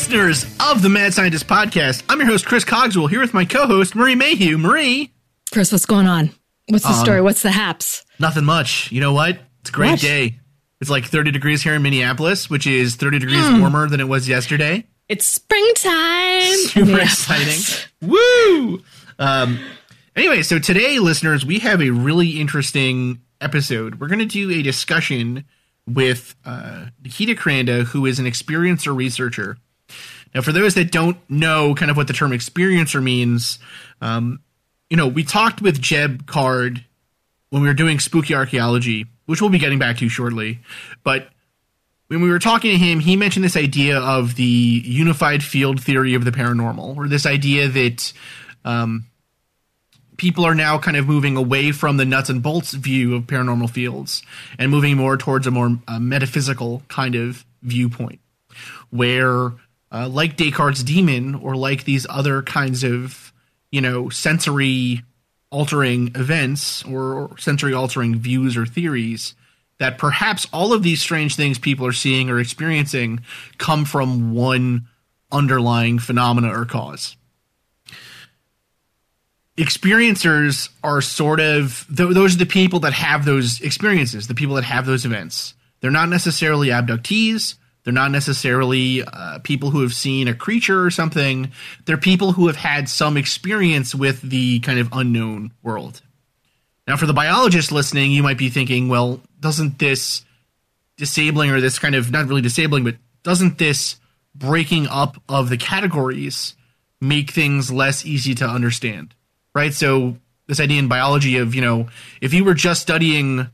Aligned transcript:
Listeners 0.00 0.46
of 0.60 0.80
the 0.80 0.88
Mad 0.88 1.12
Scientist 1.12 1.46
Podcast. 1.46 2.02
I'm 2.08 2.18
your 2.20 2.26
host, 2.26 2.46
Chris 2.46 2.64
Cogswell, 2.64 3.06
here 3.10 3.20
with 3.20 3.34
my 3.34 3.44
co 3.44 3.66
host, 3.66 3.94
Marie 3.94 4.14
Mayhew. 4.14 4.56
Marie. 4.56 5.12
Chris, 5.52 5.70
what's 5.72 5.84
going 5.84 6.06
on? 6.06 6.30
What's 6.68 6.84
the 6.84 6.92
Um, 6.94 7.04
story? 7.04 7.20
What's 7.20 7.42
the 7.42 7.50
haps? 7.50 8.02
Nothing 8.18 8.46
much. 8.46 8.90
You 8.90 9.02
know 9.02 9.12
what? 9.12 9.38
It's 9.60 9.68
a 9.68 9.72
great 9.74 9.90
What? 9.90 10.00
day. 10.00 10.38
It's 10.80 10.88
like 10.88 11.04
30 11.04 11.32
degrees 11.32 11.62
here 11.62 11.74
in 11.74 11.82
Minneapolis, 11.82 12.48
which 12.48 12.66
is 12.66 12.94
30 12.96 13.18
degrees 13.18 13.44
Hmm. 13.46 13.60
warmer 13.60 13.90
than 13.90 14.00
it 14.00 14.08
was 14.08 14.26
yesterday. 14.26 14.86
It's 15.10 15.26
springtime. 15.26 16.54
Super 16.68 16.98
exciting. 17.00 17.62
Woo! 18.00 18.82
Um, 19.18 19.58
anyway, 20.16 20.40
so 20.40 20.58
today, 20.58 20.98
listeners, 20.98 21.44
we 21.44 21.58
have 21.58 21.82
a 21.82 21.90
really 21.90 22.40
interesting 22.40 23.20
episode. 23.42 24.00
We're 24.00 24.08
going 24.08 24.20
to 24.20 24.24
do 24.24 24.50
a 24.50 24.62
discussion 24.62 25.44
with 25.86 26.36
uh, 26.46 26.86
Nikita 27.04 27.34
Kranda, 27.34 27.82
who 27.84 28.06
is 28.06 28.18
an 28.18 28.24
experiencer 28.24 28.96
researcher. 28.96 29.58
Now, 30.34 30.42
for 30.42 30.52
those 30.52 30.74
that 30.74 30.92
don't 30.92 31.18
know 31.28 31.74
kind 31.74 31.90
of 31.90 31.96
what 31.96 32.06
the 32.06 32.12
term 32.12 32.30
experiencer 32.30 33.02
means, 33.02 33.58
um, 34.00 34.40
you 34.88 34.96
know, 34.96 35.08
we 35.08 35.24
talked 35.24 35.60
with 35.60 35.80
Jeb 35.80 36.26
Card 36.26 36.84
when 37.50 37.62
we 37.62 37.68
were 37.68 37.74
doing 37.74 37.98
spooky 37.98 38.34
archaeology, 38.34 39.06
which 39.26 39.40
we'll 39.40 39.50
be 39.50 39.58
getting 39.58 39.78
back 39.78 39.98
to 39.98 40.08
shortly. 40.08 40.60
But 41.02 41.28
when 42.08 42.20
we 42.22 42.30
were 42.30 42.38
talking 42.38 42.72
to 42.72 42.78
him, 42.78 43.00
he 43.00 43.16
mentioned 43.16 43.44
this 43.44 43.56
idea 43.56 43.98
of 43.98 44.34
the 44.34 44.42
unified 44.84 45.42
field 45.42 45.82
theory 45.82 46.14
of 46.14 46.24
the 46.24 46.32
paranormal, 46.32 46.96
or 46.96 47.06
this 47.06 47.26
idea 47.26 47.68
that 47.68 48.12
um, 48.64 49.06
people 50.16 50.44
are 50.44 50.54
now 50.54 50.76
kind 50.76 50.96
of 50.96 51.06
moving 51.06 51.36
away 51.36 51.72
from 51.72 51.96
the 51.96 52.04
nuts 52.04 52.28
and 52.28 52.42
bolts 52.42 52.72
view 52.72 53.14
of 53.14 53.22
paranormal 53.24 53.70
fields 53.70 54.22
and 54.58 54.70
moving 54.70 54.96
more 54.96 55.16
towards 55.16 55.46
a 55.46 55.50
more 55.50 55.78
uh, 55.88 55.98
metaphysical 55.98 56.82
kind 56.88 57.14
of 57.14 57.44
viewpoint, 57.62 58.20
where, 58.90 59.52
uh, 59.92 60.08
like 60.08 60.36
Descartes' 60.36 60.82
demon, 60.82 61.34
or 61.34 61.56
like 61.56 61.84
these 61.84 62.06
other 62.08 62.42
kinds 62.42 62.84
of, 62.84 63.32
you 63.70 63.80
know, 63.80 64.08
sensory 64.08 65.02
altering 65.50 66.12
events 66.14 66.84
or, 66.84 67.14
or 67.14 67.38
sensory 67.38 67.74
altering 67.74 68.16
views 68.16 68.56
or 68.56 68.66
theories 68.66 69.34
that 69.78 69.98
perhaps 69.98 70.46
all 70.52 70.72
of 70.72 70.82
these 70.82 71.00
strange 71.00 71.34
things 71.34 71.58
people 71.58 71.86
are 71.86 71.92
seeing 71.92 72.30
or 72.30 72.38
experiencing 72.38 73.20
come 73.58 73.84
from 73.84 74.32
one 74.32 74.86
underlying 75.32 75.98
phenomena 75.98 76.48
or 76.56 76.64
cause. 76.66 77.16
Experiencers 79.56 80.68
are 80.84 81.00
sort 81.00 81.40
of 81.40 81.86
th- 81.94 82.14
those 82.14 82.34
are 82.34 82.38
the 82.38 82.46
people 82.46 82.80
that 82.80 82.92
have 82.92 83.24
those 83.24 83.60
experiences, 83.60 84.26
the 84.26 84.34
people 84.34 84.54
that 84.54 84.64
have 84.64 84.86
those 84.86 85.04
events. 85.04 85.54
They're 85.80 85.90
not 85.90 86.08
necessarily 86.08 86.68
abductees. 86.68 87.54
They're 87.82 87.92
not 87.92 88.10
necessarily 88.10 89.02
uh, 89.02 89.38
people 89.38 89.70
who 89.70 89.82
have 89.82 89.94
seen 89.94 90.28
a 90.28 90.34
creature 90.34 90.84
or 90.84 90.90
something. 90.90 91.52
They're 91.86 91.96
people 91.96 92.32
who 92.32 92.46
have 92.46 92.56
had 92.56 92.88
some 92.88 93.16
experience 93.16 93.94
with 93.94 94.20
the 94.20 94.60
kind 94.60 94.78
of 94.78 94.88
unknown 94.92 95.52
world. 95.62 96.02
Now, 96.86 96.96
for 96.96 97.06
the 97.06 97.14
biologist 97.14 97.72
listening, 97.72 98.10
you 98.10 98.22
might 98.22 98.38
be 98.38 98.50
thinking, 98.50 98.88
well, 98.88 99.20
doesn't 99.38 99.78
this 99.78 100.24
disabling 100.96 101.50
or 101.50 101.60
this 101.60 101.78
kind 101.78 101.94
of 101.94 102.10
not 102.10 102.26
really 102.26 102.42
disabling, 102.42 102.84
but 102.84 102.96
doesn't 103.22 103.58
this 103.58 103.96
breaking 104.34 104.86
up 104.88 105.22
of 105.28 105.48
the 105.48 105.56
categories 105.56 106.54
make 107.00 107.30
things 107.30 107.72
less 107.72 108.04
easy 108.04 108.34
to 108.34 108.46
understand? 108.46 109.14
Right? 109.54 109.72
So, 109.72 110.16
this 110.46 110.60
idea 110.60 110.80
in 110.80 110.88
biology 110.88 111.38
of, 111.38 111.54
you 111.54 111.60
know, 111.60 111.88
if 112.20 112.34
you 112.34 112.44
were 112.44 112.54
just 112.54 112.82
studying 112.82 113.48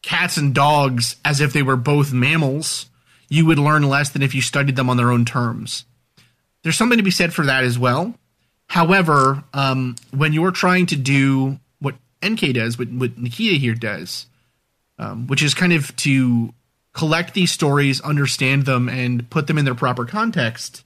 cats 0.00 0.36
and 0.36 0.54
dogs 0.54 1.16
as 1.24 1.40
if 1.40 1.52
they 1.52 1.62
were 1.62 1.76
both 1.76 2.12
mammals, 2.12 2.88
you 3.28 3.46
would 3.46 3.58
learn 3.58 3.82
less 3.82 4.10
than 4.10 4.22
if 4.22 4.34
you 4.34 4.42
studied 4.42 4.76
them 4.76 4.90
on 4.90 4.96
their 4.96 5.10
own 5.10 5.24
terms. 5.24 5.84
There's 6.62 6.76
something 6.76 6.98
to 6.98 7.04
be 7.04 7.10
said 7.10 7.32
for 7.32 7.44
that 7.44 7.64
as 7.64 7.78
well. 7.78 8.14
However, 8.68 9.44
um, 9.54 9.96
when 10.10 10.32
you're 10.32 10.50
trying 10.50 10.86
to 10.86 10.96
do 10.96 11.58
what 11.78 11.94
NK 12.24 12.54
does, 12.54 12.78
what, 12.78 12.90
what 12.90 13.16
Nikita 13.16 13.56
here 13.58 13.74
does, 13.74 14.26
um, 14.98 15.26
which 15.26 15.42
is 15.42 15.54
kind 15.54 15.72
of 15.72 15.94
to 15.96 16.52
collect 16.92 17.34
these 17.34 17.52
stories, 17.52 18.00
understand 18.00 18.64
them, 18.64 18.88
and 18.88 19.28
put 19.30 19.46
them 19.46 19.58
in 19.58 19.64
their 19.64 19.74
proper 19.74 20.04
context, 20.04 20.84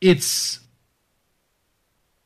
it's 0.00 0.60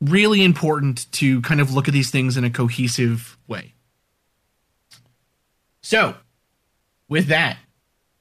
really 0.00 0.42
important 0.42 1.10
to 1.12 1.40
kind 1.42 1.60
of 1.60 1.72
look 1.72 1.88
at 1.88 1.94
these 1.94 2.10
things 2.10 2.36
in 2.36 2.44
a 2.44 2.50
cohesive 2.50 3.38
way. 3.46 3.72
So, 5.80 6.16
with 7.08 7.26
that, 7.28 7.58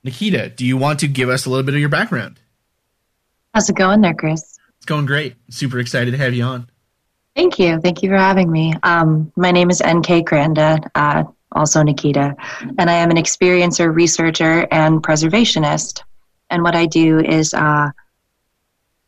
Nikita, 0.04 0.50
do 0.50 0.66
you 0.66 0.78
want 0.78 1.00
to 1.00 1.08
give 1.08 1.30
us 1.30 1.46
a 1.46 1.50
little 1.50 1.64
bit 1.64 1.76
of 1.76 1.80
your 1.80 1.90
background? 1.90 2.40
How's 3.54 3.70
it 3.70 3.76
going 3.76 4.02
there, 4.02 4.14
Chris? 4.14 4.58
It's 4.78 4.86
going 4.86 5.06
great. 5.06 5.36
Super 5.50 5.80
excited 5.80 6.12
to 6.12 6.18
have 6.18 6.34
you 6.34 6.44
on. 6.44 6.70
Thank 7.36 7.60
you. 7.60 7.80
Thank 7.80 8.02
you 8.02 8.10
for 8.10 8.18
having 8.18 8.52
me. 8.52 8.74
Um, 8.84 9.32
my 9.36 9.52
name 9.52 9.70
is 9.70 9.82
NK 9.82 10.26
Kranda, 10.26 10.90
uh, 10.96 11.24
also 11.52 11.84
Nikita, 11.84 12.36
and 12.78 12.90
I 12.90 12.94
am 12.94 13.12
an 13.12 13.18
experiencer, 13.18 13.94
researcher, 13.94 14.68
and 14.72 15.04
preservationist. 15.04 16.02
And 16.50 16.64
what 16.64 16.76
I 16.76 16.88
do 16.88 17.20
is 17.20 17.54
uh, 17.54 17.92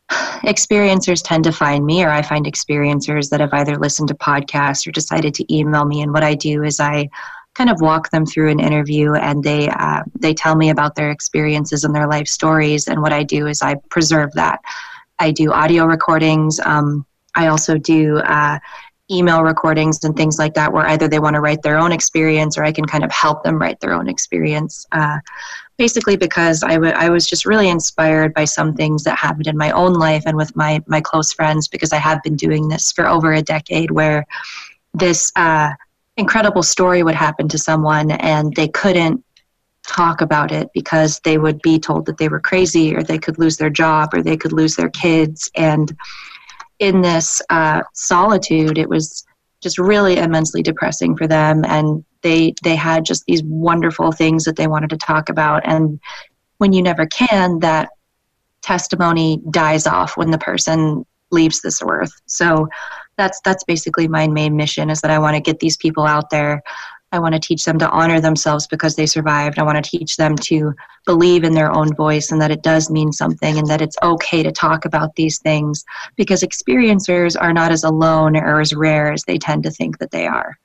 experiencers 0.10 1.22
tend 1.24 1.44
to 1.44 1.52
find 1.52 1.84
me, 1.84 2.04
or 2.04 2.08
I 2.08 2.22
find 2.22 2.46
experiencers 2.46 3.30
that 3.30 3.40
have 3.40 3.52
either 3.52 3.76
listened 3.76 4.08
to 4.08 4.14
podcasts 4.14 4.86
or 4.86 4.92
decided 4.92 5.34
to 5.34 5.54
email 5.54 5.84
me. 5.84 6.00
And 6.00 6.12
what 6.12 6.22
I 6.24 6.34
do 6.34 6.62
is 6.62 6.80
I 6.80 7.10
kind 7.54 7.70
of 7.70 7.80
walk 7.80 8.10
them 8.10 8.26
through 8.26 8.50
an 8.50 8.60
interview, 8.60 9.14
and 9.14 9.42
they 9.42 9.68
uh, 9.68 10.02
they 10.18 10.34
tell 10.34 10.56
me 10.56 10.70
about 10.70 10.94
their 10.94 11.10
experiences 11.10 11.84
and 11.84 11.94
their 11.94 12.08
life 12.08 12.26
stories. 12.26 12.88
And 12.88 13.00
what 13.00 13.12
I 13.12 13.22
do 13.22 13.46
is 13.46 13.62
I 13.62 13.76
preserve 13.90 14.32
that. 14.32 14.60
I 15.18 15.30
do 15.30 15.52
audio 15.52 15.84
recordings. 15.86 16.60
Um, 16.60 17.06
I 17.36 17.46
also 17.46 17.78
do 17.78 18.18
uh, 18.18 18.58
email 19.10 19.42
recordings 19.42 20.02
and 20.04 20.16
things 20.16 20.38
like 20.38 20.54
that, 20.54 20.72
where 20.72 20.86
either 20.86 21.08
they 21.08 21.18
want 21.18 21.34
to 21.34 21.40
write 21.40 21.62
their 21.62 21.78
own 21.78 21.92
experience 21.92 22.56
or 22.58 22.64
I 22.64 22.72
can 22.72 22.86
kind 22.86 23.04
of 23.04 23.12
help 23.12 23.44
them 23.44 23.58
write 23.58 23.78
their 23.80 23.92
own 23.92 24.08
experience. 24.08 24.86
Uh, 24.92 25.18
basically, 25.76 26.16
because 26.16 26.62
I, 26.62 26.74
w- 26.74 26.92
I 26.94 27.08
was 27.10 27.26
just 27.26 27.44
really 27.44 27.68
inspired 27.68 28.32
by 28.32 28.46
some 28.46 28.74
things 28.74 29.04
that 29.04 29.18
happened 29.18 29.46
in 29.46 29.56
my 29.58 29.70
own 29.72 29.94
life 29.94 30.22
and 30.26 30.36
with 30.36 30.56
my, 30.56 30.82
my 30.86 31.00
close 31.00 31.32
friends, 31.32 31.68
because 31.68 31.92
I 31.92 31.98
have 31.98 32.22
been 32.22 32.36
doing 32.36 32.68
this 32.68 32.92
for 32.92 33.06
over 33.06 33.32
a 33.32 33.42
decade, 33.42 33.90
where 33.90 34.24
this 34.94 35.30
uh, 35.36 35.72
incredible 36.16 36.62
story 36.62 37.02
would 37.02 37.14
happen 37.14 37.48
to 37.48 37.58
someone 37.58 38.10
and 38.12 38.54
they 38.54 38.68
couldn't 38.68 39.24
talk 39.86 40.20
about 40.20 40.50
it 40.50 40.68
because 40.72 41.20
they 41.24 41.36
would 41.36 41.60
be 41.60 41.78
told 41.78 42.06
that 42.06 42.16
they 42.18 42.28
were 42.28 42.40
crazy 42.40 42.94
or 42.94 43.02
they 43.02 43.18
could 43.18 43.38
lose 43.38 43.56
their 43.56 43.70
job 43.70 44.14
or 44.14 44.22
they 44.22 44.36
could 44.36 44.52
lose 44.52 44.76
their 44.76 44.88
kids. 44.90 45.50
And 45.54 45.94
in 46.78 47.02
this 47.02 47.42
uh, 47.50 47.82
solitude 47.92 48.78
it 48.78 48.88
was 48.88 49.24
just 49.60 49.78
really 49.78 50.18
immensely 50.18 50.62
depressing 50.62 51.16
for 51.16 51.26
them. 51.26 51.64
And 51.64 52.04
they 52.22 52.54
they 52.62 52.76
had 52.76 53.04
just 53.04 53.24
these 53.26 53.42
wonderful 53.42 54.12
things 54.12 54.44
that 54.44 54.56
they 54.56 54.66
wanted 54.66 54.90
to 54.90 54.96
talk 54.96 55.28
about. 55.28 55.62
And 55.66 56.00
when 56.58 56.72
you 56.72 56.82
never 56.82 57.06
can 57.06 57.58
that 57.60 57.90
testimony 58.62 59.42
dies 59.50 59.86
off 59.86 60.16
when 60.16 60.30
the 60.30 60.38
person 60.38 61.04
leaves 61.30 61.60
this 61.60 61.82
earth. 61.86 62.12
So 62.26 62.68
that's 63.16 63.40
that's 63.44 63.64
basically 63.64 64.08
my 64.08 64.26
main 64.28 64.56
mission 64.56 64.90
is 64.90 65.00
that 65.00 65.10
i 65.10 65.18
want 65.18 65.34
to 65.34 65.40
get 65.40 65.60
these 65.60 65.76
people 65.76 66.04
out 66.04 66.30
there 66.30 66.62
I 67.14 67.20
want 67.20 67.34
to 67.34 67.40
teach 67.40 67.64
them 67.64 67.78
to 67.78 67.88
honor 67.90 68.20
themselves 68.20 68.66
because 68.66 68.96
they 68.96 69.06
survived. 69.06 69.60
I 69.60 69.62
want 69.62 69.82
to 69.82 69.88
teach 69.88 70.16
them 70.16 70.34
to 70.36 70.74
believe 71.06 71.44
in 71.44 71.54
their 71.54 71.70
own 71.70 71.94
voice 71.94 72.32
and 72.32 72.42
that 72.42 72.50
it 72.50 72.64
does 72.64 72.90
mean 72.90 73.12
something 73.12 73.56
and 73.56 73.68
that 73.68 73.80
it's 73.80 73.96
okay 74.02 74.42
to 74.42 74.50
talk 74.50 74.84
about 74.84 75.14
these 75.14 75.38
things 75.38 75.84
because 76.16 76.42
experiencers 76.42 77.40
are 77.40 77.52
not 77.52 77.70
as 77.70 77.84
alone 77.84 78.36
or 78.36 78.60
as 78.60 78.74
rare 78.74 79.12
as 79.12 79.22
they 79.22 79.38
tend 79.38 79.62
to 79.62 79.70
think 79.70 79.98
that 79.98 80.10
they 80.10 80.26
are. 80.26 80.58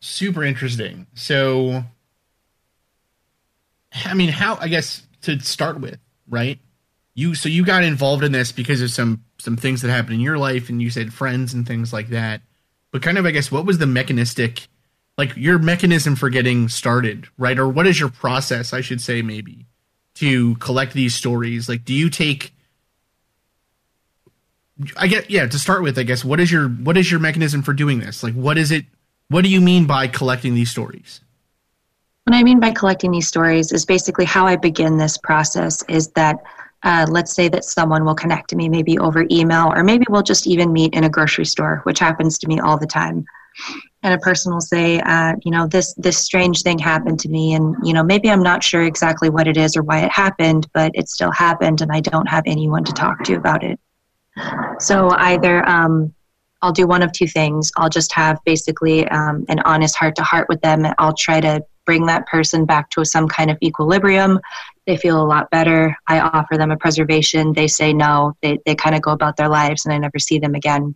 Super 0.00 0.44
interesting. 0.44 1.06
So, 1.14 1.82
I 4.04 4.12
mean, 4.12 4.28
how, 4.28 4.58
I 4.60 4.68
guess, 4.68 5.06
to 5.22 5.40
start 5.40 5.80
with, 5.80 5.98
right? 6.28 6.60
you 7.16 7.34
so 7.34 7.48
you 7.48 7.64
got 7.64 7.82
involved 7.82 8.22
in 8.22 8.30
this 8.30 8.52
because 8.52 8.80
of 8.80 8.90
some 8.90 9.24
some 9.46 9.56
things 9.56 9.80
that 9.80 9.90
happened 9.90 10.16
in 10.16 10.20
your 10.20 10.38
life, 10.38 10.68
and 10.68 10.82
you 10.82 10.90
said 10.90 11.14
friends 11.14 11.54
and 11.54 11.66
things 11.66 11.92
like 11.92 12.08
that. 12.08 12.42
But 12.90 13.00
kind 13.00 13.16
of, 13.16 13.24
I 13.24 13.30
guess, 13.30 13.50
what 13.50 13.64
was 13.64 13.78
the 13.78 13.86
mechanistic, 13.86 14.66
like 15.16 15.36
your 15.36 15.58
mechanism 15.58 16.16
for 16.16 16.28
getting 16.28 16.68
started, 16.68 17.28
right? 17.38 17.56
Or 17.56 17.68
what 17.68 17.86
is 17.86 18.00
your 18.00 18.08
process, 18.08 18.72
I 18.72 18.80
should 18.80 19.00
say, 19.00 19.22
maybe, 19.22 19.66
to 20.16 20.56
collect 20.56 20.94
these 20.94 21.14
stories? 21.14 21.68
Like, 21.68 21.84
do 21.84 21.94
you 21.94 22.10
take 22.10 22.52
I 24.96 25.06
get 25.06 25.30
yeah. 25.30 25.46
To 25.46 25.58
start 25.58 25.82
with, 25.82 25.98
I 25.98 26.02
guess 26.02 26.24
what 26.24 26.40
is 26.40 26.52
your 26.52 26.68
what 26.68 26.96
is 26.96 27.10
your 27.10 27.20
mechanism 27.20 27.62
for 27.62 27.72
doing 27.72 28.00
this? 28.00 28.22
Like, 28.22 28.34
what 28.34 28.58
is 28.58 28.70
it? 28.70 28.84
What 29.28 29.42
do 29.42 29.48
you 29.48 29.60
mean 29.60 29.86
by 29.86 30.06
collecting 30.06 30.54
these 30.54 30.70
stories? 30.70 31.20
What 32.24 32.34
I 32.34 32.42
mean 32.42 32.60
by 32.60 32.72
collecting 32.72 33.12
these 33.12 33.28
stories 33.28 33.72
is 33.72 33.86
basically 33.86 34.24
how 34.24 34.46
I 34.46 34.56
begin 34.56 34.98
this 34.98 35.16
process. 35.16 35.82
Is 35.88 36.08
that 36.08 36.42
uh, 36.82 37.06
let's 37.08 37.34
say 37.34 37.48
that 37.48 37.64
someone 37.64 38.04
will 38.04 38.14
connect 38.14 38.50
to 38.50 38.56
me 38.56 38.68
maybe 38.68 38.98
over 38.98 39.26
email, 39.30 39.72
or 39.74 39.82
maybe 39.82 40.06
we'll 40.08 40.22
just 40.22 40.46
even 40.46 40.72
meet 40.72 40.94
in 40.94 41.04
a 41.04 41.08
grocery 41.08 41.44
store, 41.44 41.80
which 41.84 41.98
happens 41.98 42.38
to 42.38 42.48
me 42.48 42.60
all 42.60 42.78
the 42.78 42.86
time. 42.86 43.24
And 44.02 44.14
a 44.14 44.18
person 44.18 44.52
will 44.52 44.60
say, 44.60 45.00
uh, 45.00 45.34
you 45.42 45.50
know, 45.50 45.66
this 45.66 45.94
this 45.94 46.18
strange 46.18 46.62
thing 46.62 46.78
happened 46.78 47.18
to 47.20 47.28
me, 47.28 47.54
and 47.54 47.74
you 47.82 47.92
know, 47.92 48.04
maybe 48.04 48.30
I'm 48.30 48.42
not 48.42 48.62
sure 48.62 48.82
exactly 48.82 49.30
what 49.30 49.48
it 49.48 49.56
is 49.56 49.76
or 49.76 49.82
why 49.82 50.00
it 50.00 50.12
happened, 50.12 50.68
but 50.74 50.92
it 50.94 51.08
still 51.08 51.32
happened, 51.32 51.80
and 51.80 51.90
I 51.90 52.00
don't 52.00 52.28
have 52.28 52.44
anyone 52.46 52.84
to 52.84 52.92
talk 52.92 53.24
to 53.24 53.34
about 53.34 53.64
it. 53.64 53.80
So 54.78 55.10
either 55.10 55.66
um, 55.68 56.14
I'll 56.62 56.72
do 56.72 56.86
one 56.86 57.02
of 57.02 57.12
two 57.12 57.26
things. 57.26 57.70
I'll 57.76 57.88
just 57.88 58.12
have 58.12 58.38
basically 58.44 59.06
um, 59.08 59.44
an 59.48 59.60
honest 59.60 59.96
heart 59.96 60.16
to 60.16 60.22
heart 60.22 60.48
with 60.48 60.60
them. 60.60 60.84
And 60.84 60.94
I'll 60.98 61.14
try 61.14 61.40
to 61.40 61.64
bring 61.86 62.04
that 62.06 62.26
person 62.26 62.66
back 62.66 62.90
to 62.90 63.04
some 63.04 63.26
kind 63.28 63.50
of 63.50 63.56
equilibrium. 63.62 64.38
They 64.86 64.96
feel 64.96 65.22
a 65.22 65.24
lot 65.24 65.50
better. 65.50 65.96
I 66.06 66.20
offer 66.20 66.58
them 66.58 66.70
a 66.70 66.76
preservation. 66.76 67.52
They 67.52 67.68
say 67.68 67.92
no. 67.92 68.36
They, 68.42 68.58
they 68.66 68.74
kind 68.74 68.94
of 68.94 69.02
go 69.02 69.12
about 69.12 69.36
their 69.36 69.48
lives 69.48 69.86
and 69.86 69.94
I 69.94 69.98
never 69.98 70.18
see 70.18 70.38
them 70.38 70.54
again. 70.54 70.94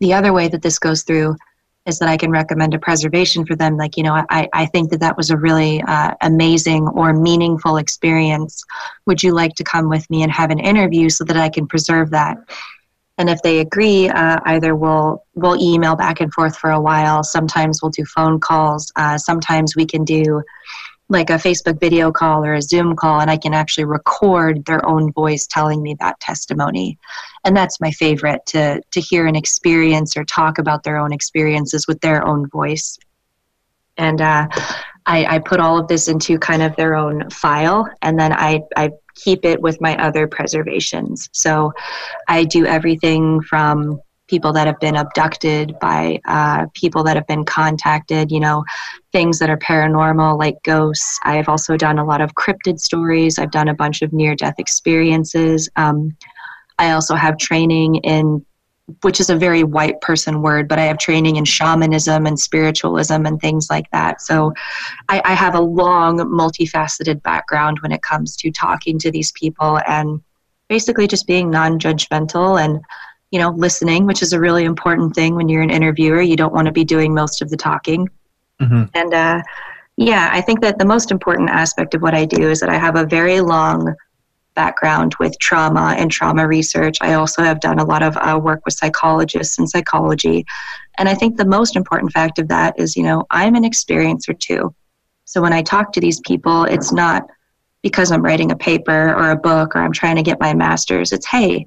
The 0.00 0.12
other 0.12 0.32
way 0.32 0.48
that 0.48 0.62
this 0.62 0.78
goes 0.78 1.02
through 1.02 1.36
is 1.86 1.98
that 1.98 2.08
I 2.08 2.16
can 2.16 2.30
recommend 2.30 2.74
a 2.74 2.78
preservation 2.78 3.46
for 3.46 3.56
them. 3.56 3.76
Like, 3.76 3.96
you 3.96 4.02
know, 4.02 4.22
I, 4.28 4.48
I 4.52 4.66
think 4.66 4.90
that 4.90 5.00
that 5.00 5.16
was 5.16 5.30
a 5.30 5.36
really 5.36 5.82
uh, 5.82 6.14
amazing 6.20 6.86
or 6.88 7.14
meaningful 7.14 7.78
experience. 7.78 8.62
Would 9.06 9.22
you 9.22 9.32
like 9.32 9.54
to 9.54 9.64
come 9.64 9.88
with 9.88 10.08
me 10.10 10.22
and 10.22 10.30
have 10.30 10.50
an 10.50 10.58
interview 10.58 11.08
so 11.08 11.24
that 11.24 11.36
I 11.36 11.48
can 11.48 11.66
preserve 11.66 12.10
that? 12.10 12.36
And 13.18 13.28
if 13.28 13.42
they 13.42 13.58
agree, 13.58 14.08
uh, 14.08 14.38
either 14.46 14.74
we'll 14.74 15.24
we'll 15.34 15.60
email 15.60 15.96
back 15.96 16.20
and 16.20 16.32
forth 16.32 16.56
for 16.56 16.70
a 16.70 16.80
while. 16.80 17.22
Sometimes 17.24 17.82
we'll 17.82 17.90
do 17.90 18.04
phone 18.04 18.38
calls. 18.38 18.92
Uh, 18.96 19.18
sometimes 19.18 19.74
we 19.76 19.86
can 19.86 20.04
do 20.04 20.42
like 21.10 21.30
a 21.30 21.34
Facebook 21.34 21.80
video 21.80 22.12
call 22.12 22.44
or 22.44 22.54
a 22.54 22.62
Zoom 22.62 22.94
call, 22.94 23.20
and 23.20 23.30
I 23.30 23.36
can 23.36 23.54
actually 23.54 23.86
record 23.86 24.64
their 24.66 24.84
own 24.86 25.10
voice 25.12 25.46
telling 25.46 25.82
me 25.82 25.96
that 26.00 26.20
testimony. 26.20 26.98
And 27.44 27.56
that's 27.56 27.80
my 27.80 27.90
favorite 27.90 28.44
to, 28.46 28.82
to 28.90 29.00
hear 29.00 29.26
an 29.26 29.34
experience 29.34 30.16
or 30.16 30.24
talk 30.24 30.58
about 30.58 30.82
their 30.82 30.98
own 30.98 31.12
experiences 31.12 31.86
with 31.88 32.00
their 32.00 32.26
own 32.26 32.48
voice. 32.48 32.98
And 33.96 34.20
uh, 34.20 34.48
I, 35.08 35.36
I 35.36 35.38
put 35.38 35.58
all 35.58 35.78
of 35.78 35.88
this 35.88 36.06
into 36.06 36.38
kind 36.38 36.62
of 36.62 36.76
their 36.76 36.94
own 36.94 37.28
file, 37.30 37.88
and 38.02 38.18
then 38.18 38.32
I, 38.32 38.60
I 38.76 38.90
keep 39.14 39.44
it 39.44 39.60
with 39.60 39.80
my 39.80 39.96
other 39.96 40.28
preservations. 40.28 41.28
So 41.32 41.72
I 42.28 42.44
do 42.44 42.66
everything 42.66 43.40
from 43.40 44.00
people 44.28 44.52
that 44.52 44.66
have 44.66 44.78
been 44.78 44.96
abducted, 44.96 45.78
by 45.80 46.20
uh, 46.28 46.66
people 46.74 47.02
that 47.02 47.16
have 47.16 47.26
been 47.26 47.44
contacted, 47.44 48.30
you 48.30 48.38
know, 48.38 48.62
things 49.10 49.38
that 49.38 49.48
are 49.48 49.56
paranormal 49.56 50.38
like 50.38 50.56
ghosts. 50.62 51.18
I've 51.24 51.48
also 51.48 51.76
done 51.76 51.98
a 51.98 52.04
lot 52.04 52.20
of 52.20 52.34
cryptid 52.34 52.78
stories. 52.78 53.38
I've 53.38 53.50
done 53.50 53.68
a 53.68 53.74
bunch 53.74 54.02
of 54.02 54.12
near 54.12 54.34
death 54.34 54.56
experiences. 54.58 55.70
Um, 55.76 56.14
I 56.78 56.92
also 56.92 57.14
have 57.14 57.38
training 57.38 57.96
in, 57.96 58.44
which 59.02 59.20
is 59.20 59.30
a 59.30 59.36
very 59.36 59.64
white 59.64 60.00
person 60.00 60.42
word, 60.42 60.68
but 60.68 60.78
I 60.78 60.84
have 60.84 60.98
training 60.98 61.36
in 61.36 61.44
shamanism 61.44 62.26
and 62.26 62.38
spiritualism 62.38 63.26
and 63.26 63.40
things 63.40 63.68
like 63.70 63.90
that. 63.90 64.22
So 64.22 64.52
I, 65.08 65.20
I 65.24 65.34
have 65.34 65.54
a 65.54 65.60
long, 65.60 66.18
multifaceted 66.18 67.22
background 67.22 67.80
when 67.80 67.92
it 67.92 68.02
comes 68.02 68.36
to 68.36 68.50
talking 68.50 68.98
to 69.00 69.10
these 69.10 69.32
people 69.32 69.80
and 69.86 70.22
basically 70.68 71.06
just 71.06 71.26
being 71.26 71.50
non 71.50 71.78
judgmental 71.78 72.62
and 72.62 72.80
you 73.30 73.38
know, 73.38 73.50
listening, 73.50 74.06
which 74.06 74.22
is 74.22 74.32
a 74.32 74.40
really 74.40 74.64
important 74.64 75.14
thing 75.14 75.34
when 75.34 75.48
you're 75.48 75.62
an 75.62 75.70
interviewer. 75.70 76.20
You 76.20 76.36
don't 76.36 76.54
want 76.54 76.66
to 76.66 76.72
be 76.72 76.84
doing 76.84 77.14
most 77.14 77.42
of 77.42 77.50
the 77.50 77.56
talking. 77.56 78.08
Mm-hmm. 78.60 78.84
And 78.94 79.14
uh, 79.14 79.42
yeah, 79.96 80.30
I 80.32 80.40
think 80.40 80.60
that 80.62 80.78
the 80.78 80.84
most 80.84 81.10
important 81.10 81.50
aspect 81.50 81.94
of 81.94 82.02
what 82.02 82.14
I 82.14 82.24
do 82.24 82.48
is 82.48 82.60
that 82.60 82.70
I 82.70 82.78
have 82.78 82.96
a 82.96 83.04
very 83.04 83.40
long 83.40 83.94
background 84.58 85.14
with 85.20 85.38
trauma 85.38 85.94
and 85.96 86.10
trauma 86.10 86.44
research. 86.48 86.98
I 87.00 87.14
also 87.14 87.44
have 87.44 87.60
done 87.60 87.78
a 87.78 87.84
lot 87.84 88.02
of 88.02 88.16
uh, 88.16 88.40
work 88.42 88.60
with 88.64 88.74
psychologists 88.74 89.56
and 89.58 89.70
psychology. 89.70 90.44
And 90.98 91.08
I 91.08 91.14
think 91.14 91.36
the 91.36 91.44
most 91.58 91.76
important 91.76 92.10
fact 92.12 92.40
of 92.40 92.48
that 92.48 92.74
is, 92.76 92.96
you 92.96 93.04
know, 93.04 93.24
I'm 93.30 93.54
an 93.54 93.62
experiencer 93.62 94.36
too. 94.36 94.74
So 95.26 95.40
when 95.40 95.52
I 95.52 95.62
talk 95.62 95.92
to 95.92 96.00
these 96.00 96.20
people, 96.30 96.64
it's 96.64 96.90
not 96.90 97.22
because 97.82 98.10
I'm 98.10 98.24
writing 98.24 98.50
a 98.50 98.56
paper 98.56 99.14
or 99.14 99.30
a 99.30 99.36
book 99.36 99.76
or 99.76 99.80
I'm 99.80 99.92
trying 99.92 100.16
to 100.16 100.24
get 100.24 100.40
my 100.40 100.52
master's. 100.54 101.12
It's, 101.12 101.26
hey, 101.26 101.64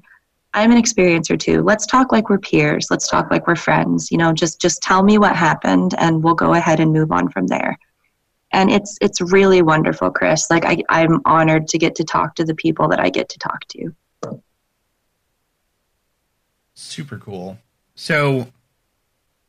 I'm 0.52 0.70
an 0.70 0.82
experiencer 0.82 1.38
too. 1.38 1.62
Let's 1.62 1.86
talk 1.86 2.12
like 2.12 2.28
we're 2.28 2.46
peers. 2.50 2.88
Let's 2.90 3.08
talk 3.08 3.30
like 3.30 3.46
we're 3.46 3.56
friends. 3.56 4.10
You 4.12 4.18
know, 4.18 4.34
just 4.34 4.60
just 4.60 4.82
tell 4.82 5.02
me 5.02 5.16
what 5.16 5.34
happened 5.34 5.94
and 5.96 6.22
we'll 6.22 6.34
go 6.34 6.52
ahead 6.52 6.78
and 6.78 6.92
move 6.92 7.10
on 7.10 7.30
from 7.30 7.46
there. 7.46 7.78
And 8.52 8.70
it's 8.70 8.98
it's 9.00 9.20
really 9.20 9.62
wonderful, 9.62 10.10
Chris. 10.10 10.50
Like 10.50 10.64
I, 10.64 10.82
I'm 10.88 11.20
honored 11.24 11.68
to 11.68 11.78
get 11.78 11.94
to 11.96 12.04
talk 12.04 12.34
to 12.36 12.44
the 12.44 12.54
people 12.54 12.88
that 12.88 13.00
I 13.00 13.10
get 13.10 13.28
to 13.30 13.38
talk 13.38 13.66
to. 13.68 13.94
Super 16.74 17.18
cool. 17.18 17.58
So 17.94 18.48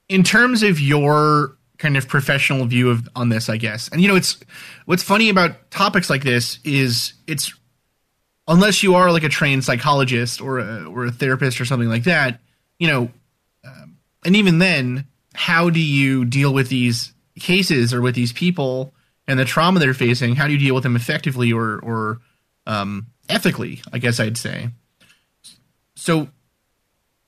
in 0.08 0.24
terms 0.24 0.64
of 0.64 0.80
your 0.80 1.58
kind 1.78 1.98
of 1.98 2.08
professional 2.08 2.66
view 2.66 2.90
of 2.90 3.08
on 3.16 3.30
this, 3.30 3.50
I 3.50 3.58
guess. 3.58 3.90
And 3.90 4.02
you 4.02 4.08
know, 4.08 4.16
it's 4.16 4.40
what's 4.86 5.04
funny 5.04 5.30
about 5.30 5.70
topics 5.72 6.10
like 6.10 6.24
this 6.24 6.60
is 6.64 7.14
it's 7.28 7.54
unless 8.48 8.84
you 8.84 8.96
are 8.96 9.12
like 9.12 9.24
a 9.24 9.30
trained 9.30 9.64
psychologist 9.64 10.42
or 10.42 10.60
a, 10.60 10.86
or 10.86 11.06
a 11.06 11.12
therapist 11.12 11.60
or 11.60 11.66
something 11.66 11.90
like 11.90 12.04
that, 12.04 12.40
you 12.80 12.88
know, 12.88 13.10
um, 13.66 13.98
and 14.26 14.36
even 14.36 14.60
then, 14.60 15.08
how 15.34 15.70
do 15.70 15.80
you 15.80 16.26
deal 16.26 16.54
with 16.54 16.70
these 16.70 17.13
cases 17.40 17.94
or 17.94 18.02
with 18.02 18.16
these 18.16 18.34
people 18.34 18.94
and 19.28 19.40
the 19.40 19.46
trauma 19.46 19.80
they're 19.80 19.94
facing? 19.94 20.36
How 20.36 20.48
do 20.48 20.54
you 20.54 20.60
deal 20.60 20.76
with 20.76 20.84
them 20.84 20.96
effectively 20.96 21.52
or 21.52 21.80
or 21.80 22.20
um, 22.66 23.08
ethically? 23.30 23.82
I 23.92 24.00
guess 24.00 24.20
I'd 24.20 24.38
say. 24.38 24.70
So 25.96 26.28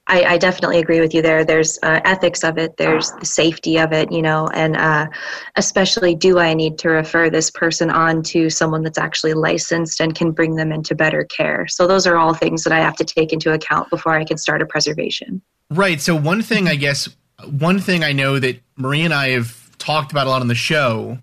I, 0.08 0.24
I, 0.24 0.38
definitely 0.38 0.80
agree 0.80 1.00
with 1.00 1.16
you 1.16 1.22
there. 1.22 1.44
There's 1.44 1.80
uh, 1.82 2.00
ethics 2.06 2.44
of 2.44 2.60
it. 2.60 2.78
There's 2.78 3.12
the 3.14 3.26
safety 3.26 3.78
of 3.78 3.92
it, 3.92 4.12
you 4.12 4.22
know, 4.22 4.48
and 4.50 4.78
uh, 4.78 5.08
especially 5.56 6.14
do 6.14 6.38
I 6.38 6.54
need 6.54 6.78
to 6.80 6.90
refer 6.90 7.30
this 7.30 7.50
person 7.50 7.90
on 7.90 8.22
to 8.24 8.52
someone 8.52 8.84
that's 8.84 9.00
actually 9.00 9.34
licensed 9.34 10.00
and 10.00 10.14
can 10.14 10.32
bring 10.32 10.56
them 10.56 10.72
into 10.72 10.94
better 10.94 11.24
care. 11.24 11.66
So 11.68 11.88
those 11.88 12.06
are 12.06 12.18
all 12.18 12.36
things 12.36 12.64
that 12.66 12.74
I 12.74 12.80
have 12.80 12.96
to 12.98 13.04
take 13.04 13.34
into 13.34 13.52
account 13.52 13.90
before 13.90 14.14
I 14.14 14.24
can 14.24 14.38
start 14.38 14.62
a 14.62 14.66
preservation. 14.68 15.42
Right. 15.72 16.00
So 16.00 16.16
one 16.16 16.44
thing 16.44 16.68
I 16.68 16.76
guess 16.76 17.10
one 17.50 17.80
thing 17.80 18.04
I 18.04 18.12
know 18.12 18.38
that 18.38 18.62
Marie 18.78 19.02
and 19.02 19.14
I 19.14 19.30
have 19.30 19.48
talked 19.86 20.12
about 20.12 20.28
a 20.28 20.30
lot 20.30 20.42
on 20.42 20.48
the 20.48 20.56
show 20.56 21.20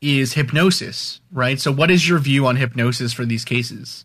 is 0.00 0.34
hypnosis. 0.34 1.20
Right. 1.30 1.58
So 1.58 1.72
what 1.72 1.90
is 1.90 2.08
your 2.08 2.18
view 2.18 2.46
on 2.46 2.56
hypnosis 2.56 3.12
for 3.12 3.24
these 3.24 3.44
cases? 3.44 4.04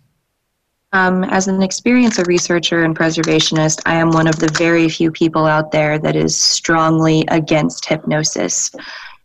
Um, 0.94 1.26
as 1.26 1.50
an 1.50 1.60
experiencer 1.60 2.26
researcher 2.26 2.84
and 2.84 2.98
preservationist, 2.98 3.82
I 3.86 3.96
am 3.96 4.12
one 4.12 4.28
of 4.28 4.40
the 4.40 4.48
very 4.58 4.88
few 4.88 5.12
people 5.12 5.46
out 5.46 5.72
there 5.72 6.00
that 6.00 6.16
is 6.16 6.40
strongly 6.40 7.26
against 7.28 7.86
hypnosis. 7.86 8.72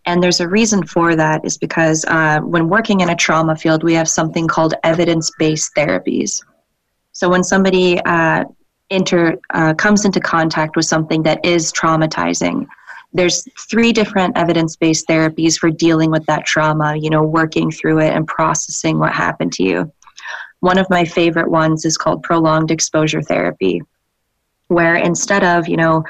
And 0.04 0.20
there's 0.20 0.40
a 0.40 0.48
reason 0.48 0.84
for 0.84 1.14
that 1.14 1.44
is 1.44 1.56
because 1.56 2.04
uh, 2.08 2.40
when 2.40 2.68
working 2.68 3.00
in 3.00 3.10
a 3.10 3.14
trauma 3.14 3.54
field, 3.54 3.84
we 3.84 3.94
have 3.94 4.08
something 4.08 4.48
called 4.48 4.74
evidence 4.82 5.30
based 5.38 5.70
therapies. 5.76 6.42
So 7.12 7.28
when 7.28 7.44
somebody 7.44 8.00
uh, 8.00 8.44
enter, 8.90 9.38
uh, 9.50 9.74
comes 9.74 10.04
into 10.04 10.18
contact 10.18 10.74
with 10.74 10.86
something 10.86 11.22
that 11.22 11.44
is 11.44 11.72
traumatizing, 11.72 12.66
there's 13.12 13.46
three 13.70 13.92
different 13.92 14.36
evidence 14.36 14.76
based 14.76 15.06
therapies 15.06 15.58
for 15.58 15.70
dealing 15.70 16.10
with 16.10 16.24
that 16.26 16.46
trauma, 16.46 16.96
you 16.96 17.10
know, 17.10 17.22
working 17.22 17.70
through 17.70 18.00
it 18.00 18.14
and 18.14 18.26
processing 18.26 18.98
what 18.98 19.12
happened 19.12 19.52
to 19.54 19.62
you. 19.62 19.92
One 20.60 20.78
of 20.78 20.88
my 20.90 21.04
favorite 21.04 21.50
ones 21.50 21.84
is 21.84 21.98
called 21.98 22.22
prolonged 22.22 22.70
exposure 22.70 23.22
therapy, 23.22 23.82
where 24.68 24.96
instead 24.96 25.44
of, 25.44 25.68
you 25.68 25.76
know, 25.76 26.04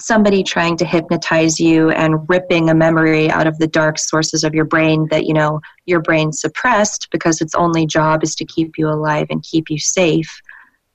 somebody 0.00 0.44
trying 0.44 0.76
to 0.76 0.84
hypnotize 0.84 1.58
you 1.58 1.90
and 1.90 2.28
ripping 2.28 2.70
a 2.70 2.74
memory 2.74 3.28
out 3.30 3.48
of 3.48 3.58
the 3.58 3.66
dark 3.66 3.98
sources 3.98 4.44
of 4.44 4.54
your 4.54 4.64
brain 4.64 5.08
that, 5.10 5.26
you 5.26 5.34
know, 5.34 5.60
your 5.86 6.00
brain 6.00 6.32
suppressed 6.32 7.08
because 7.10 7.40
its 7.40 7.54
only 7.56 7.84
job 7.84 8.22
is 8.22 8.36
to 8.36 8.44
keep 8.44 8.78
you 8.78 8.88
alive 8.88 9.26
and 9.30 9.42
keep 9.42 9.68
you 9.68 9.78
safe, 9.78 10.40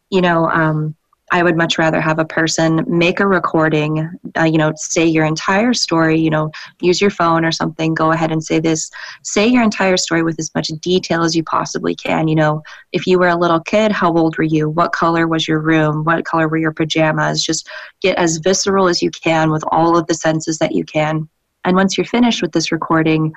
you 0.09 0.21
know, 0.21 0.49
um, 0.49 0.95
I 1.33 1.41
would 1.41 1.57
much 1.57 1.79
rather 1.79 1.99
have 1.99 2.19
a 2.19 2.25
person 2.25 2.85
make 2.87 3.19
a 3.19 3.25
recording, 3.25 4.07
uh, 4.37 4.43
you 4.43 4.59
know, 4.59 4.71
say 4.75 5.03
your 5.03 5.25
entire 5.25 5.73
story, 5.73 6.19
you 6.19 6.29
know, 6.29 6.51
use 6.79 7.01
your 7.01 7.09
phone 7.09 7.43
or 7.43 7.51
something, 7.51 7.95
go 7.95 8.11
ahead 8.11 8.31
and 8.31 8.43
say 8.43 8.59
this, 8.59 8.91
say 9.23 9.47
your 9.47 9.63
entire 9.63 9.97
story 9.97 10.21
with 10.21 10.39
as 10.39 10.53
much 10.53 10.67
detail 10.81 11.23
as 11.23 11.35
you 11.35 11.43
possibly 11.43 11.95
can. 11.95 12.27
You 12.27 12.35
know, 12.35 12.61
if 12.91 13.07
you 13.07 13.17
were 13.17 13.29
a 13.29 13.35
little 13.35 13.59
kid, 13.59 13.91
how 13.91 14.15
old 14.15 14.37
were 14.37 14.43
you? 14.43 14.69
What 14.69 14.91
color 14.91 15.27
was 15.27 15.47
your 15.47 15.59
room? 15.59 16.03
What 16.03 16.23
color 16.23 16.47
were 16.47 16.57
your 16.57 16.71
pajamas? 16.71 17.43
Just 17.43 17.67
get 17.99 18.15
as 18.19 18.37
visceral 18.37 18.87
as 18.87 19.01
you 19.01 19.09
can 19.09 19.49
with 19.49 19.63
all 19.71 19.97
of 19.97 20.05
the 20.05 20.13
senses 20.13 20.59
that 20.59 20.75
you 20.75 20.85
can. 20.85 21.27
And 21.65 21.75
once 21.75 21.97
you're 21.97 22.05
finished 22.05 22.43
with 22.43 22.51
this 22.51 22.71
recording, 22.71 23.33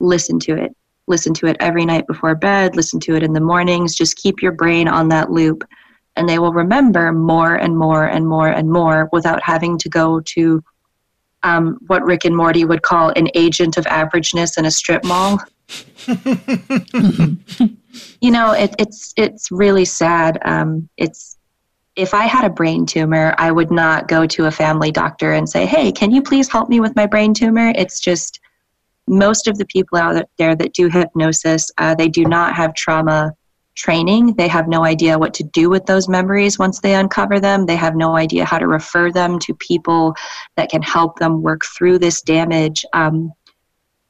listen 0.00 0.38
to 0.40 0.54
it. 0.54 0.76
Listen 1.06 1.32
to 1.32 1.46
it 1.46 1.56
every 1.60 1.86
night 1.86 2.06
before 2.06 2.34
bed, 2.34 2.76
listen 2.76 3.00
to 3.00 3.16
it 3.16 3.22
in 3.22 3.32
the 3.32 3.40
mornings. 3.40 3.94
Just 3.94 4.16
keep 4.16 4.42
your 4.42 4.52
brain 4.52 4.86
on 4.86 5.08
that 5.08 5.30
loop 5.30 5.64
and 6.18 6.28
they 6.28 6.38
will 6.38 6.52
remember 6.52 7.12
more 7.12 7.54
and 7.54 7.76
more 7.76 8.04
and 8.04 8.26
more 8.26 8.48
and 8.48 8.70
more 8.70 9.08
without 9.12 9.42
having 9.42 9.78
to 9.78 9.88
go 9.88 10.20
to 10.20 10.62
um, 11.44 11.78
what 11.86 12.04
Rick 12.04 12.24
and 12.24 12.36
Morty 12.36 12.64
would 12.64 12.82
call 12.82 13.10
an 13.10 13.28
agent 13.34 13.76
of 13.76 13.84
averageness 13.84 14.58
in 14.58 14.64
a 14.64 14.70
strip 14.70 15.04
mall. 15.04 15.38
you 18.20 18.30
know, 18.30 18.52
it, 18.52 18.74
it's 18.78 19.14
it's 19.16 19.50
really 19.52 19.84
sad. 19.84 20.38
Um, 20.44 20.88
it's 20.96 21.38
if 21.94 22.14
I 22.14 22.24
had 22.24 22.44
a 22.44 22.50
brain 22.50 22.86
tumor, 22.86 23.34
I 23.38 23.52
would 23.52 23.70
not 23.70 24.08
go 24.08 24.26
to 24.26 24.46
a 24.46 24.50
family 24.50 24.90
doctor 24.90 25.32
and 25.32 25.48
say, 25.48 25.66
"Hey, 25.66 25.92
can 25.92 26.10
you 26.10 26.22
please 26.22 26.48
help 26.48 26.68
me 26.68 26.80
with 26.80 26.96
my 26.96 27.06
brain 27.06 27.32
tumor?" 27.34 27.72
It's 27.76 28.00
just 28.00 28.40
most 29.06 29.46
of 29.46 29.56
the 29.58 29.66
people 29.66 29.98
out 29.98 30.28
there 30.38 30.54
that 30.54 30.74
do 30.74 30.88
hypnosis, 30.88 31.70
uh, 31.78 31.94
they 31.94 32.08
do 32.08 32.24
not 32.24 32.54
have 32.54 32.74
trauma 32.74 33.32
training. 33.78 34.34
They 34.34 34.48
have 34.48 34.68
no 34.68 34.84
idea 34.84 35.18
what 35.18 35.32
to 35.34 35.44
do 35.44 35.70
with 35.70 35.86
those 35.86 36.08
memories 36.08 36.58
once 36.58 36.80
they 36.80 36.96
uncover 36.96 37.38
them. 37.38 37.64
They 37.64 37.76
have 37.76 37.94
no 37.94 38.16
idea 38.16 38.44
how 38.44 38.58
to 38.58 38.66
refer 38.66 39.12
them 39.12 39.38
to 39.40 39.54
people 39.54 40.14
that 40.56 40.68
can 40.68 40.82
help 40.82 41.18
them 41.18 41.42
work 41.42 41.62
through 41.64 42.00
this 42.00 42.20
damage. 42.20 42.84
Um, 42.92 43.32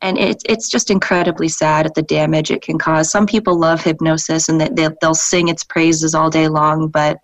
and 0.00 0.16
it's 0.16 0.42
it's 0.48 0.68
just 0.68 0.90
incredibly 0.90 1.48
sad 1.48 1.84
at 1.84 1.94
the 1.94 2.02
damage 2.02 2.50
it 2.50 2.62
can 2.62 2.78
cause. 2.78 3.10
Some 3.10 3.26
people 3.26 3.58
love 3.58 3.82
hypnosis 3.82 4.48
and 4.48 4.60
they, 4.60 4.88
they'll 5.00 5.14
sing 5.14 5.48
its 5.48 5.64
praises 5.64 6.14
all 6.14 6.30
day 6.30 6.48
long, 6.48 6.88
but 6.88 7.18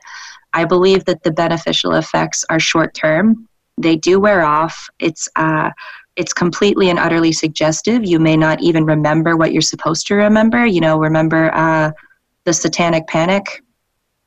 I 0.52 0.64
believe 0.64 1.04
that 1.06 1.22
the 1.22 1.32
beneficial 1.32 1.94
effects 1.94 2.44
are 2.50 2.60
short 2.60 2.94
term. 2.94 3.48
They 3.78 3.96
do 3.96 4.20
wear 4.20 4.42
off. 4.42 4.88
It's 4.98 5.28
uh, 5.36 5.70
it's 6.16 6.32
completely 6.32 6.90
and 6.90 6.98
utterly 6.98 7.32
suggestive. 7.32 8.04
You 8.04 8.18
may 8.18 8.36
not 8.36 8.60
even 8.60 8.84
remember 8.84 9.36
what 9.36 9.52
you're 9.52 9.62
supposed 9.62 10.06
to 10.08 10.14
remember. 10.14 10.66
You 10.66 10.80
know, 10.80 10.98
remember 10.98 11.52
uh, 11.54 11.92
the 12.44 12.52
satanic 12.52 13.06
panic. 13.06 13.62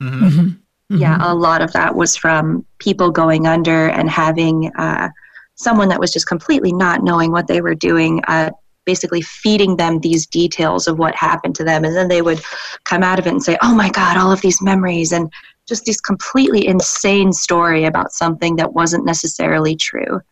Mm-hmm. 0.02 0.24
Mm-hmm. 0.24 0.40
mm-hmm. 0.40 0.96
Yeah, 0.96 1.18
a 1.20 1.34
lot 1.34 1.60
of 1.60 1.72
that 1.72 1.94
was 1.94 2.16
from 2.16 2.64
people 2.78 3.10
going 3.10 3.46
under 3.46 3.88
and 3.88 4.08
having 4.08 4.72
uh, 4.76 5.10
someone 5.54 5.88
that 5.88 6.00
was 6.00 6.12
just 6.12 6.26
completely 6.26 6.72
not 6.72 7.02
knowing 7.02 7.32
what 7.32 7.46
they 7.46 7.60
were 7.60 7.74
doing, 7.74 8.22
uh, 8.28 8.50
basically 8.86 9.20
feeding 9.20 9.76
them 9.76 10.00
these 10.00 10.26
details 10.26 10.86
of 10.88 10.98
what 10.98 11.14
happened 11.14 11.54
to 11.56 11.64
them. 11.64 11.84
And 11.84 11.94
then 11.94 12.08
they 12.08 12.22
would 12.22 12.40
come 12.84 13.02
out 13.02 13.18
of 13.18 13.26
it 13.26 13.30
and 13.30 13.42
say, 13.42 13.58
oh 13.60 13.74
my 13.74 13.90
God, 13.90 14.16
all 14.16 14.32
of 14.32 14.40
these 14.40 14.62
memories, 14.62 15.12
and 15.12 15.30
just 15.66 15.84
this 15.84 16.00
completely 16.00 16.66
insane 16.66 17.32
story 17.32 17.84
about 17.84 18.12
something 18.12 18.56
that 18.56 18.72
wasn't 18.72 19.04
necessarily 19.04 19.76
true. 19.76 20.22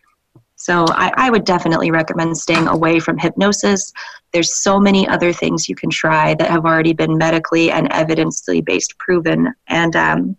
So 0.57 0.87
I, 0.89 1.13
I, 1.17 1.31
would 1.31 1.45
definitely 1.45 1.91
recommend 1.91 2.37
staying 2.37 2.67
away 2.67 2.99
from 2.99 3.19
hypnosis. 3.19 3.93
There's 4.33 4.55
so 4.55 4.81
many 4.81 5.07
other 5.07 5.31
things 5.33 5.69
you 5.69 5.77
can 5.77 5.91
try 5.91 6.35
that 6.35 6.51
have 6.51 6.65
already 6.65 6.95
been 6.95 7.19
medically 7.19 7.71
and 7.71 7.91
evidentially 7.91 8.65
based 8.65 8.97
proven. 8.97 9.55
And 9.69 9.95
um, 9.95 10.37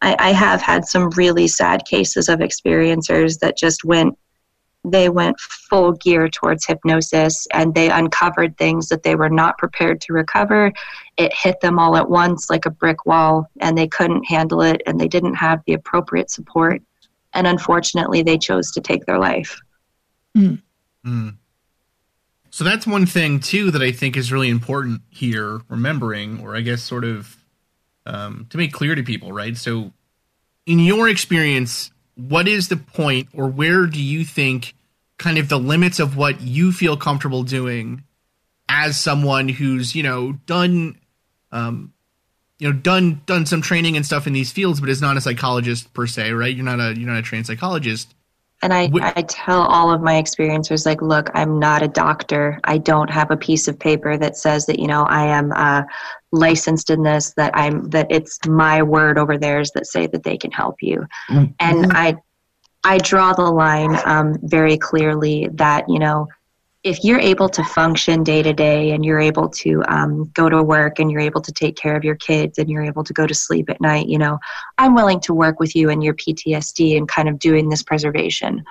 I, 0.00 0.16
I 0.18 0.32
have 0.32 0.62
had 0.62 0.86
some 0.86 1.10
really 1.10 1.46
sad 1.46 1.84
cases 1.84 2.30
of 2.30 2.40
experiencers 2.40 3.38
that 3.40 3.58
just 3.58 3.84
went 3.84 4.18
they 4.86 5.08
went 5.08 5.40
full 5.40 5.92
gear 5.92 6.28
towards 6.28 6.66
hypnosis 6.66 7.46
and 7.54 7.74
they 7.74 7.88
uncovered 7.88 8.56
things 8.58 8.88
that 8.88 9.02
they 9.02 9.14
were 9.14 9.30
not 9.30 9.56
prepared 9.56 9.98
to 10.02 10.12
recover. 10.12 10.70
It 11.16 11.32
hit 11.34 11.60
them 11.62 11.78
all 11.78 11.96
at 11.96 12.10
once 12.10 12.50
like 12.50 12.66
a 12.66 12.70
brick 12.70 13.06
wall, 13.06 13.48
and 13.60 13.78
they 13.78 13.88
couldn't 13.88 14.24
handle 14.24 14.60
it 14.60 14.82
and 14.84 15.00
they 15.00 15.08
didn't 15.08 15.36
have 15.36 15.62
the 15.66 15.72
appropriate 15.72 16.30
support 16.30 16.82
and 17.34 17.46
unfortunately 17.46 18.22
they 18.22 18.38
chose 18.38 18.70
to 18.72 18.80
take 18.80 19.04
their 19.06 19.18
life 19.18 19.60
mm. 20.36 20.60
Mm. 21.04 21.36
so 22.50 22.64
that's 22.64 22.86
one 22.86 23.06
thing 23.06 23.40
too 23.40 23.70
that 23.70 23.82
i 23.82 23.92
think 23.92 24.16
is 24.16 24.32
really 24.32 24.48
important 24.48 25.02
here 25.10 25.60
remembering 25.68 26.40
or 26.40 26.56
i 26.56 26.60
guess 26.60 26.82
sort 26.82 27.04
of 27.04 27.36
um, 28.06 28.46
to 28.50 28.58
make 28.58 28.72
clear 28.72 28.94
to 28.94 29.02
people 29.02 29.32
right 29.32 29.56
so 29.56 29.92
in 30.66 30.78
your 30.78 31.08
experience 31.08 31.90
what 32.16 32.46
is 32.46 32.68
the 32.68 32.76
point 32.76 33.28
or 33.32 33.48
where 33.48 33.86
do 33.86 34.00
you 34.00 34.24
think 34.24 34.74
kind 35.18 35.38
of 35.38 35.48
the 35.48 35.58
limits 35.58 35.98
of 35.98 36.16
what 36.16 36.40
you 36.40 36.70
feel 36.70 36.96
comfortable 36.96 37.42
doing 37.42 38.04
as 38.68 38.98
someone 38.98 39.48
who's 39.48 39.94
you 39.94 40.02
know 40.02 40.32
done 40.46 40.98
um, 41.50 41.93
you 42.64 42.72
know 42.72 42.78
done 42.78 43.20
done 43.26 43.44
some 43.44 43.60
training 43.60 43.94
and 43.94 44.06
stuff 44.06 44.26
in 44.26 44.32
these 44.32 44.50
fields 44.50 44.80
but 44.80 44.88
is 44.88 45.02
not 45.02 45.18
a 45.18 45.20
psychologist 45.20 45.92
per 45.92 46.06
se 46.06 46.32
right? 46.32 46.56
You're 46.56 46.64
not 46.64 46.80
a 46.80 46.98
you're 46.98 47.10
not 47.10 47.18
a 47.18 47.22
trained 47.22 47.46
psychologist. 47.46 48.14
And 48.62 48.72
I, 48.72 48.88
I 49.02 49.20
tell 49.28 49.60
all 49.60 49.92
of 49.92 50.00
my 50.00 50.14
experiencers 50.14 50.86
like 50.86 51.02
look 51.02 51.30
i'm 51.34 51.58
not 51.58 51.82
a 51.82 51.88
doctor. 51.88 52.58
I 52.64 52.78
don't 52.78 53.10
have 53.10 53.30
a 53.30 53.36
piece 53.36 53.68
of 53.68 53.78
paper 53.78 54.16
that 54.16 54.38
says 54.38 54.64
that 54.66 54.78
you 54.78 54.86
know 54.86 55.02
i 55.04 55.26
am 55.26 55.52
uh, 55.52 55.82
licensed 56.32 56.88
in 56.88 57.02
this 57.02 57.34
that 57.34 57.54
i'm 57.54 57.90
that 57.90 58.06
it's 58.08 58.38
my 58.46 58.82
word 58.82 59.18
over 59.18 59.36
theirs 59.36 59.70
that 59.74 59.86
say 59.86 60.06
that 60.06 60.22
they 60.22 60.38
can 60.38 60.50
help 60.50 60.76
you. 60.80 61.06
Mm-hmm. 61.28 61.52
and 61.60 61.92
i 61.92 62.16
i 62.82 62.96
draw 62.96 63.34
the 63.34 63.42
line 63.42 63.94
um, 64.06 64.38
very 64.42 64.78
clearly 64.78 65.50
that 65.52 65.84
you 65.86 65.98
know 65.98 66.28
if 66.84 67.02
you're 67.02 67.18
able 67.18 67.48
to 67.48 67.64
function 67.64 68.22
day 68.22 68.42
to 68.42 68.52
day 68.52 68.90
and 68.90 69.06
you're 69.06 69.18
able 69.18 69.48
to 69.48 69.82
um, 69.88 70.30
go 70.34 70.50
to 70.50 70.62
work 70.62 70.98
and 70.98 71.10
you're 71.10 71.20
able 71.20 71.40
to 71.40 71.50
take 71.50 71.76
care 71.76 71.96
of 71.96 72.04
your 72.04 72.14
kids 72.14 72.58
and 72.58 72.68
you're 72.68 72.84
able 72.84 73.02
to 73.02 73.14
go 73.14 73.26
to 73.26 73.34
sleep 73.34 73.70
at 73.70 73.80
night, 73.80 74.06
you 74.06 74.18
know, 74.18 74.38
I'm 74.76 74.94
willing 74.94 75.18
to 75.20 75.32
work 75.32 75.58
with 75.58 75.74
you 75.74 75.88
and 75.88 76.04
your 76.04 76.12
PTSD 76.12 76.98
and 76.98 77.08
kind 77.08 77.30
of 77.30 77.38
doing 77.38 77.70
this 77.70 77.82
preservation. 77.82 78.62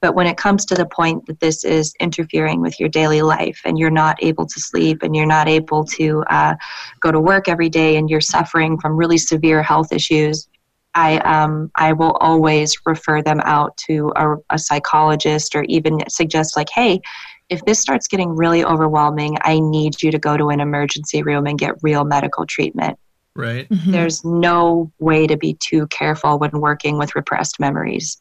But 0.00 0.14
when 0.14 0.26
it 0.26 0.38
comes 0.38 0.64
to 0.66 0.74
the 0.74 0.86
point 0.86 1.26
that 1.26 1.40
this 1.40 1.62
is 1.62 1.92
interfering 2.00 2.62
with 2.62 2.80
your 2.80 2.88
daily 2.88 3.20
life 3.20 3.60
and 3.66 3.78
you're 3.78 3.90
not 3.90 4.16
able 4.22 4.46
to 4.46 4.60
sleep 4.60 5.02
and 5.02 5.14
you're 5.14 5.26
not 5.26 5.46
able 5.46 5.84
to 5.84 6.24
uh, 6.30 6.54
go 7.00 7.12
to 7.12 7.20
work 7.20 7.48
every 7.48 7.68
day 7.68 7.96
and 7.96 8.08
you're 8.08 8.22
suffering 8.22 8.80
from 8.80 8.96
really 8.96 9.18
severe 9.18 9.62
health 9.62 9.92
issues, 9.92 10.48
I, 10.94 11.18
um, 11.18 11.70
I 11.76 11.92
will 11.92 12.12
always 12.12 12.76
refer 12.86 13.22
them 13.22 13.40
out 13.44 13.76
to 13.88 14.12
a, 14.16 14.36
a 14.50 14.58
psychologist 14.58 15.54
or 15.54 15.64
even 15.64 15.98
suggest, 16.08 16.56
like, 16.56 16.68
hey, 16.74 17.00
if 17.48 17.64
this 17.64 17.80
starts 17.80 18.08
getting 18.08 18.36
really 18.36 18.64
overwhelming, 18.64 19.36
I 19.42 19.58
need 19.60 20.02
you 20.02 20.10
to 20.10 20.18
go 20.18 20.36
to 20.36 20.50
an 20.50 20.60
emergency 20.60 21.22
room 21.22 21.46
and 21.46 21.58
get 21.58 21.82
real 21.82 22.04
medical 22.04 22.46
treatment. 22.46 22.98
Right. 23.34 23.68
Mm-hmm. 23.68 23.92
There's 23.92 24.24
no 24.24 24.92
way 24.98 25.26
to 25.26 25.36
be 25.36 25.54
too 25.54 25.86
careful 25.86 26.38
when 26.38 26.50
working 26.52 26.98
with 26.98 27.14
repressed 27.14 27.60
memories. 27.60 28.18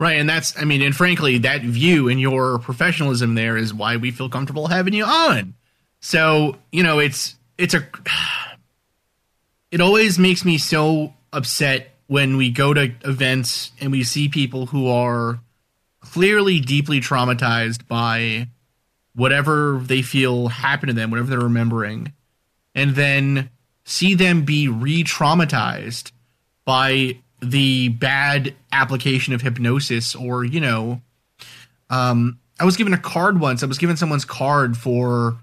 Right. 0.00 0.18
And 0.18 0.28
that's, 0.28 0.58
I 0.58 0.64
mean, 0.64 0.82
and 0.82 0.96
frankly, 0.96 1.38
that 1.38 1.62
view 1.62 2.08
and 2.08 2.20
your 2.20 2.58
professionalism 2.58 3.34
there 3.34 3.56
is 3.56 3.72
why 3.72 3.96
we 3.96 4.10
feel 4.10 4.28
comfortable 4.28 4.66
having 4.66 4.94
you 4.94 5.04
on. 5.04 5.54
So, 6.00 6.56
you 6.72 6.82
know, 6.82 6.98
it's, 6.98 7.36
it's 7.58 7.74
a, 7.74 7.86
it 9.70 9.80
always 9.80 10.18
makes 10.18 10.44
me 10.44 10.58
so 10.58 11.14
upset 11.32 11.94
when 12.08 12.36
we 12.36 12.50
go 12.50 12.74
to 12.74 12.92
events 13.04 13.70
and 13.80 13.92
we 13.92 14.02
see 14.02 14.28
people 14.28 14.66
who 14.66 14.88
are 14.88 15.40
clearly 16.02 16.60
deeply 16.60 17.00
traumatized 17.00 17.86
by 17.88 18.48
whatever 19.14 19.80
they 19.82 20.02
feel 20.02 20.48
happened 20.48 20.88
to 20.88 20.94
them, 20.94 21.10
whatever 21.10 21.30
they're 21.30 21.40
remembering, 21.40 22.12
and 22.74 22.94
then 22.94 23.50
see 23.84 24.14
them 24.14 24.44
be 24.44 24.68
re 24.68 25.04
traumatized 25.04 26.12
by 26.64 27.18
the 27.40 27.88
bad 27.88 28.54
application 28.70 29.34
of 29.34 29.42
hypnosis 29.42 30.14
or, 30.14 30.44
you 30.44 30.60
know, 30.60 31.00
um, 31.90 32.38
I 32.58 32.64
was 32.64 32.76
given 32.76 32.94
a 32.94 32.98
card 32.98 33.40
once. 33.40 33.62
I 33.62 33.66
was 33.66 33.78
given 33.78 33.96
someone's 33.96 34.24
card 34.24 34.76
for 34.76 35.36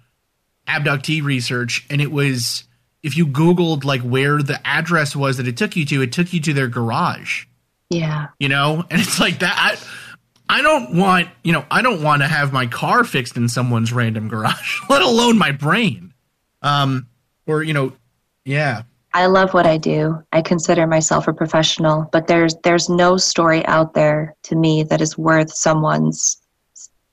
abductee 0.68 1.22
research, 1.22 1.86
and 1.90 2.02
it 2.02 2.12
was 2.12 2.64
if 3.04 3.18
you 3.18 3.28
Googled 3.28 3.84
like 3.84 4.02
where 4.02 4.42
the 4.42 4.66
address 4.68 5.16
was 5.16 5.38
that 5.38 5.48
it 5.48 5.58
took 5.58 5.76
you 5.76 5.86
to, 5.86 6.02
it 6.02 6.12
took 6.12 6.34
you 6.34 6.40
to 6.42 6.54
their 6.54 6.68
garage. 6.68 7.46
Yeah. 7.90 8.28
You 8.40 8.50
know, 8.50 8.84
and 8.90 9.02
it's 9.02 9.20
like 9.20 9.40
that. 9.40 9.56
I, 9.58 9.78
I 10.50 10.64
don't 10.64 10.96
want, 10.96 11.30
you 11.44 11.54
know, 11.54 11.64
I 11.70 11.84
don't 11.84 12.02
want 12.02 12.24
to 12.24 12.28
have 12.28 12.52
my 12.52 12.66
car 12.66 13.04
fixed 13.04 13.38
in 13.38 13.48
someone's 13.48 13.94
random 13.94 14.28
garage, 14.28 14.80
let 14.90 15.04
alone 15.04 15.38
my 15.38 15.52
brain. 15.52 16.14
Um, 16.64 17.08
or, 17.46 17.62
you 17.62 17.74
know, 17.74 17.94
yeah. 18.46 18.84
I 19.14 19.28
love 19.28 19.54
what 19.54 19.68
I 19.68 19.78
do. 19.78 20.24
I 20.32 20.42
consider 20.42 20.86
myself 20.88 21.28
a 21.28 21.34
professional, 21.34 22.10
but 22.12 22.28
there's 22.28 22.56
there's 22.64 22.90
no 22.90 23.18
story 23.18 23.66
out 23.66 23.94
there 23.94 24.36
to 24.44 24.56
me 24.56 24.84
that 24.84 25.02
is 25.02 25.18
worth 25.18 25.52
someone's 25.52 26.40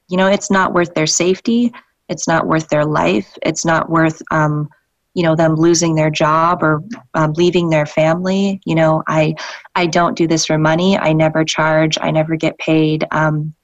you 0.09 0.17
know, 0.17 0.29
it's 0.29 0.51
not 0.51 0.73
worth 0.73 0.95
their 0.95 1.07
safety, 1.07 1.73
it's 2.09 2.29
not 2.29 2.47
worth 2.47 2.69
their 2.69 2.85
life, 2.85 3.37
it's 3.43 3.65
not 3.65 3.91
worth 3.91 4.21
um 4.31 4.69
you 5.17 5.23
know 5.23 5.35
them 5.35 5.55
losing 5.55 5.95
their 5.95 6.11
job 6.11 6.63
or 6.63 6.83
um, 7.15 7.33
leaving 7.33 7.71
their 7.71 7.87
family 7.87 8.61
you 8.67 8.75
know 8.75 9.03
i 9.09 9.35
i 9.75 9.87
don't 9.87 10.17
do 10.17 10.27
this 10.29 10.47
for 10.47 10.59
money. 10.59 10.97
I 10.99 11.13
never 11.13 11.45
charge. 11.45 11.99
I 12.01 12.11
never 12.11 12.37
get 12.37 12.59
paid. 12.59 13.05
Um, 13.11 13.55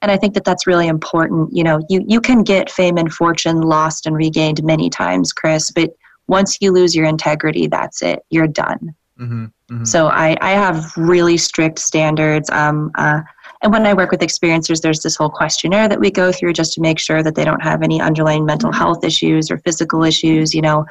and 0.00 0.10
i 0.10 0.16
think 0.16 0.34
that 0.34 0.44
that's 0.44 0.66
really 0.66 0.86
important. 0.86 1.50
You 1.52 1.64
know 1.64 1.80
you 1.90 2.04
you 2.06 2.20
can 2.20 2.42
get 2.44 2.70
fame 2.70 2.96
and 2.96 3.12
fortune 3.12 3.60
lost 3.60 4.06
and 4.06 4.16
regained 4.16 4.62
many 4.62 4.88
times 4.88 5.32
chris 5.32 5.70
but 5.70 5.90
once 6.28 6.58
you 6.60 6.72
lose 6.72 6.94
your 6.94 7.06
integrity 7.06 7.66
that's 7.66 8.00
it. 8.02 8.20
You're 8.30 8.46
done. 8.46 8.94
Mm-hmm, 9.20 9.44
mm-hmm. 9.44 9.84
so 9.84 10.06
I, 10.08 10.36
I 10.40 10.52
have 10.52 10.96
really 10.96 11.36
strict 11.36 11.78
standards. 11.78 12.48
Um, 12.50 12.90
uh, 12.94 13.20
and 13.62 13.72
when 13.72 13.86
I 13.86 13.94
work 13.94 14.10
with 14.10 14.20
experiencers, 14.20 14.82
there's 14.82 15.00
this 15.00 15.14
whole 15.14 15.30
questionnaire 15.30 15.88
that 15.88 16.00
we 16.00 16.10
go 16.10 16.32
through 16.32 16.52
just 16.52 16.72
to 16.74 16.80
make 16.80 16.98
sure 16.98 17.22
that 17.22 17.36
they 17.36 17.44
don't 17.44 17.62
have 17.62 17.82
any 17.82 18.00
underlying 18.00 18.44
mental 18.44 18.70
mm-hmm. 18.70 18.78
health 18.78 19.04
issues 19.04 19.50
or 19.50 19.58
physical 19.58 20.02
issues. 20.02 20.52
You 20.52 20.62
know, 20.62 20.84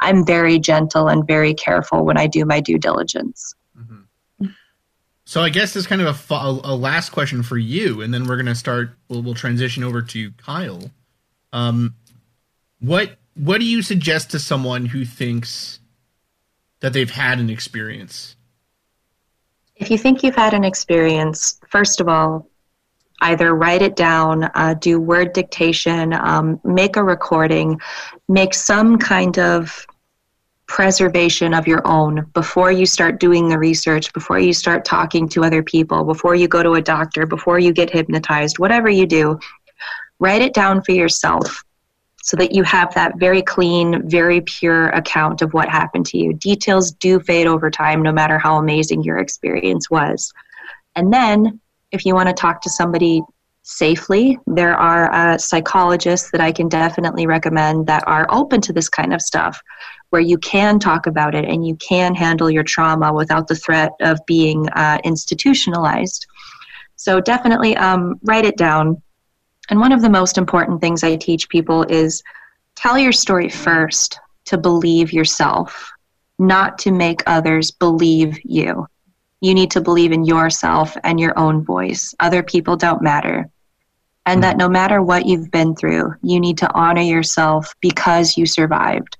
I'm 0.00 0.26
very 0.26 0.58
gentle 0.58 1.06
and 1.06 1.24
very 1.24 1.54
careful 1.54 2.04
when 2.04 2.18
I 2.18 2.26
do 2.26 2.44
my 2.44 2.60
due 2.60 2.78
diligence. 2.78 3.54
Mm-hmm. 3.78 4.46
So 5.24 5.40
I 5.40 5.50
guess 5.50 5.72
this 5.72 5.86
kind 5.86 6.02
of 6.02 6.30
a, 6.30 6.34
a, 6.34 6.74
last 6.74 7.10
question 7.10 7.44
for 7.44 7.58
you, 7.58 8.02
and 8.02 8.12
then 8.12 8.26
we're 8.26 8.36
going 8.36 8.46
to 8.46 8.54
start. 8.56 8.90
We'll, 9.08 9.22
we'll 9.22 9.34
transition 9.34 9.84
over 9.84 10.02
to 10.02 10.30
Kyle. 10.32 10.90
Um, 11.52 11.94
what 12.80 13.18
what 13.34 13.58
do 13.58 13.66
you 13.66 13.82
suggest 13.82 14.32
to 14.32 14.38
someone 14.38 14.86
who 14.86 15.04
thinks 15.04 15.78
that 16.80 16.92
they've 16.92 17.10
had 17.10 17.38
an 17.38 17.50
experience 17.50 18.35
if 19.76 19.90
you 19.90 19.98
think 19.98 20.22
you've 20.22 20.34
had 20.34 20.54
an 20.54 20.64
experience, 20.64 21.60
first 21.68 22.00
of 22.00 22.08
all, 22.08 22.48
either 23.20 23.54
write 23.54 23.82
it 23.82 23.96
down, 23.96 24.44
uh, 24.54 24.74
do 24.74 25.00
word 25.00 25.32
dictation, 25.32 26.12
um, 26.12 26.60
make 26.64 26.96
a 26.96 27.04
recording, 27.04 27.80
make 28.28 28.54
some 28.54 28.98
kind 28.98 29.38
of 29.38 29.86
preservation 30.66 31.54
of 31.54 31.66
your 31.66 31.86
own 31.86 32.26
before 32.34 32.72
you 32.72 32.84
start 32.84 33.20
doing 33.20 33.48
the 33.48 33.58
research, 33.58 34.12
before 34.12 34.38
you 34.38 34.52
start 34.52 34.84
talking 34.84 35.28
to 35.28 35.44
other 35.44 35.62
people, 35.62 36.04
before 36.04 36.34
you 36.34 36.48
go 36.48 36.62
to 36.62 36.72
a 36.72 36.82
doctor, 36.82 37.24
before 37.24 37.58
you 37.58 37.72
get 37.72 37.90
hypnotized, 37.90 38.58
whatever 38.58 38.90
you 38.90 39.06
do, 39.06 39.38
write 40.18 40.42
it 40.42 40.54
down 40.54 40.82
for 40.82 40.92
yourself 40.92 41.64
so 42.26 42.36
that 42.36 42.52
you 42.52 42.64
have 42.64 42.92
that 42.92 43.18
very 43.18 43.40
clean, 43.40 44.02
very 44.10 44.40
pure 44.40 44.88
account 44.88 45.42
of 45.42 45.54
what 45.54 45.68
happened 45.68 46.04
to 46.04 46.18
you. 46.18 46.32
Details 46.32 46.90
do 46.90 47.20
fade 47.20 47.46
over 47.46 47.70
time, 47.70 48.02
no 48.02 48.10
matter 48.10 48.36
how 48.36 48.56
amazing 48.56 49.04
your 49.04 49.18
experience 49.18 49.88
was. 49.90 50.32
And 50.96 51.12
then, 51.12 51.60
if 51.92 52.04
you 52.04 52.16
want 52.16 52.28
to 52.28 52.34
talk 52.34 52.60
to 52.62 52.70
somebody 52.70 53.22
safely, 53.62 54.40
there 54.48 54.74
are 54.74 55.12
uh, 55.12 55.38
psychologists 55.38 56.32
that 56.32 56.40
I 56.40 56.50
can 56.50 56.68
definitely 56.68 57.28
recommend 57.28 57.86
that 57.86 58.02
are 58.08 58.26
open 58.28 58.60
to 58.62 58.72
this 58.72 58.88
kind 58.88 59.14
of 59.14 59.22
stuff, 59.22 59.62
where 60.10 60.20
you 60.20 60.36
can 60.38 60.80
talk 60.80 61.06
about 61.06 61.36
it 61.36 61.44
and 61.44 61.64
you 61.64 61.76
can 61.76 62.12
handle 62.12 62.50
your 62.50 62.64
trauma 62.64 63.12
without 63.12 63.46
the 63.46 63.54
threat 63.54 63.92
of 64.00 64.18
being 64.26 64.68
uh, 64.70 64.98
institutionalized. 65.04 66.26
So, 66.96 67.20
definitely 67.20 67.76
um, 67.76 68.18
write 68.24 68.44
it 68.44 68.56
down 68.56 69.00
and 69.70 69.80
one 69.80 69.92
of 69.92 70.02
the 70.02 70.10
most 70.10 70.38
important 70.38 70.80
things 70.80 71.02
I 71.02 71.16
teach 71.16 71.48
people 71.48 71.82
is 71.84 72.22
tell 72.74 72.98
your 72.98 73.12
story 73.12 73.48
first 73.48 74.20
to 74.46 74.58
believe 74.58 75.12
yourself, 75.12 75.92
not 76.38 76.78
to 76.80 76.92
make 76.92 77.22
others 77.26 77.70
believe 77.70 78.38
you. 78.44 78.86
You 79.40 79.54
need 79.54 79.70
to 79.72 79.80
believe 79.80 80.12
in 80.12 80.24
yourself 80.24 80.96
and 81.04 81.18
your 81.18 81.38
own 81.38 81.64
voice. 81.64 82.14
Other 82.20 82.42
people 82.42 82.76
don't 82.76 83.02
matter. 83.02 83.48
And 84.24 84.42
that 84.42 84.56
no 84.56 84.68
matter 84.68 85.02
what 85.02 85.26
you've 85.26 85.50
been 85.50 85.76
through, 85.76 86.14
you 86.22 86.40
need 86.40 86.58
to 86.58 86.72
honor 86.74 87.02
yourself 87.02 87.72
because 87.80 88.36
you 88.36 88.46
survived. 88.46 89.16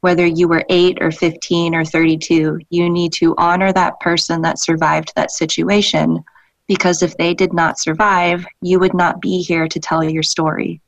Whether 0.00 0.26
you 0.26 0.48
were 0.48 0.64
8 0.68 0.98
or 1.00 1.10
15 1.10 1.74
or 1.74 1.84
32, 1.84 2.60
you 2.70 2.90
need 2.90 3.12
to 3.14 3.34
honor 3.36 3.72
that 3.72 3.98
person 4.00 4.42
that 4.42 4.58
survived 4.58 5.12
that 5.14 5.30
situation 5.30 6.24
because 6.66 7.02
if 7.02 7.16
they 7.16 7.34
did 7.34 7.52
not 7.52 7.78
survive, 7.78 8.46
you 8.60 8.78
would 8.78 8.94
not 8.94 9.20
be 9.20 9.42
here 9.42 9.68
to 9.68 9.80
tell 9.80 10.02
your 10.02 10.22
story. 10.22 10.80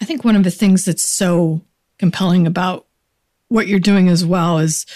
I 0.00 0.04
think 0.04 0.24
one 0.24 0.36
of 0.36 0.44
the 0.44 0.50
things 0.50 0.84
that's 0.84 1.08
so 1.08 1.62
compelling 1.98 2.46
about 2.46 2.86
what 3.48 3.68
you're 3.68 3.78
doing 3.78 4.08
as 4.08 4.24
well 4.24 4.58
is 4.58 4.86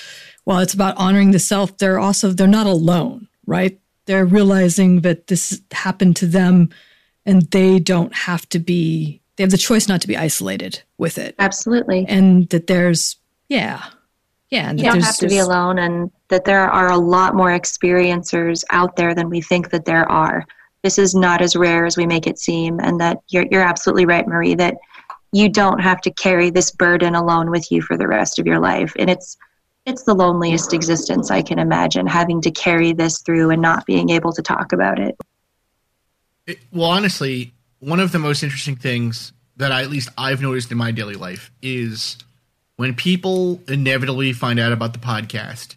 while 0.44 0.60
it's 0.60 0.74
about 0.74 0.96
honoring 0.96 1.30
the 1.30 1.38
self, 1.38 1.76
they're 1.78 1.98
also 1.98 2.30
they're 2.30 2.46
not 2.46 2.66
alone, 2.66 3.28
right? 3.46 3.78
They're 4.06 4.24
realizing 4.24 5.02
that 5.02 5.26
this 5.26 5.60
happened 5.70 6.16
to 6.16 6.26
them 6.26 6.70
and 7.24 7.42
they 7.50 7.78
don't 7.78 8.14
have 8.14 8.48
to 8.48 8.58
be 8.58 9.20
they 9.36 9.42
have 9.42 9.50
the 9.50 9.58
choice 9.58 9.86
not 9.86 10.00
to 10.00 10.08
be 10.08 10.16
isolated 10.16 10.82
with 10.98 11.18
it. 11.18 11.34
Absolutely. 11.38 12.06
And 12.08 12.48
that 12.48 12.66
there's 12.66 13.16
yeah. 13.48 13.84
Yeah, 14.50 14.72
you 14.72 14.84
don't 14.84 15.02
have 15.02 15.18
to 15.18 15.28
be 15.28 15.38
alone, 15.38 15.78
and 15.78 16.10
that 16.28 16.44
there 16.44 16.70
are 16.70 16.90
a 16.90 16.98
lot 16.98 17.34
more 17.34 17.50
experiencers 17.50 18.62
out 18.70 18.96
there 18.96 19.14
than 19.14 19.28
we 19.28 19.40
think 19.40 19.70
that 19.70 19.84
there 19.84 20.10
are. 20.10 20.46
This 20.82 20.98
is 20.98 21.14
not 21.14 21.42
as 21.42 21.56
rare 21.56 21.84
as 21.84 21.96
we 21.96 22.06
make 22.06 22.26
it 22.28 22.38
seem, 22.38 22.78
and 22.78 23.00
that 23.00 23.18
you're 23.28 23.46
you're 23.50 23.62
absolutely 23.62 24.06
right, 24.06 24.26
Marie. 24.26 24.54
That 24.54 24.76
you 25.32 25.48
don't 25.48 25.80
have 25.80 26.00
to 26.02 26.12
carry 26.12 26.50
this 26.50 26.70
burden 26.70 27.16
alone 27.16 27.50
with 27.50 27.72
you 27.72 27.82
for 27.82 27.96
the 27.96 28.06
rest 28.06 28.38
of 28.38 28.46
your 28.46 28.60
life, 28.60 28.94
and 28.98 29.10
it's 29.10 29.36
it's 29.84 30.04
the 30.04 30.14
loneliest 30.14 30.72
existence 30.72 31.30
I 31.30 31.42
can 31.42 31.58
imagine 31.58 32.06
having 32.06 32.40
to 32.42 32.50
carry 32.50 32.92
this 32.92 33.22
through 33.22 33.50
and 33.50 33.62
not 33.62 33.86
being 33.86 34.10
able 34.10 34.32
to 34.32 34.42
talk 34.42 34.72
about 34.72 34.98
it. 34.98 35.16
it 36.46 36.58
well, 36.72 36.90
honestly, 36.90 37.52
one 37.78 38.00
of 38.00 38.12
the 38.12 38.18
most 38.18 38.42
interesting 38.42 38.76
things 38.76 39.32
that 39.56 39.72
I, 39.72 39.82
at 39.82 39.90
least 39.90 40.08
I've 40.18 40.42
noticed 40.42 40.70
in 40.70 40.78
my 40.78 40.90
daily 40.90 41.14
life 41.14 41.50
is 41.62 42.18
when 42.76 42.94
people 42.94 43.60
inevitably 43.68 44.32
find 44.32 44.60
out 44.60 44.72
about 44.72 44.92
the 44.92 44.98
podcast, 44.98 45.76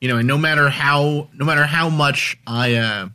you 0.00 0.08
know, 0.08 0.18
and 0.18 0.28
no 0.28 0.36
matter 0.36 0.68
how 0.68 1.28
no 1.32 1.44
matter 1.46 1.64
how 1.64 1.88
much 1.88 2.36
I 2.46 2.74
uh, 2.74 3.08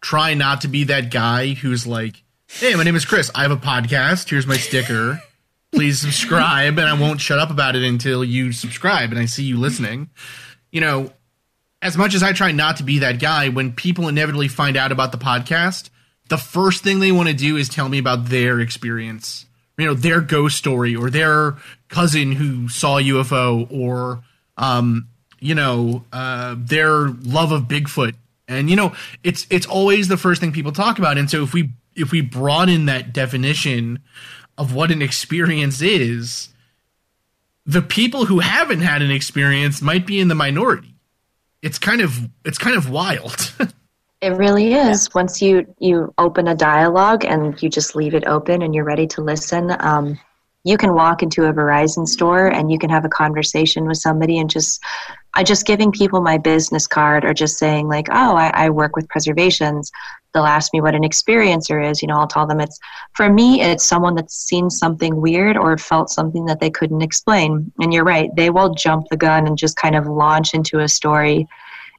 try 0.00 0.34
not 0.34 0.62
to 0.62 0.68
be 0.68 0.84
that 0.84 1.10
guy 1.10 1.54
who's 1.54 1.86
like, 1.86 2.22
"Hey, 2.48 2.74
my 2.74 2.84
name 2.84 2.96
is 2.96 3.04
Chris. 3.04 3.30
I 3.34 3.42
have 3.42 3.50
a 3.50 3.56
podcast. 3.56 4.30
Here's 4.30 4.46
my 4.46 4.56
sticker. 4.56 5.20
Please 5.72 6.00
subscribe." 6.00 6.78
And 6.78 6.88
I 6.88 6.98
won't 6.98 7.20
shut 7.20 7.38
up 7.38 7.50
about 7.50 7.76
it 7.76 7.82
until 7.82 8.24
you 8.24 8.52
subscribe 8.52 9.10
and 9.10 9.18
I 9.18 9.26
see 9.26 9.44
you 9.44 9.58
listening. 9.58 10.10
You 10.70 10.80
know, 10.80 11.12
as 11.82 11.96
much 11.96 12.14
as 12.14 12.22
I 12.22 12.32
try 12.32 12.52
not 12.52 12.78
to 12.78 12.84
be 12.84 13.00
that 13.00 13.20
guy, 13.20 13.48
when 13.48 13.72
people 13.72 14.08
inevitably 14.08 14.48
find 14.48 14.76
out 14.76 14.92
about 14.92 15.12
the 15.12 15.18
podcast, 15.18 15.90
the 16.28 16.38
first 16.38 16.82
thing 16.82 17.00
they 17.00 17.12
want 17.12 17.28
to 17.28 17.34
do 17.34 17.56
is 17.56 17.68
tell 17.68 17.88
me 17.88 17.98
about 17.98 18.26
their 18.26 18.60
experience 18.60 19.46
you 19.78 19.86
know 19.86 19.94
their 19.94 20.20
ghost 20.20 20.56
story 20.56 20.94
or 20.94 21.10
their 21.10 21.56
cousin 21.94 22.32
who 22.32 22.68
saw 22.68 23.00
UFO 23.00 23.70
or 23.70 24.22
um, 24.56 25.08
you 25.38 25.54
know 25.54 26.04
uh, 26.12 26.56
their 26.58 27.08
love 27.08 27.52
of 27.52 27.62
Bigfoot. 27.62 28.14
And 28.48 28.68
you 28.68 28.76
know 28.76 28.94
it's 29.22 29.46
it's 29.48 29.66
always 29.66 30.08
the 30.08 30.16
first 30.16 30.40
thing 30.40 30.52
people 30.52 30.72
talk 30.72 30.98
about. 30.98 31.16
And 31.16 31.30
so 31.30 31.42
if 31.42 31.54
we 31.54 31.70
if 31.94 32.10
we 32.10 32.20
broaden 32.20 32.86
that 32.86 33.12
definition 33.12 34.00
of 34.58 34.74
what 34.74 34.90
an 34.90 35.02
experience 35.02 35.80
is 35.80 36.48
the 37.66 37.82
people 37.82 38.26
who 38.26 38.40
haven't 38.40 38.80
had 38.80 39.00
an 39.00 39.10
experience 39.10 39.80
might 39.80 40.06
be 40.06 40.20
in 40.20 40.28
the 40.28 40.34
minority. 40.34 40.94
It's 41.62 41.78
kind 41.78 42.00
of 42.00 42.28
it's 42.44 42.58
kind 42.58 42.76
of 42.76 42.90
wild. 42.90 43.52
It 44.24 44.38
really 44.38 44.72
is. 44.72 45.12
Once 45.12 45.42
you 45.42 45.66
you 45.78 46.14
open 46.16 46.48
a 46.48 46.54
dialogue 46.54 47.26
and 47.26 47.62
you 47.62 47.68
just 47.68 47.94
leave 47.94 48.14
it 48.14 48.26
open 48.26 48.62
and 48.62 48.74
you're 48.74 48.82
ready 48.82 49.06
to 49.08 49.20
listen, 49.20 49.76
um, 49.80 50.18
you 50.64 50.78
can 50.78 50.94
walk 50.94 51.22
into 51.22 51.44
a 51.44 51.52
Verizon 51.52 52.08
store 52.08 52.48
and 52.48 52.72
you 52.72 52.78
can 52.78 52.88
have 52.88 53.04
a 53.04 53.08
conversation 53.10 53.86
with 53.86 53.98
somebody 53.98 54.38
and 54.38 54.48
just 54.48 54.82
I 55.34 55.42
just 55.42 55.66
giving 55.66 55.90
people 55.90 56.20
my 56.20 56.38
business 56.38 56.86
card 56.86 57.24
or 57.24 57.34
just 57.34 57.58
saying 57.58 57.88
like, 57.88 58.08
oh, 58.10 58.36
I, 58.36 58.50
I 58.54 58.70
work 58.70 58.94
with 58.94 59.08
preservations. 59.08 59.90
They'll 60.32 60.44
ask 60.44 60.72
me 60.72 60.80
what 60.80 60.94
an 60.94 61.02
experiencer 61.02 61.84
is. 61.84 62.00
You 62.00 62.08
know, 62.08 62.18
I'll 62.18 62.28
tell 62.28 62.46
them 62.46 62.60
it's 62.60 62.78
for 63.14 63.28
me, 63.28 63.60
it's 63.60 63.84
someone 63.84 64.14
that's 64.14 64.34
seen 64.34 64.70
something 64.70 65.20
weird 65.20 65.56
or 65.56 65.76
felt 65.76 66.08
something 66.10 66.44
that 66.46 66.60
they 66.60 66.70
couldn't 66.70 67.02
explain. 67.02 67.70
And 67.80 67.92
you're 67.92 68.04
right, 68.04 68.30
they 68.36 68.50
will 68.50 68.74
jump 68.74 69.08
the 69.10 69.16
gun 69.16 69.46
and 69.46 69.58
just 69.58 69.76
kind 69.76 69.96
of 69.96 70.06
launch 70.06 70.54
into 70.54 70.80
a 70.80 70.88
story 70.88 71.48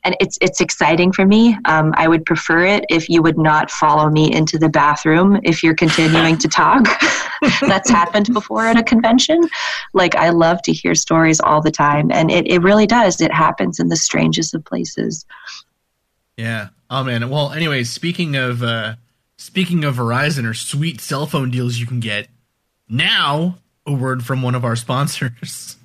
and 0.06 0.16
it's 0.22 0.38
it's 0.40 0.62
exciting 0.62 1.12
for 1.12 1.26
me. 1.26 1.58
Um, 1.66 1.94
I 1.98 2.08
would 2.08 2.26
prefer 2.26 2.64
it 2.66 2.86
if 2.90 3.10
you 3.10 3.22
would 3.22 3.38
not 3.38 3.70
follow 3.72 4.10
me 4.10 4.32
into 4.32 4.58
the 4.58 4.70
bathroom 4.70 5.40
if 5.44 5.64
you're 5.64 5.76
continuing 5.76 6.38
to 6.38 6.48
talk. 6.48 6.86
That's 7.62 7.90
happened 7.90 8.32
before 8.32 8.66
at 8.66 8.78
a 8.78 8.84
convention. 8.84 9.50
Like 9.94 10.16
I 10.16 10.30
love 10.30 10.62
to 10.64 10.72
hear 10.72 10.96
stories 10.96 11.42
all 11.42 11.62
the 11.62 11.72
time, 11.72 12.12
and 12.12 12.32
it 12.32 12.48
it 12.48 12.62
really 12.62 12.88
does. 12.88 13.20
It 13.20 13.34
happens 13.34 13.80
in 13.80 13.90
the 13.90 13.98
strangest 13.98 14.54
of 14.54 14.64
places. 14.64 15.26
Yeah. 16.38 16.70
Oh 16.90 17.04
man. 17.04 17.30
Well, 17.30 17.52
anyways, 17.52 17.90
speaking 17.90 18.36
of 18.36 18.62
uh, 18.62 18.96
speaking 19.38 19.84
of 19.84 19.96
Verizon 19.96 20.48
or 20.48 20.54
sweet 20.54 21.02
cell 21.02 21.26
phone 21.26 21.50
deals 21.50 21.78
you 21.78 21.88
can 21.88 22.00
get 22.00 22.28
now, 22.88 23.58
a 23.86 23.94
word 23.94 24.24
from 24.24 24.44
one 24.44 24.56
of 24.56 24.64
our 24.64 24.76
sponsors. 24.76 25.78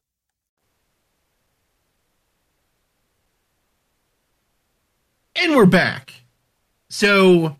And 5.41 5.55
we're 5.55 5.65
back. 5.65 6.13
So, 6.91 7.57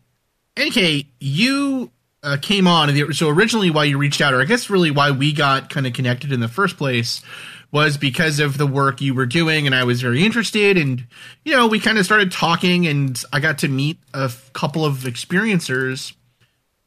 NK, 0.59 1.07
you 1.19 1.89
uh, 2.21 2.37
came 2.39 2.67
on. 2.67 3.11
So, 3.13 3.27
originally, 3.27 3.71
why 3.71 3.85
you 3.85 3.97
reached 3.97 4.21
out, 4.21 4.35
or 4.35 4.41
I 4.41 4.45
guess 4.45 4.69
really 4.69 4.91
why 4.91 5.09
we 5.09 5.33
got 5.33 5.71
kind 5.71 5.87
of 5.87 5.93
connected 5.93 6.31
in 6.31 6.41
the 6.41 6.47
first 6.47 6.77
place, 6.77 7.23
was 7.71 7.97
because 7.97 8.39
of 8.39 8.59
the 8.59 8.67
work 8.67 9.01
you 9.01 9.15
were 9.15 9.25
doing. 9.25 9.65
And 9.65 9.73
I 9.73 9.83
was 9.83 9.99
very 9.99 10.23
interested. 10.23 10.77
And, 10.77 11.07
you 11.43 11.53
know, 11.53 11.65
we 11.65 11.79
kind 11.79 11.97
of 11.97 12.05
started 12.05 12.31
talking, 12.31 12.85
and 12.85 13.19
I 13.33 13.39
got 13.39 13.57
to 13.59 13.67
meet 13.67 13.97
a 14.13 14.25
f- 14.25 14.53
couple 14.53 14.85
of 14.85 14.97
experiencers. 14.97 16.13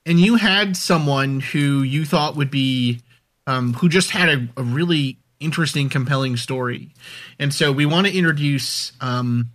And 0.06 0.20
you 0.20 0.36
had 0.36 0.76
someone 0.76 1.40
who 1.40 1.82
you 1.82 2.04
thought 2.04 2.36
would 2.36 2.52
be, 2.52 3.00
um, 3.48 3.74
who 3.74 3.88
just 3.88 4.12
had 4.12 4.28
a, 4.28 4.48
a, 4.56 4.62
really 4.62 5.18
interesting, 5.40 5.88
compelling 5.88 6.36
story. 6.36 6.92
And 7.40 7.52
so 7.52 7.72
we 7.72 7.84
want 7.84 8.06
to 8.06 8.16
introduce. 8.16 8.92
Um, 9.00 9.50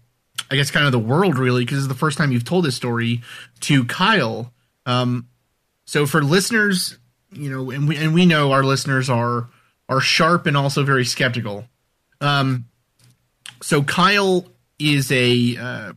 I 0.51 0.55
guess 0.55 0.71
kind 0.71 0.85
of 0.85 0.91
the 0.91 0.99
world 0.99 1.37
really 1.37 1.63
because 1.63 1.79
it's 1.79 1.87
the 1.87 1.93
first 1.93 2.17
time 2.17 2.31
you've 2.31 2.45
told 2.45 2.65
this 2.65 2.75
story 2.75 3.21
to 3.61 3.85
Kyle. 3.85 4.51
Um, 4.85 5.27
so 5.85 6.05
for 6.05 6.23
listeners, 6.23 6.97
you 7.31 7.49
know, 7.49 7.69
and 7.71 7.87
we 7.87 7.97
and 7.97 8.13
we 8.13 8.25
know 8.25 8.51
our 8.51 8.63
listeners 8.63 9.09
are 9.09 9.49
are 9.87 10.01
sharp 10.01 10.45
and 10.47 10.57
also 10.57 10.83
very 10.83 11.05
skeptical. 11.05 11.65
Um, 12.21 12.65
so 13.61 13.83
Kyle 13.83 14.45
is 14.79 15.11
a 15.11 15.57
uh, 15.57 15.93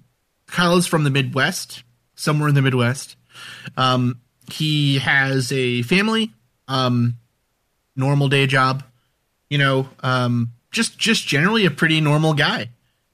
Kyle 0.48 0.76
is 0.76 0.86
from 0.86 1.04
the 1.04 1.10
Midwest, 1.10 1.82
somewhere 2.14 2.48
in 2.48 2.54
the 2.54 2.62
Midwest. 2.62 3.16
Um, 3.76 4.20
he 4.50 4.98
has 4.98 5.50
a 5.52 5.82
family, 5.82 6.32
um, 6.68 7.14
normal 7.96 8.28
day 8.28 8.46
job, 8.46 8.84
you 9.48 9.56
know, 9.56 9.88
um, 10.00 10.52
just 10.70 10.98
just 10.98 11.26
generally 11.26 11.64
a 11.64 11.70
pretty 11.70 12.02
normal 12.02 12.34
guy 12.34 12.68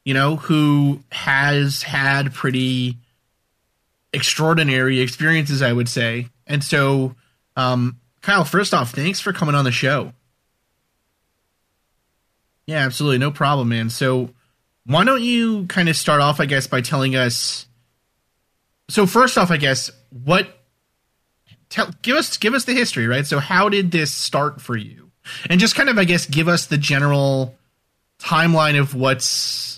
you 0.09 0.15
know, 0.15 0.37
who 0.37 1.01
has 1.13 1.83
had 1.83 2.33
pretty 2.33 2.97
extraordinary 4.15 5.01
experiences, 5.01 5.61
I 5.61 5.71
would 5.71 5.87
say. 5.87 6.29
And 6.47 6.65
so, 6.65 7.15
um, 7.57 8.01
Kyle, 8.23 8.47
first 8.47 8.73
off, 8.73 8.91
thanks 8.93 9.21
for 9.21 9.35
coming 9.35 9.55
on 9.55 9.67
the 9.67 9.71
show. 9.71 10.15
Yeah, 12.65 12.87
absolutely. 12.87 13.19
No 13.19 13.31
problem, 13.31 13.69
man. 13.69 13.91
So, 13.91 14.31
why 14.87 15.05
don't 15.05 15.21
you 15.21 15.67
kind 15.67 15.91
of 15.91 15.97
start 15.97 16.23
off, 16.23 16.41
I 16.41 16.47
guess, 16.47 16.67
by 16.67 16.81
telling 16.81 17.15
us. 17.15 17.67
So, 18.89 19.07
first 19.07 19.37
off, 19.37 19.51
I 19.51 19.59
guess, 19.59 19.91
what. 20.25 20.49
Tell, 21.69 21.91
give 22.01 22.17
us 22.17 22.39
give 22.39 22.55
us 22.55 22.65
the 22.65 22.73
history, 22.73 23.07
right? 23.07 23.27
So, 23.27 23.41
how 23.41 23.69
did 23.69 23.91
this 23.91 24.11
start 24.11 24.63
for 24.63 24.75
you? 24.75 25.11
And 25.51 25.61
just 25.61 25.75
kind 25.75 25.91
of, 25.91 25.99
I 25.99 26.05
guess, 26.05 26.25
give 26.25 26.49
us 26.49 26.65
the 26.65 26.79
general 26.79 27.55
timeline 28.19 28.81
of 28.81 28.95
what's 28.95 29.78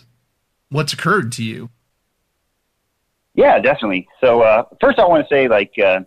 what's 0.71 0.93
occurred 0.93 1.33
to 1.33 1.45
you. 1.45 1.71
Yeah, 3.35 3.59
definitely. 3.61 4.09
So 4.21 4.43
uh, 4.43 4.65
first, 4.81 4.99
I 4.99 5.07
want 5.07 5.27
to 5.29 5.35
say 5.35 5.49
like 5.49 5.73
uh, 5.79 6.01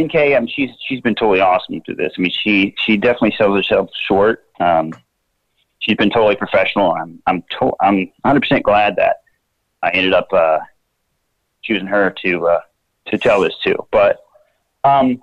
NK, 0.00 0.14
I 0.14 0.38
mean, 0.40 0.48
she's 0.48 0.70
she's 0.86 1.00
been 1.00 1.14
totally 1.14 1.40
awesome 1.40 1.80
through 1.82 1.96
this. 1.96 2.12
I 2.16 2.20
mean, 2.20 2.32
she 2.32 2.74
she 2.84 2.96
definitely 2.96 3.34
sells 3.36 3.56
herself 3.56 3.90
short. 4.06 4.44
Um, 4.60 4.92
she's 5.78 5.96
been 5.96 6.10
totally 6.10 6.36
professional. 6.36 6.92
I'm 6.92 7.22
I'm 7.26 7.42
to- 7.60 7.76
I'm 7.80 7.98
100 8.22 8.40
percent 8.40 8.62
glad 8.64 8.96
that 8.96 9.18
I 9.82 9.90
ended 9.90 10.12
up 10.12 10.32
uh, 10.32 10.58
choosing 11.62 11.86
her 11.86 12.14
to 12.24 12.46
uh, 12.48 12.60
to 13.06 13.18
tell 13.18 13.40
this 13.40 13.54
to. 13.64 13.76
But 13.90 14.18
um, 14.84 15.20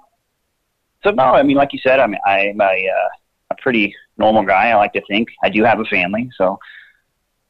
so 1.04 1.12
no, 1.12 1.24
I 1.24 1.44
mean, 1.44 1.58
like 1.58 1.74
you 1.74 1.80
said, 1.80 2.00
I'm 2.00 2.16
I'm 2.26 2.60
a 2.62 2.90
uh, 2.90 3.10
a 3.52 3.56
pretty 3.62 3.94
normal 4.18 4.44
guy. 4.44 4.70
I 4.70 4.76
like 4.76 4.94
to 4.94 5.02
think 5.08 5.30
I 5.44 5.50
do 5.50 5.64
have 5.64 5.80
a 5.80 5.86
family, 5.86 6.30
so 6.38 6.58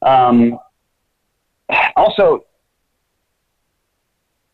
um, 0.03 0.59
also, 1.95 2.45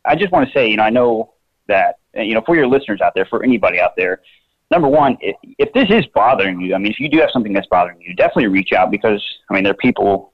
I 0.05 0.15
just 0.15 0.31
want 0.31 0.47
to 0.47 0.53
say, 0.53 0.69
you 0.69 0.77
know, 0.77 0.83
I 0.83 0.89
know 0.89 1.33
that, 1.67 1.97
you 2.15 2.33
know, 2.33 2.41
for 2.45 2.55
your 2.55 2.67
listeners 2.67 3.01
out 3.01 3.13
there, 3.15 3.25
for 3.25 3.43
anybody 3.43 3.79
out 3.79 3.95
there, 3.95 4.21
number 4.71 4.87
one, 4.87 5.17
if, 5.21 5.35
if 5.57 5.73
this 5.73 5.89
is 5.89 6.05
bothering 6.13 6.61
you, 6.61 6.75
I 6.75 6.77
mean, 6.77 6.91
if 6.91 6.99
you 6.99 7.09
do 7.09 7.19
have 7.19 7.29
something 7.31 7.53
that's 7.53 7.67
bothering 7.67 8.01
you, 8.01 8.15
definitely 8.15 8.47
reach 8.47 8.71
out 8.73 8.91
because, 8.91 9.23
I 9.49 9.53
mean, 9.53 9.63
there 9.63 9.71
are 9.71 9.77
people, 9.77 10.33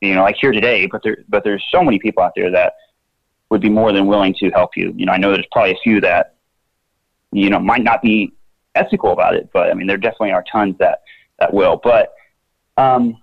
you 0.00 0.14
know, 0.14 0.22
like 0.22 0.36
here 0.40 0.52
today, 0.52 0.86
but 0.86 1.02
there, 1.02 1.18
but 1.28 1.44
there's 1.44 1.64
so 1.70 1.82
many 1.82 1.98
people 1.98 2.22
out 2.22 2.32
there 2.36 2.50
that 2.50 2.74
would 3.50 3.60
be 3.60 3.70
more 3.70 3.92
than 3.92 4.06
willing 4.06 4.34
to 4.40 4.50
help 4.50 4.76
you. 4.76 4.92
You 4.96 5.06
know, 5.06 5.12
I 5.12 5.18
know 5.18 5.32
there's 5.32 5.46
probably 5.52 5.72
a 5.72 5.78
few 5.82 6.00
that, 6.00 6.34
you 7.32 7.50
know, 7.50 7.58
might 7.58 7.82
not 7.82 8.02
be 8.02 8.32
ethical 8.74 9.12
about 9.12 9.34
it, 9.34 9.50
but 9.52 9.70
I 9.70 9.74
mean, 9.74 9.86
there 9.86 9.96
definitely 9.96 10.32
are 10.32 10.44
tons 10.50 10.76
that, 10.78 11.02
that 11.38 11.52
will. 11.52 11.80
But, 11.82 12.12
um, 12.76 13.16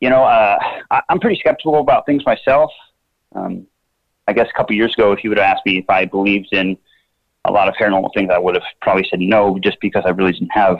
you 0.00 0.10
know, 0.10 0.24
uh, 0.24 0.58
I, 0.90 1.02
am 1.08 1.20
pretty 1.20 1.38
skeptical 1.38 1.78
about 1.78 2.06
things 2.06 2.24
myself. 2.26 2.70
Um, 3.34 3.66
I 4.28 4.32
guess 4.32 4.48
a 4.52 4.56
couple 4.56 4.76
years 4.76 4.92
ago, 4.94 5.12
if 5.12 5.22
you 5.22 5.30
would 5.30 5.38
have 5.38 5.56
asked 5.56 5.66
me 5.66 5.78
if 5.78 5.88
I 5.88 6.04
believed 6.04 6.48
in 6.52 6.76
a 7.44 7.52
lot 7.52 7.68
of 7.68 7.74
paranormal 7.74 8.12
things, 8.14 8.30
I 8.32 8.38
would 8.38 8.54
have 8.54 8.64
probably 8.82 9.06
said 9.08 9.20
no, 9.20 9.58
just 9.58 9.78
because 9.80 10.02
I 10.04 10.10
really 10.10 10.32
didn't 10.32 10.50
have 10.50 10.78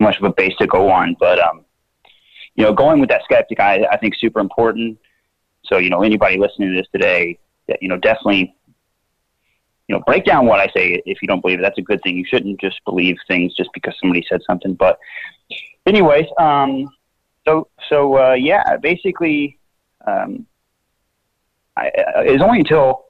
much 0.00 0.16
of 0.16 0.24
a 0.24 0.32
base 0.32 0.54
to 0.58 0.66
go 0.66 0.90
on. 0.90 1.16
But 1.20 1.38
um, 1.38 1.64
you 2.54 2.64
know, 2.64 2.72
going 2.72 3.00
with 3.00 3.10
that 3.10 3.22
skeptic, 3.24 3.60
I, 3.60 3.86
I 3.90 3.96
think 3.98 4.14
super 4.16 4.40
important. 4.40 4.98
So 5.64 5.78
you 5.78 5.90
know, 5.90 6.02
anybody 6.02 6.38
listening 6.38 6.70
to 6.70 6.76
this 6.76 6.88
today, 6.92 7.38
you 7.80 7.88
know, 7.88 7.98
definitely, 7.98 8.54
you 9.86 9.96
know, 9.96 10.02
break 10.06 10.24
down 10.24 10.46
what 10.46 10.58
I 10.58 10.66
say 10.74 11.02
if 11.04 11.20
you 11.22 11.28
don't 11.28 11.42
believe 11.42 11.58
it. 11.58 11.62
That's 11.62 11.78
a 11.78 11.82
good 11.82 12.00
thing. 12.02 12.16
You 12.16 12.24
shouldn't 12.26 12.60
just 12.60 12.80
believe 12.84 13.16
things 13.28 13.54
just 13.54 13.70
because 13.74 13.94
somebody 14.00 14.24
said 14.28 14.40
something. 14.46 14.74
But, 14.74 14.98
anyways, 15.86 16.26
um, 16.38 16.88
so 17.48 17.68
so 17.88 18.18
uh, 18.18 18.34
yeah, 18.34 18.76
basically, 18.76 19.58
um, 20.06 20.46
I, 21.76 21.90
it 22.26 22.32
was 22.32 22.42
only 22.42 22.60
until 22.60 23.06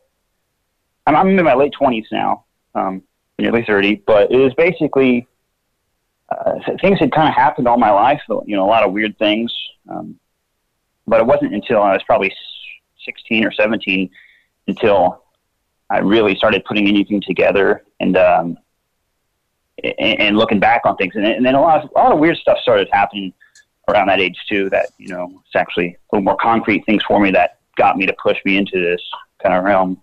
I'm, 1.07 1.16
I'm 1.16 1.38
in 1.38 1.44
my 1.44 1.55
late 1.55 1.72
twenties 1.72 2.07
now, 2.12 2.44
um, 2.74 3.03
nearly 3.38 3.64
thirty. 3.64 3.96
But 4.07 4.31
it 4.31 4.37
was 4.37 4.55
basically 4.55 5.27
uh, 6.29 6.55
things 6.81 6.98
had 7.01 7.12
kind 7.12 7.29
of 7.29 7.35
happened 7.35 7.66
all 7.66 7.79
my 7.79 7.90
life. 7.90 8.20
You 8.29 8.57
know, 8.57 8.64
a 8.64 8.70
lot 8.70 8.85
of 8.85 8.92
weird 8.92 9.18
things. 9.18 9.53
Um, 9.88 10.18
but 11.07 11.20
it 11.20 11.27
wasn't 11.27 11.55
until 11.55 11.83
I 11.83 11.92
was 11.92 12.03
probably 12.05 12.33
sixteen 13.05 13.44
or 13.44 13.53
seventeen 13.53 14.11
until 14.68 15.24
I 15.90 15.98
really 15.98 16.37
started 16.37 16.64
putting 16.64 16.87
anything 16.87 17.20
together 17.27 17.83
and 17.98 18.16
um, 18.16 18.59
and, 19.83 20.20
and 20.20 20.37
looking 20.37 20.61
back 20.61 20.83
on 20.85 20.96
things. 20.96 21.16
And, 21.16 21.27
and 21.27 21.44
then 21.44 21.55
a 21.55 21.61
lot 21.61 21.83
of 21.83 21.90
a 21.96 21.98
lot 21.98 22.12
of 22.12 22.18
weird 22.20 22.37
stuff 22.37 22.59
started 22.62 22.88
happening 22.92 23.33
around 23.88 24.09
that 24.09 24.20
age 24.20 24.37
too 24.48 24.68
that 24.70 24.90
you 24.98 25.09
know 25.09 25.42
it's 25.44 25.57
actually 25.57 25.88
a 25.88 26.16
little 26.16 26.24
more 26.24 26.37
concrete 26.37 26.85
things 26.87 27.03
for 27.03 27.20
me 27.20 27.31
that 27.31 27.59
got 27.77 27.96
me 27.96 28.07
to 28.07 28.14
push 28.22 28.38
me 28.44 28.57
into 28.57 28.83
this 28.83 29.01
kind 29.42 29.55
of 29.55 29.64
realm. 29.64 30.01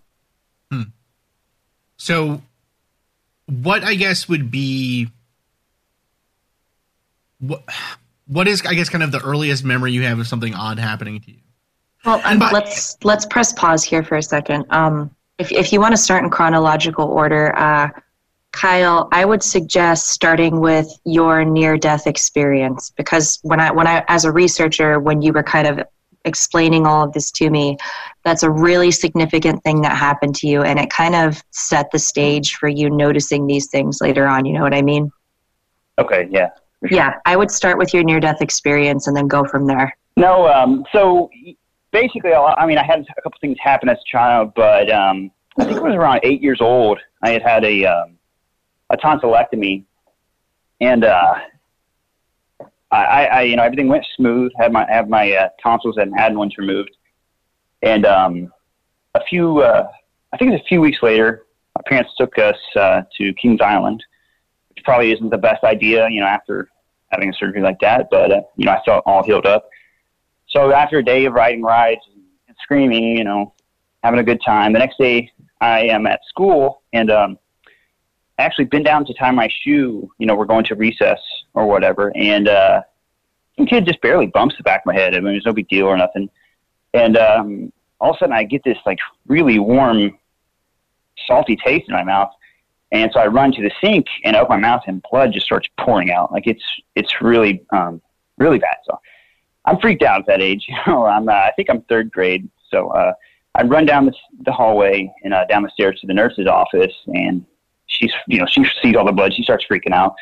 Hmm. 0.70 0.82
So, 1.96 2.42
what 3.46 3.84
I 3.84 3.94
guess 3.94 4.28
would 4.28 4.50
be 4.50 5.08
what 7.38 7.62
what 8.26 8.48
is 8.48 8.64
I 8.66 8.74
guess 8.74 8.88
kind 8.88 9.04
of 9.04 9.12
the 9.12 9.20
earliest 9.20 9.64
memory 9.64 9.92
you 9.92 10.02
have 10.02 10.18
of 10.18 10.26
something 10.26 10.54
odd 10.54 10.78
happening 10.78 11.20
to 11.20 11.30
you? 11.30 11.38
Well, 12.04 12.20
um, 12.24 12.38
by, 12.38 12.50
let's 12.50 12.96
let's 13.04 13.26
press 13.26 13.52
pause 13.52 13.84
here 13.84 14.02
for 14.02 14.16
a 14.16 14.22
second. 14.22 14.66
Um, 14.70 15.10
if 15.38 15.52
if 15.52 15.72
you 15.72 15.80
want 15.80 15.92
to 15.92 15.96
start 15.96 16.24
in 16.24 16.30
chronological 16.30 17.06
order, 17.06 17.56
uh, 17.56 17.88
Kyle, 18.56 19.08
I 19.12 19.26
would 19.26 19.42
suggest 19.42 20.08
starting 20.08 20.60
with 20.60 20.88
your 21.04 21.44
near 21.44 21.76
death 21.76 22.06
experience 22.06 22.90
because 22.96 23.38
when 23.42 23.60
I 23.60 23.70
when 23.70 23.86
I 23.86 24.02
as 24.08 24.24
a 24.24 24.32
researcher 24.32 24.98
when 24.98 25.20
you 25.20 25.32
were 25.32 25.42
kind 25.42 25.66
of 25.66 25.80
explaining 26.24 26.86
all 26.86 27.04
of 27.04 27.12
this 27.12 27.30
to 27.32 27.50
me, 27.50 27.76
that's 28.24 28.42
a 28.42 28.50
really 28.50 28.90
significant 28.90 29.62
thing 29.62 29.82
that 29.82 29.96
happened 29.96 30.34
to 30.36 30.48
you 30.48 30.62
and 30.62 30.78
it 30.78 30.88
kind 30.88 31.14
of 31.14 31.42
set 31.50 31.90
the 31.92 31.98
stage 31.98 32.56
for 32.56 32.68
you 32.68 32.88
noticing 32.88 33.46
these 33.46 33.68
things 33.68 34.00
later 34.00 34.26
on, 34.26 34.46
you 34.46 34.54
know 34.54 34.62
what 34.62 34.74
I 34.74 34.82
mean? 34.82 35.12
Okay, 35.98 36.26
yeah. 36.30 36.48
Sure. 36.80 36.96
Yeah, 36.98 37.14
I 37.26 37.36
would 37.36 37.50
start 37.50 37.78
with 37.78 37.92
your 37.92 38.04
near 38.04 38.20
death 38.20 38.40
experience 38.40 39.06
and 39.06 39.16
then 39.16 39.28
go 39.28 39.44
from 39.44 39.66
there. 39.66 39.96
No, 40.16 40.48
um, 40.48 40.84
so 40.92 41.30
basically, 41.92 42.32
I 42.32 42.66
mean, 42.66 42.78
I 42.78 42.84
had 42.84 43.00
a 43.00 43.22
couple 43.22 43.38
things 43.40 43.56
happen 43.60 43.88
as 43.88 43.98
a 43.98 44.10
child, 44.10 44.52
but 44.56 44.90
um, 44.90 45.30
I 45.58 45.64
think 45.64 45.76
it 45.76 45.82
was 45.82 45.94
around 45.94 46.20
eight 46.22 46.42
years 46.42 46.60
old. 46.60 46.98
I 47.22 47.30
had 47.30 47.42
had 47.42 47.64
a 47.64 47.84
um, 47.84 48.15
a 48.90 48.96
tonsillectomy, 48.96 49.84
and 50.80 51.04
uh, 51.04 51.34
I, 52.90 53.26
I, 53.26 53.42
you 53.42 53.56
know, 53.56 53.62
everything 53.62 53.88
went 53.88 54.06
smooth. 54.16 54.52
Had 54.58 54.72
my 54.72 54.86
have 54.88 55.08
my 55.08 55.32
uh, 55.32 55.48
tonsils 55.62 55.96
and 55.96 56.14
adenoids 56.18 56.56
removed, 56.58 56.96
and 57.82 58.06
um, 58.06 58.52
a 59.14 59.24
few, 59.28 59.60
uh, 59.60 59.88
I 60.32 60.36
think 60.36 60.50
it 60.50 60.52
was 60.52 60.60
a 60.62 60.68
few 60.68 60.80
weeks 60.80 60.98
later, 61.02 61.46
my 61.74 61.82
parents 61.86 62.12
took 62.18 62.38
us 62.38 62.56
uh, 62.76 63.02
to 63.18 63.32
Kings 63.34 63.60
Island, 63.60 64.02
which 64.70 64.84
probably 64.84 65.12
isn't 65.12 65.30
the 65.30 65.38
best 65.38 65.64
idea, 65.64 66.08
you 66.10 66.20
know, 66.20 66.26
after 66.26 66.68
having 67.08 67.30
a 67.30 67.32
surgery 67.32 67.62
like 67.62 67.80
that. 67.80 68.08
But 68.10 68.32
uh, 68.32 68.42
you 68.56 68.66
know, 68.66 68.72
I 68.72 68.82
felt 68.84 69.02
all 69.06 69.22
healed 69.22 69.46
up. 69.46 69.68
So 70.48 70.72
after 70.72 70.98
a 70.98 71.04
day 71.04 71.24
of 71.24 71.32
riding 71.32 71.62
rides 71.62 72.00
and 72.46 72.56
screaming, 72.62 73.16
you 73.16 73.24
know, 73.24 73.52
having 74.02 74.20
a 74.20 74.24
good 74.24 74.40
time, 74.44 74.72
the 74.72 74.78
next 74.78 74.98
day 74.98 75.30
I 75.60 75.80
am 75.80 76.06
at 76.06 76.20
school 76.28 76.82
and 76.92 77.10
um, 77.10 77.38
actually 78.38 78.66
been 78.66 78.82
down 78.82 79.04
to 79.06 79.14
tie 79.14 79.30
my 79.30 79.48
shoe. 79.62 80.10
You 80.18 80.26
know, 80.26 80.34
we're 80.34 80.44
going 80.44 80.64
to 80.66 80.74
recess 80.74 81.20
or 81.54 81.66
whatever, 81.66 82.12
and 82.16 82.48
uh, 82.48 82.82
some 83.56 83.66
kid 83.66 83.86
just 83.86 84.00
barely 84.00 84.26
bumps 84.26 84.56
the 84.56 84.62
back 84.62 84.80
of 84.80 84.86
my 84.86 84.94
head. 84.94 85.14
I 85.14 85.20
mean, 85.20 85.32
there's 85.32 85.46
no 85.46 85.52
big 85.52 85.68
deal 85.68 85.86
or 85.86 85.96
nothing. 85.96 86.28
And 86.94 87.16
um, 87.16 87.72
all 88.00 88.10
of 88.10 88.16
a 88.16 88.18
sudden, 88.20 88.34
I 88.34 88.44
get 88.44 88.62
this 88.64 88.78
like 88.86 88.98
really 89.26 89.58
warm, 89.58 90.18
salty 91.26 91.56
taste 91.56 91.88
in 91.88 91.94
my 91.94 92.04
mouth. 92.04 92.30
And 92.92 93.10
so 93.12 93.20
I 93.20 93.26
run 93.26 93.52
to 93.52 93.62
the 93.62 93.70
sink 93.80 94.06
and 94.24 94.36
open 94.36 94.60
my 94.60 94.68
mouth, 94.68 94.82
and 94.86 95.02
blood 95.10 95.32
just 95.32 95.46
starts 95.46 95.68
pouring 95.80 96.10
out. 96.10 96.32
Like 96.32 96.46
it's 96.46 96.62
it's 96.94 97.20
really 97.20 97.64
um, 97.70 98.00
really 98.38 98.58
bad. 98.58 98.76
So 98.84 98.98
I'm 99.64 99.80
freaked 99.80 100.02
out 100.02 100.20
at 100.20 100.26
that 100.26 100.40
age. 100.40 100.66
You 100.86 100.92
know, 100.92 101.06
I'm 101.06 101.28
uh, 101.28 101.32
I 101.32 101.52
think 101.56 101.68
I'm 101.68 101.82
third 101.82 102.12
grade. 102.12 102.48
So 102.70 102.88
uh, 102.88 103.12
I 103.54 103.62
run 103.62 103.86
down 103.86 104.06
the, 104.06 104.14
the 104.42 104.52
hallway 104.52 105.12
and 105.24 105.34
uh, 105.34 105.46
down 105.46 105.62
the 105.62 105.70
stairs 105.70 106.00
to 106.00 106.06
the 106.06 106.14
nurse's 106.14 106.46
office, 106.46 106.92
and 107.06 107.44
she's 107.96 108.12
you 108.26 108.38
know 108.38 108.46
she 108.46 108.64
sees 108.82 108.96
all 108.96 109.04
the 109.04 109.12
blood. 109.12 109.34
She 109.34 109.42
starts 109.42 109.64
freaking 109.70 109.92
out. 109.92 110.14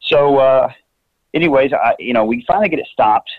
So, 0.00 0.38
uh, 0.38 0.72
anyways, 1.34 1.72
I 1.72 1.94
you 1.98 2.12
know 2.12 2.24
we 2.24 2.44
finally 2.46 2.68
get 2.68 2.78
it 2.78 2.88
stopped. 2.92 3.30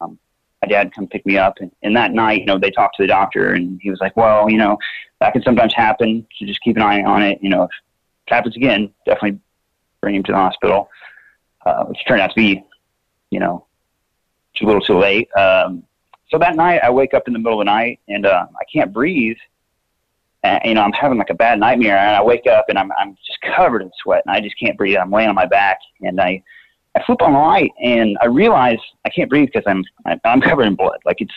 Um, 0.00 0.18
my 0.62 0.68
dad 0.68 0.92
come 0.94 1.06
pick 1.06 1.24
me 1.26 1.38
up, 1.38 1.54
and, 1.60 1.70
and 1.82 1.96
that 1.96 2.12
night, 2.12 2.40
you 2.40 2.46
know, 2.46 2.58
they 2.58 2.70
talked 2.70 2.96
to 2.96 3.02
the 3.02 3.08
doctor, 3.08 3.52
and 3.52 3.78
he 3.82 3.90
was 3.90 4.00
like, 4.00 4.16
"Well, 4.16 4.50
you 4.50 4.58
know, 4.58 4.78
that 5.20 5.32
can 5.32 5.42
sometimes 5.42 5.74
happen. 5.74 6.26
So 6.38 6.46
just 6.46 6.60
keep 6.60 6.76
an 6.76 6.82
eye 6.82 7.02
on 7.02 7.22
it. 7.22 7.38
You 7.42 7.50
know, 7.50 7.64
if 7.64 7.70
it 8.26 8.34
happens 8.34 8.56
again, 8.56 8.92
definitely 9.06 9.40
bring 10.00 10.14
him 10.14 10.22
to 10.24 10.32
the 10.32 10.38
hospital." 10.38 10.88
Uh, 11.64 11.84
which 11.84 11.98
turned 12.06 12.20
out 12.20 12.28
to 12.28 12.36
be, 12.36 12.62
you 13.30 13.40
know, 13.40 13.64
too 14.54 14.66
little, 14.66 14.82
too 14.82 14.98
late. 14.98 15.34
Um, 15.34 15.82
so 16.28 16.38
that 16.38 16.56
night, 16.56 16.80
I 16.82 16.90
wake 16.90 17.14
up 17.14 17.26
in 17.26 17.32
the 17.32 17.38
middle 17.38 17.58
of 17.58 17.64
the 17.64 17.70
night 17.70 18.00
and 18.08 18.26
uh, 18.26 18.46
I 18.54 18.64
can't 18.70 18.92
breathe. 18.92 19.38
And, 20.44 20.60
you 20.64 20.74
know, 20.74 20.82
I'm 20.82 20.92
having 20.92 21.18
like 21.18 21.30
a 21.30 21.34
bad 21.34 21.58
nightmare, 21.58 21.96
and 21.96 22.14
I 22.14 22.22
wake 22.22 22.46
up 22.46 22.66
and 22.68 22.78
I'm 22.78 22.92
I'm 22.98 23.16
just 23.26 23.40
covered 23.56 23.82
in 23.82 23.90
sweat, 24.02 24.22
and 24.26 24.36
I 24.36 24.40
just 24.40 24.58
can't 24.58 24.76
breathe. 24.76 24.98
I'm 24.98 25.10
laying 25.10 25.30
on 25.30 25.34
my 25.34 25.46
back, 25.46 25.78
and 26.02 26.20
I 26.20 26.42
I 26.94 27.02
flip 27.04 27.22
on 27.22 27.32
the 27.32 27.38
light, 27.38 27.72
and 27.82 28.16
I 28.20 28.26
realize 28.26 28.78
I 29.04 29.08
can't 29.08 29.30
breathe 29.30 29.48
because 29.52 29.64
I'm 29.66 29.82
I'm 30.24 30.40
covered 30.40 30.66
in 30.66 30.76
blood. 30.76 30.98
Like 31.04 31.20
it's 31.20 31.34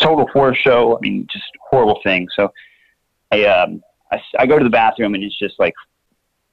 total 0.00 0.26
horror 0.26 0.54
show. 0.54 0.96
I 0.96 1.00
mean, 1.00 1.26
just 1.32 1.44
horrible 1.70 2.00
thing. 2.02 2.28
So 2.34 2.52
I 3.30 3.44
um 3.44 3.82
I, 4.12 4.20
I 4.40 4.46
go 4.46 4.58
to 4.58 4.64
the 4.64 4.70
bathroom, 4.70 5.14
and 5.14 5.22
it's 5.22 5.38
just 5.38 5.58
like 5.60 5.74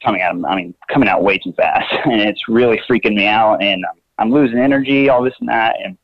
coming 0.04 0.22
out. 0.22 0.36
I 0.46 0.56
mean, 0.56 0.76
coming 0.92 1.10
out 1.10 1.24
way 1.24 1.40
too 1.40 1.54
fast, 1.54 1.92
and 2.06 2.22
it's 2.22 2.48
really 2.48 2.80
freaking 2.88 3.16
me 3.16 3.26
out, 3.26 3.64
and 3.64 3.84
I'm, 3.84 4.02
I'm 4.20 4.32
losing 4.32 4.60
energy, 4.60 5.10
all 5.10 5.24
this 5.24 5.34
and 5.40 5.50
that, 5.50 5.78
and 5.84 5.98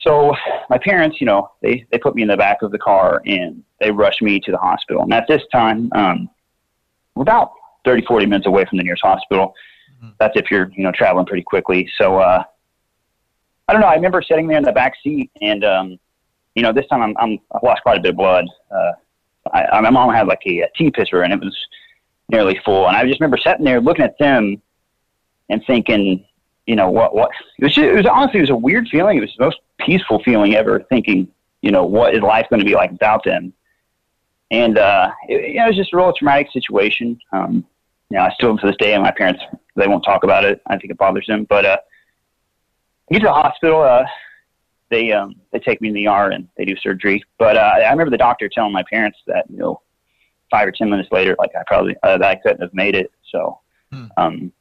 so 0.00 0.34
my 0.70 0.78
parents, 0.78 1.20
you 1.20 1.26
know, 1.26 1.50
they, 1.62 1.84
they 1.90 1.98
put 1.98 2.14
me 2.14 2.22
in 2.22 2.28
the 2.28 2.36
back 2.36 2.62
of 2.62 2.70
the 2.70 2.78
car 2.78 3.20
and 3.26 3.62
they 3.80 3.90
rushed 3.90 4.22
me 4.22 4.38
to 4.40 4.52
the 4.52 4.58
hospital. 4.58 5.02
And 5.02 5.12
at 5.12 5.24
this 5.28 5.42
time, 5.52 5.90
um, 5.94 6.30
we're 7.14 7.22
about 7.22 7.50
30, 7.84 8.04
40 8.06 8.26
minutes 8.26 8.46
away 8.46 8.64
from 8.68 8.78
the 8.78 8.84
nearest 8.84 9.02
hospital. 9.02 9.54
Mm-hmm. 9.96 10.10
That's 10.20 10.36
if 10.36 10.50
you're, 10.50 10.70
you 10.76 10.84
know, 10.84 10.92
traveling 10.92 11.26
pretty 11.26 11.42
quickly. 11.42 11.88
So, 12.00 12.18
uh, 12.18 12.44
I 13.66 13.72
don't 13.72 13.82
know. 13.82 13.88
I 13.88 13.94
remember 13.94 14.22
sitting 14.22 14.46
there 14.46 14.56
in 14.56 14.64
the 14.64 14.72
back 14.72 14.94
seat 15.02 15.30
and, 15.42 15.64
um, 15.64 15.98
you 16.54 16.62
know, 16.62 16.72
this 16.72 16.86
time 16.86 17.02
I'm, 17.02 17.14
I'm, 17.18 17.38
I've 17.52 17.62
lost 17.62 17.82
quite 17.82 17.98
a 17.98 18.00
bit 18.00 18.10
of 18.10 18.16
blood. 18.16 18.46
Uh, 18.70 18.92
I, 19.52 19.80
my 19.80 19.90
mom 19.90 20.12
had 20.12 20.26
like 20.26 20.42
a, 20.46 20.60
a 20.60 20.68
tea 20.76 20.90
pitcher 20.90 21.22
and 21.22 21.32
it 21.32 21.40
was 21.40 21.56
nearly 22.30 22.58
full. 22.64 22.86
And 22.86 22.96
I 22.96 23.04
just 23.04 23.20
remember 23.20 23.36
sitting 23.36 23.64
there 23.64 23.80
looking 23.80 24.04
at 24.04 24.18
them 24.18 24.62
and 25.50 25.62
thinking, 25.66 26.24
you 26.68 26.76
know 26.76 26.90
what 26.90 27.14
what 27.14 27.30
it 27.58 27.64
was, 27.64 27.74
just, 27.74 27.86
it 27.86 27.94
was 27.94 28.04
honestly 28.04 28.40
it 28.40 28.42
was 28.42 28.50
a 28.50 28.56
weird 28.56 28.88
feeling. 28.88 29.16
It 29.16 29.22
was 29.22 29.34
the 29.38 29.46
most 29.46 29.60
peaceful 29.80 30.22
feeling 30.22 30.54
ever 30.54 30.84
thinking 30.90 31.26
you 31.62 31.70
know 31.70 31.84
what 31.84 32.14
is 32.14 32.20
life 32.20 32.46
going 32.50 32.60
to 32.60 32.66
be 32.66 32.74
like 32.74 32.92
without 32.92 33.24
them. 33.24 33.54
And 34.50 34.76
uh 34.76 35.10
it, 35.28 35.52
you 35.52 35.54
know, 35.54 35.64
it 35.64 35.68
was 35.68 35.76
just 35.76 35.94
a 35.94 35.96
real 35.96 36.12
traumatic 36.12 36.48
situation. 36.52 37.18
Um 37.32 37.64
you 38.10 38.18
know 38.18 38.24
i 38.24 38.30
still 38.34 38.56
to 38.56 38.66
this 38.66 38.76
day 38.78 38.92
and 38.92 39.02
my 39.02 39.10
parents 39.10 39.42
they 39.76 39.88
won't 39.88 40.04
talk 40.04 40.24
about 40.24 40.44
it. 40.44 40.60
I 40.66 40.76
think 40.76 40.90
it 40.90 40.98
bothers 40.98 41.24
them. 41.26 41.44
But 41.44 41.64
uh 41.64 41.78
I 43.10 43.14
get 43.14 43.20
to 43.20 43.28
the 43.28 43.32
hospital 43.32 43.80
uh 43.80 44.04
they 44.90 45.10
um 45.12 45.36
they 45.52 45.60
take 45.60 45.80
me 45.80 45.88
in 45.88 45.94
the 45.94 46.06
ER 46.06 46.32
and 46.32 46.48
they 46.58 46.66
do 46.66 46.76
surgery. 46.76 47.24
But 47.38 47.56
uh 47.56 47.76
i 47.76 47.90
remember 47.90 48.10
the 48.10 48.18
doctor 48.18 48.46
telling 48.46 48.74
my 48.74 48.84
parents 48.90 49.18
that 49.26 49.46
you 49.48 49.56
know 49.56 49.80
five 50.50 50.68
or 50.68 50.72
ten 50.72 50.90
minutes 50.90 51.08
later 51.12 51.34
like 51.38 51.50
i 51.58 51.62
probably 51.66 51.96
uh, 52.02 52.18
that 52.18 52.28
i 52.28 52.34
couldn't 52.34 52.60
have 52.60 52.74
made 52.74 52.94
it. 52.94 53.10
So 53.32 53.58
hmm. 53.90 54.04
um 54.18 54.52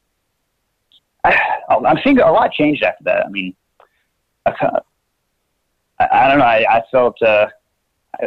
I, 1.23 1.59
I'm 1.69 1.97
seeing 2.03 2.19
a 2.19 2.31
lot 2.31 2.51
changed 2.51 2.83
after 2.83 3.03
that. 3.05 3.25
I 3.25 3.29
mean, 3.29 3.55
I, 4.45 6.07
I 6.11 6.27
don't 6.27 6.39
know. 6.39 6.45
I, 6.45 6.65
I 6.69 6.83
felt 6.91 7.21
uh, 7.21 7.47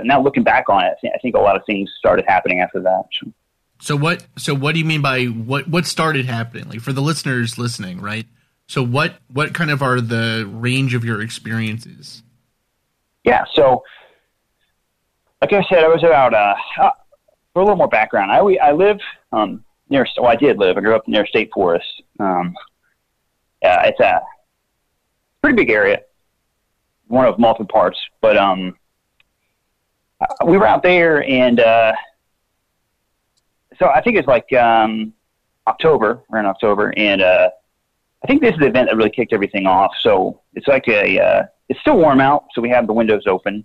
now 0.05 0.21
looking 0.23 0.43
back 0.43 0.69
on 0.69 0.85
it, 0.85 0.95
I 1.05 1.19
think 1.19 1.35
a 1.35 1.41
lot 1.41 1.57
of 1.57 1.63
things 1.67 1.91
started 1.99 2.25
happening 2.27 2.61
after 2.61 2.81
that. 2.81 3.05
So. 3.21 3.33
so 3.81 3.97
what? 3.97 4.27
So 4.37 4.55
what 4.55 4.73
do 4.73 4.79
you 4.79 4.85
mean 4.85 5.03
by 5.03 5.27
what? 5.27 5.69
What 5.69 5.87
started 5.87 6.27
happening? 6.27 6.69
Like 6.69 6.81
for 6.81 6.93
the 6.93 7.03
listeners 7.03 7.59
listening, 7.59 8.01
right? 8.01 8.27
So 8.67 8.83
what? 8.83 9.17
What 9.33 9.55
kind 9.55 9.71
of 9.71 9.83
are 9.83 10.01
the 10.01 10.49
range 10.51 10.95
of 10.95 11.05
your 11.05 11.21
experiences? 11.23 12.23
Yeah. 13.25 13.45
So, 13.55 13.83
like 15.41 15.53
I 15.53 15.63
said, 15.69 15.85
I 15.85 15.89
was 15.89 16.03
about 16.03 16.35
uh, 16.35 16.55
uh 16.81 16.91
for 17.53 17.63
a 17.63 17.65
little 17.65 17.77
more 17.77 17.89
background. 17.89 18.31
I 18.31 18.39
I 18.63 18.73
live 18.73 18.99
um, 19.33 19.65
near. 19.89 20.07
Well, 20.17 20.31
I 20.31 20.37
did 20.37 20.59
live. 20.59 20.77
I 20.77 20.81
grew 20.81 20.95
up 20.95 21.07
near 21.09 21.27
State 21.27 21.51
Forest. 21.53 22.03
Um, 22.19 22.55
uh, 23.65 23.83
it's 23.85 24.01
a 24.01 24.21
pretty 25.43 25.57
big 25.57 25.71
area, 25.71 26.01
one 27.09 27.27
of 27.27 27.39
multiple 27.39 27.67
parts. 27.67 27.99
But 28.21 28.37
um, 28.37 28.77
we 30.47 30.59
were 30.59 30.67
out 30.67 30.83
there, 30.83 31.25
and 31.25 31.61
uh, 31.61 31.93
so 33.79 33.89
I 33.89 34.01
think 34.03 34.17
it's 34.17 34.29
like 34.29 34.53
um, 34.53 35.13
October. 35.67 36.23
In 36.33 36.47
October, 36.47 36.93
and 36.97 37.23
uh, 37.23 37.51
I 38.23 38.27
think 38.27 38.43
this 38.43 38.53
is 38.53 38.61
the 38.61 38.67
event 38.67 38.89
that 38.89 38.97
really 38.97 39.11
kicked 39.11 39.33
everything 39.33 39.67
off. 39.67 39.93
So 40.01 40.41
it's 40.55 40.69
like 40.69 40.89
a 40.89 41.19
uh, 41.19 41.43
it's 41.69 41.81
still 41.81 41.97
warm 41.97 42.21
out, 42.21 42.47
so 42.55 42.61
we 42.61 42.71
have 42.71 42.87
the 42.87 42.93
windows 42.93 43.25
open. 43.27 43.65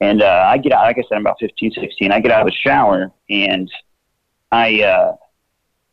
And 0.00 0.20
uh, 0.20 0.46
I 0.48 0.58
get 0.58 0.72
out, 0.72 0.82
like 0.82 0.98
I 0.98 1.02
said, 1.02 1.14
I'm 1.14 1.20
about 1.20 1.36
15, 1.38 1.74
16. 1.78 2.10
I 2.10 2.18
get 2.18 2.32
out 2.32 2.40
of 2.40 2.46
the 2.48 2.52
shower 2.52 3.12
and 3.30 3.70
I 4.50 4.82
uh, 4.82 5.16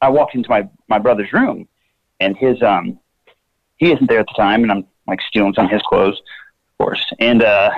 I 0.01 0.09
walked 0.09 0.35
into 0.35 0.49
my 0.49 0.67
my 0.87 0.99
brother's 0.99 1.31
room, 1.33 1.67
and 2.19 2.37
his 2.37 2.61
um 2.61 2.99
he 3.79 3.91
isn't 3.91 4.07
there 4.07 4.19
at 4.19 4.27
the 4.27 4.33
time, 4.35 4.63
and 4.63 4.71
I'm 4.71 4.85
like 5.07 5.21
stealing 5.21 5.53
some 5.53 5.65
of 5.65 5.71
his 5.71 5.81
clothes, 5.81 6.17
of 6.17 6.85
course. 6.85 7.03
And 7.19 7.41
uh, 7.41 7.71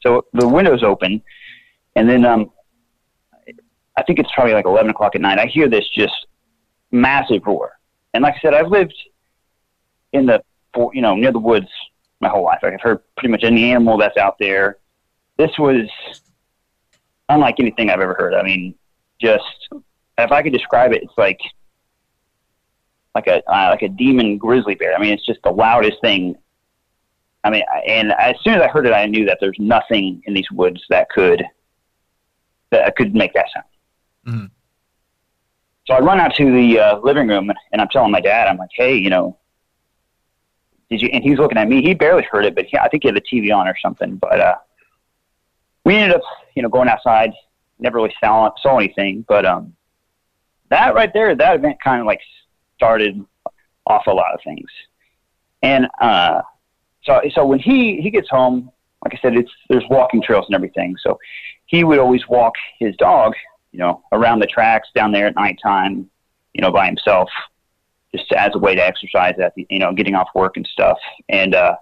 so 0.00 0.24
the 0.32 0.48
window's 0.48 0.82
open, 0.82 1.20
and 1.96 2.08
then 2.08 2.24
um, 2.24 2.50
I 3.96 4.02
think 4.04 4.18
it's 4.18 4.30
probably 4.34 4.54
like 4.54 4.64
11 4.64 4.90
o'clock 4.90 5.14
at 5.14 5.20
night. 5.20 5.38
I 5.38 5.46
hear 5.46 5.68
this 5.68 5.86
just 5.94 6.26
massive 6.90 7.42
roar, 7.44 7.78
and 8.14 8.22
like 8.22 8.36
I 8.36 8.40
said, 8.40 8.54
I've 8.54 8.68
lived 8.68 8.94
in 10.12 10.26
the 10.26 10.42
you 10.92 11.02
know 11.02 11.16
near 11.16 11.32
the 11.32 11.38
woods 11.38 11.68
my 12.20 12.28
whole 12.28 12.44
life. 12.44 12.60
I've 12.62 12.80
heard 12.80 13.00
pretty 13.16 13.30
much 13.30 13.44
any 13.44 13.70
animal 13.70 13.98
that's 13.98 14.16
out 14.16 14.38
there. 14.38 14.78
This 15.36 15.56
was 15.58 15.88
unlike 17.28 17.56
anything 17.58 17.90
I've 17.90 18.00
ever 18.00 18.14
heard. 18.14 18.34
I 18.34 18.42
mean, 18.42 18.74
just 19.20 19.68
if 20.18 20.32
I 20.32 20.42
could 20.42 20.52
describe 20.52 20.92
it, 20.92 21.02
it's 21.02 21.18
like 21.18 21.40
like 23.14 23.26
a 23.26 23.42
uh, 23.50 23.70
like 23.70 23.82
a 23.82 23.88
demon 23.88 24.38
grizzly 24.38 24.74
bear. 24.74 24.94
I 24.94 25.00
mean, 25.00 25.12
it's 25.12 25.26
just 25.26 25.40
the 25.42 25.50
loudest 25.50 26.00
thing. 26.00 26.36
I 27.44 27.50
mean, 27.50 27.62
and 27.86 28.12
as 28.12 28.36
soon 28.42 28.54
as 28.54 28.62
I 28.62 28.68
heard 28.68 28.86
it, 28.86 28.92
I 28.92 29.06
knew 29.06 29.24
that 29.26 29.38
there's 29.40 29.56
nothing 29.58 30.22
in 30.26 30.34
these 30.34 30.50
woods 30.50 30.82
that 30.90 31.08
could 31.08 31.44
that 32.70 32.96
could 32.96 33.14
make 33.14 33.32
that 33.34 33.46
sound. 33.54 33.66
Mm-hmm. 34.26 34.46
So 35.86 35.94
I 35.94 36.00
run 36.00 36.20
out 36.20 36.34
to 36.34 36.44
the 36.44 36.78
uh, 36.78 36.98
living 36.98 37.28
room 37.28 37.50
and 37.72 37.80
I'm 37.80 37.88
telling 37.88 38.10
my 38.10 38.20
dad, 38.20 38.46
I'm 38.46 38.58
like, 38.58 38.70
hey, 38.74 38.96
you 38.96 39.08
know, 39.08 39.38
did 40.90 41.00
you? 41.00 41.08
And 41.12 41.24
he's 41.24 41.38
looking 41.38 41.58
at 41.58 41.68
me. 41.68 41.82
He 41.82 41.94
barely 41.94 42.24
heard 42.30 42.44
it, 42.44 42.54
but 42.54 42.66
he, 42.66 42.76
I 42.76 42.88
think 42.88 43.04
he 43.04 43.08
had 43.08 43.16
the 43.16 43.22
TV 43.22 43.54
on 43.54 43.66
or 43.66 43.76
something. 43.80 44.16
But 44.16 44.40
uh, 44.40 44.56
we 45.84 45.96
ended 45.96 46.16
up, 46.16 46.22
you 46.54 46.62
know, 46.62 46.68
going 46.68 46.88
outside. 46.88 47.32
Never 47.78 47.96
really 47.96 48.14
saw 48.22 48.50
saw 48.60 48.76
anything, 48.78 49.24
but 49.28 49.46
um, 49.46 49.74
that 50.68 50.94
right 50.94 51.12
there, 51.12 51.34
that 51.34 51.56
event 51.56 51.80
kind 51.82 52.00
of 52.00 52.06
like 52.06 52.20
started 52.78 53.20
off 53.86 54.06
a 54.06 54.12
lot 54.12 54.32
of 54.32 54.40
things. 54.44 54.70
And 55.62 55.88
uh, 56.00 56.42
so, 57.02 57.20
so 57.34 57.44
when 57.44 57.58
he 57.58 58.00
he 58.00 58.10
gets 58.10 58.28
home, 58.28 58.70
like 59.04 59.14
I 59.14 59.18
said, 59.20 59.36
it's 59.36 59.50
there's 59.68 59.84
walking 59.90 60.22
trails 60.22 60.46
and 60.46 60.54
everything. 60.54 60.96
So 61.02 61.18
he 61.66 61.82
would 61.84 61.98
always 61.98 62.28
walk 62.28 62.54
his 62.78 62.94
dog, 62.96 63.34
you 63.72 63.80
know, 63.80 64.04
around 64.12 64.38
the 64.38 64.46
tracks 64.46 64.88
down 64.94 65.12
there 65.12 65.26
at 65.26 65.34
nighttime, 65.34 66.08
you 66.54 66.62
know, 66.62 66.70
by 66.70 66.86
himself, 66.86 67.28
just 68.14 68.30
as 68.32 68.52
a 68.54 68.58
way 68.58 68.74
to 68.74 68.84
exercise 68.84 69.34
at 69.40 69.54
the, 69.56 69.66
you 69.68 69.80
know, 69.80 69.92
getting 69.92 70.14
off 70.14 70.28
work 70.34 70.56
and 70.56 70.66
stuff. 70.66 70.98
And 71.28 71.54
uh, 71.54 71.76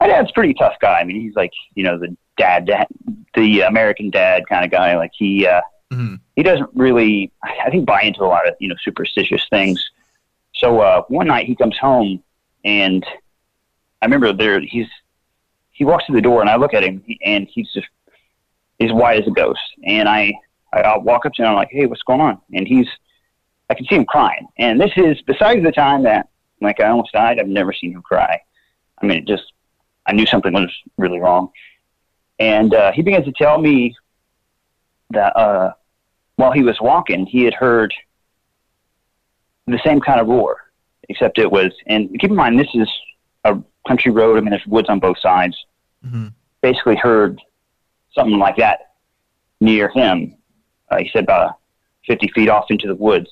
my 0.00 0.06
dad's 0.06 0.30
a 0.30 0.32
pretty 0.32 0.54
tough 0.54 0.74
guy. 0.80 1.00
I 1.00 1.04
mean, 1.04 1.20
he's 1.20 1.36
like, 1.36 1.52
you 1.74 1.84
know, 1.84 1.98
the 1.98 2.16
dad, 2.38 2.66
dad 2.66 2.86
the 3.34 3.60
American 3.62 4.10
dad 4.10 4.44
kind 4.48 4.64
of 4.64 4.70
guy. 4.70 4.96
Like 4.96 5.12
he, 5.14 5.46
uh, 5.46 5.60
mm-hmm. 5.92 6.16
he 6.36 6.42
doesn't 6.42 6.70
really, 6.74 7.30
I 7.42 7.70
think, 7.70 7.86
buy 7.86 8.02
into 8.02 8.22
a 8.22 8.26
lot 8.26 8.48
of 8.48 8.54
you 8.60 8.68
know 8.68 8.76
superstitious 8.82 9.46
things. 9.50 9.90
So 10.64 10.80
uh, 10.80 11.02
one 11.08 11.26
night 11.26 11.46
he 11.46 11.54
comes 11.54 11.76
home, 11.76 12.22
and 12.64 13.04
I 14.00 14.06
remember 14.06 14.32
there 14.32 14.60
he's 14.60 14.86
he 15.72 15.84
walks 15.84 16.06
through 16.06 16.14
the 16.14 16.22
door, 16.22 16.40
and 16.40 16.48
I 16.48 16.56
look 16.56 16.72
at 16.72 16.82
him, 16.82 17.04
and 17.22 17.46
he's 17.52 17.70
just 17.74 17.86
he's 18.78 18.90
white 18.90 19.20
as 19.20 19.28
a 19.28 19.30
ghost. 19.30 19.60
And 19.84 20.08
I 20.08 20.32
I 20.72 20.96
walk 20.96 21.26
up 21.26 21.34
to 21.34 21.42
him, 21.42 21.48
I'm 21.48 21.54
like, 21.54 21.68
hey, 21.70 21.84
what's 21.84 22.02
going 22.04 22.22
on? 22.22 22.40
And 22.54 22.66
he's 22.66 22.86
I 23.68 23.74
can 23.74 23.84
see 23.84 23.96
him 23.96 24.06
crying. 24.06 24.48
And 24.56 24.80
this 24.80 24.92
is 24.96 25.20
besides 25.26 25.62
the 25.62 25.70
time 25.70 26.02
that 26.04 26.30
like 26.62 26.80
I 26.80 26.88
almost 26.88 27.12
died. 27.12 27.38
I've 27.38 27.46
never 27.46 27.74
seen 27.74 27.92
him 27.92 28.00
cry. 28.00 28.40
I 29.02 29.04
mean, 29.04 29.18
it 29.18 29.26
just 29.26 29.52
I 30.06 30.14
knew 30.14 30.24
something 30.24 30.54
was 30.54 30.74
really 30.96 31.20
wrong. 31.20 31.50
And 32.38 32.72
uh, 32.72 32.92
he 32.92 33.02
begins 33.02 33.26
to 33.26 33.32
tell 33.32 33.58
me 33.58 33.94
that 35.10 35.36
uh, 35.36 35.74
while 36.36 36.52
he 36.52 36.62
was 36.62 36.80
walking, 36.80 37.26
he 37.26 37.42
had 37.42 37.52
heard 37.52 37.92
the 39.66 39.80
same 39.84 40.00
kind 40.00 40.20
of 40.20 40.26
roar, 40.26 40.58
except 41.08 41.38
it 41.38 41.50
was. 41.50 41.72
And 41.86 42.10
keep 42.20 42.30
in 42.30 42.36
mind, 42.36 42.58
this 42.58 42.68
is 42.74 42.88
a 43.44 43.58
country 43.86 44.12
road. 44.12 44.36
I 44.36 44.40
mean, 44.40 44.50
there's 44.50 44.66
woods 44.66 44.88
on 44.88 45.00
both 45.00 45.18
sides. 45.18 45.56
Mm-hmm. 46.04 46.28
Basically, 46.60 46.96
heard 46.96 47.40
something 48.14 48.38
like 48.38 48.56
that 48.56 48.92
near 49.60 49.88
him. 49.88 50.36
Uh, 50.90 50.98
he 50.98 51.10
said 51.12 51.24
about 51.24 51.58
50 52.06 52.28
feet 52.34 52.48
off 52.48 52.66
into 52.70 52.86
the 52.86 52.94
woods. 52.94 53.28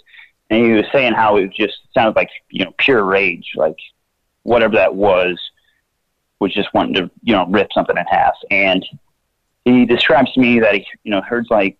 And 0.50 0.64
he 0.64 0.72
was 0.72 0.84
saying 0.92 1.14
how 1.14 1.36
it 1.36 1.52
just 1.52 1.74
sounded 1.94 2.16
like, 2.16 2.28
you 2.50 2.64
know, 2.64 2.72
pure 2.78 3.04
rage, 3.04 3.52
like 3.56 3.76
whatever 4.42 4.74
that 4.76 4.94
was, 4.94 5.40
was 6.40 6.52
just 6.52 6.72
wanting 6.74 6.94
to, 6.94 7.10
you 7.22 7.32
know, 7.32 7.46
rip 7.46 7.72
something 7.72 7.96
in 7.96 8.04
half. 8.06 8.34
And 8.50 8.84
he 9.64 9.86
describes 9.86 10.32
to 10.32 10.40
me 10.40 10.58
that 10.60 10.74
he, 10.74 10.86
you 11.04 11.10
know, 11.10 11.22
heard 11.22 11.46
like 11.50 11.78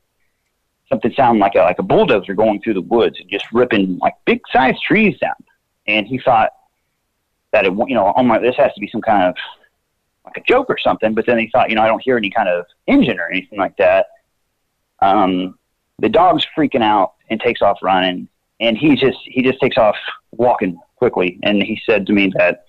something 0.92 1.12
sound 1.14 1.38
like 1.38 1.54
a, 1.54 1.60
like 1.60 1.78
a 1.78 1.82
bulldozer 1.82 2.34
going 2.34 2.60
through 2.60 2.74
the 2.74 2.82
woods 2.82 3.18
and 3.18 3.28
just 3.30 3.46
ripping 3.52 3.98
like 3.98 4.14
big 4.26 4.40
sized 4.52 4.82
trees 4.82 5.18
down. 5.18 5.34
And 5.86 6.06
he 6.06 6.18
thought 6.18 6.50
that 7.52 7.64
it, 7.64 7.72
you 7.72 7.94
know, 7.94 8.12
oh 8.14 8.22
my, 8.22 8.38
this 8.38 8.56
has 8.56 8.72
to 8.74 8.80
be 8.80 8.88
some 8.88 9.00
kind 9.00 9.28
of 9.28 9.34
like 10.26 10.36
a 10.36 10.42
joke 10.42 10.66
or 10.68 10.78
something. 10.78 11.14
But 11.14 11.24
then 11.26 11.38
he 11.38 11.48
thought, 11.50 11.70
you 11.70 11.76
know, 11.76 11.82
I 11.82 11.86
don't 11.86 12.02
hear 12.02 12.18
any 12.18 12.30
kind 12.30 12.48
of 12.48 12.66
engine 12.86 13.18
or 13.18 13.30
anything 13.30 13.58
like 13.58 13.76
that. 13.78 14.06
Um, 15.00 15.58
the 15.98 16.10
dog's 16.10 16.46
freaking 16.56 16.82
out 16.82 17.14
and 17.30 17.40
takes 17.40 17.62
off 17.62 17.78
running, 17.82 18.28
and 18.60 18.76
he 18.76 18.94
just 18.94 19.18
he 19.24 19.42
just 19.42 19.60
takes 19.60 19.78
off 19.78 19.96
walking 20.32 20.78
quickly. 20.96 21.38
And 21.42 21.62
he 21.62 21.80
said 21.86 22.06
to 22.06 22.12
me 22.12 22.32
that 22.36 22.64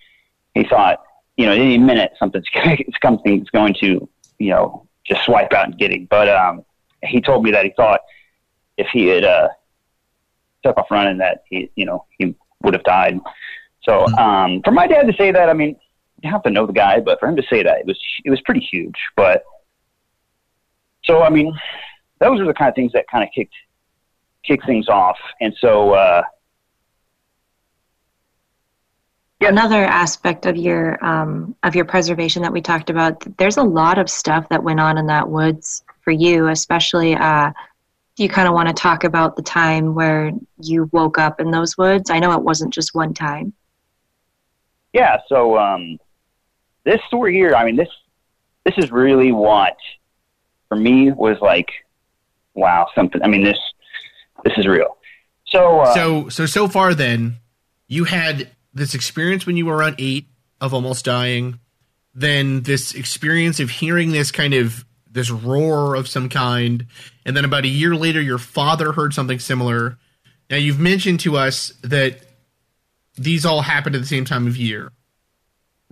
he 0.56 0.64
thought, 0.64 1.04
you 1.36 1.46
know, 1.46 1.52
any 1.52 1.78
minute 1.78 2.14
something's 2.18 2.46
something's 3.04 3.50
going 3.50 3.76
to, 3.82 4.08
you 4.40 4.50
know, 4.50 4.88
just 5.06 5.24
swipe 5.26 5.52
out 5.54 5.66
and 5.66 5.78
get 5.78 5.92
him. 5.92 6.08
But 6.10 6.30
um, 6.30 6.66
he 7.04 7.22
told 7.22 7.44
me 7.44 7.52
that 7.52 7.66
he 7.66 7.74
thought 7.76 8.02
if 8.78 8.88
he 8.92 9.08
had 9.08 9.24
uh, 9.24 9.50
took 10.64 10.78
off 10.78 10.90
running, 10.92 11.18
that 11.20 11.44
he, 11.50 11.70
you 11.76 11.86
know, 11.86 12.06
he 12.18 12.36
would 12.62 12.74
have 12.74 12.84
died. 12.84 13.20
So 13.84 14.06
hmm. 14.08 14.16
um, 14.16 14.62
for 14.64 14.72
my 14.72 14.88
dad 14.88 15.08
to 15.08 15.14
say 15.14 15.32
that, 15.32 15.50
I 15.50 15.54
mean, 15.54 15.76
you 16.22 16.32
have 16.32 16.44
to 16.44 16.50
know 16.50 16.66
the 16.66 16.74
guy, 16.74 17.00
but 17.00 17.20
for 17.20 17.28
him 17.28 17.36
to 17.36 17.44
say 17.50 17.64
that, 17.64 17.80
it 17.80 17.86
was 17.86 18.00
it 18.24 18.30
was 18.30 18.42
pretty 18.42 18.62
huge. 18.62 18.96
But 19.16 19.44
so 21.04 21.22
I 21.22 21.30
mean, 21.30 21.54
those 22.20 22.40
are 22.40 22.46
the 22.46 22.54
kind 22.54 22.70
of 22.70 22.76
things 22.76 22.94
that 22.94 23.06
kind 23.12 23.24
of 23.24 23.30
kicked 23.36 23.54
kicked 24.44 24.66
things 24.66 24.88
off, 24.88 25.18
and 25.42 25.54
so. 25.60 25.92
Uh, 25.92 26.24
yeah. 29.42 29.50
Another 29.50 29.84
aspect 29.84 30.46
of 30.46 30.56
your 30.56 31.04
um, 31.04 31.54
of 31.64 31.76
your 31.76 31.84
preservation 31.84 32.42
that 32.44 32.54
we 32.54 32.62
talked 32.62 32.90
about, 32.90 33.22
there's 33.38 33.58
a 33.58 33.64
lot 33.64 33.98
of 33.98 34.10
stuff 34.10 34.48
that 34.48 34.64
went 34.64 34.80
on 34.80 34.98
in 34.98 35.06
that 35.08 35.28
woods 35.28 35.84
for 36.02 36.12
you, 36.12 36.48
especially. 36.48 37.16
Uh, 37.16 37.52
do 38.16 38.24
you 38.24 38.30
kind 38.30 38.48
of 38.48 38.54
want 38.54 38.68
to 38.68 38.74
talk 38.74 39.04
about 39.04 39.36
the 39.36 39.42
time 39.42 39.96
where 39.96 40.32
you 40.62 40.90
woke 40.92 41.18
up 41.18 41.40
in 41.40 41.52
those 41.52 41.78
woods? 41.78 42.10
I 42.10 42.20
know 42.20 42.32
it 42.34 42.44
wasn't 42.44 42.74
just 42.74 42.94
one 42.94 43.14
time. 43.14 43.54
Yeah, 44.94 45.18
so 45.28 45.58
um, 45.58 45.98
this 46.84 47.00
story 47.08 47.34
here, 47.34 47.56
I 47.56 47.66
mean, 47.66 47.76
this 47.76 47.90
this 48.66 48.76
is 48.78 48.92
really 48.92 49.32
what 49.32 49.76
for 50.70 50.78
me 50.78 51.12
was 51.12 51.38
like, 51.42 51.70
wow, 52.54 52.88
something. 52.94 53.22
I 53.24 53.28
mean, 53.28 53.44
this 53.44 53.58
this 54.44 54.54
is 54.58 54.68
real. 54.68 54.98
So 55.46 55.80
uh, 55.80 55.94
so 55.94 56.30
so 56.30 56.46
so 56.46 56.68
far, 56.68 56.94
then 56.94 57.38
you 57.88 58.04
had 58.04 58.50
this 58.74 58.94
experience 58.94 59.46
when 59.46 59.58
you 59.58 59.66
were 59.66 59.76
around 59.76 59.96
eight 59.98 60.28
of 60.62 60.74
almost 60.74 61.06
dying, 61.06 61.60
then 62.14 62.62
this 62.62 62.94
experience 62.94 63.60
of 63.60 63.70
hearing 63.70 64.12
this 64.12 64.32
kind 64.32 64.54
of 64.54 64.86
this 65.14 65.30
roar 65.30 65.96
of 65.96 66.08
some 66.08 66.28
kind, 66.28 66.86
and 67.26 67.38
then 67.38 67.46
about 67.46 67.64
a 67.64 67.70
year 67.70 67.96
later, 67.96 68.22
your 68.22 68.38
father 68.38 68.92
heard 68.92 69.14
something 69.14 69.40
similar. 69.40 69.98
Now 70.50 70.58
you've 70.58 70.80
mentioned 70.80 71.22
to 71.22 71.38
us 71.38 71.74
that 71.84 72.20
these 73.16 73.46
all 73.46 73.62
happened 73.62 73.96
at 73.96 74.02
the 74.02 74.08
same 74.08 74.26
time 74.26 74.48
of 74.48 74.58
year 74.58 74.92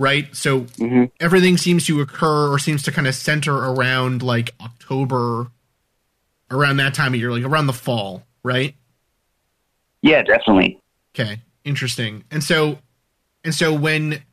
right? 0.01 0.35
So 0.35 0.61
mm-hmm. 0.61 1.05
everything 1.19 1.57
seems 1.57 1.85
to 1.85 2.01
occur 2.01 2.51
or 2.51 2.57
seems 2.57 2.81
to 2.83 2.91
kind 2.91 3.05
of 3.05 3.13
center 3.13 3.55
around 3.55 4.23
like 4.23 4.49
October, 4.59 5.51
around 6.49 6.77
that 6.77 6.95
time 6.95 7.13
of 7.13 7.19
year, 7.19 7.31
like 7.31 7.43
around 7.43 7.67
the 7.67 7.73
fall, 7.73 8.23
right? 8.41 8.75
Yeah, 10.01 10.23
definitely. 10.23 10.79
Okay, 11.13 11.41
interesting. 11.63 12.23
And 12.31 12.43
so, 12.43 12.79
and 13.43 13.53
so 13.53 13.73
when, 13.73 14.23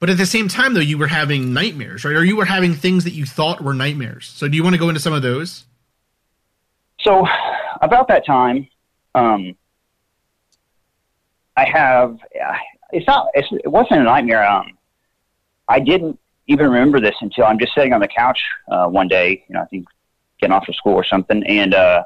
but 0.00 0.10
at 0.10 0.16
the 0.16 0.26
same 0.26 0.48
time 0.48 0.74
though, 0.74 0.80
you 0.80 0.98
were 0.98 1.06
having 1.06 1.52
nightmares, 1.52 2.04
right? 2.04 2.16
Or 2.16 2.24
you 2.24 2.36
were 2.36 2.46
having 2.46 2.74
things 2.74 3.04
that 3.04 3.12
you 3.12 3.26
thought 3.26 3.60
were 3.62 3.74
nightmares. 3.74 4.26
So 4.26 4.48
do 4.48 4.56
you 4.56 4.64
want 4.64 4.74
to 4.74 4.80
go 4.80 4.88
into 4.88 5.00
some 5.00 5.12
of 5.12 5.22
those? 5.22 5.64
So 7.00 7.26
about 7.80 8.08
that 8.08 8.26
time, 8.26 8.68
um, 9.14 9.54
I 11.56 11.64
have 11.66 12.18
it's 12.92 13.06
not. 13.06 13.28
It's, 13.34 13.48
it 13.52 13.68
wasn't 13.68 14.00
a 14.00 14.04
nightmare. 14.04 14.44
Um, 14.44 14.76
I 15.68 15.80
didn't 15.80 16.18
even 16.46 16.66
remember 16.66 17.00
this 17.00 17.14
until 17.20 17.44
I'm 17.44 17.58
just 17.58 17.74
sitting 17.74 17.92
on 17.92 18.00
the 18.00 18.08
couch 18.08 18.40
uh, 18.70 18.86
one 18.86 19.08
day. 19.08 19.44
You 19.48 19.54
know, 19.54 19.62
I 19.62 19.66
think 19.66 19.86
getting 20.40 20.52
off 20.52 20.68
of 20.68 20.74
school 20.74 20.94
or 20.94 21.04
something, 21.04 21.44
and 21.46 21.74
uh, 21.74 22.04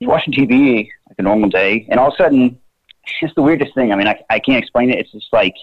watching 0.00 0.32
TV 0.32 0.88
like 1.08 1.18
a 1.18 1.22
normal 1.22 1.48
day, 1.48 1.86
and 1.90 1.98
all 1.98 2.08
of 2.08 2.14
a 2.14 2.16
sudden, 2.16 2.58
it's 3.04 3.20
just 3.20 3.34
the 3.34 3.42
weirdest 3.42 3.74
thing. 3.74 3.92
I 3.92 3.96
mean, 3.96 4.06
I, 4.06 4.22
I 4.30 4.38
can't 4.38 4.62
explain 4.62 4.90
it. 4.90 4.98
It's 4.98 5.12
just 5.12 5.32
like 5.32 5.54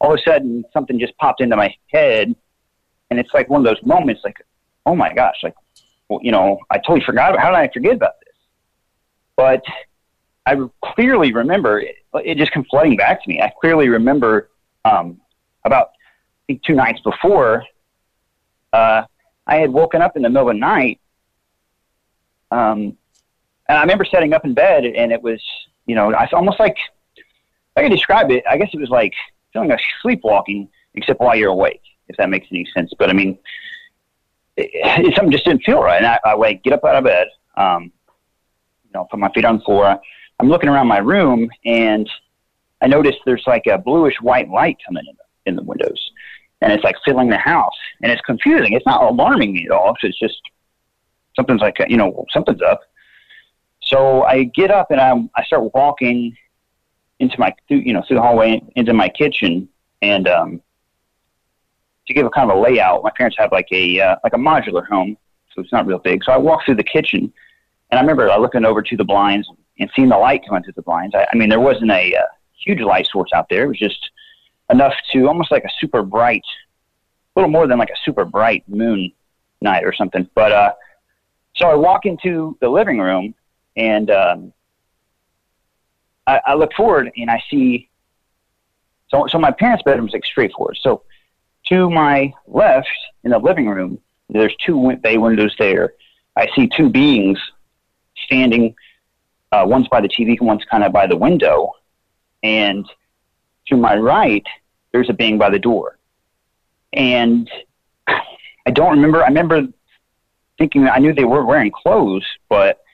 all 0.00 0.14
of 0.14 0.18
a 0.18 0.22
sudden 0.28 0.64
something 0.72 0.98
just 0.98 1.16
popped 1.18 1.40
into 1.40 1.56
my 1.56 1.74
head, 1.92 2.34
and 3.10 3.20
it's 3.20 3.32
like 3.34 3.48
one 3.48 3.60
of 3.60 3.64
those 3.64 3.82
moments, 3.84 4.22
like, 4.24 4.38
oh 4.86 4.94
my 4.94 5.12
gosh, 5.12 5.36
like, 5.42 5.54
well, 6.08 6.20
you 6.22 6.32
know, 6.32 6.58
I 6.70 6.78
totally 6.78 7.04
forgot. 7.04 7.38
How 7.38 7.50
did 7.50 7.56
I 7.56 7.70
forget 7.72 7.94
about 7.94 8.14
this? 8.20 8.34
But 9.36 9.62
I 10.46 10.56
clearly 10.82 11.32
remember 11.32 11.80
it, 11.80 11.96
it 12.14 12.38
just 12.38 12.52
come 12.52 12.64
flooding 12.70 12.96
back 12.96 13.22
to 13.22 13.28
me. 13.28 13.40
I 13.40 13.52
clearly 13.60 13.88
remember 13.88 14.50
um, 14.84 15.20
about 15.64 15.88
I 15.88 16.54
think 16.54 16.62
two 16.62 16.74
nights 16.74 17.00
before, 17.00 17.64
uh, 18.72 19.02
I 19.46 19.56
had 19.56 19.70
woken 19.70 20.02
up 20.02 20.16
in 20.16 20.22
the 20.22 20.30
middle 20.30 20.48
of 20.48 20.54
the 20.54 20.60
night, 20.60 21.00
um, 22.50 22.96
and 23.68 23.78
I 23.78 23.82
remember 23.82 24.04
setting 24.04 24.32
up 24.32 24.44
in 24.44 24.54
bed, 24.54 24.84
and 24.84 25.12
it 25.12 25.22
was 25.22 25.40
you 25.86 25.94
know 25.94 26.12
I 26.14 26.26
almost 26.32 26.58
like 26.58 26.76
I 27.76 27.82
can 27.82 27.90
describe 27.90 28.30
it. 28.30 28.44
I 28.48 28.56
guess 28.56 28.70
it 28.72 28.80
was 28.80 28.90
like 28.90 29.14
feeling 29.52 29.68
like 29.68 29.80
sleepwalking, 30.02 30.68
except 30.94 31.20
while 31.20 31.36
you're 31.36 31.50
awake, 31.50 31.82
if 32.08 32.16
that 32.16 32.30
makes 32.30 32.48
any 32.50 32.66
sense. 32.74 32.92
But 32.98 33.10
I 33.10 33.12
mean, 33.12 33.38
it, 34.56 34.70
it, 34.72 35.14
something 35.14 35.32
just 35.32 35.44
didn't 35.44 35.64
feel 35.64 35.82
right. 35.82 35.98
And 35.98 36.06
I, 36.06 36.20
I 36.24 36.34
wake, 36.36 36.62
get 36.62 36.72
up 36.72 36.84
out 36.84 36.96
of 36.96 37.04
bed, 37.04 37.28
um, 37.56 37.84
you 38.84 38.90
know, 38.94 39.06
put 39.10 39.20
my 39.20 39.30
feet 39.32 39.44
on 39.44 39.58
the 39.58 39.64
floor. 39.64 40.00
I'm 40.38 40.48
looking 40.48 40.68
around 40.68 40.88
my 40.88 40.98
room 40.98 41.50
and 41.64 42.08
I 42.80 42.86
notice 42.86 43.14
there's 43.24 43.44
like 43.46 43.66
a 43.66 43.78
bluish 43.78 44.16
white 44.20 44.48
light 44.48 44.78
coming 44.86 45.04
in 45.06 45.14
the, 45.16 45.50
in 45.50 45.56
the 45.56 45.62
windows, 45.62 46.10
and 46.60 46.72
it's 46.72 46.84
like 46.84 46.96
filling 47.04 47.28
the 47.28 47.38
house, 47.38 47.76
and 48.02 48.10
it's 48.10 48.22
confusing. 48.22 48.72
It's 48.72 48.86
not 48.86 49.02
alarming 49.02 49.52
me 49.52 49.66
at 49.66 49.70
all. 49.70 49.94
It's 50.02 50.18
just 50.18 50.40
something's 51.36 51.60
like 51.60 51.76
you 51.88 51.96
know 51.96 52.24
something's 52.32 52.62
up. 52.62 52.80
So 53.82 54.22
I 54.22 54.44
get 54.44 54.70
up 54.70 54.90
and 54.90 55.00
I 55.00 55.12
I 55.36 55.44
start 55.44 55.74
walking 55.74 56.36
into 57.20 57.38
my 57.38 57.54
you 57.68 57.92
know 57.92 58.02
through 58.06 58.16
the 58.16 58.22
hallway 58.22 58.60
into 58.76 58.92
my 58.92 59.08
kitchen, 59.08 59.68
and 60.02 60.26
um, 60.26 60.60
to 62.06 62.14
give 62.14 62.26
a 62.26 62.30
kind 62.30 62.50
of 62.50 62.56
a 62.56 62.60
layout, 62.60 63.02
my 63.02 63.10
parents 63.16 63.36
have 63.38 63.52
like 63.52 63.68
a 63.70 64.00
uh, 64.00 64.16
like 64.24 64.32
a 64.32 64.38
modular 64.38 64.86
home, 64.86 65.16
so 65.54 65.62
it's 65.62 65.72
not 65.72 65.86
real 65.86 65.98
big. 65.98 66.24
So 66.24 66.32
I 66.32 66.38
walk 66.38 66.64
through 66.64 66.76
the 66.76 66.84
kitchen, 66.84 67.32
and 67.90 67.98
I 67.98 68.00
remember 68.00 68.26
looking 68.38 68.64
over 68.64 68.82
to 68.82 68.96
the 68.96 69.04
blinds 69.04 69.48
and 69.78 69.90
seeing 69.94 70.08
the 70.08 70.18
light 70.18 70.42
coming 70.46 70.62
through 70.62 70.74
the 70.74 70.82
blinds. 70.82 71.14
I, 71.14 71.26
I 71.32 71.36
mean, 71.36 71.48
there 71.48 71.60
wasn't 71.60 71.90
a 71.90 72.14
uh, 72.14 72.22
huge 72.64 72.80
light 72.80 73.06
source 73.06 73.30
out 73.34 73.48
there. 73.48 73.64
It 73.64 73.68
was 73.68 73.78
just 73.78 74.10
enough 74.70 74.94
to 75.12 75.28
almost 75.28 75.50
like 75.50 75.64
a 75.64 75.70
super 75.78 76.02
bright, 76.02 76.44
a 77.36 77.40
little 77.40 77.50
more 77.50 77.66
than 77.66 77.78
like 77.78 77.90
a 77.90 78.00
super 78.04 78.24
bright 78.24 78.64
moon 78.68 79.12
night 79.60 79.84
or 79.84 79.92
something. 79.94 80.28
But 80.34 80.52
uh, 80.52 80.72
so 81.54 81.68
I 81.68 81.74
walk 81.74 82.06
into 82.06 82.56
the 82.60 82.68
living 82.68 82.98
room 82.98 83.34
and 83.76 84.10
um, 84.10 84.52
I, 86.26 86.40
I 86.46 86.54
look 86.54 86.72
forward 86.74 87.10
and 87.16 87.30
I 87.30 87.42
see. 87.50 87.88
So, 89.08 89.26
so 89.26 89.38
my 89.38 89.50
parents' 89.50 89.82
bedroom 89.82 90.06
is 90.06 90.12
like 90.12 90.24
straightforward. 90.24 90.78
So 90.80 91.02
to 91.66 91.90
my 91.90 92.32
left 92.46 92.88
in 93.24 93.30
the 93.30 93.38
living 93.38 93.68
room, 93.68 93.98
there's 94.28 94.54
two 94.64 94.96
bay 94.96 95.18
windows 95.18 95.54
there. 95.58 95.94
I 96.36 96.48
see 96.54 96.68
two 96.68 96.88
beings 96.88 97.38
standing. 98.24 98.74
Uh, 99.52 99.64
one's 99.66 99.88
by 99.88 100.00
the 100.00 100.08
TV, 100.08 100.38
and 100.38 100.46
one's 100.46 100.64
kind 100.64 100.84
of 100.84 100.92
by 100.92 101.06
the 101.06 101.16
window, 101.16 101.72
and 102.44 102.88
to 103.66 103.76
my 103.76 103.96
right, 103.96 104.46
there's 104.92 105.10
a 105.10 105.12
being 105.12 105.38
by 105.38 105.50
the 105.50 105.58
door. 105.58 105.98
And 106.92 107.50
I 108.06 108.70
don't 108.72 108.92
remember. 108.92 109.24
I 109.24 109.28
remember 109.28 109.66
thinking 110.58 110.86
I 110.88 110.98
knew 110.98 111.12
they 111.12 111.24
were 111.24 111.44
wearing 111.44 111.72
clothes, 111.72 112.26
but 112.48 112.84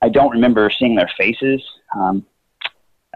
I 0.00 0.08
don't 0.08 0.30
remember 0.30 0.70
seeing 0.70 0.94
their 0.94 1.10
faces 1.18 1.62
um, 1.94 2.24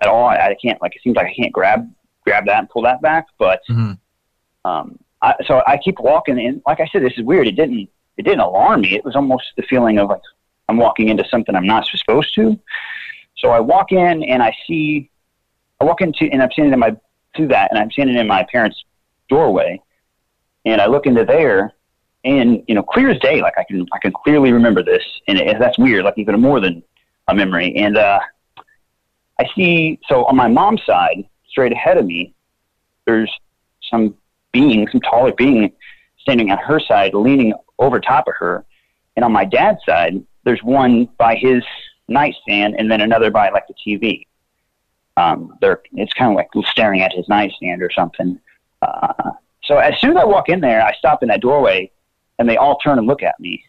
at 0.01 0.09
all. 0.09 0.27
I, 0.27 0.37
I 0.37 0.57
can't 0.61 0.81
like 0.83 0.97
it 0.97 1.03
seems 1.03 1.17
like 1.17 1.27
I 1.27 1.35
can't 1.35 1.53
grab 1.53 1.91
grab 2.23 2.47
that 2.47 2.59
and 2.59 2.69
pull 2.69 2.83
that 2.83 3.01
back. 3.03 3.27
But 3.39 3.61
Mm-hmm. 3.69 4.71
um, 4.71 4.99
I, 5.23 5.35
so 5.47 5.63
I 5.67 5.79
keep 5.79 5.99
walking, 6.01 6.39
and 6.39 6.61
like 6.67 6.81
I 6.81 6.87
said, 6.89 7.03
this 7.03 7.15
is 7.17 7.25
weird. 7.25 7.47
It 7.47 7.57
didn't 7.57 7.89
it 8.17 8.23
didn't 8.23 8.41
alarm 8.41 8.83
me. 8.83 8.95
It 8.95 9.05
was 9.05 9.17
almost 9.17 9.45
the 9.57 9.63
feeling 9.63 9.99
of 9.99 10.09
like 10.09 10.21
I'm 10.69 10.77
walking 10.77 11.09
into 11.09 11.25
something 11.29 11.55
I'm 11.55 11.67
not 11.67 11.87
supposed 11.87 12.35
to. 12.35 12.59
So 13.37 13.51
I 13.51 13.61
walk 13.61 13.93
in 13.93 14.23
and 14.23 14.43
I 14.43 14.57
see, 14.67 15.11
I 15.81 15.85
walk 15.85 16.01
into 16.01 16.31
and 16.31 16.43
I'm 16.43 16.51
standing 16.53 16.73
in 16.73 16.79
my 16.79 16.97
through 17.35 17.49
that, 17.49 17.71
and 17.71 17.79
I'm 17.79 17.91
standing 17.91 18.17
in 18.17 18.27
my 18.27 18.47
parents' 18.53 18.85
doorway, 19.29 19.81
and 20.65 20.81
I 20.81 20.87
look 20.87 21.07
into 21.07 21.25
there, 21.25 21.73
and 22.25 22.63
you 22.69 22.75
know, 22.75 22.83
clear 22.83 23.11
as 23.11 23.19
day, 23.21 23.41
like 23.43 23.59
I 23.59 23.65
can 23.65 23.87
I 23.93 23.99
can 23.99 24.13
clearly 24.13 24.53
remember 24.53 24.83
this, 24.83 25.03
and 25.27 25.39
it, 25.39 25.59
that's 25.59 25.79
weird, 25.79 26.05
like 26.05 26.15
even 26.17 26.41
more 26.41 26.61
than 26.61 26.83
a 27.29 27.35
memory. 27.35 27.75
And 27.77 27.97
uh, 27.97 28.21
I 29.41 29.47
see, 29.55 29.99
so 30.09 30.25
on 30.27 30.37
my 30.37 30.49
mom's 30.49 30.85
side, 30.85 31.25
straight 31.49 31.73
ahead 31.73 31.99
of 31.99 32.07
me, 32.07 32.35
there's 33.07 33.33
some 33.91 34.15
being, 34.53 34.89
some 34.91 35.01
taller 35.01 35.33
being, 35.33 35.73
standing 36.19 36.51
on 36.51 36.59
her 36.59 36.81
side, 36.81 37.15
leaning 37.15 37.53
over 37.79 38.01
top 38.01 38.29
of 38.29 38.35
her, 38.39 38.65
and 39.17 39.25
on 39.25 39.33
my 39.33 39.45
dad's 39.45 39.81
side, 39.87 40.25
there's 40.45 40.63
one 40.63 41.09
by 41.19 41.37
his 41.37 41.63
nightstand, 42.09 42.77
and 42.79 42.91
then 42.91 43.01
another 43.01 43.31
by 43.31 43.51
like 43.51 43.65
the 43.67 43.75
TV. 43.75 44.27
Um, 45.17 45.57
they're 45.61 45.81
it's 45.93 46.13
kind 46.13 46.31
of 46.31 46.37
like 46.37 46.49
staring 46.69 47.01
at 47.01 47.13
his 47.13 47.29
nightstand 47.29 47.83
or 47.83 47.91
something. 47.91 48.39
Uh, 48.83 49.33
so 49.63 49.79
as 49.79 49.99
soon 50.01 50.11
as 50.11 50.17
I 50.17 50.25
walk 50.25 50.49
in 50.49 50.61
there, 50.61 50.85
I 50.85 50.93
stop 50.95 51.23
in 51.23 51.29
that 51.29 51.41
doorway, 51.41 51.91
and 52.39 52.49
they 52.49 52.57
all 52.57 52.79
turn 52.79 52.99
and 52.99 53.07
look 53.07 53.23
at 53.23 53.39
me. 53.41 53.63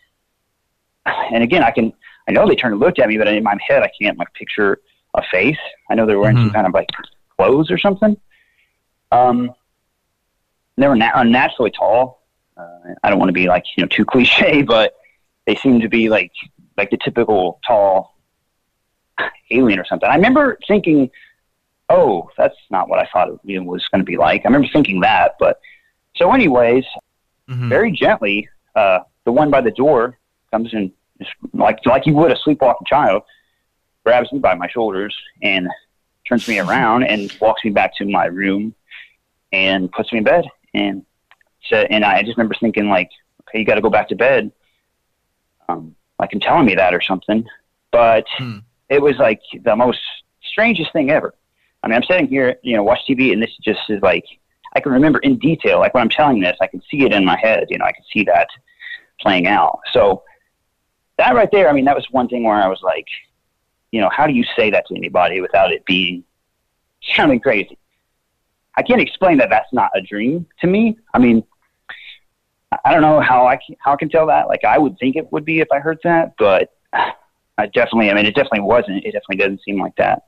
And 1.32 1.43
again, 1.43 1.63
I 1.63 1.72
can 1.72 1.93
I 2.28 2.32
know 2.32 2.47
they 2.47 2.55
turned 2.55 2.74
and 2.74 2.82
looked 2.82 2.99
at 2.99 3.07
me, 3.07 3.18
but 3.18 3.28
in 3.28 3.43
my 3.43 3.55
head, 3.68 3.84
I 3.84 3.91
can't 3.99 4.18
like 4.18 4.34
picture 4.34 4.80
a 5.18 5.24
face. 5.32 5.57
I 5.89 5.95
know 5.95 6.05
they're 6.05 6.20
wearing 6.20 6.38
some 6.38 6.49
Mhm. 6.49 6.53
kind 6.53 6.68
of 6.68 6.74
like 6.74 6.89
clothes 7.38 7.72
or 7.72 7.78
something. 7.78 8.18
Um, 9.11 9.53
they 10.78 10.88
were 10.88 10.95
na- 10.95 11.11
unnaturally 11.16 11.72
tall. 11.72 12.22
Uh, 12.57 12.93
I 13.03 13.09
don't 13.09 13.20
want 13.20 13.30
to 13.30 13.34
be 13.34 13.47
like 13.47 13.63
you 13.76 13.84
know 13.84 13.88
too 13.88 14.05
cliche, 14.13 14.61
but 14.61 14.95
they 15.45 15.55
seem 15.55 15.80
to 15.82 15.89
be 15.89 16.09
like 16.09 16.32
like 16.78 16.89
the 16.89 16.97
typical 16.97 17.59
tall 17.66 18.16
alien 19.51 19.80
or 19.80 19.86
something. 19.86 20.09
I 20.09 20.16
remember 20.16 20.57
thinking, 20.68 21.09
"Oh, 21.89 22.30
that's 22.38 22.55
not 22.70 22.89
what 22.89 22.99
I 22.99 23.07
thought 23.11 23.30
it 23.30 23.39
you 23.43 23.59
know, 23.59 23.66
was 23.70 23.88
going 23.89 23.99
to 23.99 24.05
be 24.05 24.18
like." 24.18 24.41
I 24.45 24.47
remember 24.49 24.68
thinking 24.72 24.99
that, 25.01 25.36
but 25.39 25.59
so 26.16 26.32
anyways, 26.34 26.84
Mhm. 27.49 27.70
very 27.70 27.91
gently, 27.91 28.49
uh, 28.76 28.99
the 29.24 29.32
one 29.32 29.49
by 29.49 29.61
the 29.61 29.72
door 29.72 30.18
comes 30.51 30.74
in, 30.74 30.91
just 31.20 31.32
like 31.53 31.86
like 31.86 32.05
you 32.05 32.13
would 32.13 32.32
a 32.32 32.38
sleepwalking 32.38 32.86
child, 32.86 33.24
grabs 34.06 34.32
me 34.32 34.39
by 34.39 34.53
my 34.56 34.68
shoulders 34.68 35.16
and 35.41 35.68
turns 36.28 36.47
me 36.47 36.60
around 36.60 37.03
and 37.03 37.36
walks 37.41 37.64
me 37.66 37.72
back 37.72 37.95
to 37.97 38.06
my 38.06 38.26
room 38.26 38.74
and 39.51 39.91
puts 39.91 40.12
me 40.12 40.20
in 40.20 40.24
bed. 40.24 40.45
And 40.74 41.06
said, 41.70 41.88
and 41.89 42.03
I 42.06 42.22
just 42.22 42.38
remember 42.38 42.56
thinking 42.60 42.89
like, 42.89 43.10
okay, 43.41 43.60
you 43.60 43.66
got 43.66 43.76
to 43.76 43.82
go 43.82 43.89
back 43.89 44.10
to 44.10 44.16
bed. 44.16 44.51
Um, 45.68 45.95
like 46.20 46.32
him 46.32 46.39
telling 46.39 46.66
me 46.66 46.76
that 46.76 46.93
or 46.93 47.01
something, 47.01 47.45
but 47.91 48.26
Hmm. 48.38 48.60
it 48.89 49.01
was 49.01 49.18
like 49.18 49.41
the 49.64 49.76
most 49.76 49.99
strangest 50.43 50.93
thing 50.93 51.10
ever. 51.10 51.34
I 51.82 51.88
mean, 51.88 51.95
I'm 51.95 52.03
sitting 52.03 52.28
here, 52.28 52.56
you 52.62 52.76
know, 52.76 52.84
watch 52.84 52.99
TV, 53.10 53.34
and 53.34 53.41
this 53.41 53.56
just 53.62 53.82
is 53.89 54.01
like 54.01 54.26
I 54.76 54.80
can 54.80 54.91
remember 54.91 55.20
in 55.20 55.39
detail. 55.39 55.80
Like 55.80 55.93
when 55.93 56.01
I'm 56.03 56.10
telling 56.10 56.39
this, 56.39 56.56
I 56.62 56.68
can 56.68 56.82
see 56.89 57.01
it 57.03 57.14
in 57.14 57.26
my 57.26 57.38
head. 57.38 57.66
You 57.70 57.80
know, 57.80 57.86
I 57.86 57.91
can 57.93 58.03
see 58.14 58.24
that 58.26 58.47
playing 59.20 59.47
out. 59.47 59.80
So 59.91 60.24
that 61.18 61.34
right 61.34 61.49
there, 61.51 61.68
I 61.70 61.74
mean, 61.74 61.86
that 61.86 61.95
was 61.95 62.06
one 62.12 62.28
thing 62.28 62.43
where 62.43 62.56
I 62.62 62.68
was 62.68 62.82
like, 62.84 63.08
you 63.91 64.01
know, 64.01 64.09
how 64.09 64.27
do 64.27 64.33
you 64.33 64.43
say 64.55 64.69
that 64.71 64.88
to 64.88 64.95
anybody 64.95 65.41
without 65.41 65.71
it 65.71 65.86
being 65.86 66.23
sounding 67.15 67.39
crazy? 67.39 67.77
I 68.77 68.83
can't 68.83 69.01
explain 69.01 69.38
that 69.38 69.49
that's 69.49 69.71
not 69.71 69.91
a 69.95 70.01
dream 70.01 70.45
to 70.61 70.67
me. 70.67 70.97
I 71.13 71.19
mean, 71.19 71.43
I- 72.83 72.91
don't 72.91 73.01
know 73.01 73.21
how 73.21 73.47
I 73.47 73.55
can, 73.55 73.75
how 73.79 73.93
I 73.93 73.95
can 73.95 74.09
tell 74.09 74.27
that. 74.27 74.47
Like 74.47 74.65
I 74.65 74.77
would 74.77 74.97
think 74.99 75.15
it 75.15 75.31
would 75.31 75.45
be 75.45 75.59
if 75.59 75.67
I 75.71 75.79
heard 75.79 75.99
that, 76.03 76.33
but 76.38 76.73
I 77.57 77.67
definitely, 77.67 78.11
I 78.11 78.13
mean, 78.13 78.25
it 78.25 78.36
definitely 78.36 78.61
wasn't. 78.61 79.05
It 79.05 79.13
definitely 79.13 79.38
doesn't 79.38 79.61
seem 79.63 79.79
like 79.79 79.95
that. 79.95 80.23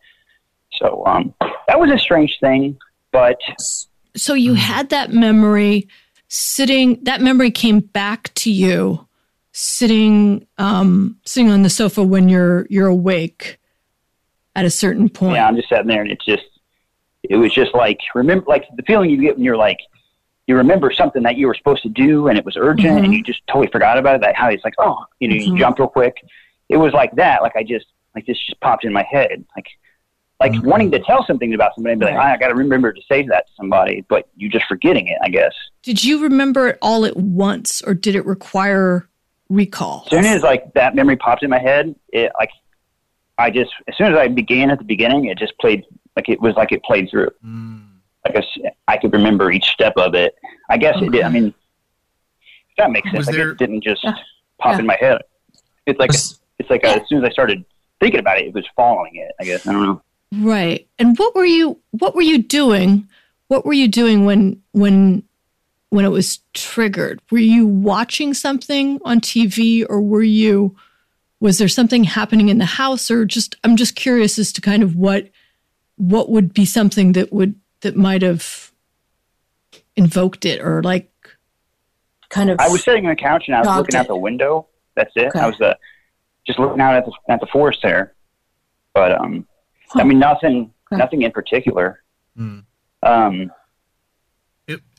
So 0.72 1.06
um, 1.06 1.34
that 1.68 1.80
was 1.80 1.92
a 1.92 1.98
strange 1.98 2.38
thing, 2.40 2.78
but 3.12 3.38
So 4.16 4.34
you 4.34 4.54
had 4.54 4.90
that 4.90 5.12
memory 5.12 5.88
sitting. 6.30 7.04
That 7.04 7.22
memory 7.22 7.52
came 7.52 7.80
back 7.80 8.34
to 8.36 8.52
you 8.52 9.07
sitting, 9.58 10.46
um, 10.60 11.18
sitting 11.26 11.50
on 11.50 11.64
the 11.64 11.70
sofa 11.70 12.04
when 12.04 12.30
you're 12.30 12.68
you're 12.70 12.88
awake 12.88 13.58
at 14.56 14.66
a 14.66 14.70
certain 14.70 15.10
point. 15.10 15.36
yeah, 15.36 15.48
I'm 15.48 15.56
just 15.56 15.70
sitting 15.70 15.88
there, 15.88 16.02
and 16.02 16.12
it's 16.12 16.26
just, 16.26 16.44
it 17.24 17.36
was 17.38 17.54
just 17.54 17.74
like 17.74 18.00
remember, 18.14 18.46
like 18.48 18.66
the 18.76 18.84
feeling 18.84 19.10
you 19.10 19.18
get 19.18 19.36
when 19.36 19.44
you're 19.44 19.58
like, 19.58 19.80
you 20.46 20.56
remember 20.56 20.92
something 20.92 21.24
that 21.24 21.38
you 21.38 21.48
were 21.48 21.56
supposed 21.56 21.82
to 21.84 21.90
do, 21.90 22.28
and 22.28 22.38
it 22.38 22.46
was 22.46 22.56
urgent, 22.56 23.04
and 23.04 23.14
you 23.14 23.24
just 23.24 23.42
totally 23.48 23.68
forgot 23.72 23.98
about 23.98 24.16
it. 24.16 24.22
That 24.22 24.36
how 24.36 24.48
it's 24.50 24.64
like, 24.64 24.76
oh, 24.78 25.04
you 25.20 25.28
know, 25.28 25.36
you 25.36 25.52
Mhm. 25.54 25.58
jump 25.60 25.80
real 25.80 25.88
quick. 25.88 26.16
It 26.70 26.78
was 26.78 26.94
like 26.94 27.16
that. 27.16 27.42
Like 27.42 27.56
I 27.56 27.64
just, 27.64 27.86
like 28.16 28.26
this 28.28 28.38
just 28.46 28.60
popped 28.62 28.86
in 28.86 28.94
my 28.94 29.04
head, 29.10 29.44
like. 29.56 29.66
Like 30.40 30.54
wanting 30.64 30.92
to 30.92 31.00
tell 31.00 31.26
something 31.26 31.56
about 31.56 31.74
somebody 31.74 31.94
and 31.94 32.00
be 32.00 32.06
like, 32.06 32.14
Right. 32.14 32.32
I 32.36 32.38
got 32.38 32.50
to 32.50 32.54
remember 32.54 32.94
to 32.94 33.02
say 33.10 33.24
that 33.24 33.48
to 33.48 33.54
somebody, 33.58 34.06
but 34.08 34.30
you 34.36 34.50
just 34.50 34.66
forgetting 34.68 35.08
it, 35.08 35.18
I 35.24 35.30
guess. 35.30 35.52
Did 35.82 36.04
you 36.04 36.22
remember 36.22 36.68
it 36.68 36.78
all 36.80 37.06
at 37.06 37.18
once, 37.18 37.82
or 37.82 37.96
did 37.96 38.14
it 38.16 38.24
require 38.24 39.10
recall? 39.50 40.04
As 40.06 40.10
soon 40.12 40.26
as 40.26 40.44
like 40.44 40.74
that 40.74 40.96
memory 40.96 41.16
popped 41.18 41.44
in 41.44 41.50
my 41.50 41.60
head, 41.60 41.96
it 42.10 42.32
like 42.40 42.50
I 43.38 43.50
just 43.50 43.72
as 43.88 43.96
soon 43.98 44.12
as 44.14 44.18
I 44.18 44.28
began 44.28 44.70
at 44.72 44.78
the 44.80 44.86
beginning, 44.86 45.26
it 45.26 45.38
just 45.38 45.58
played 45.60 45.84
like 46.16 46.30
it 46.30 46.40
was 46.42 46.56
like 46.56 46.72
it 46.72 46.84
played 46.84 47.10
through. 47.10 47.30
Mm. 47.46 47.86
Like 48.26 48.44
I 48.88 48.98
could 48.98 49.14
remember 49.14 49.52
each 49.52 49.66
step 49.66 49.94
of 49.98 50.14
it. 50.16 50.36
I 50.70 50.78
guess 50.78 50.96
it 51.02 51.12
did. 51.12 51.22
I 51.24 51.30
mean, 51.30 51.46
if 51.48 52.76
that 52.78 52.92
makes 52.92 53.08
sense. 53.10 53.20
Was 53.20 53.28
like 53.28 53.36
there- 53.36 53.52
it 53.52 53.58
didn't 53.58 53.84
just 53.84 54.04
Yeah. 54.04 54.14
pop 54.60 54.74
Yeah. 54.74 54.80
in 54.80 54.86
my 54.86 54.98
head. 55.00 55.22
It's 55.86 56.00
like 56.00 56.10
Was- 56.12 56.40
it's 56.60 56.70
like 56.70 56.84
uh, 56.84 57.00
as 57.02 57.08
soon 57.08 57.24
as 57.24 57.30
I 57.30 57.32
started 57.32 57.64
thinking 58.00 58.20
about 58.20 58.40
it, 58.40 58.48
it 58.48 58.54
was 58.54 58.66
following 58.76 59.16
it. 59.16 59.32
I 59.40 59.44
guess 59.46 59.66
I 59.68 59.72
don't 59.72 59.84
know. 59.84 60.02
Right. 60.46 60.88
And 61.00 61.18
what 61.18 61.36
were 61.36 61.46
you 61.46 61.80
what 61.92 62.16
were 62.16 62.22
you 62.22 62.40
doing? 62.40 63.08
What 63.48 63.66
were 63.66 63.74
you 63.74 63.88
doing 63.88 64.26
when 64.26 64.62
when 64.74 65.24
when 65.90 66.06
it 66.06 66.10
was 66.10 66.40
triggered? 66.54 67.22
Were 67.32 67.38
you 67.38 67.66
watching 67.68 68.34
something 68.34 69.00
on 69.06 69.20
TV 69.22 69.86
or 69.90 70.02
were 70.02 70.24
you 70.24 70.76
was 71.40 71.60
there 71.60 71.68
something 71.68 72.04
happening 72.04 72.50
in 72.50 72.58
the 72.58 72.66
house 72.66 73.12
or 73.12 73.24
just 73.26 73.56
I'm 73.64 73.76
just 73.78 73.96
curious 73.96 74.40
as 74.40 74.52
to 74.54 74.62
kind 74.62 74.82
of 74.84 74.96
what 74.96 75.30
what 75.96 76.30
would 76.30 76.54
be 76.54 76.66
something 76.66 77.12
that 77.14 77.32
would 77.32 77.56
that 77.82 77.96
might 77.96 78.22
have 78.22 78.72
invoked 79.96 80.46
it 80.46 80.62
or 80.62 80.82
like 80.84 81.12
Kind 82.30 82.50
of. 82.50 82.60
I 82.60 82.68
was 82.68 82.84
sitting 82.84 83.06
on 83.06 83.12
the 83.12 83.16
couch 83.16 83.46
and 83.48 83.56
I 83.56 83.60
was 83.60 83.68
Dogged 83.68 83.78
looking 83.80 83.96
out 83.96 84.08
the 84.08 84.18
window. 84.18 84.68
That's 84.96 85.14
it. 85.16 85.28
Okay. 85.28 85.40
I 85.40 85.48
was 85.48 85.62
uh, 85.62 85.76
just 86.46 86.60
looking 86.60 86.82
out 86.82 86.94
at 86.96 87.06
the 87.06 87.14
at 87.30 87.40
the 87.40 87.48
forest 87.48 87.80
there. 87.84 88.14
But 88.94 89.14
um, 89.14 89.48
Huh. 89.90 90.02
I 90.02 90.04
mean 90.04 90.20
nothing 90.20 90.74
Okay. 90.92 90.98
nothing 91.00 91.22
in 91.22 91.32
particular. 91.32 92.04
Mm. 92.38 92.66
Um, 93.04 93.52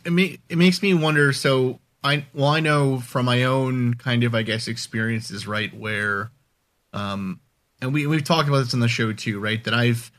It 0.05 0.13
ma- 0.13 0.37
it 0.49 0.57
makes 0.57 0.83
me 0.83 0.95
wonder. 0.95 1.33
So 1.33 1.81
I 2.03 2.27
well 2.35 2.49
I 2.49 2.61
know 2.61 3.01
from 3.01 3.27
my 3.27 3.45
own 3.45 3.95
kind 3.95 4.25
of 4.25 4.35
I 4.35 4.43
guess 4.43 4.69
experiences 4.69 5.47
right 5.47 5.73
where, 5.75 6.31
um, 6.93 7.41
and 7.81 7.93
we 7.93 8.07
we've 8.07 8.25
talked 8.25 8.49
about 8.49 8.59
this 8.61 8.75
on 8.75 8.81
the 8.81 8.89
show 8.89 9.13
too 9.13 9.41
right 9.41 9.63
that 9.65 9.75
I've 9.75 10.11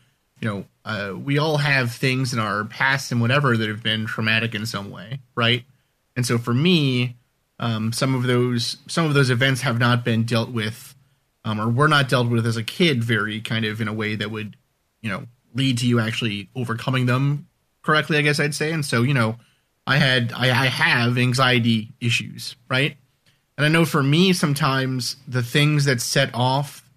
you 0.41 0.47
know 0.47 0.65
uh, 0.86 1.13
we 1.15 1.38
all 1.38 1.57
have 1.57 1.91
things 1.91 2.34
in 2.34 2.39
our 2.39 2.65
past 2.65 3.11
and 3.11 3.21
whatever 3.21 3.55
that 3.55 3.69
have 3.69 3.84
been 3.84 4.05
traumatic 4.05 4.55
in 4.55 4.65
some 4.65 4.91
way 4.91 5.19
right, 5.36 5.63
and 6.15 6.25
so 6.25 6.38
for 6.38 6.53
me, 6.53 7.15
um, 7.59 7.93
some 7.93 8.15
of 8.15 8.23
those 8.23 8.77
some 8.88 9.05
of 9.05 9.13
those 9.13 9.30
events 9.30 9.61
have 9.61 9.80
not 9.80 10.03
been 10.03 10.23
dealt 10.23 10.49
with, 10.49 10.95
um, 11.45 11.59
or 11.59 11.69
were 11.69 11.88
not 11.88 12.09
dealt 12.09 12.30
with 12.30 12.45
as 12.45 12.57
a 12.57 12.63
kid 12.63 13.03
very 13.03 13.39
kind 13.41 13.65
of 13.65 13.82
in 13.82 13.88
a 13.88 13.93
way 13.93 14.15
that 14.15 14.32
would 14.32 14.55
you 15.01 15.09
know 15.09 15.25
lead 15.55 15.77
to 15.80 15.88
you 15.88 15.99
actually 15.99 16.49
overcoming 16.55 17.05
them 17.07 17.47
correctly 17.82 18.17
i 18.17 18.21
guess 18.21 18.39
i'd 18.39 18.53
say 18.53 18.71
and 18.71 18.86
so 18.86 19.01
you 19.01 19.13
know 19.13 19.36
i 19.89 19.97
had 19.97 20.31
i, 20.33 20.45
I 20.45 20.67
have 20.67 21.17
anxiety 21.17 21.89
issues 21.99 22.55
right? 22.69 22.95
And 23.57 23.65
i 23.65 23.69
know 23.69 23.85
for 23.85 24.01
me 24.01 24.33
sometimes 24.33 25.17
the 25.27 25.43
things 25.43 25.85
that 25.85 25.99
set 26.01 26.29
off 26.33 26.87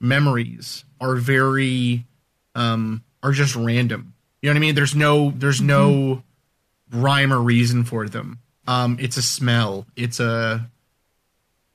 memories 0.00 0.84
are 1.00 1.16
very 1.16 2.04
um 2.54 3.02
are 3.22 3.32
just 3.32 3.56
random. 3.56 4.14
You 4.40 4.48
know 4.48 4.54
what 4.54 4.58
i 4.58 4.60
mean? 4.60 4.74
There's 4.74 4.94
no 4.94 5.32
there's 5.34 5.60
no 5.60 6.22
rhyme 6.92 7.32
or 7.32 7.40
reason 7.40 7.84
for 7.84 8.08
them. 8.08 8.38
Um 8.68 8.98
it's 9.00 9.16
a 9.16 9.22
smell. 9.22 9.86
It's 9.96 10.20
a 10.20 10.70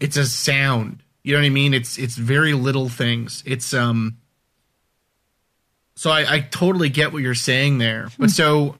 it's 0.02 0.18
a 0.18 0.26
sound. 0.26 1.04
You 1.24 1.34
know 1.34 1.40
what 1.40 1.46
I 1.46 1.50
mean? 1.50 1.74
It's 1.74 1.98
it's 1.98 2.16
very 2.16 2.54
little 2.54 2.90
things. 2.90 3.44
It's 3.46 3.74
um. 3.74 4.18
So 5.96 6.10
I, 6.10 6.36
I 6.36 6.40
totally 6.40 6.90
get 6.90 7.14
what 7.14 7.22
you're 7.22 7.36
saying 7.36 7.78
there, 7.78 8.10
but 8.18 8.32
so, 8.32 8.78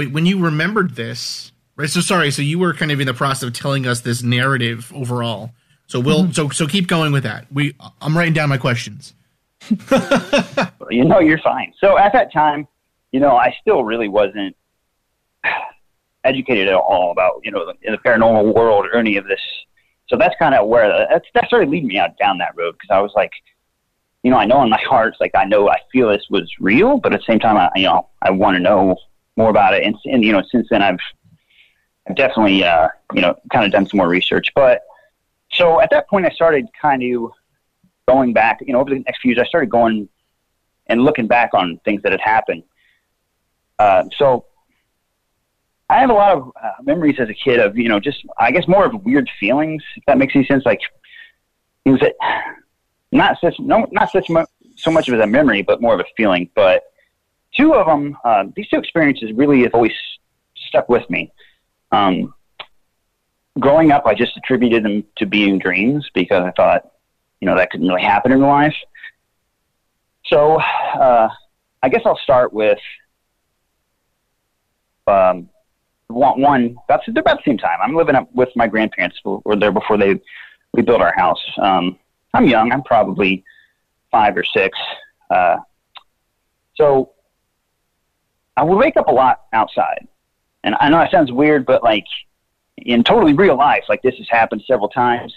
but 0.00 0.12
when 0.12 0.24
you 0.24 0.42
remembered 0.42 0.96
this, 0.96 1.52
right? 1.76 1.88
So 1.90 2.00
sorry. 2.00 2.30
So 2.30 2.40
you 2.40 2.58
were 2.58 2.72
kind 2.72 2.90
of 2.90 3.00
in 3.00 3.06
the 3.06 3.12
process 3.12 3.42
of 3.42 3.52
telling 3.52 3.86
us 3.86 4.00
this 4.00 4.22
narrative 4.22 4.90
overall. 4.94 5.50
So 5.88 6.00
we'll 6.00 6.22
mm-hmm. 6.22 6.32
so 6.32 6.48
so 6.48 6.66
keep 6.66 6.86
going 6.86 7.12
with 7.12 7.24
that. 7.24 7.46
We 7.52 7.74
I'm 8.00 8.16
writing 8.16 8.32
down 8.32 8.48
my 8.48 8.56
questions. 8.56 9.12
you 10.90 11.04
know, 11.04 11.20
you're 11.20 11.40
fine. 11.40 11.74
So 11.78 11.98
at 11.98 12.14
that 12.14 12.32
time, 12.32 12.66
you 13.12 13.20
know, 13.20 13.36
I 13.36 13.54
still 13.60 13.84
really 13.84 14.08
wasn't 14.08 14.56
educated 16.24 16.68
at 16.68 16.74
all 16.74 17.12
about 17.12 17.40
you 17.44 17.50
know 17.50 17.66
the, 17.66 17.74
in 17.82 17.92
the 17.92 17.98
paranormal 17.98 18.54
world 18.54 18.86
or 18.86 18.96
any 18.96 19.18
of 19.18 19.26
this. 19.26 19.40
So 20.08 20.16
that's 20.16 20.34
kind 20.38 20.54
of 20.54 20.66
where 20.66 21.06
that's 21.10 21.26
that 21.34 21.46
started 21.46 21.68
leading 21.68 21.88
me 21.88 21.98
out 21.98 22.16
down 22.18 22.38
that 22.38 22.56
road 22.56 22.72
because 22.72 22.88
I 22.90 23.00
was 23.00 23.12
like, 23.14 23.32
you 24.22 24.30
know, 24.30 24.38
I 24.38 24.46
know 24.46 24.62
in 24.62 24.70
my 24.70 24.80
heart, 24.80 25.14
like 25.20 25.32
I 25.34 25.44
know 25.44 25.68
I 25.68 25.76
feel 25.92 26.08
this 26.08 26.26
was 26.30 26.50
real, 26.58 26.96
but 26.96 27.12
at 27.12 27.20
the 27.20 27.26
same 27.30 27.38
time, 27.38 27.58
I 27.58 27.68
you 27.76 27.84
know 27.84 28.08
I 28.22 28.30
want 28.30 28.56
to 28.56 28.60
know 28.62 28.96
more 29.40 29.50
about 29.50 29.74
it, 29.74 29.82
and 29.84 29.96
and 30.04 30.24
you 30.24 30.32
know 30.32 30.42
since 30.50 30.66
then 30.70 30.82
I've 30.82 30.98
I've 32.06 32.16
definitely 32.16 32.62
uh, 32.62 32.88
you 33.14 33.22
know 33.22 33.34
kind 33.52 33.64
of 33.64 33.72
done 33.72 33.86
some 33.86 33.98
more 33.98 34.08
research, 34.08 34.48
but 34.54 34.82
so 35.52 35.80
at 35.80 35.90
that 35.90 36.08
point, 36.08 36.26
I 36.26 36.30
started 36.30 36.66
kind 36.80 37.02
of 37.02 37.32
going 38.06 38.32
back. 38.32 38.58
You 38.60 38.72
know, 38.72 38.80
over 38.80 38.90
the 38.90 39.00
next 39.00 39.20
few 39.20 39.30
years, 39.30 39.40
I 39.44 39.48
started 39.48 39.70
going 39.70 40.08
and 40.86 41.02
looking 41.02 41.26
back 41.26 41.50
on 41.54 41.80
things 41.84 42.02
that 42.02 42.12
had 42.12 42.20
happened. 42.20 42.64
Uh, 43.78 44.04
so 44.18 44.44
I 45.88 46.00
have 46.00 46.10
a 46.10 46.12
lot 46.12 46.36
of 46.36 46.52
uh, 46.62 46.72
memories 46.82 47.16
as 47.18 47.28
a 47.28 47.34
kid 47.34 47.60
of 47.60 47.78
you 47.78 47.88
know 47.88 47.98
just 47.98 48.24
I 48.38 48.50
guess 48.50 48.68
more 48.68 48.84
of 48.84 49.04
weird 49.04 49.28
feelings. 49.40 49.82
If 49.96 50.04
that 50.06 50.18
makes 50.18 50.36
any 50.36 50.44
sense, 50.44 50.64
like 50.66 50.80
it 51.84 51.90
was 51.90 52.02
not 53.10 53.38
such 53.40 53.58
no 53.58 53.86
not 53.90 54.12
such 54.12 54.28
mu- 54.28 54.44
so 54.76 54.90
much 54.90 55.08
of 55.08 55.18
a 55.18 55.26
memory, 55.26 55.62
but 55.62 55.80
more 55.80 55.94
of 55.94 56.00
a 56.00 56.04
feeling. 56.16 56.50
But 56.54 56.84
two 57.56 57.74
of 57.74 57.86
them, 57.86 58.16
uh, 58.24 58.44
these 58.54 58.68
two 58.68 58.78
experiences 58.78 59.32
really 59.34 59.62
have 59.62 59.74
always 59.74 59.92
stuck 60.68 60.88
with 60.88 61.08
me. 61.10 61.32
Um, 61.92 62.34
growing 63.58 63.90
up, 63.90 64.06
I 64.06 64.14
just 64.14 64.36
attributed 64.36 64.84
them 64.84 65.04
to 65.16 65.26
being 65.26 65.58
dreams 65.58 66.08
because 66.14 66.42
I 66.44 66.52
thought, 66.52 66.90
you 67.40 67.46
know, 67.46 67.56
that 67.56 67.70
couldn't 67.70 67.88
really 67.88 68.02
happen 68.02 68.32
in 68.32 68.40
life. 68.40 68.74
So, 70.26 70.60
uh, 70.60 71.28
I 71.82 71.88
guess 71.88 72.02
I'll 72.04 72.18
start 72.18 72.52
with 72.52 72.78
um, 75.06 75.48
one, 76.08 76.40
one. 76.40 76.76
That's 76.88 77.06
about 77.08 77.38
the 77.38 77.42
same 77.50 77.58
time. 77.58 77.78
I'm 77.82 77.96
living 77.96 78.14
up 78.14 78.28
with 78.34 78.50
my 78.54 78.66
grandparents. 78.66 79.18
Were 79.24 79.56
there 79.56 79.72
before 79.72 79.96
they 79.96 80.20
we 80.72 80.82
built 80.82 81.00
our 81.00 81.14
house. 81.16 81.42
Um, 81.60 81.98
I'm 82.34 82.46
young. 82.46 82.72
I'm 82.72 82.82
probably 82.82 83.44
five 84.10 84.36
or 84.36 84.44
six. 84.44 84.78
Uh, 85.30 85.56
so 86.76 87.12
I 88.60 88.62
would 88.62 88.76
wake 88.76 88.98
up 88.98 89.08
a 89.08 89.10
lot 89.10 89.44
outside, 89.54 90.06
and 90.64 90.74
I 90.78 90.90
know 90.90 90.98
that 90.98 91.10
sounds 91.10 91.32
weird, 91.32 91.64
but 91.64 91.82
like 91.82 92.04
in 92.76 93.02
totally 93.02 93.32
real 93.32 93.56
life, 93.56 93.84
like 93.88 94.02
this 94.02 94.14
has 94.18 94.28
happened 94.28 94.62
several 94.66 94.90
times. 94.90 95.34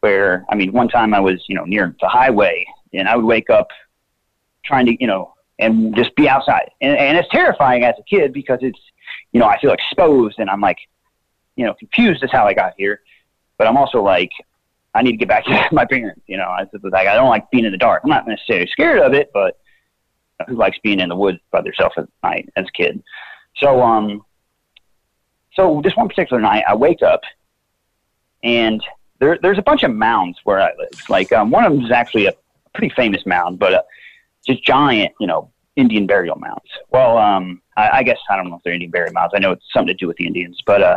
Where 0.00 0.44
I 0.50 0.54
mean, 0.54 0.70
one 0.70 0.88
time 0.88 1.14
I 1.14 1.20
was 1.20 1.42
you 1.48 1.56
know 1.56 1.64
near 1.64 1.96
the 2.02 2.06
highway, 2.08 2.66
and 2.92 3.08
I 3.08 3.16
would 3.16 3.24
wake 3.24 3.48
up 3.48 3.68
trying 4.62 4.84
to 4.84 4.96
you 5.00 5.06
know 5.06 5.32
and 5.58 5.96
just 5.96 6.14
be 6.16 6.28
outside, 6.28 6.70
and, 6.82 6.94
and 6.98 7.16
it's 7.16 7.30
terrifying 7.30 7.82
as 7.82 7.94
a 7.98 8.02
kid 8.02 8.34
because 8.34 8.58
it's 8.60 8.78
you 9.32 9.40
know 9.40 9.46
I 9.46 9.58
feel 9.58 9.72
exposed, 9.72 10.38
and 10.38 10.50
I'm 10.50 10.60
like 10.60 10.78
you 11.56 11.64
know 11.64 11.72
confused 11.72 12.22
as 12.22 12.30
how 12.30 12.46
I 12.46 12.52
got 12.52 12.74
here, 12.76 13.00
but 13.56 13.66
I'm 13.66 13.78
also 13.78 14.02
like 14.02 14.32
I 14.94 15.00
need 15.00 15.12
to 15.12 15.16
get 15.16 15.28
back 15.28 15.44
to 15.46 15.68
my 15.72 15.86
parents. 15.86 16.20
You 16.26 16.36
know, 16.36 16.48
I 16.50 16.66
like 16.92 17.08
I 17.08 17.14
don't 17.14 17.30
like 17.30 17.50
being 17.50 17.64
in 17.64 17.72
the 17.72 17.78
dark. 17.78 18.02
I'm 18.04 18.10
not 18.10 18.28
necessarily 18.28 18.66
scared 18.66 18.98
of 18.98 19.14
it, 19.14 19.30
but 19.32 19.58
who 20.48 20.56
likes 20.56 20.78
being 20.82 21.00
in 21.00 21.08
the 21.08 21.16
woods 21.16 21.38
by 21.50 21.60
themselves 21.62 21.94
at 21.96 22.08
night 22.22 22.48
as 22.56 22.66
a 22.66 22.72
kid? 22.72 23.02
So 23.56 23.82
um, 23.82 24.24
so 25.54 25.80
this 25.82 25.96
one 25.96 26.08
particular 26.08 26.42
night, 26.42 26.64
I 26.66 26.74
wake 26.74 27.02
up 27.02 27.20
and 28.42 28.82
there, 29.20 29.38
there's 29.40 29.58
a 29.58 29.62
bunch 29.62 29.82
of 29.82 29.92
mounds 29.92 30.38
where 30.44 30.60
I 30.60 30.70
live. 30.76 31.08
Like 31.08 31.32
um, 31.32 31.50
one 31.50 31.64
of 31.64 31.72
them 31.72 31.84
is 31.84 31.90
actually 31.90 32.26
a 32.26 32.34
pretty 32.74 32.94
famous 32.94 33.24
mound, 33.24 33.58
but 33.58 33.74
uh, 33.74 33.82
just 34.46 34.64
giant, 34.64 35.12
you 35.18 35.26
know, 35.26 35.50
Indian 35.76 36.06
burial 36.06 36.36
mounds. 36.36 36.68
Well, 36.90 37.18
um, 37.18 37.62
I, 37.76 37.98
I 37.98 38.02
guess 38.02 38.18
I 38.30 38.36
don't 38.36 38.50
know 38.50 38.56
if 38.56 38.62
they're 38.62 38.72
Indian 38.72 38.90
burial 38.90 39.12
mounds. 39.12 39.32
I 39.34 39.38
know 39.38 39.52
it's 39.52 39.64
something 39.72 39.88
to 39.88 39.94
do 39.94 40.06
with 40.06 40.16
the 40.18 40.26
Indians, 40.26 40.58
but 40.66 40.82
uh, 40.82 40.96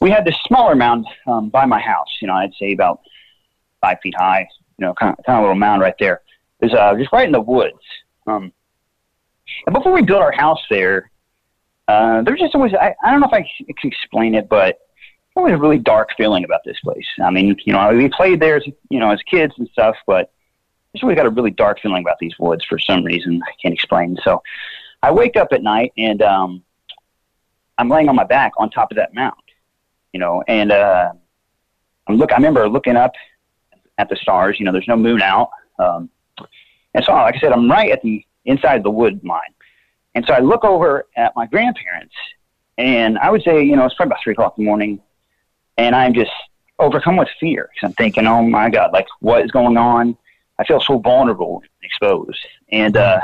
we 0.00 0.10
had 0.10 0.24
this 0.24 0.36
smaller 0.46 0.74
mound 0.74 1.06
um, 1.26 1.48
by 1.48 1.66
my 1.66 1.80
house. 1.80 2.08
You 2.20 2.28
know, 2.28 2.34
I'd 2.34 2.54
say 2.58 2.72
about 2.72 3.00
five 3.80 3.98
feet 4.02 4.14
high. 4.16 4.48
You 4.78 4.86
know, 4.86 4.94
kind 4.94 5.14
of, 5.16 5.24
kind 5.24 5.36
of 5.36 5.40
a 5.40 5.46
little 5.48 5.58
mound 5.58 5.82
right 5.82 5.94
there. 6.00 6.22
It 6.60 6.66
was 6.66 6.74
uh, 6.74 6.94
just 6.96 7.12
right 7.12 7.26
in 7.26 7.32
the 7.32 7.40
woods. 7.40 7.78
Um, 8.26 8.52
and 9.66 9.74
before 9.74 9.92
we 9.92 10.02
built 10.02 10.22
our 10.22 10.32
house 10.32 10.60
there, 10.70 11.10
uh, 11.88 12.22
there's 12.22 12.40
just 12.40 12.54
always 12.54 12.72
I, 12.74 12.94
I 13.04 13.10
don't 13.10 13.20
know 13.20 13.26
if 13.26 13.32
I 13.32 13.42
can 13.80 13.90
explain 13.90 14.34
it, 14.34 14.48
but 14.48 14.78
always 15.34 15.54
a 15.54 15.58
really 15.58 15.78
dark 15.78 16.10
feeling 16.16 16.44
about 16.44 16.60
this 16.64 16.78
place. 16.80 17.06
I 17.22 17.30
mean, 17.30 17.56
you 17.64 17.72
know, 17.72 17.94
we 17.94 18.08
played 18.08 18.40
there 18.40 18.56
as 18.56 18.66
you 18.88 19.00
know 19.00 19.10
as 19.10 19.20
kids 19.22 19.54
and 19.58 19.68
stuff, 19.68 19.96
but 20.06 20.32
just 20.92 21.02
always 21.02 21.16
got 21.16 21.26
a 21.26 21.30
really 21.30 21.50
dark 21.50 21.80
feeling 21.80 22.02
about 22.02 22.18
these 22.18 22.38
woods 22.38 22.64
for 22.64 22.78
some 22.78 23.04
reason 23.04 23.42
I 23.42 23.52
can't 23.60 23.74
explain. 23.74 24.16
So 24.22 24.42
I 25.02 25.10
wake 25.10 25.36
up 25.36 25.48
at 25.52 25.62
night 25.62 25.92
and 25.96 26.22
um, 26.22 26.62
I'm 27.78 27.88
laying 27.88 28.08
on 28.08 28.16
my 28.16 28.24
back 28.24 28.52
on 28.58 28.70
top 28.70 28.90
of 28.90 28.96
that 28.96 29.14
mound, 29.14 29.34
you 30.12 30.20
know, 30.20 30.42
and 30.46 30.70
uh, 30.70 31.12
I'm 32.06 32.16
look. 32.16 32.32
I 32.32 32.36
remember 32.36 32.68
looking 32.68 32.96
up 32.96 33.12
at 33.98 34.08
the 34.08 34.16
stars. 34.16 34.58
You 34.58 34.66
know, 34.66 34.72
there's 34.72 34.88
no 34.88 34.96
moon 34.96 35.22
out, 35.22 35.50
um, 35.78 36.10
and 36.94 37.04
so 37.04 37.12
like 37.12 37.36
I 37.36 37.38
said, 37.38 37.52
I'm 37.52 37.70
right 37.70 37.90
at 37.90 38.02
the 38.02 38.24
inside 38.44 38.76
of 38.76 38.82
the 38.82 38.90
wood 38.90 39.20
line. 39.24 39.40
And 40.14 40.24
so 40.26 40.34
I 40.34 40.40
look 40.40 40.64
over 40.64 41.06
at 41.16 41.34
my 41.34 41.46
grandparents, 41.46 42.14
and 42.76 43.18
I 43.18 43.30
would 43.30 43.42
say, 43.42 43.62
you 43.64 43.76
know, 43.76 43.86
it's 43.86 43.94
probably 43.94 44.10
about 44.10 44.22
three 44.22 44.32
o'clock 44.32 44.54
in 44.58 44.64
the 44.64 44.68
morning, 44.68 45.00
and 45.78 45.94
I'm 45.94 46.12
just 46.12 46.30
overcome 46.78 47.16
with 47.16 47.28
fear 47.40 47.70
because 47.72 47.88
I'm 47.88 47.94
thinking, 47.94 48.26
oh 48.26 48.42
my 48.42 48.68
God, 48.68 48.92
like 48.92 49.06
what 49.20 49.42
is 49.42 49.50
going 49.50 49.76
on? 49.76 50.16
I 50.58 50.64
feel 50.64 50.80
so 50.80 50.98
vulnerable, 50.98 51.62
exposed, 51.82 52.38
and 52.70 52.96
uh, 52.96 53.20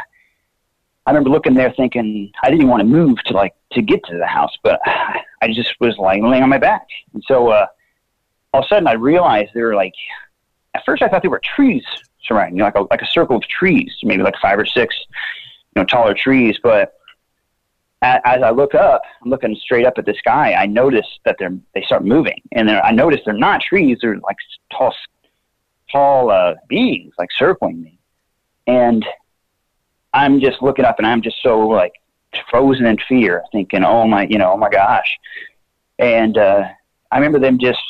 I 1.06 1.10
remember 1.10 1.30
looking 1.30 1.54
there 1.54 1.72
thinking 1.76 2.32
I 2.42 2.50
didn't 2.50 2.68
want 2.68 2.80
to 2.80 2.86
move 2.86 3.22
to 3.24 3.34
like 3.34 3.54
to 3.72 3.82
get 3.82 4.02
to 4.06 4.16
the 4.16 4.26
house, 4.26 4.56
but 4.62 4.80
I 4.86 5.52
just 5.52 5.74
was 5.80 5.96
like 5.98 6.22
laying 6.22 6.42
on 6.42 6.48
my 6.48 6.58
back, 6.58 6.86
and 7.12 7.22
so 7.26 7.48
uh, 7.48 7.66
all 8.54 8.60
of 8.60 8.64
a 8.64 8.68
sudden 8.68 8.88
I 8.88 8.94
realized 8.94 9.50
there 9.52 9.66
were 9.66 9.74
like, 9.74 9.94
at 10.74 10.84
first 10.86 11.02
I 11.02 11.08
thought 11.08 11.22
there 11.22 11.30
were 11.30 11.42
trees 11.44 11.84
surrounding, 12.28 12.56
you 12.56 12.60
know, 12.60 12.66
like 12.66 12.76
a 12.76 12.82
like 12.90 13.02
a 13.02 13.06
circle 13.06 13.36
of 13.36 13.42
trees, 13.48 13.92
maybe 14.04 14.22
like 14.22 14.36
five 14.40 14.58
or 14.58 14.66
six 14.66 14.94
you 15.74 15.82
know, 15.82 15.86
taller 15.86 16.14
trees. 16.14 16.58
But 16.62 16.94
as, 18.02 18.20
as 18.24 18.42
I 18.42 18.50
look 18.50 18.74
up, 18.74 19.02
I'm 19.22 19.30
looking 19.30 19.56
straight 19.56 19.86
up 19.86 19.94
at 19.98 20.06
the 20.06 20.14
sky. 20.14 20.54
I 20.54 20.66
notice 20.66 21.06
that 21.24 21.36
they're 21.38 21.56
they 21.74 21.82
start 21.82 22.04
moving, 22.04 22.40
and 22.52 22.70
I 22.70 22.92
notice 22.92 23.20
they're 23.24 23.34
not 23.34 23.62
trees; 23.62 23.98
they're 24.00 24.18
like 24.18 24.36
tall, 24.72 24.94
tall 25.90 26.30
uh, 26.30 26.54
beings, 26.68 27.14
like 27.18 27.30
circling 27.36 27.82
me. 27.82 27.98
And 28.66 29.04
I'm 30.12 30.40
just 30.40 30.62
looking 30.62 30.84
up, 30.84 30.98
and 30.98 31.06
I'm 31.06 31.22
just 31.22 31.42
so 31.42 31.60
like 31.60 31.92
frozen 32.50 32.86
in 32.86 32.98
fear, 33.08 33.42
thinking, 33.52 33.84
"Oh 33.84 34.06
my, 34.06 34.26
you 34.28 34.38
know, 34.38 34.52
oh 34.52 34.56
my 34.56 34.68
gosh!" 34.68 35.18
And 35.98 36.38
uh, 36.38 36.68
I 37.10 37.16
remember 37.16 37.38
them 37.38 37.58
just 37.58 37.82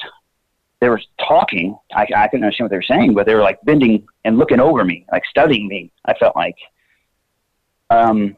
they 0.80 0.88
were 0.88 1.00
talking. 1.26 1.76
I, 1.94 2.06
I 2.16 2.28
couldn't 2.28 2.44
understand 2.44 2.66
what 2.66 2.70
they 2.70 2.76
were 2.76 2.82
saying, 2.82 3.14
but 3.14 3.26
they 3.26 3.34
were 3.34 3.42
like 3.42 3.58
bending 3.64 4.06
and 4.24 4.38
looking 4.38 4.60
over 4.60 4.84
me, 4.84 5.04
like 5.12 5.24
studying 5.26 5.66
me. 5.68 5.90
I 6.04 6.14
felt 6.14 6.36
like, 6.36 6.56
um, 7.90 8.36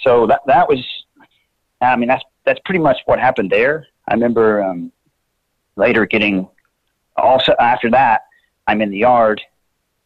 so 0.00 0.26
that 0.26 0.40
that 0.46 0.68
was, 0.68 0.84
I 1.80 1.96
mean, 1.96 2.08
that's 2.08 2.24
that's 2.44 2.60
pretty 2.64 2.80
much 2.80 2.98
what 3.06 3.18
happened 3.18 3.50
there. 3.50 3.86
I 4.08 4.14
remember 4.14 4.62
um, 4.62 4.92
later 5.76 6.06
getting 6.06 6.48
also 7.16 7.54
after 7.60 7.90
that, 7.90 8.22
I'm 8.66 8.80
in 8.80 8.90
the 8.90 8.98
yard 8.98 9.40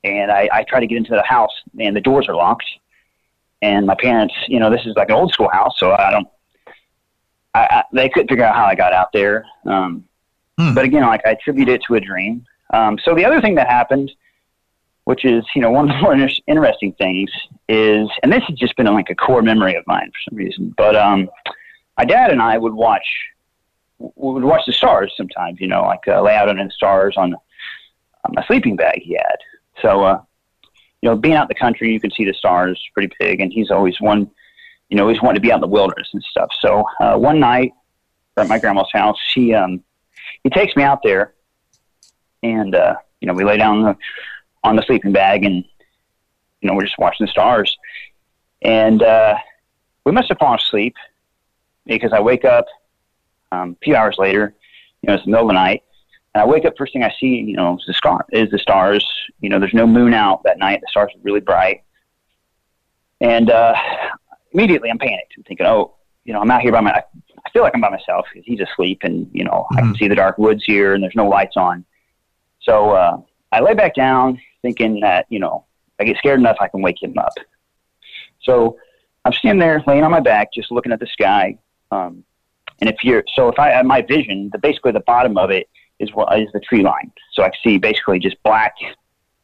and 0.05 0.31
I, 0.31 0.49
I 0.53 0.65
try 0.65 0.81
to 0.81 0.87
get 0.87 0.97
into 0.97 1.13
the 1.13 1.23
house 1.23 1.53
and 1.79 1.95
the 1.95 2.01
doors 2.01 2.29
are 2.29 2.35
locked. 2.35 2.67
And 3.63 3.87
my 3.87 3.97
parents, 3.99 4.35
you 4.49 4.61
know, 4.61 4.71
this 4.71 4.85
is 4.87 4.95
like 4.97 5.09
an 5.09 5.17
old 5.17 5.33
school 5.33 5.49
house, 5.51 5.75
so 5.79 5.93
I 5.93 6.11
don't. 6.11 6.29
I, 7.55 7.61
I, 7.61 7.83
they 7.91 8.09
couldn't 8.11 8.29
figure 8.29 8.45
out 8.45 8.55
how 8.55 8.67
I 8.67 8.75
got 8.75 8.93
out 8.93 9.09
there. 9.15 9.47
Um, 9.65 10.05
hmm. 10.59 10.75
But 10.75 10.85
again, 10.85 11.03
like 11.03 11.23
I 11.27 11.31
attribute 11.31 11.69
it 11.69 11.83
to 11.89 11.95
a 11.95 12.01
dream. 12.01 12.45
Um, 12.73 12.99
so 13.05 13.15
the 13.15 13.25
other 13.25 13.41
thing 13.41 13.55
that 13.57 13.69
happened 13.69 14.11
which 15.07 15.25
is, 15.25 15.45
you 15.55 15.63
know, 15.63 15.71
one 15.71 15.89
of 15.89 15.97
the 15.97 16.03
more 16.03 16.15
interesting 16.49 16.93
things 16.95 17.31
is, 17.69 18.09
and 18.25 18.33
this 18.33 18.43
has 18.49 18.59
just 18.59 18.77
been 18.77 18.87
like 18.87 19.09
a 19.09 19.15
core 19.15 19.41
memory 19.41 19.77
of 19.77 19.87
mine 19.87 20.11
for 20.11 20.31
some 20.31 20.37
reason, 20.37 20.75
but 20.77 20.97
um, 20.97 21.31
my 21.97 22.05
dad 22.05 22.33
and 22.33 22.43
I 22.43 22.59
would 22.59 22.75
watch, 22.75 23.07
we 23.99 24.33
would 24.33 24.43
watch 24.43 24.63
the 24.67 24.73
stars 24.73 25.15
sometimes, 25.17 25.61
you 25.61 25.69
know, 25.69 25.83
like 25.83 26.01
uh, 26.09 26.21
lay 26.23 26.35
out 26.35 26.49
under 26.49 26.65
the 26.65 26.73
stars 26.73 27.15
on, 27.17 27.37
on 28.25 28.37
a 28.37 28.45
sleeping 28.47 28.75
bag 28.75 29.01
he 29.01 29.15
had. 29.15 29.37
So, 29.81 30.03
uh, 30.03 30.23
you 31.03 31.09
know, 31.09 31.17
being 31.17 31.35
out 31.37 31.43
in 31.43 31.49
the 31.49 31.55
country, 31.55 31.93
you 31.93 32.01
can 32.01 32.11
see 32.11 32.25
the 32.25 32.35
stars 32.35 32.83
pretty 32.93 33.15
big, 33.21 33.41
and 33.41 33.53
he's 33.53 33.71
always 33.71 34.01
one, 34.01 34.29
you 34.89 34.97
know, 34.97 35.09
he's 35.09 35.23
wanted 35.23 35.37
to 35.37 35.41
be 35.41 35.53
out 35.53 35.59
in 35.59 35.61
the 35.61 35.69
wilderness 35.69 36.09
and 36.15 36.23
stuff. 36.25 36.51
So 36.59 36.85
uh, 37.01 37.17
one 37.17 37.39
night 37.39 37.75
at 38.37 38.49
my 38.49 38.59
grandma's 38.59 38.91
house, 38.93 39.19
she, 39.29 39.55
um, 39.55 39.85
he 40.47 40.51
takes 40.51 40.77
me 40.77 40.85
out 40.85 41.01
there 41.03 41.35
and 42.45 42.77
uh, 42.77 42.95
you 43.21 43.27
know 43.27 43.35
we 43.35 43.43
lay 43.43 43.57
down 43.57 43.79
on 43.79 43.83
the, 43.83 43.97
on 44.63 44.77
the 44.77 44.83
sleeping 44.83 45.11
bag, 45.11 45.45
and 45.45 45.65
you 46.61 46.69
know 46.69 46.75
we're 46.75 46.85
just 46.85 46.99
watching 46.99 47.27
the 47.27 47.33
stars, 47.33 47.77
and 48.63 49.03
uh, 49.03 49.35
we 50.05 50.13
must 50.13 50.29
have 50.29 50.39
fallen 50.39 50.61
asleep 50.61 50.95
because 51.85 52.13
I 52.13 52.21
wake 52.21 52.45
up 52.45 52.67
um, 53.51 53.77
a 53.81 53.85
few 53.85 53.97
hours 53.97 54.15
later. 54.19 54.55
You 55.03 55.09
know, 55.09 55.15
it's 55.15 55.25
the 55.25 55.33
middle 55.33 55.47
of 55.47 55.49
the 55.49 55.55
night, 55.55 55.83
and 56.33 56.43
I 56.43 56.47
wake 56.47 56.65
up. 56.65 56.75
First 56.79 56.93
thing 56.93 57.03
I 57.03 57.13
see, 57.19 57.27
you 57.27 57.57
know, 57.57 57.77
is 57.77 57.85
the 57.85 57.95
star 57.95 58.25
is 58.31 58.49
the 58.53 58.61
stars. 58.61 59.05
You 59.41 59.49
know, 59.49 59.59
there's 59.59 59.75
no 59.75 59.85
moon 59.85 60.15
out 60.15 60.45
that 60.45 60.59
night. 60.61 60.81
The 60.81 60.87
stars 60.93 61.11
are 61.13 61.21
really 61.25 61.41
bright, 61.41 61.83
and 63.21 63.51
uh, 63.51 63.75
immediately 64.53 64.91
I'm 64.91 64.99
panicked. 64.99 65.35
I'm 65.37 65.43
thinking, 65.43 65.67
oh, 65.67 65.97
you 66.25 66.33
know, 66.33 66.41
I'm 66.41 66.53
out 66.53 66.63
here 66.63 66.71
by 66.71 66.83
my. 66.83 67.03
I 67.47 67.51
feel 67.51 67.63
like 67.63 67.73
I'm 67.75 67.81
by 67.81 67.91
myself 67.91 68.27
because 68.33 68.45
he's 68.45 68.61
asleep, 68.61 69.01
and 69.03 69.31
you 69.33 69.45
know, 69.45 69.67
I 69.73 69.81
can 69.81 69.95
see 69.95 70.09
the 70.09 70.17
dark 70.17 70.37
woods 70.37 70.65
here, 70.65 70.95
and 70.95 71.03
there's 71.03 71.15
no 71.15 71.29
lights 71.29 71.57
on. 71.57 71.85
So 72.61 72.91
uh, 72.91 73.19
I 73.53 73.61
lay 73.61 73.75
back 73.75 73.95
down, 73.95 74.41
thinking 74.63 75.01
that 75.01 75.27
you 75.29 75.39
know, 75.39 75.65
I 76.01 76.05
get 76.05 76.17
scared 76.19 76.41
enough, 76.41 76.57
I 76.61 76.69
can 76.69 76.83
wake 76.83 77.03
him 77.03 77.17
up. 77.17 77.33
So 78.43 78.79
I'm 79.25 79.33
standing 79.33 79.61
there, 79.61 79.83
laying 79.87 80.05
on 80.05 80.11
my 80.11 80.21
back, 80.21 80.53
just 80.53 80.71
looking 80.71 80.93
at 80.93 81.01
the 81.01 81.07
sky. 81.07 81.57
Um, 81.91 82.25
and 82.81 82.91
if 82.91 82.97
you're 83.03 83.25
so, 83.35 83.49
if 83.49 83.59
I 83.59 83.71
have 83.71 83.87
my 83.87 84.03
vision, 84.03 84.51
the 84.53 84.59
basically 84.59 84.93
the 84.93 85.01
bottom 85.01 85.39
of 85.39 85.51
it 85.51 85.69
is 85.99 86.13
what 86.13 86.39
is 86.39 86.49
the 86.53 86.61
tree 86.61 86.83
line. 86.83 87.11
So 87.33 87.43
I 87.43 87.51
see 87.63 87.79
basically 87.79 88.19
just 88.19 88.37
black 88.43 88.75
you 88.81 88.89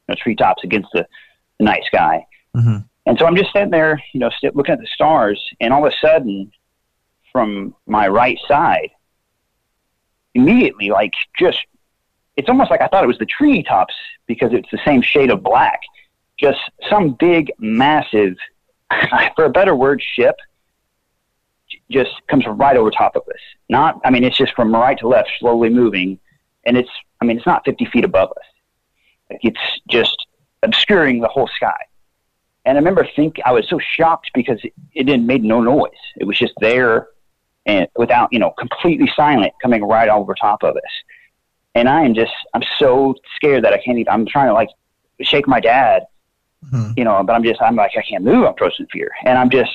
know, 0.08 0.14
treetops 0.20 0.64
against 0.64 0.88
the, 0.92 1.06
the 1.58 1.64
night 1.64 1.84
sky. 1.84 2.26
And 3.06 3.18
so 3.18 3.26
I'm 3.26 3.36
just 3.36 3.52
sitting 3.52 3.70
there, 3.70 4.00
you 4.12 4.20
know, 4.20 4.30
sit, 4.40 4.54
looking 4.54 4.74
at 4.74 4.80
the 4.80 4.86
stars, 4.94 5.42
and 5.60 5.72
all 5.72 5.84
of 5.84 5.92
a 5.92 5.96
sudden, 6.06 6.52
from 7.32 7.74
my 7.86 8.08
right 8.08 8.38
side, 8.46 8.90
immediately, 10.34 10.90
like 10.90 11.12
just, 11.38 11.58
it's 12.36 12.48
almost 12.48 12.70
like 12.70 12.80
I 12.80 12.88
thought 12.88 13.02
it 13.02 13.08
was 13.08 13.18
the 13.18 13.26
treetops 13.26 13.94
because 14.26 14.52
it's 14.52 14.70
the 14.70 14.80
same 14.84 15.02
shade 15.02 15.30
of 15.30 15.42
black. 15.42 15.80
Just 16.38 16.60
some 16.88 17.14
big, 17.14 17.50
massive, 17.58 18.36
for 19.36 19.44
a 19.44 19.50
better 19.50 19.74
word, 19.74 20.02
ship 20.14 20.36
just 21.90 22.10
comes 22.28 22.44
right 22.46 22.76
over 22.76 22.90
top 22.90 23.16
of 23.16 23.22
us. 23.22 23.40
Not, 23.68 24.00
I 24.04 24.10
mean, 24.10 24.24
it's 24.24 24.36
just 24.36 24.54
from 24.54 24.74
right 24.74 24.98
to 24.98 25.08
left, 25.08 25.30
slowly 25.38 25.68
moving, 25.68 26.18
and 26.64 26.76
it's, 26.76 26.90
I 27.20 27.24
mean, 27.24 27.36
it's 27.36 27.46
not 27.46 27.64
50 27.64 27.86
feet 27.86 28.04
above 28.04 28.30
us. 28.30 29.38
It's 29.42 29.80
just 29.88 30.26
obscuring 30.62 31.20
the 31.20 31.28
whole 31.28 31.48
sky. 31.56 31.78
And 32.64 32.76
I 32.76 32.80
remember 32.80 33.06
thinking, 33.16 33.42
I 33.44 33.52
was 33.52 33.68
so 33.68 33.78
shocked 33.78 34.30
because 34.34 34.60
it, 34.62 34.72
it 34.94 35.04
didn't 35.04 35.26
make 35.26 35.42
no 35.42 35.60
noise. 35.60 35.90
It 36.16 36.24
was 36.24 36.38
just 36.38 36.52
there 36.60 37.08
and 37.66 37.86
without, 37.96 38.32
you 38.32 38.38
know, 38.38 38.50
completely 38.58 39.10
silent 39.14 39.52
coming 39.62 39.84
right 39.84 40.08
over 40.08 40.34
top 40.34 40.62
of 40.62 40.76
us. 40.76 40.82
And 41.74 41.88
I 41.88 42.02
am 42.02 42.14
just, 42.14 42.32
I'm 42.54 42.62
so 42.78 43.14
scared 43.36 43.64
that 43.64 43.72
I 43.72 43.78
can't 43.78 43.98
even, 43.98 44.12
I'm 44.12 44.26
trying 44.26 44.48
to 44.48 44.52
like 44.52 44.68
shake 45.20 45.46
my 45.48 45.60
dad, 45.60 46.06
you 46.96 47.04
know, 47.04 47.22
but 47.22 47.32
I'm 47.32 47.44
just, 47.44 47.62
I'm 47.62 47.76
like, 47.76 47.92
I 47.96 48.02
can't 48.02 48.24
move. 48.24 48.44
I'm 48.44 48.54
frozen 48.56 48.84
in 48.84 48.88
fear. 48.88 49.10
And 49.24 49.38
I'm 49.38 49.50
just, 49.50 49.70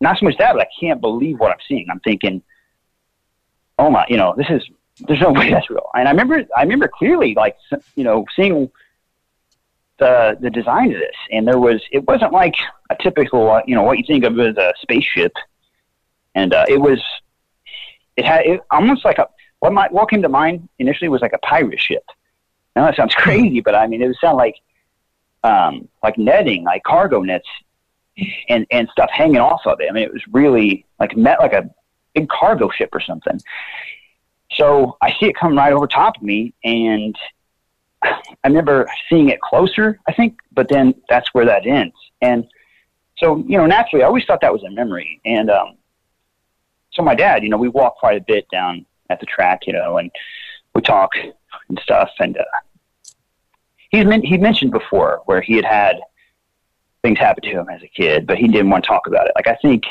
not 0.00 0.18
so 0.18 0.26
much 0.26 0.36
that, 0.38 0.52
but 0.52 0.62
I 0.62 0.68
can't 0.78 1.00
believe 1.00 1.38
what 1.38 1.52
I'm 1.52 1.58
seeing. 1.66 1.86
I'm 1.90 2.00
thinking, 2.00 2.42
oh 3.78 3.88
my, 3.88 4.04
you 4.08 4.16
know, 4.16 4.34
this 4.36 4.48
is, 4.50 4.62
there's 5.06 5.20
no 5.20 5.32
way 5.38 5.50
that's 5.50 5.70
real. 5.70 5.88
And 5.94 6.08
I 6.08 6.10
remember, 6.10 6.44
I 6.56 6.62
remember 6.62 6.88
clearly, 6.88 7.34
like, 7.34 7.56
you 7.94 8.04
know, 8.04 8.26
seeing 8.36 8.70
the 9.98 10.36
the 10.40 10.50
design 10.50 10.92
of 10.92 10.98
this, 10.98 11.14
and 11.30 11.46
there 11.46 11.58
was, 11.58 11.80
it 11.92 12.04
wasn't 12.08 12.32
like 12.32 12.54
a 12.90 12.96
typical, 13.00 13.48
uh, 13.50 13.62
you 13.66 13.74
know, 13.76 13.82
what 13.82 13.98
you 13.98 14.04
think 14.06 14.24
of 14.24 14.38
as 14.40 14.56
a 14.56 14.74
spaceship, 14.82 15.32
and 16.34 16.54
uh, 16.54 16.64
it 16.68 16.80
was, 16.80 17.00
it 18.16 18.24
had 18.24 18.46
it, 18.46 18.60
almost 18.70 19.04
like 19.04 19.18
a 19.18 19.28
what 19.60 19.72
my 19.72 19.88
what 19.90 20.10
came 20.10 20.22
to 20.22 20.28
mind 20.28 20.68
initially 20.78 21.08
was 21.08 21.22
like 21.22 21.32
a 21.32 21.38
pirate 21.38 21.80
ship. 21.80 22.04
Now 22.74 22.86
that 22.86 22.96
sounds 22.96 23.14
crazy, 23.16 23.60
but 23.60 23.74
I 23.74 23.86
mean, 23.86 24.02
it 24.02 24.06
would 24.06 24.16
sound 24.20 24.36
like, 24.36 24.56
um, 25.44 25.88
like 26.02 26.18
netting, 26.18 26.64
like 26.64 26.82
cargo 26.82 27.22
nets, 27.22 27.46
and 28.48 28.66
and 28.70 28.88
stuff 28.90 29.10
hanging 29.12 29.38
off 29.38 29.62
of 29.66 29.80
it. 29.80 29.88
I 29.88 29.92
mean, 29.92 30.04
it 30.04 30.12
was 30.12 30.22
really 30.32 30.84
like 30.98 31.16
met 31.16 31.40
like 31.40 31.52
a 31.52 31.70
big 32.14 32.28
cargo 32.28 32.70
ship 32.70 32.90
or 32.92 33.00
something. 33.00 33.40
So 34.52 34.96
I 35.00 35.10
see 35.18 35.26
it 35.26 35.36
come 35.36 35.56
right 35.56 35.72
over 35.72 35.86
top 35.86 36.16
of 36.16 36.22
me, 36.22 36.54
and 36.64 37.16
I 38.02 38.18
remember 38.44 38.86
seeing 39.08 39.28
it 39.28 39.40
closer, 39.40 39.98
I 40.08 40.12
think, 40.12 40.38
but 40.52 40.68
then 40.68 40.94
that's 41.08 41.32
where 41.32 41.46
that 41.46 41.66
ends. 41.66 41.94
And 42.20 42.46
so, 43.18 43.38
you 43.46 43.56
know, 43.56 43.66
naturally, 43.66 44.02
I 44.02 44.06
always 44.06 44.24
thought 44.24 44.40
that 44.40 44.52
was 44.52 44.62
a 44.64 44.70
memory. 44.70 45.20
And 45.24 45.50
um, 45.50 45.76
so 46.92 47.02
my 47.02 47.14
dad, 47.14 47.42
you 47.42 47.48
know, 47.48 47.56
we 47.56 47.68
walk 47.68 47.96
quite 47.96 48.16
a 48.16 48.24
bit 48.26 48.46
down 48.50 48.86
at 49.10 49.20
the 49.20 49.26
track, 49.26 49.60
you 49.66 49.72
know, 49.72 49.98
and 49.98 50.10
we 50.74 50.82
talk 50.82 51.10
and 51.68 51.80
stuff. 51.82 52.10
And 52.18 52.36
uh, 52.36 52.44
he's 53.90 54.04
men- 54.04 54.22
he 54.22 54.38
mentioned 54.38 54.72
before 54.72 55.22
where 55.26 55.40
he 55.40 55.56
had 55.56 55.64
had 55.64 55.96
things 57.02 57.18
happen 57.18 57.42
to 57.42 57.50
him 57.50 57.68
as 57.68 57.82
a 57.82 57.88
kid, 57.88 58.26
but 58.26 58.38
he 58.38 58.46
didn't 58.46 58.70
want 58.70 58.84
to 58.84 58.88
talk 58.88 59.06
about 59.06 59.26
it. 59.26 59.32
Like 59.34 59.48
I 59.48 59.56
think, 59.56 59.84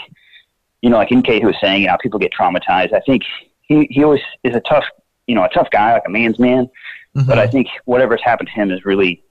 you 0.82 0.90
know, 0.90 0.98
like 0.98 1.12
NK 1.12 1.44
was 1.44 1.56
saying, 1.62 1.82
you 1.82 1.88
know, 1.88 1.98
people 2.02 2.20
get 2.20 2.32
traumatized. 2.34 2.94
I 2.94 3.02
think 3.02 3.24
he 3.62 3.88
he 3.90 4.04
always 4.04 4.22
is 4.44 4.56
a 4.56 4.62
tough, 4.62 4.86
you 5.28 5.36
know, 5.36 5.44
a 5.44 5.50
tough 5.50 5.70
guy, 5.72 5.94
like 5.94 6.04
a 6.08 6.12
man's 6.12 6.40
man. 6.40 6.70
But 7.14 7.40
I 7.40 7.48
think 7.48 7.68
whatever's 7.86 8.22
happened 8.24 8.48
to 8.48 8.54
him 8.54 8.70
has 8.70 8.86
really 8.86 9.22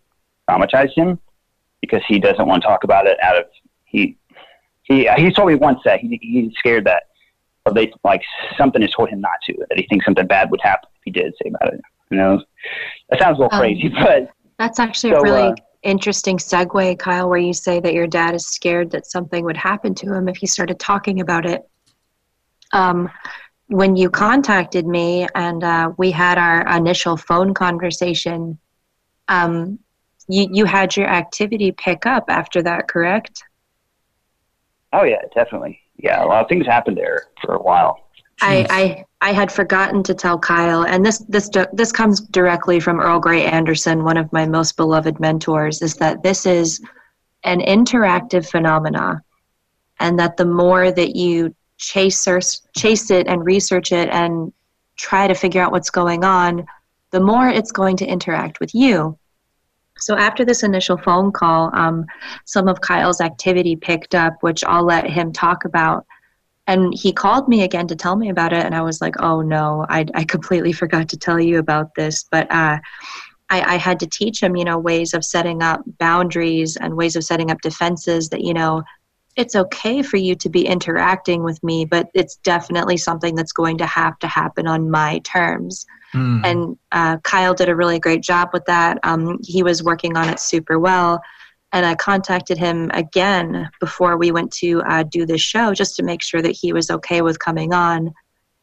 traumatized 0.48 0.94
him 0.94 1.18
because 1.80 2.02
he 2.06 2.18
doesn't 2.18 2.46
want 2.46 2.62
to 2.62 2.68
talk 2.68 2.84
about 2.84 3.06
it 3.06 3.16
out 3.22 3.38
of 3.38 3.44
he 3.84 4.16
he 4.82 5.08
he 5.16 5.32
told 5.32 5.48
me 5.48 5.54
once 5.54 5.80
that 5.84 6.00
he 6.00 6.18
he's 6.20 6.52
scared 6.58 6.84
that 6.84 7.04
or 7.70 7.74
they 7.74 7.92
like 8.04 8.22
something 8.56 8.82
has 8.82 8.90
told 8.92 9.08
him 9.10 9.20
not 9.20 9.32
to 9.46 9.54
that 9.68 9.78
he 9.78 9.86
thinks 9.88 10.04
something 10.04 10.26
bad 10.26 10.50
would 10.50 10.60
happen 10.60 10.88
if 10.94 11.00
he 11.04 11.10
did 11.10 11.34
say 11.42 11.50
about 11.50 11.74
it. 11.74 11.80
You 12.10 12.18
know, 12.18 12.42
that 13.08 13.20
sounds 13.20 13.38
a 13.38 13.42
little 13.42 13.56
Um, 13.56 13.60
crazy, 13.60 13.88
but 14.02 14.30
That's 14.58 14.78
actually 14.78 15.10
So, 15.10 15.20
a 15.20 15.22
really 15.22 15.48
uh, 15.52 15.54
interesting 15.82 16.36
segue, 16.38 16.98
Kyle, 16.98 17.28
where 17.28 17.38
you 17.38 17.52
say 17.52 17.80
that 17.80 17.94
your 17.94 18.06
dad 18.06 18.34
is 18.34 18.46
scared 18.46 18.90
that 18.90 19.06
something 19.06 19.44
would 19.44 19.56
happen 19.56 19.94
to 19.96 20.12
him 20.12 20.28
if 20.28 20.36
he 20.36 20.46
started 20.46 20.78
talking 20.78 21.20
about 21.20 21.46
it. 21.46 21.62
Um, 22.72 23.10
when 23.68 23.96
you 23.96 24.10
contacted 24.10 24.86
me 24.86 25.26
and 25.34 25.62
uh, 25.62 25.92
we 25.96 26.10
had 26.10 26.38
our 26.38 26.66
initial 26.76 27.16
phone 27.16 27.54
conversation, 27.54 28.58
um, 29.28 29.78
you, 30.28 30.48
you 30.52 30.64
had 30.64 30.96
your 30.96 31.06
activity 31.06 31.72
pick 31.72 32.06
up 32.06 32.24
after 32.28 32.62
that, 32.62 32.88
correct? 32.88 33.44
oh 34.92 35.04
yeah, 35.04 35.22
definitely, 35.34 35.80
yeah, 36.02 36.24
a 36.24 36.26
lot 36.26 36.42
of 36.42 36.48
things 36.48 36.66
happened 36.66 36.96
there 36.96 37.28
for 37.44 37.54
a 37.54 37.62
while. 37.62 38.06
I, 38.42 38.66
I 38.70 39.04
I 39.20 39.32
had 39.32 39.52
forgotten 39.52 40.02
to 40.04 40.14
tell 40.14 40.38
Kyle, 40.38 40.84
and 40.84 41.04
this 41.04 41.18
this 41.28 41.50
this 41.72 41.92
comes 41.92 42.20
directly 42.20 42.80
from 42.80 43.00
Earl 43.00 43.20
Grey 43.20 43.44
Anderson, 43.44 44.02
one 44.02 44.16
of 44.16 44.32
my 44.32 44.46
most 44.46 44.76
beloved 44.76 45.20
mentors, 45.20 45.82
is 45.82 45.94
that 45.96 46.22
this 46.22 46.46
is 46.46 46.80
an 47.44 47.60
interactive 47.60 48.48
phenomena, 48.50 49.22
and 49.98 50.18
that 50.18 50.36
the 50.36 50.46
more 50.46 50.90
that 50.90 51.16
you 51.16 51.54
chase 51.76 52.26
or, 52.26 52.40
chase 52.76 53.10
it 53.10 53.26
and 53.26 53.44
research 53.44 53.92
it 53.92 54.08
and 54.08 54.52
try 54.96 55.26
to 55.26 55.34
figure 55.34 55.62
out 55.62 55.72
what's 55.72 55.90
going 55.90 56.24
on, 56.24 56.66
the 57.10 57.20
more 57.20 57.48
it's 57.48 57.72
going 57.72 57.96
to 57.98 58.06
interact 58.06 58.60
with 58.60 58.74
you. 58.74 59.18
So 60.00 60.16
after 60.16 60.44
this 60.44 60.62
initial 60.62 60.96
phone 60.96 61.32
call, 61.32 61.70
um, 61.74 62.06
some 62.44 62.68
of 62.68 62.80
Kyle's 62.80 63.20
activity 63.20 63.76
picked 63.76 64.14
up, 64.14 64.34
which 64.40 64.64
I'll 64.64 64.84
let 64.84 65.08
him 65.08 65.32
talk 65.32 65.64
about. 65.64 66.06
And 66.66 66.94
he 66.94 67.12
called 67.12 67.48
me 67.48 67.62
again 67.62 67.88
to 67.88 67.96
tell 67.96 68.16
me 68.16 68.28
about 68.28 68.52
it 68.52 68.64
and 68.64 68.76
i 68.76 68.80
was 68.80 69.00
like 69.00 69.20
oh 69.20 69.40
no 69.40 69.84
i, 69.88 70.06
I 70.14 70.22
completely 70.22 70.72
forgot 70.82 71.08
to 71.08 71.16
tell 71.16 71.40
you 71.40 71.58
about 71.58 71.94
this. 71.96 72.24
But 72.30 72.50
uh, 72.50 72.78
I, 73.50 73.74
I 73.74 73.76
had 73.76 74.00
to 74.00 74.06
teach 74.06 74.42
him 74.42 74.56
you 74.56 74.64
know 74.64 74.78
ways 74.78 75.12
of 75.12 75.24
setting 75.24 75.62
up 75.62 75.82
boundaries 75.98 76.76
and 76.76 76.96
ways 76.96 77.16
of 77.16 77.24
setting 77.24 77.50
up 77.50 77.60
defenses 77.60 78.28
that 78.30 78.42
you 78.42 78.54
know 78.54 78.82
it's 79.36 79.54
okay 79.54 80.02
for 80.02 80.16
you 80.16 80.34
to 80.36 80.48
be 80.48 80.66
interacting 80.66 81.42
with 81.42 81.62
me 81.62 81.84
but 81.84 82.08
it's 82.14 82.36
definitely 82.36 82.96
something 82.96 83.34
that's 83.34 83.52
going 83.52 83.78
to 83.78 83.86
have 83.86 84.18
to 84.20 84.26
happen 84.26 84.66
on 84.66 84.90
my 84.90 85.18
terms 85.20 85.84
Mm. 86.14 86.44
and 86.44 86.78
uh, 86.92 87.18
Kyle 87.18 87.54
did 87.54 87.68
a 87.68 87.76
really 87.76 87.98
great 88.00 88.22
job 88.22 88.50
with 88.52 88.64
that. 88.64 88.98
Um, 89.04 89.38
he 89.44 89.62
was 89.62 89.82
working 89.82 90.16
on 90.16 90.28
it 90.28 90.40
super 90.40 90.78
well. 90.78 91.22
And 91.72 91.86
I 91.86 91.94
contacted 91.94 92.58
him 92.58 92.90
again 92.94 93.70
before 93.78 94.16
we 94.16 94.32
went 94.32 94.52
to 94.54 94.82
uh, 94.82 95.04
do 95.04 95.24
this 95.24 95.40
show 95.40 95.72
just 95.72 95.94
to 95.96 96.02
make 96.02 96.20
sure 96.20 96.42
that 96.42 96.50
he 96.50 96.72
was 96.72 96.90
okay 96.90 97.22
with 97.22 97.38
coming 97.38 97.72
on. 97.72 98.12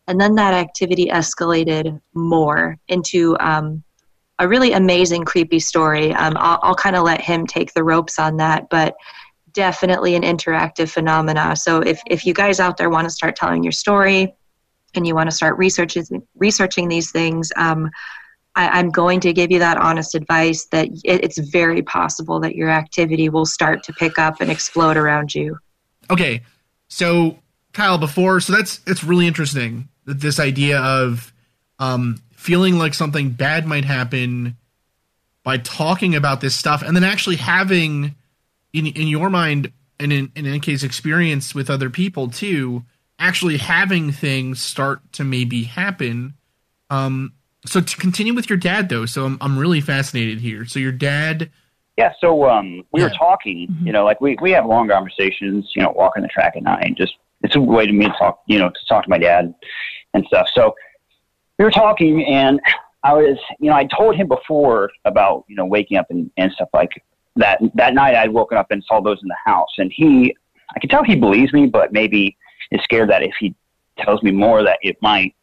And 0.07 0.19
then 0.19 0.35
that 0.35 0.53
activity 0.53 1.07
escalated 1.07 2.01
more 2.13 2.77
into 2.89 3.37
um, 3.39 3.83
a 4.39 4.47
really 4.47 4.73
amazing, 4.73 5.23
creepy 5.23 5.59
story. 5.59 6.13
Um, 6.13 6.33
I'll, 6.37 6.59
I'll 6.63 6.75
kind 6.75 6.95
of 6.95 7.03
let 7.03 7.21
him 7.21 7.47
take 7.47 7.73
the 7.73 7.83
ropes 7.83 8.19
on 8.19 8.37
that, 8.37 8.69
but 8.69 8.95
definitely 9.53 10.15
an 10.15 10.23
interactive 10.23 10.89
phenomena. 10.89 11.55
So 11.55 11.79
if, 11.79 12.01
if 12.07 12.25
you 12.25 12.33
guys 12.33 12.59
out 12.59 12.77
there 12.77 12.89
want 12.89 13.05
to 13.05 13.09
start 13.09 13.35
telling 13.35 13.63
your 13.63 13.71
story, 13.71 14.35
and 14.95 15.05
you 15.05 15.15
want 15.15 15.29
to 15.29 15.35
start 15.35 15.57
researching 15.57 16.23
researching 16.35 16.87
these 16.87 17.11
things, 17.11 17.51
um, 17.55 17.89
I, 18.55 18.79
I'm 18.79 18.89
going 18.89 19.19
to 19.21 19.33
give 19.33 19.51
you 19.51 19.59
that 19.59 19.77
honest 19.77 20.15
advice 20.15 20.65
that 20.71 20.87
it, 21.03 21.23
it's 21.23 21.37
very 21.37 21.81
possible 21.83 22.39
that 22.41 22.55
your 22.55 22.69
activity 22.69 23.29
will 23.29 23.45
start 23.45 23.83
to 23.83 23.93
pick 23.93 24.17
up 24.17 24.41
and 24.41 24.51
explode 24.51 24.97
around 24.97 25.35
you. 25.35 25.57
Okay, 26.09 26.41
so 26.87 27.37
Kyle, 27.73 27.97
before 27.97 28.39
so 28.39 28.53
that's 28.53 28.81
it's 28.87 29.03
really 29.03 29.27
interesting 29.27 29.89
that 30.05 30.19
this 30.19 30.39
idea 30.39 30.79
of 30.79 31.31
um, 31.79 32.21
feeling 32.35 32.77
like 32.77 32.93
something 32.93 33.29
bad 33.29 33.67
might 33.67 33.85
happen 33.85 34.57
by 35.43 35.57
talking 35.57 36.15
about 36.15 36.41
this 36.41 36.55
stuff 36.55 36.81
and 36.81 36.95
then 36.95 37.03
actually 37.03 37.35
having 37.35 38.15
in 38.73 38.87
in 38.87 39.07
your 39.07 39.29
mind 39.29 39.71
and 39.99 40.11
in, 40.11 40.31
in 40.35 40.45
any 40.45 40.59
case 40.59 40.83
experience 40.83 41.53
with 41.53 41.69
other 41.69 41.89
people 41.89 42.29
too 42.29 42.83
actually 43.19 43.57
having 43.57 44.11
things 44.11 44.61
start 44.61 44.99
to 45.13 45.23
maybe 45.23 45.63
happen 45.63 46.33
um 46.89 47.33
so 47.65 47.81
to 47.81 47.97
continue 47.97 48.33
with 48.33 48.49
your 48.49 48.57
dad 48.57 48.89
though 48.89 49.05
so 49.05 49.25
i'm, 49.25 49.37
I'm 49.41 49.57
really 49.57 49.81
fascinated 49.81 50.39
here 50.41 50.65
so 50.65 50.79
your 50.79 50.91
dad 50.91 51.49
Yeah, 51.97 52.13
so 52.21 52.47
um, 52.47 52.83
we 52.91 53.01
were 53.01 53.09
Yeah. 53.09 53.17
talking, 53.17 53.75
you 53.83 53.91
know, 53.91 54.05
like 54.05 54.21
we, 54.21 54.37
we 54.39 54.51
have 54.51 54.67
long 54.67 54.87
conversations, 54.87 55.71
you 55.75 55.81
know, 55.81 55.91
walking 55.97 56.21
the 56.21 56.27
track 56.29 56.53
at 56.55 56.61
night. 56.61 56.93
Just 56.95 57.15
it's 57.41 57.55
a 57.55 57.59
way 57.59 57.87
to 57.87 57.91
me 57.91 58.05
to 58.05 58.13
talk, 58.19 58.41
you 58.45 58.59
know, 58.59 58.69
to 58.69 58.79
talk 58.87 59.03
to 59.05 59.09
my 59.09 59.17
dad 59.17 59.51
and 60.13 60.23
stuff. 60.27 60.47
So 60.53 60.75
we 61.57 61.65
were 61.65 61.71
talking, 61.71 62.23
and 62.25 62.59
I 63.03 63.13
was, 63.13 63.37
you 63.59 63.71
know, 63.71 63.75
I 63.75 63.85
told 63.85 64.15
him 64.15 64.27
before 64.27 64.91
about, 65.05 65.45
you 65.47 65.55
know, 65.55 65.65
waking 65.65 65.97
up 65.97 66.05
and, 66.11 66.29
and 66.37 66.51
stuff 66.51 66.69
like 66.71 66.91
that. 67.37 67.59
That 67.73 67.95
night, 67.95 68.13
I'd 68.15 68.31
woken 68.31 68.59
up 68.59 68.69
and 68.69 68.83
saw 68.83 69.01
those 69.01 69.19
in 69.23 69.27
the 69.27 69.41
house, 69.43 69.73
and 69.79 69.91
he, 69.91 70.35
I 70.75 70.79
could 70.79 70.91
tell 70.91 71.03
he 71.03 71.15
believes 71.15 71.51
me, 71.51 71.65
but 71.65 71.91
maybe 71.93 72.37
is 72.71 72.81
scared 72.83 73.09
that 73.09 73.23
if 73.23 73.33
he 73.39 73.55
tells 73.97 74.21
me 74.23 74.31
more, 74.31 74.63
that 74.63 74.79
it 74.81 75.01
might 75.01 75.35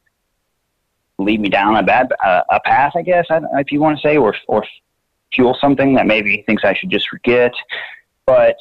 lead 1.18 1.40
me 1.40 1.48
down 1.48 1.76
a 1.76 1.82
bad 1.82 2.12
uh, 2.24 2.42
a 2.50 2.60
path, 2.60 2.92
I 2.96 3.02
guess, 3.02 3.26
if 3.30 3.72
you 3.72 3.80
want 3.80 3.98
to 3.98 4.02
say, 4.02 4.16
or 4.16 4.34
or 4.48 4.64
fuel 5.32 5.56
something 5.60 5.94
that 5.94 6.06
maybe 6.06 6.30
he 6.30 6.42
thinks 6.42 6.64
I 6.64 6.74
should 6.74 6.90
just 6.90 7.08
forget. 7.08 7.52
But 8.26 8.56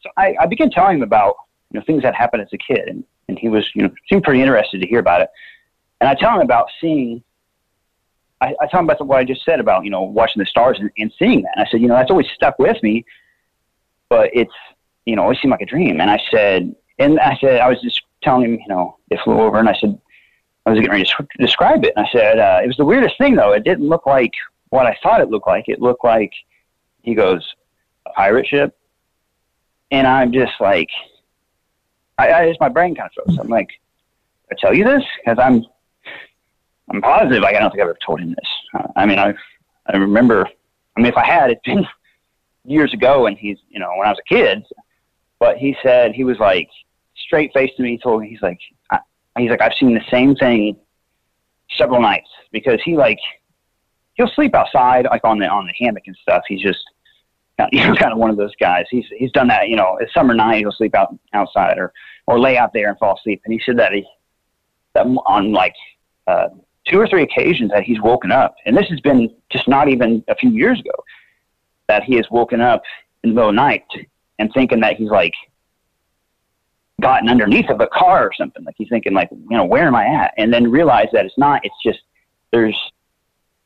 so 0.00 0.10
I, 0.16 0.34
I 0.40 0.46
began 0.46 0.70
telling 0.70 0.98
him 0.98 1.02
about 1.02 1.34
you 1.70 1.80
know 1.80 1.84
things 1.86 2.02
that 2.02 2.14
happened 2.14 2.42
as 2.42 2.52
a 2.52 2.58
kid, 2.58 2.88
and, 2.88 3.04
and 3.28 3.38
he 3.38 3.48
was 3.48 3.68
you 3.74 3.82
know 3.82 3.90
seemed 4.08 4.24
pretty 4.24 4.40
interested 4.40 4.80
to 4.80 4.86
hear 4.86 5.00
about 5.00 5.22
it. 5.22 5.30
And 6.00 6.08
I 6.08 6.14
tell 6.14 6.34
him 6.34 6.40
about 6.40 6.68
seeing. 6.80 7.22
I, 8.40 8.54
I 8.60 8.68
tell 8.68 8.78
him 8.78 8.88
about 8.88 9.04
what 9.04 9.18
I 9.18 9.24
just 9.24 9.44
said 9.44 9.58
about 9.58 9.84
you 9.84 9.90
know 9.90 10.02
watching 10.02 10.40
the 10.40 10.46
stars 10.46 10.78
and, 10.78 10.90
and 10.98 11.12
seeing 11.18 11.42
that. 11.42 11.52
And 11.56 11.66
I 11.66 11.70
said 11.70 11.80
you 11.80 11.88
know 11.88 11.94
that's 11.94 12.10
always 12.10 12.28
stuck 12.34 12.58
with 12.58 12.80
me, 12.82 13.04
but 14.08 14.30
it's 14.32 14.52
you 15.06 15.16
know 15.16 15.22
always 15.22 15.40
seemed 15.40 15.50
like 15.50 15.62
a 15.62 15.66
dream. 15.66 16.00
And 16.00 16.10
I 16.10 16.20
said 16.30 16.74
and 16.98 17.18
I 17.20 17.36
said 17.40 17.60
I 17.60 17.68
was 17.68 17.80
just 17.80 18.02
telling 18.28 18.44
him 18.44 18.58
you 18.60 18.68
know 18.68 18.98
it 19.10 19.18
flew 19.24 19.40
over, 19.40 19.58
and 19.58 19.68
I 19.68 19.76
said 19.80 19.98
I 20.66 20.70
was 20.70 20.78
getting 20.78 20.90
ready 20.90 21.04
to 21.04 21.26
describe 21.38 21.84
it. 21.84 21.94
And 21.96 22.06
I 22.06 22.10
said 22.10 22.38
uh, 22.38 22.60
it 22.62 22.66
was 22.66 22.76
the 22.76 22.84
weirdest 22.84 23.16
thing 23.16 23.34
though. 23.34 23.52
It 23.52 23.64
didn't 23.64 23.88
look 23.88 24.04
like 24.06 24.32
what 24.68 24.86
I 24.86 24.96
thought 25.02 25.22
it 25.22 25.30
looked 25.30 25.46
like. 25.46 25.64
It 25.66 25.80
looked 25.80 26.04
like 26.04 26.32
he 27.02 27.14
goes 27.14 27.42
a 28.06 28.10
pirate 28.10 28.46
ship, 28.46 28.76
and 29.90 30.06
I'm 30.06 30.30
just 30.32 30.52
like, 30.60 30.90
I, 32.18 32.32
I 32.32 32.48
just 32.48 32.60
my 32.60 32.68
brain 32.68 32.94
kind 32.94 33.08
of 33.16 33.24
froze. 33.24 33.38
I'm 33.38 33.48
like, 33.48 33.70
I 34.52 34.54
tell 34.58 34.74
you 34.74 34.84
this 34.84 35.02
because 35.24 35.38
I'm 35.40 35.64
I'm 36.90 37.00
positive. 37.00 37.42
Like 37.42 37.56
I 37.56 37.60
don't 37.60 37.70
think 37.70 37.80
I've 37.80 37.88
ever 37.88 37.98
told 38.04 38.20
him 38.20 38.30
this. 38.30 38.50
Uh, 38.74 38.88
I 38.94 39.06
mean, 39.06 39.18
I 39.18 39.32
I 39.86 39.96
remember. 39.96 40.46
I 40.96 41.00
mean, 41.00 41.12
if 41.12 41.16
I 41.16 41.24
had, 41.24 41.50
it's 41.50 41.62
been 41.64 41.86
years 42.64 42.92
ago, 42.92 43.26
and 43.26 43.38
he's 43.38 43.58
you 43.70 43.80
know 43.80 43.90
when 43.96 44.06
I 44.06 44.10
was 44.10 44.18
a 44.18 44.34
kid. 44.34 44.64
But 45.38 45.56
he 45.56 45.76
said 45.82 46.12
he 46.12 46.24
was 46.24 46.38
like 46.38 46.68
straight 47.28 47.52
faced 47.52 47.76
to 47.76 47.82
me. 47.82 47.92
He 47.92 47.98
told 47.98 48.22
me 48.22 48.28
he's 48.28 48.42
like 48.42 48.58
I, 48.90 48.98
he's 49.36 49.50
like 49.50 49.60
I've 49.60 49.74
seen 49.74 49.94
the 49.94 50.04
same 50.10 50.34
thing 50.34 50.76
several 51.76 52.00
nights 52.00 52.28
because 52.50 52.80
he 52.82 52.96
like 52.96 53.18
he'll 54.14 54.28
sleep 54.28 54.54
outside 54.54 55.06
like 55.10 55.24
on 55.24 55.38
the 55.38 55.46
on 55.46 55.66
the 55.66 55.74
hammock 55.78 56.04
and 56.06 56.16
stuff. 56.16 56.42
He's 56.48 56.62
just 56.62 56.82
you 57.70 57.86
know 57.86 57.94
kind 57.96 58.12
of 58.12 58.18
one 58.18 58.30
of 58.30 58.36
those 58.36 58.56
guys. 58.56 58.86
He's 58.90 59.04
he's 59.16 59.30
done 59.32 59.48
that. 59.48 59.68
You 59.68 59.76
know, 59.76 59.98
it's 60.00 60.12
summer 60.12 60.34
night 60.34 60.58
he'll 60.58 60.72
sleep 60.72 60.94
out 60.94 61.14
outside 61.34 61.78
or 61.78 61.92
or 62.26 62.40
lay 62.40 62.56
out 62.56 62.72
there 62.72 62.88
and 62.88 62.98
fall 62.98 63.16
asleep. 63.16 63.42
And 63.44 63.52
he 63.52 63.60
said 63.64 63.78
that 63.78 63.92
he 63.92 64.06
that 64.94 65.06
on 65.26 65.52
like 65.52 65.74
uh, 66.26 66.48
two 66.86 66.98
or 66.98 67.06
three 67.06 67.22
occasions 67.22 67.70
that 67.70 67.84
he's 67.84 68.00
woken 68.00 68.32
up, 68.32 68.56
and 68.64 68.76
this 68.76 68.88
has 68.88 69.00
been 69.00 69.30
just 69.50 69.68
not 69.68 69.88
even 69.88 70.24
a 70.28 70.34
few 70.34 70.50
years 70.50 70.80
ago 70.80 71.04
that 71.88 72.02
he 72.04 72.16
has 72.16 72.26
woken 72.30 72.60
up 72.60 72.82
in 73.22 73.30
the 73.30 73.34
middle 73.34 73.50
of 73.50 73.54
the 73.54 73.60
night 73.60 73.84
and 74.38 74.50
thinking 74.52 74.80
that 74.80 74.96
he's 74.96 75.10
like 75.10 75.32
gotten 77.00 77.28
underneath 77.28 77.70
of 77.70 77.80
a 77.80 77.86
car 77.86 78.24
or 78.24 78.32
something. 78.36 78.64
Like 78.64 78.74
he's 78.76 78.88
thinking 78.88 79.12
like, 79.12 79.28
you 79.30 79.56
know, 79.56 79.64
where 79.64 79.86
am 79.86 79.94
I 79.94 80.06
at? 80.06 80.34
And 80.36 80.52
then 80.52 80.70
realize 80.70 81.08
that 81.12 81.24
it's 81.24 81.38
not. 81.38 81.64
It's 81.64 81.74
just 81.84 82.00
there's 82.50 82.78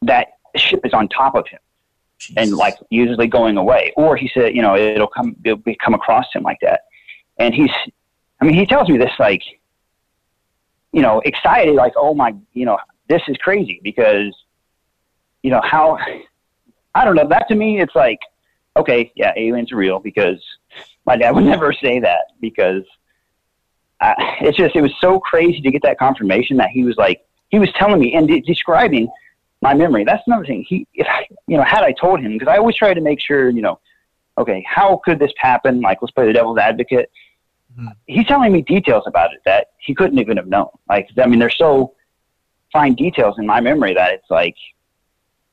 that 0.03 0.29
ship 0.57 0.81
is 0.85 0.93
on 0.93 1.09
top 1.09 1.35
of 1.35 1.47
him 1.49 1.61
and 2.37 2.53
like 2.53 2.77
usually 2.91 3.27
going 3.27 3.57
away. 3.57 3.93
Or 3.97 4.17
he 4.17 4.31
said, 4.33 4.55
you 4.55 4.63
know, 4.63 4.77
it'll 4.77 5.07
come 5.07 5.37
it'll 5.45 5.59
be, 5.59 5.77
come 5.83 5.95
across 5.95 6.27
him 6.35 6.43
like 6.43 6.59
that. 6.63 6.83
And 7.39 7.55
he's, 7.55 7.71
I 8.41 8.45
mean, 8.45 8.55
he 8.55 8.67
tells 8.67 8.89
me 8.89 8.99
this 8.99 9.13
like, 9.19 9.43
you 10.93 11.01
know, 11.01 11.21
excited, 11.25 11.75
like, 11.75 11.95
oh 11.97 12.15
my, 12.15 12.35
you 12.53 12.67
know, 12.67 12.79
this 13.09 13.23
is 13.29 13.37
crazy 13.39 13.81
because, 13.83 14.35
you 15.43 15.51
know, 15.51 15.61
how, 15.65 15.99
I 16.95 17.05
don't 17.05 17.17
know. 17.17 17.27
That 17.27 17.49
to 17.49 17.55
me, 17.55 17.81
it's 17.81 17.95
like, 17.95 18.19
okay, 18.77 19.11
yeah, 19.17 19.33
aliens 19.37 19.73
are 19.73 19.77
real 19.77 19.99
because 19.99 20.43
my 21.07 21.17
dad 21.17 21.31
would 21.35 21.45
never 21.57 21.73
say 21.73 21.99
that 22.01 22.27
because 22.41 22.83
uh, 24.03 24.15
it's 24.41 24.57
just 24.57 24.75
it 24.77 24.83
was 24.83 24.93
so 25.01 25.19
crazy 25.21 25.61
to 25.61 25.71
get 25.71 25.83
that 25.83 25.99
confirmation 25.99 26.57
that 26.59 26.71
he 26.71 26.83
was 26.85 26.97
like 26.97 27.25
he 27.49 27.59
was 27.59 27.71
telling 27.79 28.01
me 28.01 28.15
and 28.15 28.29
de- 28.29 28.41
describing 28.41 29.09
my 29.61 29.73
memory. 29.75 30.05
That's 30.05 30.23
another 30.27 30.45
thing. 30.45 30.65
He, 30.69 30.87
if 30.95 31.07
I, 31.09 31.27
you 31.47 31.57
know, 31.57 31.63
had 31.63 31.85
I 31.85 31.93
told 31.93 32.21
him 32.21 32.33
because 32.33 32.49
I 32.49 32.57
always 32.57 32.77
try 32.77 32.93
to 32.93 33.01
make 33.01 33.21
sure, 33.21 33.51
you 33.51 33.63
know, 33.63 33.79
okay, 34.37 34.65
how 34.69 35.01
could 35.05 35.19
this 35.19 35.33
happen? 35.37 35.81
Like, 35.81 35.99
let's 36.03 36.11
play 36.11 36.27
the 36.27 36.33
devil's 36.33 36.59
advocate. 36.59 37.11
Mhm. 37.79 37.93
He's 38.07 38.27
telling 38.27 38.53
me 38.53 38.63
details 38.63 39.05
about 39.07 39.33
it 39.33 39.41
that 39.45 39.69
he 39.79 39.95
couldn't 39.95 40.19
even 40.19 40.37
have 40.37 40.49
known. 40.49 40.69
Like, 40.89 41.09
I 41.17 41.27
mean, 41.27 41.39
there's 41.39 41.57
so 41.57 41.95
fine 42.73 42.95
details 42.95 43.37
in 43.39 43.47
my 43.47 43.61
memory 43.61 43.95
that 43.95 44.13
it's 44.15 44.31
like 44.31 44.57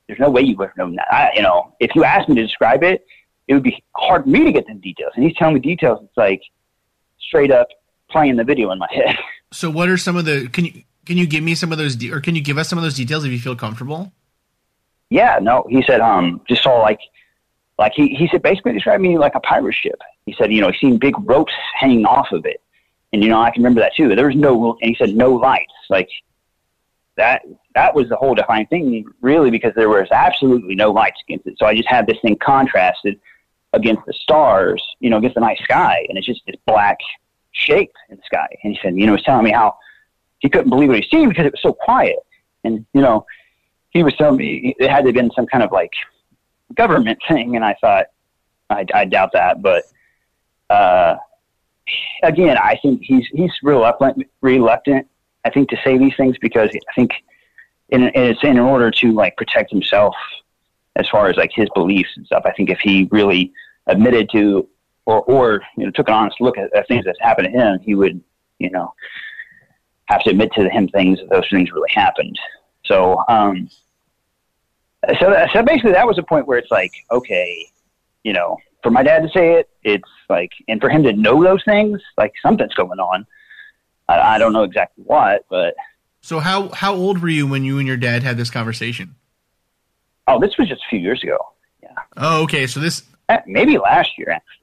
there's 0.07 0.19
no 0.19 0.29
way 0.29 0.41
you 0.41 0.55
would 0.57 0.69
have 0.69 0.77
known 0.77 0.95
that. 0.95 1.13
I, 1.13 1.31
you 1.35 1.43
know, 1.43 1.75
if 1.79 1.93
you 1.93 2.03
asked 2.03 2.29
me 2.29 2.35
to 2.35 2.41
describe 2.41 2.83
it, 2.83 3.05
it 3.47 3.53
would 3.53 3.63
be 3.63 3.83
hard 3.95 4.23
for 4.23 4.29
me 4.29 4.43
to 4.43 4.51
get 4.51 4.65
the 4.65 4.73
details. 4.73 5.11
And 5.15 5.23
he's 5.23 5.35
telling 5.35 5.53
me 5.53 5.59
details. 5.59 5.99
It's 6.03 6.17
like 6.17 6.41
straight 7.19 7.51
up 7.51 7.67
playing 8.09 8.35
the 8.35 8.43
video 8.43 8.71
in 8.71 8.79
my 8.79 8.87
head. 8.91 9.17
so 9.51 9.69
what 9.69 9.89
are 9.89 9.97
some 9.97 10.15
of 10.15 10.25
the 10.25 10.47
can 10.49 10.65
you 10.65 10.83
can 11.05 11.17
you 11.17 11.25
give 11.25 11.43
me 11.43 11.55
some 11.55 11.71
of 11.71 11.77
those 11.77 11.95
de- 11.95 12.11
or 12.11 12.19
can 12.21 12.35
you 12.35 12.41
give 12.41 12.57
us 12.57 12.69
some 12.69 12.77
of 12.77 12.83
those 12.83 12.95
details 12.95 13.25
if 13.25 13.31
you 13.31 13.39
feel 13.39 13.55
comfortable 13.55 14.11
Yeah, 15.09 15.39
no, 15.41 15.65
he 15.69 15.81
said, 15.81 16.01
um, 16.01 16.41
just 16.47 16.61
saw 16.61 16.79
like, 16.81 16.99
like 17.79 17.93
he, 17.95 18.09
he 18.09 18.27
said 18.27 18.43
basically 18.43 18.73
described 18.73 19.01
me 19.01 19.17
like 19.17 19.33
a 19.33 19.39
pirate 19.39 19.73
ship. 19.73 19.99
He 20.25 20.35
said, 20.37 20.53
you 20.53 20.61
know, 20.61 20.69
he 20.69 20.77
seen 20.77 20.97
big 20.97 21.15
ropes 21.27 21.53
hanging 21.79 22.05
off 22.05 22.31
of 22.31 22.45
it. 22.45 22.61
And, 23.11 23.23
you 23.23 23.29
know, 23.29 23.41
I 23.41 23.49
can 23.49 23.63
remember 23.63 23.81
that 23.81 23.95
too. 23.95 24.15
There 24.15 24.27
was 24.27 24.35
no, 24.35 24.77
and 24.81 24.89
he 24.89 24.95
said 24.95 25.15
no 25.15 25.33
lights. 25.33 25.73
Like 25.89 26.09
that, 27.17 27.41
that 27.73 27.95
was 27.95 28.07
the 28.09 28.15
whole 28.15 28.35
defining 28.35 28.67
thing 28.67 29.05
really 29.21 29.49
because 29.49 29.73
there 29.75 29.89
was 29.89 30.07
absolutely 30.11 30.75
no 30.75 30.91
lights 30.91 31.19
against 31.27 31.47
it. 31.47 31.55
So 31.57 31.65
I 31.65 31.75
just 31.75 31.89
had 31.89 32.05
this 32.05 32.17
thing 32.21 32.37
contrasted 32.37 33.19
against 33.73 34.05
the 34.05 34.13
stars, 34.13 34.83
you 34.99 35.09
know, 35.09 35.17
against 35.17 35.35
the 35.35 35.41
night 35.41 35.57
sky. 35.63 36.05
And 36.07 36.17
it's 36.17 36.27
just 36.27 36.41
this 36.45 36.55
black 36.67 36.99
shape 37.59 37.91
in 38.09 38.17
the 38.17 38.23
sky. 38.25 38.47
And 38.63 38.73
he 38.73 38.79
said, 38.81 38.95
you 38.95 39.05
know, 39.05 39.13
he 39.13 39.17
was 39.17 39.23
telling 39.23 39.45
me 39.45 39.51
how 39.51 39.77
he 40.39 40.49
couldn't 40.49 40.69
believe 40.69 40.89
what 40.89 40.99
he 41.03 41.09
seen 41.09 41.29
because 41.29 41.45
it 41.45 41.53
was 41.53 41.61
so 41.61 41.73
quiet. 41.73 42.17
And, 42.63 42.85
you 42.93 43.01
know, 43.01 43.25
he 43.89 44.03
was 44.03 44.15
telling 44.15 44.37
me 44.37 44.75
it 44.79 44.89
had 44.89 45.01
to 45.01 45.07
have 45.07 45.15
been 45.15 45.31
some 45.35 45.47
kind 45.47 45.63
of 45.63 45.71
like 45.71 45.91
government 46.75 47.19
thing, 47.27 47.55
and 47.55 47.65
I 47.65 47.75
thought 47.81 48.07
I, 48.69 48.85
I 48.93 49.05
doubt 49.05 49.31
that, 49.33 49.61
but 49.61 49.83
uh, 50.69 51.15
again, 52.23 52.57
I 52.57 52.77
think 52.81 53.01
he's 53.03 53.27
he's 53.33 53.51
reluctant, 53.63 54.27
reluctant. 54.41 55.07
I 55.45 55.49
think 55.49 55.69
to 55.69 55.77
say 55.83 55.97
these 55.97 56.15
things 56.15 56.37
because 56.39 56.69
I 56.69 56.93
think 56.93 57.11
in, 57.89 58.11
it's 58.13 58.43
in 58.43 58.59
order 58.59 58.91
to 58.91 59.11
like 59.13 59.35
protect 59.37 59.71
himself 59.71 60.15
as 60.95 61.07
far 61.07 61.29
as 61.29 61.37
like 61.37 61.51
his 61.53 61.69
beliefs 61.73 62.11
and 62.15 62.25
stuff. 62.25 62.43
I 62.45 62.51
think 62.51 62.69
if 62.69 62.79
he 62.79 63.07
really 63.11 63.51
admitted 63.87 64.29
to 64.31 64.67
or 65.09 65.21
or 65.23 65.61
you 65.75 65.85
know 65.85 65.91
took 65.91 66.07
an 66.07 66.13
honest 66.13 66.39
look 66.39 66.57
at, 66.57 66.73
at 66.75 66.87
things 66.87 67.05
that 67.05 67.15
happened 67.19 67.47
to 67.51 67.59
him, 67.59 67.79
he 67.79 67.95
would 67.95 68.21
you 68.59 68.69
know 68.69 68.93
have 70.05 70.21
to 70.23 70.29
admit 70.29 70.51
to 70.53 70.69
him 70.69 70.87
things 70.87 71.19
that 71.19 71.29
those 71.29 71.47
things 71.49 71.71
really 71.71 71.89
happened. 71.93 72.37
So, 72.85 73.19
um, 73.27 73.69
so, 75.19 75.31
so 75.53 75.61
basically 75.63 75.91
that 75.91 76.07
was 76.07 76.17
a 76.17 76.23
point 76.23 76.47
where 76.47 76.57
it's 76.57 76.71
like, 76.71 76.91
okay, 77.11 77.67
you 78.23 78.33
know, 78.33 78.57
for 78.81 78.89
my 78.89 79.03
dad 79.03 79.21
to 79.21 79.29
say 79.29 79.53
it, 79.53 79.69
it's 79.83 80.09
like, 80.29 80.49
and 80.67 80.81
for 80.81 80.89
him 80.89 81.03
to 81.03 81.13
know 81.13 81.43
those 81.43 81.63
things, 81.63 82.01
like 82.17 82.33
something's 82.41 82.73
going 82.73 82.99
on. 82.99 83.27
I, 84.07 84.35
I 84.35 84.37
don't 84.39 84.53
know 84.53 84.63
exactly 84.63 85.03
what, 85.05 85.45
but 85.49 85.75
so 86.21 86.39
how 86.39 86.69
how 86.69 86.93
old 86.93 87.21
were 87.21 87.29
you 87.29 87.47
when 87.47 87.63
you 87.63 87.77
and 87.79 87.87
your 87.87 87.97
dad 87.97 88.23
had 88.23 88.37
this 88.37 88.49
conversation 88.49 89.15
oh, 90.27 90.39
this 90.39 90.55
was 90.59 90.67
just 90.67 90.81
a 90.81 90.89
few 90.89 90.99
years 90.99 91.23
ago. 91.23 91.37
Yeah, 91.81 91.89
oh 92.17 92.43
okay 92.43 92.67
so 92.67 92.79
this 92.79 93.03
Eh, 93.29 93.37
maybe 93.45 93.77
last 93.77 94.09
year 94.17 94.31
actually. 94.31 94.58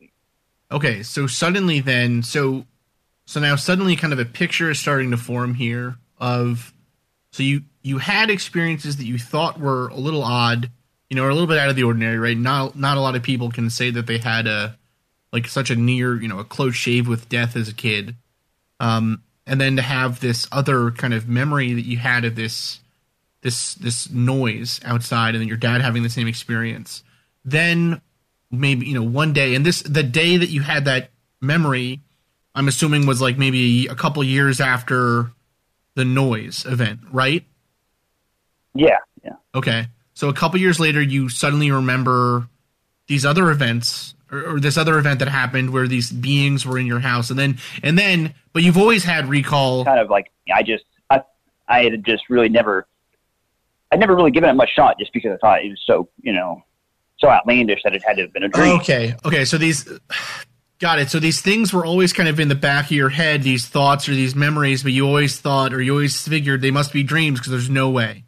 Okay, 0.70 1.02
so 1.02 1.26
suddenly 1.26 1.80
then, 1.80 2.22
so 2.22 2.66
so 3.26 3.40
now 3.40 3.56
suddenly 3.56 3.96
kind 3.96 4.12
of 4.12 4.18
a 4.18 4.24
picture 4.24 4.70
is 4.70 4.78
starting 4.78 5.10
to 5.10 5.16
form 5.16 5.54
here 5.54 5.96
of 6.18 6.72
so 7.32 7.42
you 7.42 7.62
you 7.82 7.98
had 7.98 8.30
experiences 8.30 8.96
that 8.96 9.06
you 9.06 9.18
thought 9.18 9.60
were 9.60 9.88
a 9.88 9.96
little 9.96 10.22
odd, 10.22 10.70
you 11.10 11.16
know, 11.16 11.24
or 11.24 11.28
a 11.28 11.32
little 11.32 11.46
bit 11.46 11.58
out 11.58 11.68
of 11.68 11.76
the 11.76 11.84
ordinary, 11.84 12.18
right? 12.18 12.36
Not 12.36 12.76
not 12.76 12.96
a 12.96 13.00
lot 13.00 13.14
of 13.14 13.22
people 13.22 13.50
can 13.50 13.70
say 13.70 13.90
that 13.90 14.06
they 14.06 14.18
had 14.18 14.46
a 14.46 14.76
like 15.32 15.46
such 15.46 15.70
a 15.70 15.76
near, 15.76 16.20
you 16.20 16.28
know, 16.28 16.38
a 16.38 16.44
close 16.44 16.74
shave 16.74 17.06
with 17.06 17.28
death 17.28 17.56
as 17.56 17.68
a 17.68 17.74
kid. 17.74 18.16
Um 18.80 19.22
and 19.46 19.60
then 19.60 19.76
to 19.76 19.82
have 19.82 20.20
this 20.20 20.48
other 20.50 20.90
kind 20.90 21.14
of 21.14 21.28
memory 21.28 21.74
that 21.74 21.84
you 21.84 21.98
had 21.98 22.24
of 22.24 22.34
this 22.34 22.80
this 23.42 23.74
this 23.74 24.10
noise 24.10 24.80
outside, 24.84 25.34
and 25.34 25.40
then 25.40 25.48
your 25.48 25.56
dad 25.56 25.80
having 25.80 26.02
the 26.02 26.10
same 26.10 26.26
experience. 26.26 27.04
Then 27.44 28.00
maybe 28.50 28.86
you 28.86 28.94
know 28.94 29.02
one 29.02 29.32
day, 29.32 29.54
and 29.54 29.64
this 29.64 29.82
the 29.82 30.02
day 30.02 30.36
that 30.36 30.48
you 30.48 30.62
had 30.62 30.84
that 30.86 31.10
memory, 31.40 32.00
I'm 32.54 32.68
assuming 32.68 33.06
was 33.06 33.20
like 33.20 33.38
maybe 33.38 33.86
a 33.86 33.94
couple 33.94 34.22
years 34.24 34.60
after 34.60 35.32
the 35.94 36.04
noise 36.04 36.64
event, 36.66 37.00
right? 37.10 37.44
Yeah, 38.74 38.98
yeah. 39.24 39.36
Okay. 39.54 39.86
So 40.14 40.28
a 40.28 40.32
couple 40.32 40.58
years 40.60 40.80
later, 40.80 41.02
you 41.02 41.28
suddenly 41.28 41.70
remember 41.70 42.48
these 43.06 43.24
other 43.24 43.50
events 43.50 44.14
or, 44.30 44.54
or, 44.54 44.60
this 44.60 44.76
other 44.76 44.98
event 44.98 45.20
that 45.20 45.28
happened 45.28 45.72
where 45.72 45.86
these 45.86 46.10
beings 46.10 46.66
were 46.66 46.78
in 46.78 46.86
your 46.86 47.00
house, 47.00 47.30
and 47.30 47.38
then 47.38 47.58
and 47.82 47.98
then, 47.98 48.34
but 48.52 48.62
you've 48.62 48.78
always 48.78 49.04
had 49.04 49.28
recall. 49.28 49.84
Kind 49.84 50.00
of 50.00 50.10
like 50.10 50.30
I 50.52 50.62
just 50.62 50.84
I 51.10 51.22
I 51.68 51.84
had 51.84 52.04
just 52.04 52.28
really 52.28 52.48
never 52.48 52.86
I'd 53.92 54.00
never 54.00 54.16
really 54.16 54.30
given 54.30 54.50
it 54.50 54.54
much 54.54 54.70
thought 54.74 54.98
just 54.98 55.12
because 55.12 55.32
I 55.32 55.36
thought 55.36 55.64
it 55.64 55.70
was 55.70 55.82
so 55.86 56.08
you 56.22 56.32
know 56.32 56.62
so 57.18 57.28
outlandish 57.28 57.80
that 57.84 57.94
it 57.94 58.02
had 58.06 58.16
to 58.16 58.22
have 58.22 58.32
been 58.32 58.44
a 58.44 58.48
dream. 58.48 58.78
Okay, 58.80 59.14
okay. 59.24 59.44
So 59.44 59.58
these 59.58 59.88
got 60.78 60.98
it. 60.98 61.10
So 61.10 61.18
these 61.18 61.40
things 61.40 61.72
were 61.72 61.84
always 61.84 62.12
kind 62.12 62.28
of 62.28 62.38
in 62.38 62.48
the 62.48 62.54
back 62.54 62.86
of 62.86 62.92
your 62.92 63.08
head, 63.08 63.42
these 63.42 63.66
thoughts 63.66 64.08
or 64.08 64.12
these 64.12 64.34
memories, 64.34 64.82
but 64.82 64.92
you 64.92 65.06
always 65.06 65.38
thought 65.38 65.72
or 65.72 65.80
you 65.80 65.92
always 65.92 66.20
figured 66.26 66.60
they 66.60 66.70
must 66.70 66.92
be 66.92 67.02
dreams 67.02 67.38
because 67.38 67.50
there's 67.50 67.70
no 67.70 67.90
way, 67.90 68.24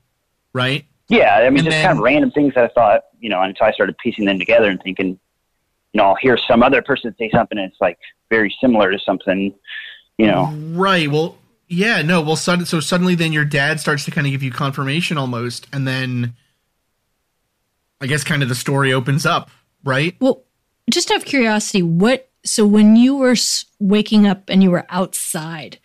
right? 0.53 0.85
Yeah, 1.09 1.37
I 1.37 1.49
mean, 1.49 1.59
and 1.61 1.67
just 1.67 1.71
then, 1.71 1.87
kind 1.87 1.99
of 1.99 2.05
random 2.05 2.31
things 2.31 2.55
that 2.55 2.65
I 2.65 2.69
thought, 2.69 3.05
you 3.19 3.31
know, 3.31 3.41
until 3.43 3.67
I 3.67 3.73
started 3.73 3.97
piecing 3.99 4.27
them 4.27 4.39
together 4.39 4.69
and 4.69 4.81
thinking, 4.83 5.19
you 5.93 5.99
know, 5.99 6.05
I'll 6.05 6.17
hear 6.17 6.37
some 6.37 6.63
other 6.63 6.83
person 6.83 7.15
say 7.19 7.31
something 7.31 7.59
and 7.59 7.71
it's 7.71 7.81
like 7.81 7.99
very 8.31 8.55
similar 8.61 8.91
to 8.93 8.99
something, 8.99 9.55
you 10.19 10.27
know. 10.27 10.53
Right. 10.53 11.11
Well, 11.11 11.39
yeah, 11.67 12.03
no. 12.03 12.21
Well, 12.21 12.37
so, 12.37 12.65
so 12.65 12.81
suddenly 12.81 13.15
then 13.15 13.33
your 13.33 13.45
dad 13.45 13.81
starts 13.81 14.05
to 14.07 14.11
kind 14.11 14.27
of 14.27 14.31
give 14.33 14.43
you 14.43 14.51
confirmation 14.51 15.19
almost, 15.19 15.67
and 15.73 15.87
then 15.87 16.35
I 18.01 18.07
guess 18.07 18.25
kind 18.25 18.43
of 18.43 18.49
the 18.49 18.55
story 18.55 18.93
opens 18.93 19.27
up, 19.27 19.51
right? 19.85 20.17
Well, 20.21 20.45
just 20.91 21.11
out 21.11 21.19
of 21.19 21.25
curiosity, 21.25 21.83
what? 21.83 22.31
So 22.45 22.67
when 22.67 22.97
you 22.97 23.17
were 23.17 23.35
waking 23.79 24.27
up 24.27 24.49
and 24.49 24.63
you 24.63 24.71
were 24.71 24.87
outside, 24.89 25.79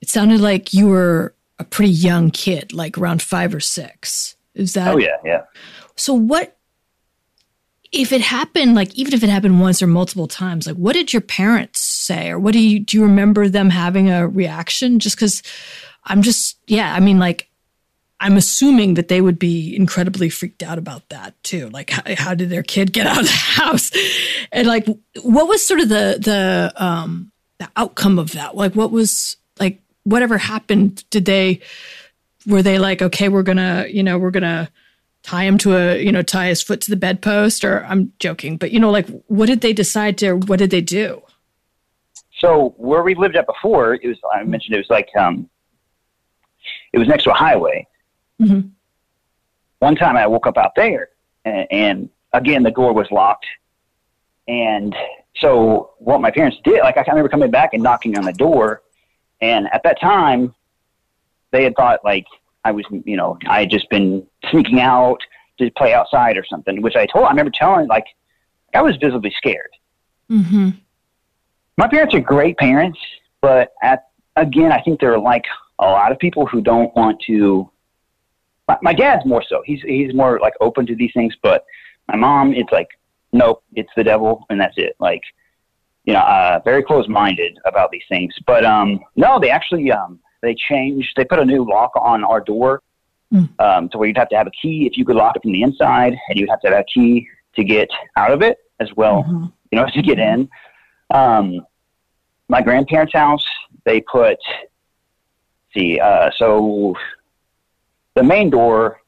it 0.00 0.08
sounded 0.08 0.40
like 0.40 0.72
you 0.72 0.88
were 0.88 1.34
a 1.58 1.64
pretty 1.64 1.92
young 1.92 2.30
kid, 2.30 2.72
like 2.72 2.96
around 2.96 3.22
five 3.22 3.54
or 3.54 3.60
six. 3.60 4.36
Is 4.54 4.74
that? 4.74 4.94
Oh 4.94 4.98
yeah, 4.98 5.16
yeah. 5.24 5.42
So 5.96 6.14
what? 6.14 6.54
If 7.90 8.12
it 8.12 8.20
happened, 8.20 8.74
like 8.74 8.94
even 8.96 9.14
if 9.14 9.22
it 9.22 9.30
happened 9.30 9.60
once 9.60 9.82
or 9.82 9.86
multiple 9.86 10.28
times, 10.28 10.66
like 10.66 10.76
what 10.76 10.92
did 10.92 11.12
your 11.12 11.22
parents 11.22 11.80
say, 11.80 12.30
or 12.30 12.38
what 12.38 12.52
do 12.52 12.60
you 12.60 12.80
do? 12.80 12.98
You 12.98 13.02
remember 13.04 13.48
them 13.48 13.70
having 13.70 14.10
a 14.10 14.28
reaction? 14.28 14.98
Just 14.98 15.16
because 15.16 15.42
I'm 16.04 16.22
just 16.22 16.58
yeah, 16.66 16.94
I 16.94 17.00
mean 17.00 17.18
like 17.18 17.47
I'm 18.20 18.36
assuming 18.36 18.94
that 18.94 19.08
they 19.08 19.20
would 19.20 19.38
be 19.38 19.76
incredibly 19.76 20.28
freaked 20.28 20.62
out 20.62 20.78
about 20.78 21.08
that 21.10 21.40
too. 21.44 21.68
Like, 21.70 21.90
how, 21.90 22.02
how, 22.16 22.34
did 22.34 22.50
their 22.50 22.64
kid 22.64 22.92
get 22.92 23.06
out 23.06 23.20
of 23.20 23.26
the 23.26 23.30
house? 23.32 23.92
And 24.50 24.66
like, 24.66 24.86
what 25.22 25.48
was 25.48 25.64
sort 25.64 25.80
of 25.80 25.88
the 25.88 26.18
the 26.20 26.72
um 26.76 27.30
the 27.58 27.68
outcome 27.76 28.18
of 28.18 28.32
that? 28.32 28.56
Like, 28.56 28.74
what 28.74 28.90
was 28.90 29.36
like 29.60 29.80
whatever 30.04 30.36
happened? 30.36 31.08
Did 31.10 31.26
they 31.26 31.60
were 32.46 32.62
they 32.62 32.78
like, 32.78 33.02
okay, 33.02 33.28
we're 33.28 33.42
gonna, 33.42 33.86
you 33.88 34.02
know, 34.02 34.18
we're 34.18 34.32
gonna 34.32 34.68
tie 35.22 35.44
him 35.44 35.58
to 35.58 35.76
a, 35.76 36.02
you 36.02 36.10
know, 36.10 36.22
tie 36.22 36.48
his 36.48 36.62
foot 36.62 36.80
to 36.82 36.90
the 36.90 36.96
bedpost? 36.96 37.64
Or 37.64 37.84
I'm 37.84 38.12
joking, 38.18 38.56
but 38.56 38.72
you 38.72 38.80
know, 38.80 38.90
like, 38.90 39.06
what 39.28 39.46
did 39.46 39.60
they 39.60 39.72
decide 39.72 40.18
to? 40.18 40.34
What 40.34 40.58
did 40.58 40.70
they 40.70 40.80
do? 40.80 41.22
So 42.40 42.74
where 42.78 43.02
we 43.02 43.14
lived 43.14 43.36
at 43.36 43.46
before, 43.46 43.94
it 43.94 44.06
was 44.06 44.18
I 44.34 44.42
mentioned 44.42 44.74
it 44.74 44.78
was 44.78 44.90
like 44.90 45.08
um, 45.16 45.48
it 46.92 46.98
was 46.98 47.06
next 47.06 47.22
to 47.24 47.30
a 47.30 47.34
highway 47.34 47.86
Mm-hmm. 48.40 48.68
One 49.80 49.96
time 49.96 50.16
I 50.16 50.26
woke 50.26 50.46
up 50.46 50.56
out 50.58 50.72
there, 50.76 51.10
and, 51.44 51.66
and 51.70 52.10
again 52.32 52.62
the 52.62 52.70
door 52.70 52.92
was 52.92 53.06
locked, 53.10 53.46
and 54.46 54.94
so 55.36 55.90
what 55.98 56.20
my 56.20 56.30
parents 56.30 56.58
did, 56.64 56.80
like 56.80 56.96
I 56.96 57.04
remember 57.06 57.28
coming 57.28 57.50
back 57.50 57.74
and 57.74 57.82
knocking 57.82 58.18
on 58.18 58.24
the 58.24 58.32
door, 58.32 58.82
and 59.40 59.68
at 59.72 59.82
that 59.84 60.00
time, 60.00 60.54
they 61.52 61.64
had 61.64 61.74
thought 61.76 62.00
like 62.04 62.26
I 62.64 62.72
was, 62.72 62.84
you 63.04 63.16
know, 63.16 63.38
I 63.46 63.60
had 63.60 63.70
just 63.70 63.88
been 63.90 64.26
sneaking 64.50 64.80
out 64.80 65.20
to 65.58 65.70
play 65.72 65.94
outside 65.94 66.36
or 66.36 66.44
something, 66.44 66.82
which 66.82 66.96
I 66.96 67.06
told. 67.06 67.26
I 67.26 67.30
remember 67.30 67.52
telling 67.54 67.86
like 67.88 68.06
I 68.74 68.82
was 68.82 68.96
visibly 68.96 69.32
scared. 69.36 69.70
Mm-hmm. 70.30 70.70
My 71.76 71.88
parents 71.88 72.14
are 72.14 72.20
great 72.20 72.56
parents, 72.58 72.98
but 73.40 73.72
at 73.82 74.08
again, 74.36 74.72
I 74.72 74.80
think 74.82 75.00
they're 75.00 75.18
like 75.18 75.44
a 75.78 75.86
lot 75.86 76.10
of 76.10 76.18
people 76.18 76.46
who 76.46 76.60
don't 76.60 76.94
want 76.96 77.20
to 77.26 77.70
my, 78.68 78.78
my 78.82 78.92
dad's 78.92 79.24
more 79.24 79.42
so. 79.42 79.62
He's 79.64 79.80
he's 79.82 80.14
more 80.14 80.38
like 80.38 80.52
open 80.60 80.86
to 80.86 80.94
these 80.94 81.12
things, 81.14 81.34
but 81.42 81.64
my 82.08 82.16
mom, 82.16 82.54
it's 82.54 82.70
like, 82.70 82.88
nope, 83.32 83.64
it's 83.74 83.90
the 83.96 84.04
devil, 84.04 84.46
and 84.50 84.60
that's 84.60 84.74
it. 84.76 84.94
Like, 85.00 85.22
you 86.04 86.12
know, 86.12 86.20
uh, 86.20 86.60
very 86.64 86.82
close 86.82 87.08
minded 87.08 87.58
about 87.64 87.90
these 87.90 88.04
things. 88.08 88.34
But 88.46 88.64
um, 88.64 89.00
no, 89.16 89.40
they 89.40 89.50
actually 89.50 89.90
um, 89.90 90.20
they 90.42 90.54
changed. 90.54 91.12
They 91.16 91.24
put 91.24 91.38
a 91.38 91.44
new 91.44 91.68
lock 91.68 91.92
on 91.96 92.22
our 92.24 92.40
door, 92.40 92.82
mm. 93.32 93.48
um, 93.60 93.88
to 93.88 93.98
where 93.98 94.06
you'd 94.06 94.18
have 94.18 94.28
to 94.30 94.36
have 94.36 94.46
a 94.46 94.52
key 94.62 94.86
if 94.86 94.96
you 94.96 95.04
could 95.04 95.16
lock 95.16 95.36
it 95.36 95.42
from 95.42 95.52
the 95.52 95.62
inside, 95.62 96.16
and 96.28 96.38
you'd 96.38 96.50
have 96.50 96.60
to 96.60 96.68
have 96.68 96.78
a 96.78 96.84
key 96.84 97.26
to 97.56 97.64
get 97.64 97.88
out 98.16 98.32
of 98.32 98.42
it 98.42 98.58
as 98.80 98.88
well. 98.96 99.24
Mm-hmm. 99.24 99.46
You 99.72 99.78
know, 99.78 99.86
to 99.94 100.02
get 100.02 100.18
in. 100.18 100.48
Um, 101.10 101.66
my 102.48 102.62
grandparents' 102.62 103.14
house, 103.14 103.44
they 103.84 104.00
put. 104.00 104.38
See, 105.74 106.00
uh, 106.00 106.30
so 106.36 106.94
the 108.18 108.24
main 108.24 108.50
door, 108.50 109.00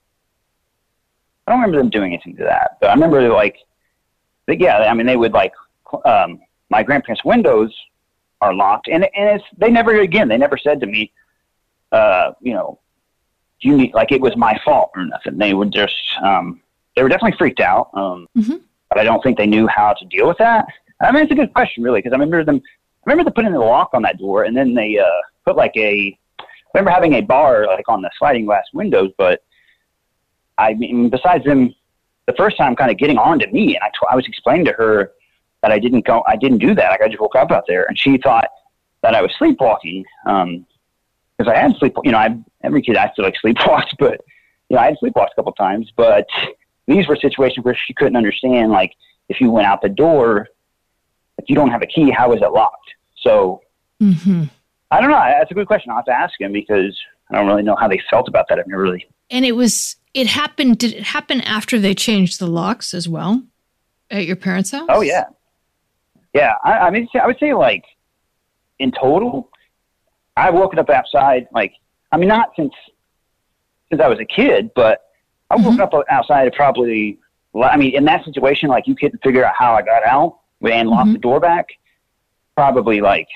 I 1.46 1.50
don't 1.50 1.60
remember 1.60 1.78
them 1.78 1.90
doing 1.90 2.12
anything 2.12 2.36
to 2.36 2.44
that, 2.44 2.78
but 2.80 2.90
I 2.90 2.94
remember 2.94 3.28
like, 3.28 3.56
yeah, 4.46 4.78
I 4.78 4.94
mean, 4.94 5.06
they 5.06 5.16
would 5.16 5.32
like, 5.32 5.52
um, 6.04 6.40
my 6.70 6.82
grandparents' 6.82 7.24
windows 7.24 7.74
are 8.40 8.54
locked, 8.54 8.88
and 8.88 9.04
and 9.04 9.40
it's 9.40 9.44
they 9.58 9.70
never 9.70 10.00
again 10.00 10.28
they 10.28 10.38
never 10.38 10.56
said 10.56 10.80
to 10.80 10.86
me, 10.86 11.12
uh, 11.92 12.32
you 12.40 12.54
know, 12.54 12.78
you 13.60 13.76
need 13.76 13.92
like 13.94 14.12
it 14.12 14.20
was 14.20 14.36
my 14.36 14.58
fault 14.64 14.90
or 14.94 15.04
nothing. 15.04 15.38
They 15.38 15.54
would 15.54 15.72
just 15.72 15.96
um, 16.22 16.60
they 16.94 17.02
were 17.02 17.08
definitely 17.08 17.36
freaked 17.36 17.60
out, 17.60 17.90
um, 17.94 18.28
mm-hmm. 18.36 18.56
but 18.88 18.98
I 18.98 19.04
don't 19.04 19.22
think 19.22 19.36
they 19.36 19.46
knew 19.46 19.66
how 19.66 19.92
to 19.94 20.04
deal 20.06 20.28
with 20.28 20.38
that. 20.38 20.66
I 21.00 21.10
mean, 21.10 21.24
it's 21.24 21.32
a 21.32 21.36
good 21.36 21.52
question, 21.52 21.82
really, 21.82 21.98
because 21.98 22.12
I 22.12 22.16
remember 22.16 22.44
them. 22.44 22.62
I 23.06 23.10
remember 23.10 23.24
them 23.24 23.34
putting 23.34 23.52
the 23.52 23.58
lock 23.58 23.90
on 23.92 24.02
that 24.02 24.18
door, 24.18 24.44
and 24.44 24.56
then 24.56 24.74
they 24.74 24.98
uh, 24.98 25.20
put 25.44 25.56
like 25.56 25.76
a 25.76 26.16
remember 26.74 26.90
having 26.90 27.14
a 27.14 27.20
bar 27.20 27.66
like 27.66 27.88
on 27.88 28.02
the 28.02 28.10
sliding 28.18 28.46
glass 28.46 28.64
windows, 28.72 29.10
but 29.18 29.42
I 30.58 30.74
mean, 30.74 31.08
besides 31.08 31.44
them, 31.44 31.74
the 32.26 32.34
first 32.34 32.56
time 32.56 32.76
kind 32.76 32.90
of 32.90 32.98
getting 32.98 33.18
on 33.18 33.38
to 33.38 33.46
me, 33.48 33.74
and 33.74 33.82
I, 33.82 33.88
t- 33.88 34.06
I 34.10 34.16
was 34.16 34.26
explaining 34.26 34.66
to 34.66 34.72
her 34.72 35.12
that 35.62 35.72
I 35.72 35.78
didn't 35.78 36.04
go, 36.06 36.22
I 36.26 36.36
didn't 36.36 36.58
do 36.58 36.74
that. 36.74 36.90
Like 36.90 37.02
I 37.02 37.08
just 37.08 37.20
woke 37.20 37.34
up 37.34 37.50
out 37.50 37.64
there, 37.66 37.84
and 37.84 37.98
she 37.98 38.18
thought 38.18 38.48
that 39.02 39.14
I 39.14 39.22
was 39.22 39.32
sleepwalking. 39.38 40.04
Um, 40.26 40.66
because 41.36 41.54
I 41.54 41.58
had 41.58 41.74
sleep, 41.78 41.94
you 42.04 42.12
know, 42.12 42.18
I 42.18 42.36
every 42.62 42.82
kid 42.82 42.98
feel 43.16 43.24
like 43.24 43.34
sleepwalks, 43.42 43.92
but 43.98 44.20
you 44.68 44.76
know, 44.76 44.82
I 44.82 44.86
had 44.86 44.96
sleepwalked 45.02 45.30
a 45.32 45.36
couple 45.36 45.52
times, 45.52 45.90
but 45.96 46.26
these 46.86 47.08
were 47.08 47.16
situations 47.16 47.64
where 47.64 47.74
she 47.74 47.94
couldn't 47.94 48.16
understand, 48.16 48.70
like 48.70 48.92
if 49.28 49.40
you 49.40 49.50
went 49.50 49.66
out 49.66 49.80
the 49.80 49.88
door, 49.88 50.48
if 51.38 51.48
you 51.48 51.54
don't 51.54 51.70
have 51.70 51.82
a 51.82 51.86
key, 51.86 52.10
how 52.10 52.32
is 52.32 52.42
it 52.42 52.52
locked? 52.52 52.90
So 53.16 53.62
mm-hmm. 54.02 54.44
I 54.90 55.00
don't 55.00 55.10
know. 55.10 55.16
That's 55.16 55.50
a 55.50 55.54
good 55.54 55.66
question. 55.66 55.90
I'll 55.90 55.98
have 55.98 56.04
to 56.06 56.12
ask 56.12 56.40
him 56.40 56.52
because 56.52 56.98
I 57.30 57.36
don't 57.36 57.46
really 57.46 57.62
know 57.62 57.76
how 57.76 57.88
they 57.88 58.00
felt 58.10 58.28
about 58.28 58.46
that. 58.48 58.58
I've 58.58 58.66
never 58.66 58.82
really. 58.82 59.06
And 59.30 59.44
it 59.44 59.52
was, 59.52 59.96
it 60.14 60.26
happened, 60.26 60.78
did 60.78 60.92
it 60.94 61.02
happen 61.04 61.40
after 61.42 61.78
they 61.78 61.94
changed 61.94 62.40
the 62.40 62.46
locks 62.46 62.92
as 62.92 63.08
well 63.08 63.42
at 64.10 64.26
your 64.26 64.36
parents' 64.36 64.72
house? 64.72 64.88
Oh, 64.88 65.02
yeah. 65.02 65.26
Yeah. 66.34 66.54
I, 66.64 66.78
I 66.78 66.90
mean, 66.90 67.08
I 67.14 67.26
would 67.26 67.38
say 67.38 67.54
like 67.54 67.84
in 68.78 68.90
total, 68.90 69.48
I've 70.36 70.54
woken 70.54 70.78
up 70.78 70.90
outside, 70.90 71.46
like, 71.52 71.74
I 72.10 72.16
mean, 72.16 72.28
not 72.28 72.50
since, 72.56 72.72
since 73.90 74.02
I 74.02 74.08
was 74.08 74.18
a 74.18 74.24
kid, 74.24 74.70
but 74.74 75.02
I 75.50 75.56
woke 75.56 75.74
mm-hmm. 75.74 75.96
up 75.96 76.04
outside 76.10 76.52
probably, 76.54 77.18
I 77.54 77.76
mean, 77.76 77.94
in 77.94 78.04
that 78.06 78.24
situation, 78.24 78.68
like 78.68 78.86
you 78.86 78.96
couldn't 78.96 79.22
figure 79.22 79.44
out 79.44 79.54
how 79.56 79.74
I 79.74 79.82
got 79.82 80.04
out 80.04 80.38
and 80.62 80.88
locked 80.88 81.04
mm-hmm. 81.06 81.12
the 81.12 81.18
door 81.18 81.40
back. 81.40 81.66
Probably 82.56 83.00
like 83.00 83.28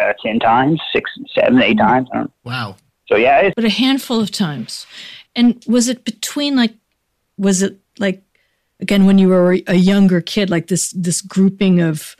uh, 0.00 0.12
10 0.22 0.38
times, 0.38 0.80
six, 0.92 1.10
seven, 1.34 1.62
eight 1.62 1.78
times. 1.78 2.08
Wow. 2.44 2.76
So, 3.06 3.16
yeah. 3.16 3.50
but 3.54 3.64
a 3.64 3.70
handful 3.70 4.20
of 4.20 4.30
times. 4.30 4.86
And 5.34 5.62
was 5.66 5.88
it 5.88 6.04
between 6.04 6.56
like, 6.56 6.74
was 7.36 7.62
it 7.62 7.78
like, 7.98 8.22
again, 8.80 9.06
when 9.06 9.18
you 9.18 9.28
were 9.28 9.58
a 9.66 9.74
younger 9.74 10.20
kid, 10.20 10.50
like 10.50 10.68
this, 10.68 10.90
this 10.90 11.20
grouping 11.20 11.80
of, 11.80 12.16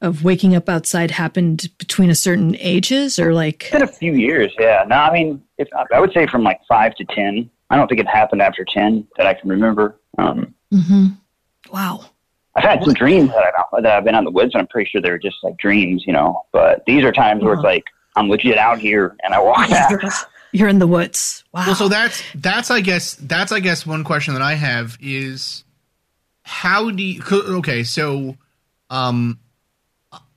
of 0.00 0.24
waking 0.24 0.56
up 0.56 0.68
outside 0.68 1.10
happened 1.12 1.68
between 1.78 2.10
a 2.10 2.14
certain 2.14 2.56
ages 2.56 3.18
or 3.18 3.34
like? 3.34 3.64
It's 3.64 3.72
been 3.72 3.82
a 3.82 3.86
few 3.86 4.14
years. 4.14 4.52
Yeah. 4.58 4.84
No, 4.86 4.96
I 4.96 5.12
mean, 5.12 5.42
if, 5.58 5.68
I 5.92 6.00
would 6.00 6.12
say 6.12 6.26
from 6.26 6.42
like 6.42 6.60
five 6.68 6.94
to 6.96 7.04
10. 7.04 7.50
I 7.70 7.76
don't 7.76 7.88
think 7.88 8.00
it 8.00 8.08
happened 8.08 8.42
after 8.42 8.66
10 8.66 9.06
that 9.16 9.26
I 9.26 9.32
can 9.32 9.48
remember. 9.48 9.98
Um, 10.18 10.54
mm-hmm. 10.72 11.06
Wow. 11.72 12.04
I've 12.54 12.64
had 12.64 12.84
some 12.84 12.92
dreams 12.92 13.30
that 13.30 13.44
I've, 13.56 13.82
that 13.82 13.92
I've 13.98 14.04
been 14.04 14.14
out 14.14 14.18
in 14.20 14.24
the 14.24 14.30
woods, 14.30 14.54
and 14.54 14.60
I'm 14.60 14.66
pretty 14.66 14.90
sure 14.90 15.00
they're 15.00 15.18
just 15.18 15.36
like 15.42 15.56
dreams, 15.56 16.04
you 16.06 16.12
know. 16.12 16.42
But 16.52 16.84
these 16.86 17.04
are 17.04 17.12
times 17.12 17.42
where 17.42 17.54
it's 17.54 17.62
like 17.62 17.84
I'm 18.16 18.28
legit 18.28 18.58
out 18.58 18.78
here, 18.78 19.16
and 19.24 19.34
I 19.34 19.40
walk 19.40 19.68
back. 19.70 20.00
you're 20.52 20.68
in 20.68 20.78
the 20.78 20.86
woods. 20.86 21.44
Wow. 21.52 21.64
Well, 21.66 21.74
so 21.74 21.88
that's 21.88 22.22
that's 22.34 22.70
I 22.70 22.80
guess 22.80 23.14
that's 23.14 23.52
I 23.52 23.60
guess 23.60 23.86
one 23.86 24.04
question 24.04 24.34
that 24.34 24.42
I 24.42 24.54
have 24.54 24.98
is 25.00 25.64
how 26.42 26.90
do 26.90 27.02
you 27.02 27.22
okay 27.30 27.84
so 27.84 28.36
um 28.90 29.38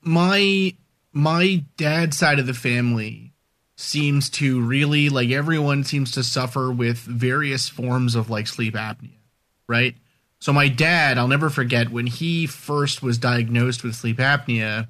my 0.02 0.74
my 1.12 1.64
dad's 1.78 2.18
side 2.18 2.40
of 2.40 2.46
the 2.46 2.54
family 2.54 3.34
seems 3.76 4.30
to 4.30 4.62
really 4.62 5.10
like 5.10 5.32
everyone 5.32 5.84
seems 5.84 6.12
to 6.12 6.24
suffer 6.24 6.72
with 6.72 6.98
various 6.98 7.68
forms 7.68 8.16
of 8.16 8.30
like 8.30 8.48
sleep 8.48 8.76
apnea 8.76 9.18
right 9.68 9.96
so 10.46 10.54
my 10.54 10.68
dad 10.68 11.18
i'll 11.18 11.28
never 11.28 11.50
forget 11.50 11.90
when 11.90 12.06
he 12.06 12.46
first 12.46 13.02
was 13.02 13.18
diagnosed 13.18 13.84
with 13.84 13.96
sleep 13.96 14.18
apnea 14.18 14.88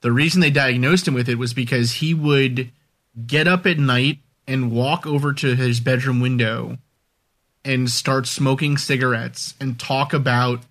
the 0.00 0.10
reason 0.10 0.40
they 0.40 0.50
diagnosed 0.50 1.06
him 1.06 1.14
with 1.14 1.28
it 1.28 1.38
was 1.38 1.54
because 1.54 1.92
he 1.92 2.12
would 2.12 2.70
get 3.26 3.46
up 3.46 3.66
at 3.66 3.78
night 3.78 4.18
and 4.48 4.72
walk 4.72 5.06
over 5.06 5.32
to 5.32 5.54
his 5.54 5.78
bedroom 5.78 6.20
window 6.20 6.76
and 7.64 7.88
start 7.88 8.26
smoking 8.26 8.76
cigarettes 8.76 9.54
and 9.60 9.78
talk 9.78 10.12
about 10.12 10.64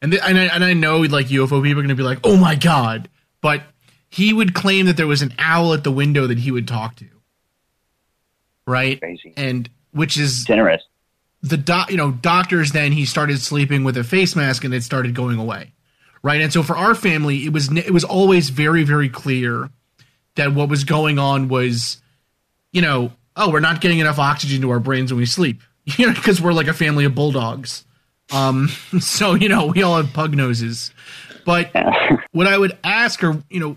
and 0.00 0.12
th- 0.12 0.22
and, 0.24 0.38
I, 0.38 0.44
and 0.44 0.62
I 0.62 0.74
know 0.74 1.00
like 1.00 1.26
UFO 1.28 1.62
people 1.62 1.70
are 1.70 1.82
going 1.82 1.88
to 1.88 1.94
be 1.94 2.02
like, 2.02 2.18
"Oh 2.24 2.36
my 2.36 2.56
god." 2.56 3.08
But 3.40 3.62
he 4.10 4.34
would 4.34 4.54
claim 4.54 4.84
that 4.84 4.98
there 4.98 5.06
was 5.06 5.22
an 5.22 5.32
owl 5.38 5.72
at 5.72 5.82
the 5.82 5.90
window 5.90 6.26
that 6.26 6.38
he 6.38 6.50
would 6.50 6.68
talk 6.68 6.96
to. 6.96 7.06
Right? 8.66 9.00
Crazy. 9.00 9.32
And 9.34 9.70
which 9.92 10.18
is 10.18 10.44
Generous. 10.44 10.82
The 11.44 11.58
doc, 11.58 11.90
you 11.90 11.98
know, 11.98 12.10
doctors 12.10 12.72
then 12.72 12.90
he 12.90 13.04
started 13.04 13.38
sleeping 13.38 13.84
with 13.84 13.98
a 13.98 14.02
face 14.02 14.34
mask 14.34 14.64
and 14.64 14.72
it 14.72 14.82
started 14.82 15.14
going 15.14 15.38
away. 15.38 15.72
Right? 16.22 16.40
And 16.40 16.50
so 16.50 16.62
for 16.62 16.74
our 16.74 16.94
family, 16.94 17.44
it 17.44 17.52
was 17.52 17.70
it 17.70 17.92
was 17.92 18.02
always 18.02 18.48
very 18.48 18.82
very 18.82 19.10
clear 19.10 19.68
that 20.36 20.54
what 20.54 20.70
was 20.70 20.84
going 20.84 21.18
on 21.18 21.48
was 21.48 21.98
you 22.72 22.80
know, 22.80 23.12
oh, 23.36 23.50
we're 23.50 23.60
not 23.60 23.80
getting 23.82 23.98
enough 23.98 24.18
oxygen 24.18 24.62
to 24.62 24.70
our 24.70 24.80
brains 24.80 25.12
when 25.12 25.18
we 25.18 25.26
sleep. 25.26 25.62
You 25.98 26.06
know, 26.06 26.14
because 26.14 26.40
we're 26.40 26.54
like 26.54 26.66
a 26.66 26.72
family 26.72 27.04
of 27.04 27.14
bulldogs. 27.14 27.84
Um, 28.32 28.68
so 29.00 29.34
you 29.34 29.50
know, 29.50 29.66
we 29.66 29.82
all 29.82 29.98
have 29.98 30.14
pug 30.14 30.34
noses. 30.34 30.92
But 31.44 31.70
what 32.32 32.46
I 32.46 32.56
would 32.56 32.78
ask 32.82 33.22
are, 33.22 33.42
you 33.50 33.60
know, 33.60 33.76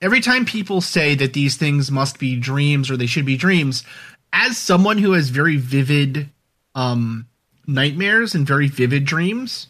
every 0.00 0.20
time 0.20 0.44
people 0.44 0.80
say 0.80 1.14
that 1.14 1.32
these 1.32 1.56
things 1.56 1.92
must 1.92 2.18
be 2.18 2.34
dreams 2.34 2.90
or 2.90 2.96
they 2.96 3.06
should 3.06 3.24
be 3.24 3.36
dreams, 3.36 3.84
as 4.32 4.56
someone 4.58 4.98
who 4.98 5.12
has 5.12 5.28
very 5.28 5.56
vivid 5.56 6.28
um 6.74 7.26
nightmares 7.66 8.34
and 8.34 8.46
very 8.46 8.68
vivid 8.68 9.04
dreams, 9.04 9.68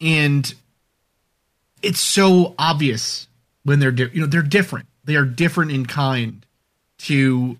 and 0.00 0.54
it's 1.82 2.00
so 2.00 2.54
obvious 2.58 3.28
when 3.64 3.78
they're 3.78 3.92
di- 3.92 4.10
you 4.12 4.20
know 4.20 4.26
they're 4.26 4.42
different. 4.42 4.86
They 5.04 5.16
are 5.16 5.24
different 5.24 5.72
in 5.72 5.86
kind 5.86 6.44
to 6.98 7.58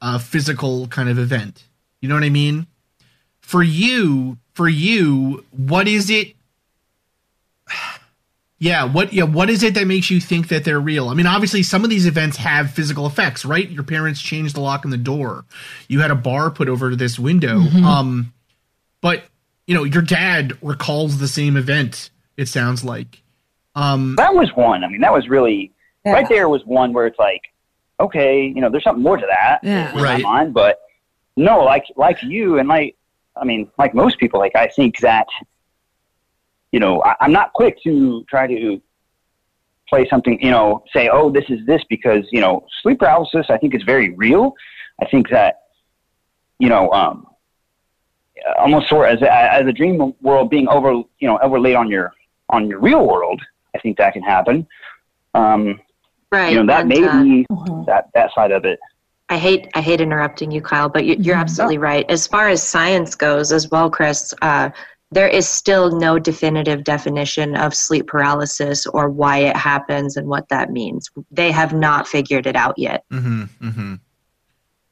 a 0.00 0.18
physical 0.18 0.86
kind 0.88 1.08
of 1.08 1.18
event. 1.18 1.64
You 2.00 2.08
know 2.08 2.14
what 2.14 2.24
I 2.24 2.30
mean? 2.30 2.66
For 3.40 3.62
you, 3.62 4.38
for 4.54 4.68
you, 4.68 5.44
what 5.50 5.88
is 5.88 6.10
it? 6.10 6.34
Yeah, 8.60 8.84
what 8.84 9.12
yeah, 9.12 9.22
what 9.24 9.50
is 9.50 9.62
it 9.62 9.74
that 9.74 9.86
makes 9.86 10.10
you 10.10 10.20
think 10.20 10.48
that 10.48 10.64
they're 10.64 10.80
real? 10.80 11.08
I 11.10 11.14
mean, 11.14 11.26
obviously 11.26 11.62
some 11.62 11.84
of 11.84 11.90
these 11.90 12.06
events 12.06 12.36
have 12.38 12.72
physical 12.72 13.06
effects, 13.06 13.44
right? 13.44 13.68
Your 13.70 13.84
parents 13.84 14.20
changed 14.20 14.56
the 14.56 14.60
lock 14.60 14.84
on 14.84 14.90
the 14.90 14.96
door. 14.96 15.44
You 15.86 16.00
had 16.00 16.10
a 16.10 16.16
bar 16.16 16.50
put 16.50 16.68
over 16.68 16.96
this 16.96 17.18
window. 17.18 17.58
Um 17.60 18.32
but 19.00 19.22
you 19.68 19.74
know, 19.74 19.84
your 19.84 20.02
dad 20.02 20.56
recalls 20.62 21.18
the 21.18 21.28
same 21.28 21.56
event, 21.56 22.10
it 22.36 22.48
sounds 22.48 22.82
like. 22.84 23.22
Um 23.76 24.16
That 24.16 24.34
was 24.34 24.50
one. 24.56 24.82
I 24.82 24.88
mean, 24.88 25.02
that 25.02 25.12
was 25.12 25.28
really 25.28 25.72
Yeah. 26.04 26.12
right 26.14 26.28
there 26.28 26.48
was 26.48 26.62
one 26.64 26.92
where 26.92 27.06
it's 27.06 27.18
like, 27.18 27.42
okay, 28.00 28.44
you 28.44 28.60
know, 28.60 28.70
there's 28.70 28.82
something 28.84 29.02
more 29.04 29.18
to 29.18 29.26
that 29.26 29.60
Yeah. 29.62 29.92
in 29.96 30.02
Right. 30.02 30.20
my 30.22 30.30
mind. 30.42 30.54
But 30.54 30.80
no, 31.36 31.60
like 31.62 31.84
like 31.96 32.20
you 32.24 32.58
and 32.58 32.68
like 32.68 32.96
I 33.40 33.44
mean, 33.44 33.68
like 33.78 33.94
most 33.94 34.18
people, 34.18 34.40
like 34.40 34.56
I 34.56 34.66
think 34.66 34.98
that 34.98 35.28
you 36.72 36.80
know, 36.80 37.02
I, 37.02 37.14
I'm 37.20 37.32
not 37.32 37.52
quick 37.52 37.82
to 37.84 38.24
try 38.28 38.46
to 38.46 38.80
play 39.88 40.06
something, 40.08 40.38
you 40.42 40.50
know, 40.50 40.84
say, 40.92 41.08
oh, 41.08 41.30
this 41.30 41.44
is 41.48 41.64
this 41.66 41.82
because 41.88 42.26
you 42.30 42.40
know, 42.40 42.66
sleep 42.82 42.98
paralysis. 42.98 43.46
I 43.48 43.58
think 43.58 43.74
is 43.74 43.82
very 43.84 44.10
real. 44.10 44.54
I 45.00 45.06
think 45.06 45.28
that 45.30 45.62
you 46.58 46.68
know, 46.68 46.90
um, 46.92 47.26
almost 48.58 48.88
sort 48.88 49.08
of 49.08 49.16
as 49.16 49.22
a, 49.22 49.32
as 49.32 49.66
a 49.66 49.72
dream 49.72 50.12
world 50.20 50.50
being 50.50 50.68
over, 50.68 50.90
you 50.92 51.28
know, 51.28 51.38
overlaid 51.38 51.76
on 51.76 51.88
your 51.90 52.12
on 52.50 52.68
your 52.68 52.80
real 52.80 53.06
world. 53.06 53.40
I 53.74 53.78
think 53.78 53.96
that 53.98 54.12
can 54.12 54.22
happen. 54.22 54.66
Um, 55.34 55.80
Right. 56.30 56.50
you 56.52 56.56
know, 56.62 56.66
that 56.66 56.80
and, 56.80 56.88
may 56.90 57.02
uh, 57.02 57.22
be 57.22 57.46
Mhm. 57.50 57.86
that 57.86 58.10
that 58.14 58.34
side 58.34 58.50
of 58.50 58.66
it. 58.66 58.78
I 59.30 59.38
hate 59.38 59.68
I 59.74 59.80
hate 59.80 60.00
interrupting 60.02 60.50
you, 60.50 60.60
Kyle, 60.60 60.90
but 60.90 61.06
you, 61.06 61.16
you're 61.18 61.36
Mhm. 61.36 61.40
absolutely 61.40 61.78
right. 61.78 62.04
As 62.10 62.26
far 62.26 62.48
as 62.48 62.62
science 62.62 63.14
goes, 63.14 63.50
as 63.50 63.70
well, 63.70 63.88
Chris, 63.88 64.34
uh, 64.42 64.68
there 65.10 65.28
is 65.28 65.48
still 65.48 65.98
no 65.98 66.18
definitive 66.18 66.84
definition 66.84 67.56
of 67.56 67.74
sleep 67.74 68.06
paralysis 68.06 68.86
or 68.86 69.08
why 69.08 69.38
it 69.38 69.56
happens 69.56 70.16
and 70.16 70.28
what 70.28 70.48
that 70.50 70.70
means. 70.70 71.10
They 71.30 71.50
have 71.50 71.72
not 71.72 72.06
figured 72.06 72.46
it 72.46 72.56
out 72.56 72.78
yet. 72.78 73.04
Mm-hmm. 73.10 73.42
Mm-hmm. 73.60 73.94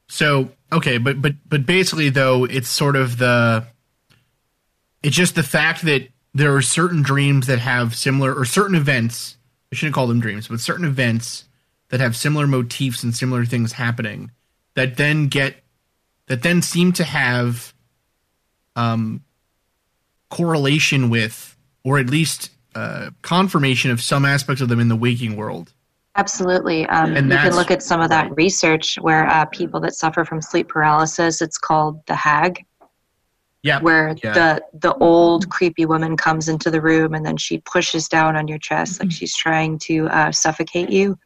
So 0.08 0.50
okay, 0.72 0.98
but 0.98 1.20
but 1.20 1.34
but 1.46 1.66
basically 1.66 2.08
though, 2.08 2.44
it's 2.44 2.68
sort 2.68 2.96
of 2.96 3.18
the 3.18 3.66
it's 5.02 5.16
just 5.16 5.34
the 5.34 5.42
fact 5.42 5.82
that 5.82 6.08
there 6.32 6.54
are 6.54 6.62
certain 6.62 7.02
dreams 7.02 7.46
that 7.46 7.58
have 7.58 7.94
similar 7.94 8.34
or 8.34 8.44
certain 8.44 8.74
events. 8.74 9.36
I 9.70 9.74
shouldn't 9.74 9.94
call 9.94 10.06
them 10.06 10.20
dreams, 10.20 10.48
but 10.48 10.60
certain 10.60 10.84
events 10.84 11.44
that 11.88 12.00
have 12.00 12.16
similar 12.16 12.46
motifs 12.46 13.02
and 13.02 13.14
similar 13.14 13.44
things 13.44 13.72
happening 13.72 14.30
that 14.74 14.96
then 14.96 15.26
get 15.26 15.56
that 16.26 16.42
then 16.42 16.62
seem 16.62 16.92
to 16.92 17.04
have 17.04 17.74
um 18.76 19.22
correlation 20.30 21.10
with 21.10 21.56
or 21.84 21.98
at 21.98 22.10
least 22.10 22.50
uh, 22.74 23.10
confirmation 23.22 23.90
of 23.90 24.02
some 24.02 24.24
aspects 24.24 24.60
of 24.60 24.68
them 24.68 24.80
in 24.80 24.88
the 24.88 24.96
waking 24.96 25.36
world. 25.36 25.72
Absolutely. 26.16 26.86
Um, 26.86 27.14
And 27.14 27.30
you 27.30 27.36
can 27.36 27.54
look 27.54 27.70
at 27.70 27.82
some 27.82 28.00
of 28.00 28.08
that 28.08 28.34
research 28.36 28.96
where 29.00 29.26
uh, 29.28 29.44
people 29.46 29.80
that 29.80 29.94
suffer 29.94 30.24
from 30.24 30.40
sleep 30.40 30.68
paralysis, 30.68 31.42
it's 31.42 31.58
called 31.58 32.04
the 32.06 32.14
HAG, 32.14 32.64
Yeah. 33.62 33.80
where 33.80 34.16
Yeah. 34.24 34.32
the 34.32 34.62
the 34.78 34.94
old 34.94 35.48
creepy 35.50 35.84
woman 35.86 36.16
comes 36.16 36.48
into 36.48 36.70
the 36.70 36.80
room 36.80 37.14
and 37.14 37.24
then 37.24 37.36
she 37.36 37.58
pushes 37.58 38.08
down 38.08 38.34
on 38.36 38.48
your 38.48 38.58
chest 38.58 39.00
like 39.00 39.12
she's 39.12 39.36
trying 39.36 39.78
to 39.80 40.08
uh, 40.08 40.32
suffocate 40.32 40.90
you. 40.90 41.18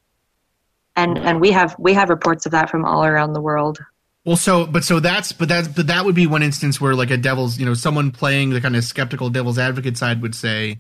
And 0.97 1.19
and 1.19 1.41
we 1.41 1.53
have 1.53 1.77
we 1.79 1.95
have 1.95 2.11
reports 2.11 2.45
of 2.47 2.53
that 2.53 2.69
from 2.69 2.85
all 2.85 3.05
around 3.05 3.33
the 3.33 3.41
world. 3.41 3.79
Well, 4.25 4.37
so 4.37 4.67
but 4.67 4.85
so 4.85 5.01
that's 5.01 5.33
but 5.33 5.49
that's 5.49 5.69
but 5.69 5.87
that 5.87 6.05
would 6.05 6.15
be 6.15 6.27
one 6.27 6.43
instance 6.43 6.81
where 6.81 6.95
like 6.95 7.11
a 7.11 7.17
devil's 7.17 7.59
you 7.59 7.65
know 7.65 7.75
someone 7.75 8.11
playing 8.11 8.51
the 8.51 8.61
kind 8.61 8.77
of 8.77 8.85
skeptical 8.85 9.31
devil's 9.31 9.59
advocate 9.59 9.97
side 9.97 10.21
would 10.21 10.35
say, 10.35 10.79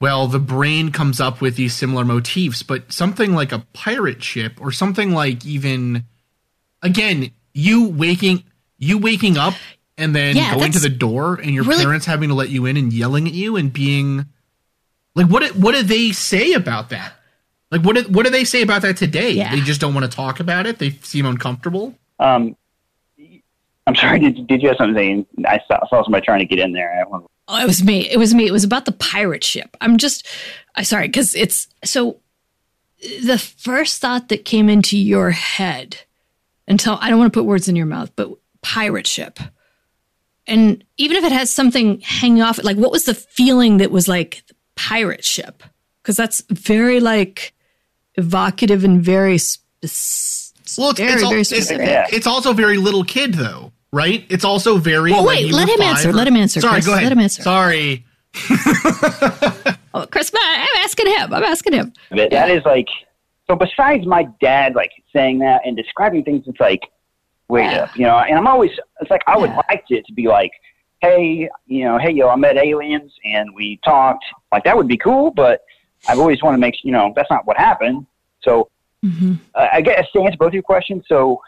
well, 0.00 0.26
the 0.26 0.40
brain 0.40 0.90
comes 0.90 1.20
up 1.20 1.40
with 1.40 1.54
these 1.56 1.72
similar 1.74 2.04
motifs, 2.04 2.62
but 2.64 2.92
something 2.92 3.32
like 3.32 3.52
a 3.52 3.60
pirate 3.74 4.22
ship 4.22 4.60
or 4.60 4.72
something 4.72 5.12
like 5.12 5.46
even 5.46 6.04
again 6.82 7.30
you 7.54 7.88
waking 7.88 8.42
you 8.76 8.98
waking 8.98 9.36
up 9.36 9.54
and 9.96 10.14
then 10.14 10.36
Yeah, 10.36 10.54
going 10.54 10.72
to 10.72 10.78
the 10.80 10.88
door 10.88 11.34
and 11.34 11.52
your 11.52 11.64
really- 11.64 11.84
parents 11.84 12.06
having 12.06 12.28
to 12.28 12.34
let 12.34 12.50
you 12.50 12.66
in 12.66 12.76
and 12.76 12.92
yelling 12.92 13.28
at 13.28 13.34
you 13.34 13.56
and 13.56 13.72
being 13.72 14.26
like 15.14 15.26
what 15.28 15.54
what 15.56 15.76
do 15.76 15.82
they 15.84 16.10
say 16.10 16.54
about 16.54 16.90
that? 16.90 17.12
Like 17.70 17.82
what 17.82 17.96
do, 17.96 18.02
what 18.12 18.24
do 18.24 18.30
they 18.30 18.44
say 18.44 18.62
about 18.62 18.82
that 18.82 18.96
today? 18.96 19.30
Yeah. 19.30 19.54
They 19.54 19.60
just 19.60 19.80
don't 19.80 19.94
want 19.94 20.10
to 20.10 20.14
talk 20.16 20.40
about 20.40 20.66
it. 20.66 20.78
They 20.78 20.90
seem 21.02 21.24
uncomfortable. 21.24 21.94
Um, 22.18 22.56
I'm 23.86 23.94
sorry. 23.94 24.18
Did 24.20 24.46
did 24.46 24.62
you 24.62 24.68
have 24.68 24.76
something? 24.76 25.26
I 25.46 25.60
saw, 25.66 25.86
saw 25.88 26.02
somebody 26.04 26.24
trying 26.24 26.40
to 26.40 26.44
get 26.44 26.58
in 26.58 26.72
there. 26.72 26.92
I. 26.92 27.18
Oh, 27.50 27.58
it 27.58 27.66
was 27.66 27.82
me. 27.82 28.08
It 28.10 28.18
was 28.18 28.34
me. 28.34 28.46
It 28.46 28.52
was 28.52 28.64
about 28.64 28.84
the 28.84 28.92
pirate 28.92 29.42
ship. 29.42 29.76
I'm 29.80 29.96
just, 29.96 30.26
I 30.74 30.82
sorry, 30.82 31.08
because 31.08 31.34
it's 31.34 31.68
so. 31.84 32.20
The 33.22 33.38
first 33.38 34.00
thought 34.00 34.28
that 34.28 34.44
came 34.44 34.68
into 34.68 34.98
your 34.98 35.30
head, 35.30 35.98
until 36.66 36.98
I 37.00 37.08
don't 37.08 37.18
want 37.18 37.32
to 37.32 37.38
put 37.38 37.46
words 37.46 37.68
in 37.68 37.76
your 37.76 37.86
mouth, 37.86 38.10
but 38.16 38.30
pirate 38.60 39.06
ship, 39.06 39.38
and 40.48 40.82
even 40.96 41.16
if 41.16 41.24
it 41.24 41.32
has 41.32 41.50
something 41.50 42.00
hanging 42.00 42.42
off 42.42 42.58
it, 42.58 42.64
like 42.64 42.76
what 42.76 42.90
was 42.90 43.04
the 43.04 43.14
feeling 43.14 43.76
that 43.76 43.90
was 43.90 44.08
like 44.08 44.42
pirate 44.74 45.24
ship? 45.24 45.62
Because 46.02 46.16
that's 46.16 46.42
very 46.50 47.00
like 47.00 47.54
evocative 48.16 48.82
and 48.82 49.00
very 49.00 49.38
specific. 49.38 50.37
Well, 50.76 50.90
it's, 50.90 50.98
very, 50.98 51.12
it's, 51.14 51.22
al- 51.22 51.30
very 51.30 51.40
it's. 51.40 51.70
Yeah. 51.70 52.06
it's 52.12 52.26
also 52.26 52.52
very 52.52 52.76
little 52.76 53.04
kid 53.04 53.34
though, 53.34 53.72
right? 53.92 54.24
It's 54.28 54.44
also 54.44 54.76
very. 54.78 55.12
Well, 55.12 55.24
wait, 55.26 55.52
let 55.52 55.68
him 55.68 55.80
answer, 55.80 56.10
or- 56.10 56.12
let 56.12 56.26
him 56.26 56.36
answer, 56.36 56.60
Sorry, 56.60 56.74
Chris, 56.74 56.86
go 56.86 56.92
ahead. 56.92 57.04
let 57.04 57.12
him 57.12 57.18
answer. 57.20 57.42
Sorry. 57.42 58.04
Oh, 59.94 60.06
Chris, 60.06 60.30
I'm 60.34 60.66
asking 60.84 61.06
him. 61.08 61.32
I'm 61.32 61.42
asking 61.42 61.72
him. 61.72 61.92
That, 62.10 62.30
that 62.30 62.50
is 62.50 62.62
like 62.64 62.86
so. 63.48 63.56
Besides 63.56 64.06
my 64.06 64.28
dad, 64.40 64.74
like 64.76 64.90
saying 65.12 65.38
that 65.40 65.62
and 65.64 65.76
describing 65.76 66.22
things, 66.24 66.44
it's 66.46 66.60
like, 66.60 66.82
wait 67.48 67.64
Yeah. 67.64 67.84
up, 67.84 67.96
you 67.96 68.02
know. 68.04 68.16
And 68.18 68.36
I'm 68.38 68.46
always, 68.46 68.70
it's 69.00 69.10
like 69.10 69.22
I 69.26 69.36
would 69.36 69.50
Yeah. 69.50 69.62
like 69.68 69.84
it 69.88 70.06
to 70.06 70.12
be 70.12 70.28
like, 70.28 70.52
hey, 71.00 71.48
you 71.66 71.84
know, 71.84 71.98
hey, 71.98 72.10
yo, 72.12 72.28
I 72.28 72.36
met 72.36 72.56
aliens 72.58 73.12
and 73.24 73.52
we 73.54 73.80
talked. 73.82 74.24
Like 74.52 74.62
that 74.64 74.76
would 74.76 74.88
be 74.88 74.98
cool, 74.98 75.30
but 75.32 75.62
I've 76.06 76.18
always 76.20 76.42
want 76.42 76.54
to 76.54 76.58
make, 76.58 76.74
you 76.84 76.92
know, 76.92 77.12
that's 77.16 77.30
not 77.30 77.46
what 77.46 77.56
happened. 77.56 78.06
So 78.42 78.70
Mm-hmm. 79.04 79.34
uh, 79.54 79.68
I 79.72 79.80
guess 79.80 80.06
to 80.12 80.22
answer 80.22 80.36
both 80.38 80.52
your 80.52 80.62
questions, 80.62 81.04
so 81.08 81.40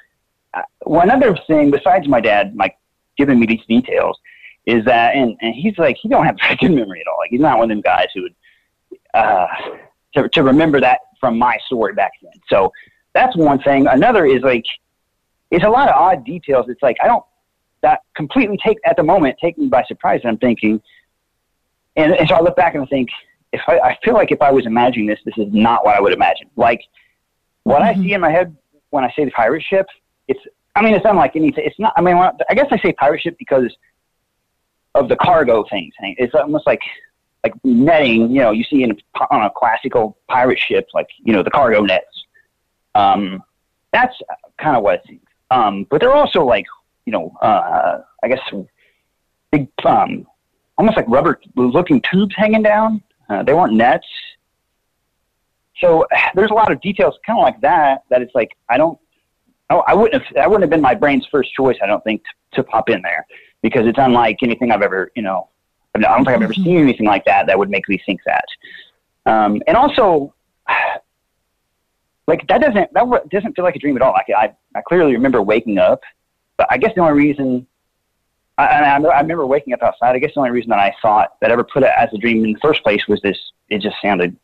uh, 0.54 0.62
one 0.84 1.10
other 1.10 1.36
thing 1.46 1.70
besides 1.70 2.06
my 2.08 2.20
dad, 2.20 2.54
like 2.56 2.76
giving 3.16 3.40
me 3.40 3.46
these 3.46 3.64
details, 3.68 4.18
is 4.66 4.84
that 4.84 5.14
and 5.14 5.36
and 5.40 5.54
he's 5.54 5.76
like 5.78 5.96
he 6.00 6.08
don't 6.08 6.24
have 6.24 6.36
a 6.48 6.56
good 6.60 6.72
memory 6.72 7.00
at 7.00 7.06
all. 7.08 7.16
Like 7.18 7.30
he's 7.30 7.40
not 7.40 7.58
one 7.58 7.70
of 7.70 7.76
them 7.76 7.80
guys 7.80 8.06
who 8.14 8.22
would 8.22 8.34
uh, 9.14 9.46
to 10.14 10.28
to 10.28 10.42
remember 10.42 10.80
that 10.80 11.00
from 11.18 11.38
my 11.38 11.56
story 11.66 11.92
back 11.92 12.12
then. 12.22 12.32
So 12.48 12.72
that's 13.14 13.36
one 13.36 13.60
thing. 13.60 13.86
Another 13.86 14.26
is 14.26 14.42
like 14.42 14.64
it's 15.50 15.64
a 15.64 15.68
lot 15.68 15.88
of 15.88 15.94
odd 15.96 16.24
details. 16.24 16.66
It's 16.68 16.82
like 16.82 16.96
I 17.02 17.06
don't 17.06 17.24
that 17.82 18.00
completely 18.14 18.58
take 18.64 18.78
at 18.84 18.96
the 18.96 19.02
moment 19.02 19.36
take 19.40 19.58
me 19.58 19.66
by 19.66 19.82
surprise. 19.84 20.20
I'm 20.24 20.38
thinking, 20.38 20.80
and, 21.96 22.12
and 22.12 22.28
so 22.28 22.34
I 22.34 22.40
look 22.40 22.56
back 22.56 22.74
and 22.74 22.84
I 22.84 22.86
think 22.86 23.08
if 23.52 23.60
I, 23.66 23.78
I 23.78 23.98
feel 24.04 24.14
like 24.14 24.30
if 24.30 24.40
I 24.42 24.50
was 24.50 24.66
imagining 24.66 25.06
this, 25.06 25.18
this 25.24 25.34
is 25.36 25.52
not 25.52 25.84
what 25.84 25.96
I 25.96 26.00
would 26.00 26.12
imagine. 26.12 26.48
Like 26.56 26.80
what 27.64 27.82
I 27.82 27.94
see 27.94 28.12
in 28.12 28.20
my 28.20 28.30
head 28.30 28.56
when 28.90 29.04
I 29.04 29.12
say 29.12 29.24
the 29.24 29.30
pirate 29.30 29.62
ship, 29.62 29.86
it's 30.28 30.40
I 30.74 30.82
mean 30.82 30.94
it's 30.94 31.04
unlike 31.04 31.36
anything. 31.36 31.64
It's 31.66 31.78
not. 31.78 31.92
I 31.96 32.00
mean 32.00 32.16
I 32.16 32.54
guess 32.54 32.66
I 32.70 32.78
say 32.78 32.92
pirate 32.92 33.20
ship 33.20 33.36
because 33.38 33.74
of 34.94 35.08
the 35.08 35.16
cargo 35.16 35.64
things. 35.70 35.94
It's 36.00 36.34
almost 36.34 36.66
like 36.66 36.82
like 37.44 37.54
netting. 37.64 38.30
You 38.30 38.42
know, 38.42 38.50
you 38.50 38.64
see 38.64 38.82
in 38.82 38.98
on 39.30 39.42
a 39.42 39.50
classical 39.50 40.18
pirate 40.28 40.58
ship, 40.58 40.88
like 40.94 41.08
you 41.22 41.32
know 41.32 41.42
the 41.42 41.50
cargo 41.50 41.82
nets. 41.82 42.06
Um, 42.94 43.42
that's 43.92 44.16
kind 44.58 44.76
of 44.76 44.82
what 44.82 44.96
it 44.96 45.02
seems. 45.06 45.22
Um, 45.50 45.86
but 45.90 46.00
they're 46.00 46.12
also 46.12 46.44
like 46.44 46.66
you 47.06 47.12
know, 47.12 47.36
uh, 47.42 48.00
I 48.22 48.28
guess 48.28 48.40
big, 49.50 49.68
um, 49.84 50.26
almost 50.78 50.96
like 50.96 51.06
rubber 51.08 51.40
looking 51.56 52.00
tubes 52.10 52.34
hanging 52.36 52.62
down. 52.62 53.02
Uh, 53.28 53.42
they 53.42 53.52
weren't 53.52 53.74
nets. 53.74 54.06
So 55.80 56.06
there's 56.34 56.50
a 56.50 56.54
lot 56.54 56.70
of 56.70 56.80
details 56.80 57.14
kind 57.26 57.38
of 57.38 57.42
like 57.42 57.60
that, 57.60 58.04
that 58.10 58.22
it's 58.22 58.34
like, 58.34 58.56
I 58.68 58.76
don't, 58.76 58.98
oh, 59.70 59.82
I 59.86 59.94
wouldn't 59.94 60.22
have, 60.22 60.34
that 60.34 60.48
wouldn't 60.48 60.62
have 60.62 60.70
been 60.70 60.80
my 60.80 60.94
brain's 60.94 61.26
first 61.30 61.52
choice, 61.54 61.76
I 61.82 61.86
don't 61.86 62.02
think, 62.04 62.22
to, 62.24 62.62
to 62.62 62.64
pop 62.64 62.88
in 62.88 63.02
there 63.02 63.26
because 63.62 63.86
it's 63.86 63.98
unlike 63.98 64.38
anything 64.42 64.72
I've 64.72 64.82
ever, 64.82 65.12
you 65.14 65.22
know, 65.22 65.48
I 65.94 65.98
don't 65.98 66.24
think 66.24 66.36
I've 66.36 66.42
ever 66.42 66.54
seen 66.54 66.78
anything 66.78 67.06
like 67.06 67.24
that 67.24 67.46
that 67.46 67.58
would 67.58 67.70
make 67.70 67.88
me 67.88 68.00
think 68.06 68.20
that. 68.24 68.44
Um, 69.26 69.60
and 69.66 69.76
also, 69.76 70.34
like 72.26 72.46
that 72.46 72.60
doesn't 72.60 72.92
that 72.92 73.28
doesn't 73.28 73.56
feel 73.56 73.64
like 73.64 73.74
a 73.74 73.78
dream 73.80 73.96
at 73.96 74.02
all. 74.02 74.12
Like 74.12 74.26
I, 74.36 74.54
I 74.76 74.82
clearly 74.82 75.14
remember 75.14 75.42
waking 75.42 75.78
up 75.78 76.00
but 76.60 76.66
I 76.70 76.76
guess 76.76 76.92
the 76.94 77.00
only 77.00 77.14
reason, 77.14 77.66
I, 78.58 78.66
I, 78.66 79.00
I 79.00 79.20
remember 79.22 79.46
waking 79.46 79.72
up 79.72 79.82
outside. 79.82 80.14
I 80.14 80.18
guess 80.18 80.32
the 80.34 80.40
only 80.40 80.50
reason 80.50 80.68
that 80.68 80.78
I 80.78 80.94
thought 81.00 81.40
that 81.40 81.48
I 81.48 81.54
ever 81.54 81.64
put 81.64 81.84
it 81.84 81.90
as 81.96 82.10
a 82.12 82.18
dream 82.18 82.44
in 82.44 82.52
the 82.52 82.58
first 82.60 82.82
place 82.82 83.08
was 83.08 83.18
this. 83.22 83.38
It 83.70 83.80
just 83.80 83.96
sounded. 84.02 84.36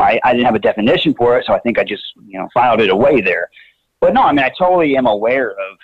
I, 0.00 0.20
I 0.24 0.32
didn't 0.32 0.46
have 0.46 0.54
a 0.54 0.60
definition 0.60 1.14
for 1.14 1.38
it, 1.38 1.46
so 1.46 1.52
I 1.52 1.60
think 1.60 1.78
I 1.78 1.84
just 1.84 2.02
you 2.26 2.38
know 2.38 2.48
filed 2.52 2.80
it 2.80 2.90
away 2.90 3.20
there. 3.20 3.50
But 4.00 4.14
no, 4.14 4.22
I 4.22 4.32
mean 4.32 4.44
I 4.44 4.50
totally 4.58 4.96
am 4.96 5.06
aware 5.06 5.50
of 5.50 5.78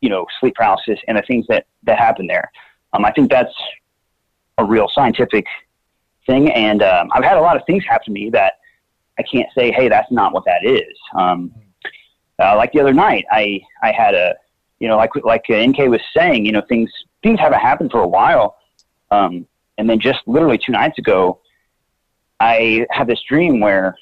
you 0.00 0.08
know 0.08 0.26
sleep 0.38 0.54
paralysis 0.54 0.98
and 1.08 1.18
the 1.18 1.22
things 1.22 1.46
that 1.48 1.66
that 1.84 1.98
happen 1.98 2.26
there. 2.26 2.50
Um, 2.92 3.04
I 3.04 3.12
think 3.12 3.30
that's 3.30 3.54
a 4.58 4.64
real 4.64 4.88
scientific 4.94 5.46
thing, 6.26 6.50
and 6.50 6.82
um, 6.82 7.10
I've 7.12 7.24
had 7.24 7.36
a 7.36 7.40
lot 7.40 7.56
of 7.56 7.62
things 7.66 7.84
happen 7.84 8.06
to 8.06 8.10
me 8.10 8.30
that 8.30 8.54
I 9.18 9.22
can't 9.22 9.48
say, 9.56 9.70
hey, 9.70 9.88
that's 9.88 10.10
not 10.10 10.32
what 10.32 10.44
that 10.46 10.64
is. 10.64 10.96
Um, 11.14 11.52
uh, 12.38 12.56
like 12.56 12.72
the 12.72 12.80
other 12.80 12.94
night, 12.94 13.24
I 13.30 13.60
I 13.82 13.92
had 13.92 14.14
a 14.14 14.34
you 14.80 14.88
know, 14.88 14.96
like 14.96 15.10
like 15.24 15.44
uh, 15.50 15.64
NK 15.64 15.78
was 15.88 16.00
saying, 16.16 16.46
you 16.46 16.52
know, 16.52 16.62
things 16.68 16.90
things 17.22 17.38
haven't 17.38 17.60
happened 17.60 17.90
for 17.90 18.00
a 18.00 18.08
while, 18.08 18.56
um, 19.10 19.46
and 19.78 19.88
then 19.88 20.00
just 20.00 20.20
literally 20.26 20.58
two 20.58 20.72
nights 20.72 20.98
ago, 20.98 21.39
I 22.40 22.86
had 22.90 23.06
this 23.06 23.20
dream 23.28 23.60
where, 23.60 23.96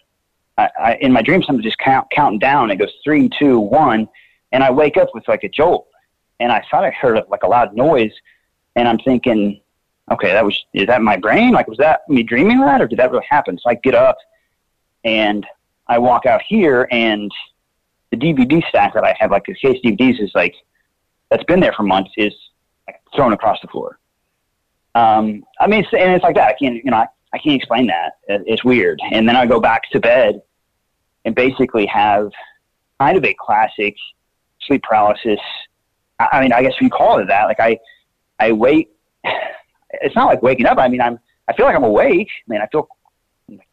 I, 0.57 0.71
I 0.81 0.95
in 1.01 1.13
my 1.13 1.23
dream, 1.23 1.43
something 1.43 1.63
just 1.63 1.79
count 1.79 2.09
counting 2.11 2.39
down. 2.39 2.71
It 2.71 2.77
goes 2.77 2.93
three, 3.05 3.29
two, 3.29 3.59
one, 3.59 4.09
and 4.53 4.63
I 4.63 4.71
wake 4.71 4.97
up 4.97 5.09
with 5.13 5.27
like 5.29 5.45
a 5.45 5.49
jolt, 5.49 5.89
and 6.41 6.53
I 6.53 6.65
thought 6.71 6.85
I 6.85 6.91
heard 6.91 7.21
like 7.29 7.43
a 7.43 7.49
loud 7.49 7.75
noise, 7.75 8.13
and 8.77 8.89
I'm 8.89 8.99
thinking, 8.99 9.61
okay, 10.11 10.33
that 10.33 10.45
was 10.45 10.65
is 10.73 10.87
that 10.87 11.03
my 11.03 11.17
brain? 11.17 11.53
Like, 11.53 11.69
was 11.69 11.79
that 11.79 12.09
me 12.09 12.23
dreaming 12.23 12.61
that, 12.61 12.81
or 12.81 12.87
did 12.87 12.99
that 12.99 13.11
really 13.11 13.27
happen? 13.29 13.59
So 13.59 13.71
I 13.71 13.75
get 13.75 13.95
up, 13.95 14.17
and 15.05 15.47
I 15.89 15.99
walk 15.99 16.27
out 16.27 16.43
here, 16.47 16.89
and 16.91 17.31
the 18.11 18.17
DVD 18.17 18.67
stack 18.69 18.95
that 18.95 19.05
I 19.05 19.17
have, 19.19 19.31
like 19.31 19.49
a 19.49 19.55
case 19.55 19.81
DVDs, 19.85 20.23
is 20.23 20.31
like 20.35 20.55
that's 21.31 21.45
been 21.45 21.61
there 21.61 21.73
for 21.73 21.83
months 21.83 22.11
is 22.17 22.33
like 22.87 23.01
thrown 23.15 23.33
across 23.33 23.61
the 23.61 23.69
floor. 23.69 23.99
Um, 24.95 25.45
I 25.61 25.67
mean, 25.67 25.85
it's, 25.85 25.93
and 25.93 26.13
it's 26.13 26.23
like 26.23 26.35
that. 26.37 26.49
I 26.49 26.55
can't, 26.55 26.77
you 26.77 26.91
know, 26.91 26.97
I, 26.99 27.07
I 27.33 27.39
can't 27.39 27.57
explain 27.57 27.87
that. 27.89 28.15
It's 28.29 28.65
weird. 28.65 29.01
And 29.13 29.29
then 29.29 29.37
I 29.37 29.47
go 29.47 29.61
back 29.61 29.91
to 29.91 30.01
bed 30.01 30.43
and 31.25 31.35
basically 31.35 31.87
have 31.87 32.31
kind 33.01 33.17
of 33.17 33.25
a 33.25 33.35
classic 33.39 33.97
sleep 34.63 34.83
paralysis. 34.83 35.41
I 36.19 36.41
mean, 36.41 36.53
I 36.53 36.63
guess 36.63 36.75
you 36.81 36.89
call 36.91 37.19
it 37.19 37.29
that. 37.29 37.45
Like 37.45 37.61
I, 37.61 37.79
I 38.39 38.53
wait. 38.53 38.91
It's 40.03 40.15
not 40.15 40.27
like 40.27 40.43
waking 40.43 40.67
up. 40.67 40.77
I 40.77 40.87
mean, 40.87 41.01
I'm, 41.01 41.19
I 41.49 41.55
feel 41.55 41.65
like 41.65 41.75
I'm 41.75 41.83
awake. 41.83 42.29
I 42.29 42.53
mean, 42.53 42.61
I 42.61 42.67
feel 42.67 42.87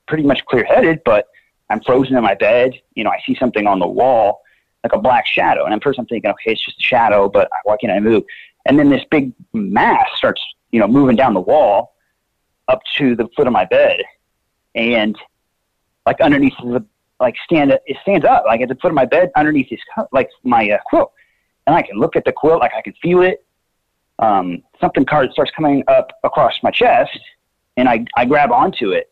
pretty 0.07 0.23
much 0.23 0.45
clear 0.45 0.63
headed, 0.63 1.01
but 1.03 1.27
I'm 1.69 1.81
frozen 1.81 2.15
in 2.15 2.23
my 2.23 2.35
bed. 2.35 2.71
You 2.93 3.03
know, 3.03 3.09
I 3.09 3.19
see 3.25 3.35
something 3.35 3.67
on 3.67 3.79
the 3.79 3.87
wall 3.87 4.39
like 4.85 4.93
a 4.93 4.99
black 4.99 5.25
shadow. 5.25 5.65
And 5.65 5.73
at 5.73 5.83
first 5.83 5.99
I'm 5.99 6.05
thinking, 6.05 6.31
okay, 6.31 6.51
it's 6.51 6.63
just 6.63 6.79
a 6.79 6.83
shadow, 6.83 7.27
but 7.27 7.49
why 7.63 7.75
can't 7.77 7.91
I 7.91 7.99
move? 7.99 8.23
And 8.65 8.77
then 8.79 8.89
this 8.89 9.03
big 9.09 9.33
mass 9.51 10.07
starts, 10.15 10.41
you 10.71 10.79
know, 10.79 10.87
moving 10.87 11.15
down 11.15 11.33
the 11.33 11.41
wall 11.41 11.94
up 12.67 12.81
to 12.97 13.15
the 13.15 13.27
foot 13.35 13.47
of 13.47 13.53
my 13.53 13.65
bed. 13.65 14.01
And 14.75 15.17
like 16.05 16.21
underneath 16.21 16.53
the, 16.61 16.85
like 17.19 17.35
stand, 17.45 17.71
it 17.71 17.97
stands 18.01 18.25
up 18.25 18.43
like 18.45 18.61
at 18.61 18.69
the 18.69 18.75
foot 18.75 18.89
of 18.89 18.95
my 18.95 19.05
bed 19.05 19.31
underneath 19.35 19.69
this, 19.69 19.79
like 20.11 20.29
my 20.43 20.69
uh, 20.69 20.77
quilt. 20.85 21.11
And 21.67 21.75
I 21.75 21.81
can 21.81 21.97
look 21.97 22.15
at 22.15 22.25
the 22.25 22.31
quilt, 22.31 22.59
like 22.59 22.73
I 22.77 22.81
can 22.81 22.93
feel 23.01 23.21
it. 23.21 23.45
Um, 24.19 24.63
something 24.79 25.05
card 25.05 25.31
starts 25.31 25.51
coming 25.55 25.83
up 25.87 26.11
across 26.23 26.61
my 26.63 26.71
chest 26.71 27.19
and 27.77 27.89
I, 27.89 28.05
I 28.15 28.25
grab 28.25 28.51
onto 28.51 28.91
it. 28.91 29.11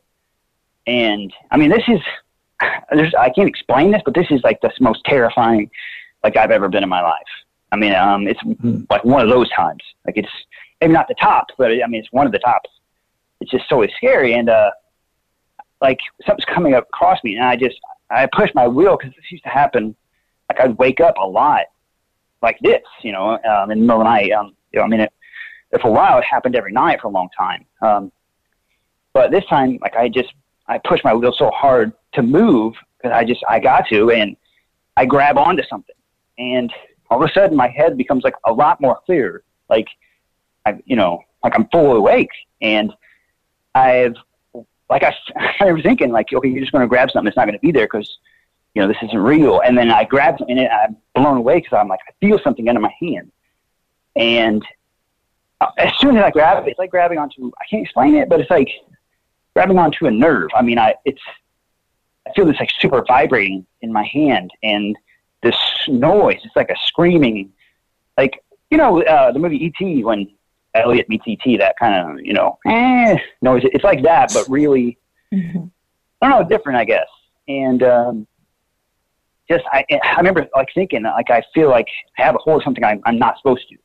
And 0.88 1.34
I 1.52 1.58
mean, 1.58 1.70
this 1.70 1.84
is, 1.88 2.00
there's, 2.92 3.14
I 3.16 3.30
can't 3.30 3.50
explain 3.50 3.92
this, 3.92 4.02
but 4.06 4.14
this 4.14 4.28
is 4.30 4.42
like 4.44 4.62
the 4.62 4.72
most 4.80 5.04
terrifying 5.06 5.70
like 6.24 6.38
I've 6.38 6.52
ever 6.52 6.70
been 6.70 6.84
in 6.84 6.90
my 6.90 7.02
life. 7.02 7.22
I 7.72 7.76
mean, 7.76 7.94
um, 7.94 8.28
it's 8.28 8.42
mm-hmm. 8.44 8.84
like 8.90 9.04
one 9.04 9.22
of 9.22 9.30
those 9.30 9.50
times. 9.50 9.82
Like 10.06 10.18
it's 10.18 10.30
maybe 10.80 10.94
not 10.94 11.08
the 11.08 11.16
top, 11.16 11.48
but 11.58 11.72
I 11.72 11.88
mean, 11.88 12.02
it's 12.02 12.12
one 12.12 12.26
of 12.26 12.32
the 12.32 12.40
tops. 12.40 12.70
It's 13.44 13.52
just 13.52 13.70
so 13.70 13.86
scary. 13.98 14.34
And, 14.34 14.50
uh, 14.50 14.72
like 15.82 16.00
something's 16.26 16.46
coming 16.46 16.74
up 16.74 16.86
across 16.86 17.22
me 17.24 17.36
and 17.36 17.46
I 17.46 17.56
just, 17.56 17.78
I 18.10 18.28
push 18.32 18.50
my 18.56 18.68
wheel 18.68 18.98
because 18.98 19.14
this 19.16 19.32
used 19.32 19.44
to 19.44 19.50
happen. 19.50 19.96
Like 20.50 20.62
I'd 20.62 20.78
wake 20.78 21.02
up 21.02 21.16
a 21.18 21.28
lot 21.28 21.66
like 22.42 22.58
this, 22.62 22.82
you 23.02 23.12
know, 23.12 23.40
um, 23.44 23.72
in 23.72 23.80
the 23.80 23.86
middle 23.86 24.02
of 24.02 24.06
the 24.06 24.10
night. 24.10 24.32
Um, 24.32 24.56
you 24.72 24.80
know, 24.80 24.86
I 24.86 24.88
mean, 24.88 25.02
it, 25.02 25.12
for 25.82 25.90
a 25.90 25.92
while 25.92 26.18
it 26.20 26.24
happened 26.24 26.56
every 26.56 26.72
night 26.72 27.02
for 27.02 27.08
a 27.08 27.12
long 27.12 27.30
time. 27.38 27.66
Um, 27.82 28.12
but 29.14 29.32
this 29.32 29.46
time, 29.46 29.78
like 29.82 29.96
I 29.96 30.08
just, 30.10 30.34
I 30.68 30.80
pushed 30.80 31.04
my 31.04 31.14
wheel 31.14 31.34
so 31.38 31.50
hard 31.52 31.94
to 32.14 32.22
move 32.22 32.74
because 32.98 33.16
I 33.16 33.24
just 33.26 33.44
I 33.50 33.60
got 33.60 33.88
to, 33.90 34.12
and 34.12 34.36
I 34.96 35.06
grab 35.06 35.38
onto 35.38 35.64
something, 35.70 35.96
and 36.38 36.72
all 37.10 37.22
of 37.22 37.30
a 37.30 37.34
sudden 37.34 37.58
my 37.58 37.68
head 37.68 37.98
becomes 37.98 38.24
like 38.24 38.36
a 38.46 38.54
lot 38.54 38.80
more 38.80 39.00
clear, 39.06 39.44
like 39.70 39.88
I 40.66 40.80
you 40.86 40.96
know 40.96 41.22
like 41.44 41.54
I'm 41.56 41.68
fully 41.70 41.98
awake, 41.98 42.30
and 42.62 42.94
I've 43.76 44.16
like 44.90 45.04
I, 45.04 45.16
I 45.60 45.72
was 45.72 45.84
thinking 45.84 46.12
like 46.12 46.32
okay 46.34 46.50
you're 46.50 46.62
just 46.62 46.72
going 46.72 46.84
to 46.84 46.88
grab 46.88 47.12
something 47.12 47.26
that's 47.26 47.38
not 47.38 47.46
going 47.46 47.58
to 47.58 47.66
be 47.66 47.72
there 47.72 47.86
because 47.86 48.18
you 48.74 48.82
know 48.82 48.88
this 48.88 48.98
isn't 49.04 49.20
real, 49.20 49.62
and 49.62 49.78
then 49.78 49.92
I 49.92 50.04
grab 50.04 50.38
and 50.48 50.60
I'm 50.60 50.98
blown 51.14 51.38
away 51.38 51.60
because 51.60 51.78
I'm 51.78 51.88
like 51.88 52.00
I 52.08 52.12
feel 52.20 52.40
something 52.44 52.68
under 52.68 52.82
my 52.82 52.94
hand, 53.00 53.32
and 54.16 54.66
uh, 55.62 55.68
as 55.78 55.94
soon 56.00 56.18
as 56.18 56.24
I 56.24 56.32
grab 56.32 56.64
it, 56.64 56.70
it's 56.70 56.80
like 56.80 56.90
grabbing 56.90 57.20
onto 57.20 57.52
I 57.62 57.66
can't 57.70 57.84
explain 57.84 58.16
it, 58.16 58.30
but 58.30 58.40
it's 58.40 58.50
like 58.50 58.70
grabbing 59.54 59.78
onto 59.78 60.08
a 60.08 60.12
nerve. 60.12 60.50
I 60.56 60.62
mean, 60.62 60.80
I 60.80 60.96
it's 61.06 61.22
I 62.28 62.34
feel 62.34 62.46
this 62.46 62.60
like 62.60 62.72
super 62.80 63.04
vibrating 63.08 63.66
in 63.82 63.92
my 63.92 64.04
hand 64.04 64.52
and 64.64 64.96
this 65.42 65.58
noise. 65.88 66.40
It's 66.44 66.56
like 66.56 66.70
a 66.70 66.78
screaming, 66.88 67.52
like 68.18 68.44
you 68.72 68.78
know 68.78 69.04
uh, 69.04 69.32
the 69.32 69.40
movie 69.40 69.66
E.T. 69.66 70.04
when 70.04 70.30
Elliott 70.76 71.08
meets 71.10 71.28
E.T. 71.28 71.58
That 71.58 71.78
kind 71.80 71.96
of 71.96 72.26
you 72.26 72.34
know 72.34 72.58
eh, 72.66 73.18
noise. 73.42 73.64
It's 73.66 73.84
like 73.84 74.04
that, 74.04 74.32
but 74.34 74.48
really, 74.50 74.98
mm-hmm. 75.34 75.66
I 76.22 76.30
don't 76.30 76.42
know, 76.42 76.48
different, 76.48 76.80
I 76.80 76.86
guess. 76.86 77.08
And 77.48 77.84
um, 77.84 78.28
just 79.50 79.64
I 79.72 79.86
I 79.92 80.18
remember 80.18 80.48
like 80.56 80.70
thinking 80.74 81.04
like 81.04 81.30
I 81.30 81.44
feel 81.54 81.70
like 81.70 81.88
I 82.18 82.24
have 82.24 82.36
a 82.36 82.40
hold 82.40 82.62
of 82.62 82.64
something 82.64 82.84
I'm, 82.84 83.02
I'm 83.06 83.20
not 83.20 83.38
supposed 83.38 83.68
to. 83.70 83.78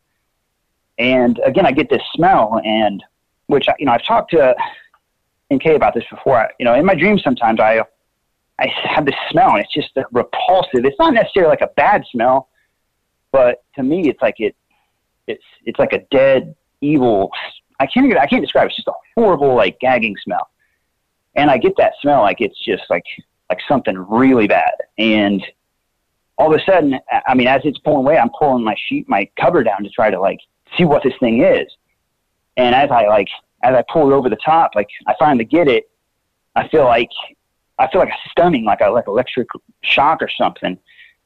And 0.98 1.40
again, 1.44 1.66
I 1.66 1.72
get 1.72 1.90
this 1.90 2.02
smell, 2.14 2.60
and 2.64 3.02
which 3.46 3.66
you 3.78 3.86
know 3.86 3.92
I've 3.92 4.04
talked 4.04 4.30
to 4.32 4.54
NK 5.52 5.66
about 5.66 5.94
this 5.94 6.04
before. 6.10 6.38
I, 6.38 6.50
you 6.58 6.64
know, 6.64 6.74
in 6.74 6.84
my 6.84 6.94
dreams 6.94 7.22
sometimes 7.22 7.60
I 7.60 7.82
I 8.58 8.66
have 8.84 9.06
this 9.06 9.14
smell 9.30 9.50
and 9.50 9.60
it's 9.60 9.72
just 9.72 9.90
repulsive. 10.12 10.84
It's 10.84 10.98
not 10.98 11.14
necessarily 11.14 11.50
like 11.50 11.60
a 11.60 11.70
bad 11.76 12.04
smell, 12.10 12.48
but 13.30 13.62
to 13.76 13.82
me, 13.82 14.08
it's 14.08 14.20
like 14.20 14.36
it, 14.38 14.56
it's 15.26 15.44
it's 15.64 15.78
like 15.78 15.92
a 15.92 16.00
dead, 16.10 16.54
evil. 16.80 17.30
I 17.80 17.86
can't 17.86 18.06
even, 18.06 18.18
I 18.18 18.26
can't 18.26 18.42
describe. 18.42 18.64
It. 18.64 18.68
It's 18.68 18.76
just 18.76 18.88
a 18.88 18.92
horrible, 19.14 19.54
like 19.54 19.78
gagging 19.80 20.16
smell. 20.22 20.48
And 21.34 21.50
I 21.50 21.58
get 21.58 21.76
that 21.76 21.92
smell 22.00 22.22
like 22.22 22.40
it's 22.40 22.58
just 22.64 22.82
like 22.90 23.04
like 23.48 23.60
something 23.66 23.96
really 23.96 24.46
bad. 24.46 24.72
And 24.98 25.42
all 26.36 26.52
of 26.52 26.60
a 26.60 26.64
sudden, 26.64 26.98
I 27.26 27.34
mean, 27.34 27.48
as 27.48 27.62
it's 27.64 27.78
pulling 27.78 27.98
away, 27.98 28.18
I'm 28.18 28.30
pulling 28.38 28.62
my 28.62 28.76
sheet, 28.86 29.08
my 29.08 29.28
cover 29.40 29.64
down 29.64 29.82
to 29.82 29.90
try 29.90 30.10
to 30.10 30.20
like 30.20 30.38
see 30.76 30.84
what 30.84 31.02
this 31.02 31.14
thing 31.20 31.42
is. 31.42 31.66
And 32.56 32.74
as 32.74 32.90
I 32.90 33.06
like, 33.06 33.28
as 33.62 33.74
I 33.74 33.82
pull 33.92 34.10
it 34.10 34.14
over 34.14 34.28
the 34.28 34.38
top, 34.44 34.72
like 34.74 34.88
I 35.06 35.14
finally 35.18 35.44
get 35.44 35.68
it, 35.68 35.90
I 36.54 36.68
feel 36.68 36.84
like, 36.84 37.10
I 37.78 37.88
feel 37.90 38.00
like 38.00 38.10
a 38.10 38.30
stunning, 38.30 38.64
like 38.64 38.80
a 38.80 38.88
like 38.88 39.06
electric 39.06 39.48
shock 39.82 40.22
or 40.22 40.28
something. 40.28 40.78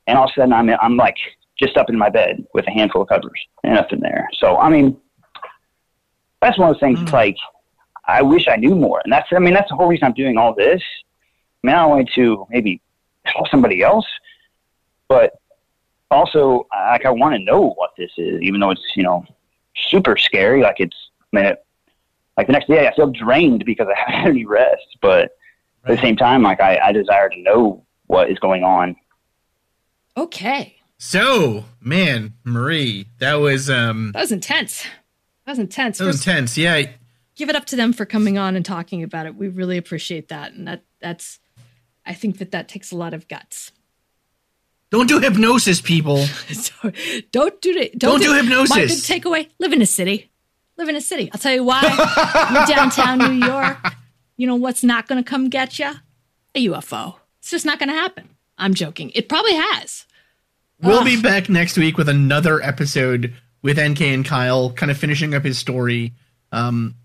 And 0.06 0.18
all 0.18 0.24
of 0.24 0.30
a 0.30 0.34
sudden, 0.34 0.52
I'm 0.52 0.70
I'm 0.70 0.96
like 0.96 1.16
just 1.58 1.76
up 1.76 1.88
in 1.88 1.96
my 1.96 2.08
bed 2.08 2.44
with 2.54 2.66
a 2.66 2.70
handful 2.70 3.02
of 3.02 3.08
covers 3.08 3.40
and 3.64 3.74
nothing 3.74 4.00
there. 4.00 4.28
So 4.38 4.58
I 4.58 4.68
mean, 4.68 4.96
that's 6.42 6.58
one 6.58 6.70
of 6.70 6.76
the 6.76 6.80
things. 6.80 6.98
Mm. 6.98 7.02
It's 7.04 7.12
like 7.12 7.36
I 8.06 8.22
wish 8.22 8.48
I 8.48 8.56
knew 8.56 8.74
more, 8.74 9.00
and 9.04 9.12
that's 9.12 9.28
I 9.32 9.38
mean 9.38 9.54
that's 9.54 9.70
the 9.70 9.76
whole 9.76 9.86
reason 9.86 10.04
I'm 10.04 10.14
doing 10.14 10.36
all 10.36 10.54
this. 10.54 10.82
I 11.62 11.66
mean, 11.66 11.76
I 11.76 11.86
wanted 11.86 12.10
to 12.14 12.46
maybe 12.50 12.80
help 13.24 13.48
somebody 13.48 13.82
else, 13.82 14.06
but 15.08 15.32
also 16.10 16.66
like 16.72 17.06
I 17.06 17.10
want 17.10 17.34
to 17.34 17.42
know 17.42 17.70
what 17.70 17.90
this 17.96 18.10
is, 18.18 18.40
even 18.42 18.60
though 18.60 18.70
it's 18.70 18.96
you 18.96 19.02
know 19.02 19.24
super 19.76 20.16
scary. 20.16 20.62
Like 20.62 20.80
it's 20.80 20.96
I 21.32 21.36
mean, 21.36 21.44
it, 21.46 21.64
like 22.36 22.46
the 22.48 22.52
next 22.52 22.68
day 22.68 22.86
I 22.86 22.94
feel 22.94 23.10
drained 23.10 23.64
because 23.64 23.86
I 23.88 23.98
haven't 23.98 24.20
had 24.20 24.28
any 24.30 24.44
rest, 24.44 24.98
but 25.00 25.36
at 25.84 25.96
the 25.96 26.02
same 26.02 26.16
time, 26.16 26.42
like 26.42 26.60
I, 26.60 26.78
I 26.78 26.92
desire 26.92 27.28
to 27.28 27.40
know 27.40 27.84
what 28.06 28.30
is 28.30 28.38
going 28.38 28.64
on. 28.64 28.96
Okay. 30.16 30.76
So, 30.98 31.64
man, 31.80 32.34
Marie, 32.44 33.06
that 33.18 33.34
was 33.34 33.68
um 33.70 34.12
that 34.12 34.20
was 34.20 34.32
intense. 34.32 34.86
Was 35.52 35.58
intense. 35.58 35.98
That 35.98 36.06
was 36.06 36.16
First, 36.16 36.28
intense. 36.28 36.56
Yeah. 36.56 36.86
Give 37.34 37.50
it 37.50 37.56
up 37.56 37.66
to 37.66 37.76
them 37.76 37.92
for 37.92 38.06
coming 38.06 38.38
on 38.38 38.56
and 38.56 38.64
talking 38.64 39.02
about 39.02 39.26
it. 39.26 39.34
We 39.34 39.48
really 39.48 39.76
appreciate 39.76 40.28
that, 40.28 40.54
and 40.54 40.66
that 40.66 40.82
that's. 40.98 41.40
I 42.06 42.14
think 42.14 42.38
that 42.38 42.52
that 42.52 42.70
takes 42.70 42.90
a 42.90 42.96
lot 42.96 43.12
of 43.12 43.28
guts. 43.28 43.70
Don't 44.90 45.08
do 45.08 45.20
hypnosis, 45.20 45.82
people. 45.82 46.24
don't 47.32 47.60
do 47.60 47.76
it. 47.76 47.98
Don't, 47.98 48.12
don't 48.12 48.20
do, 48.20 48.24
do 48.28 48.42
hypnosis. 48.42 48.70
My 48.70 48.86
big 48.86 49.22
takeaway: 49.22 49.48
live 49.58 49.74
in 49.74 49.82
a 49.82 49.86
city. 49.86 50.30
Live 50.78 50.88
in 50.88 50.96
a 50.96 51.02
city. 51.02 51.28
I'll 51.34 51.38
tell 51.38 51.52
you 51.52 51.64
why. 51.64 51.82
You're 52.54 52.74
downtown 52.74 53.18
New 53.18 53.46
York. 53.46 53.76
You 54.38 54.46
know 54.46 54.56
what's 54.56 54.82
not 54.82 55.06
going 55.06 55.22
to 55.22 55.30
come 55.30 55.50
get 55.50 55.78
you? 55.78 55.90
A 56.54 56.66
UFO. 56.68 57.16
It's 57.40 57.50
just 57.50 57.66
not 57.66 57.78
going 57.78 57.90
to 57.90 57.94
happen. 57.94 58.30
I'm 58.56 58.72
joking. 58.72 59.10
It 59.14 59.28
probably 59.28 59.52
has. 59.52 60.06
We'll 60.80 61.00
Ugh. 61.00 61.04
be 61.04 61.20
back 61.20 61.50
next 61.50 61.76
week 61.76 61.98
with 61.98 62.08
another 62.08 62.62
episode 62.62 63.34
with 63.62 63.78
NK 63.78 64.00
and 64.02 64.24
Kyle, 64.24 64.70
kind 64.72 64.90
of 64.90 64.98
finishing 64.98 65.34
up 65.34 65.44
his 65.44 65.58
story. 65.58 66.12
Um, 66.50 66.96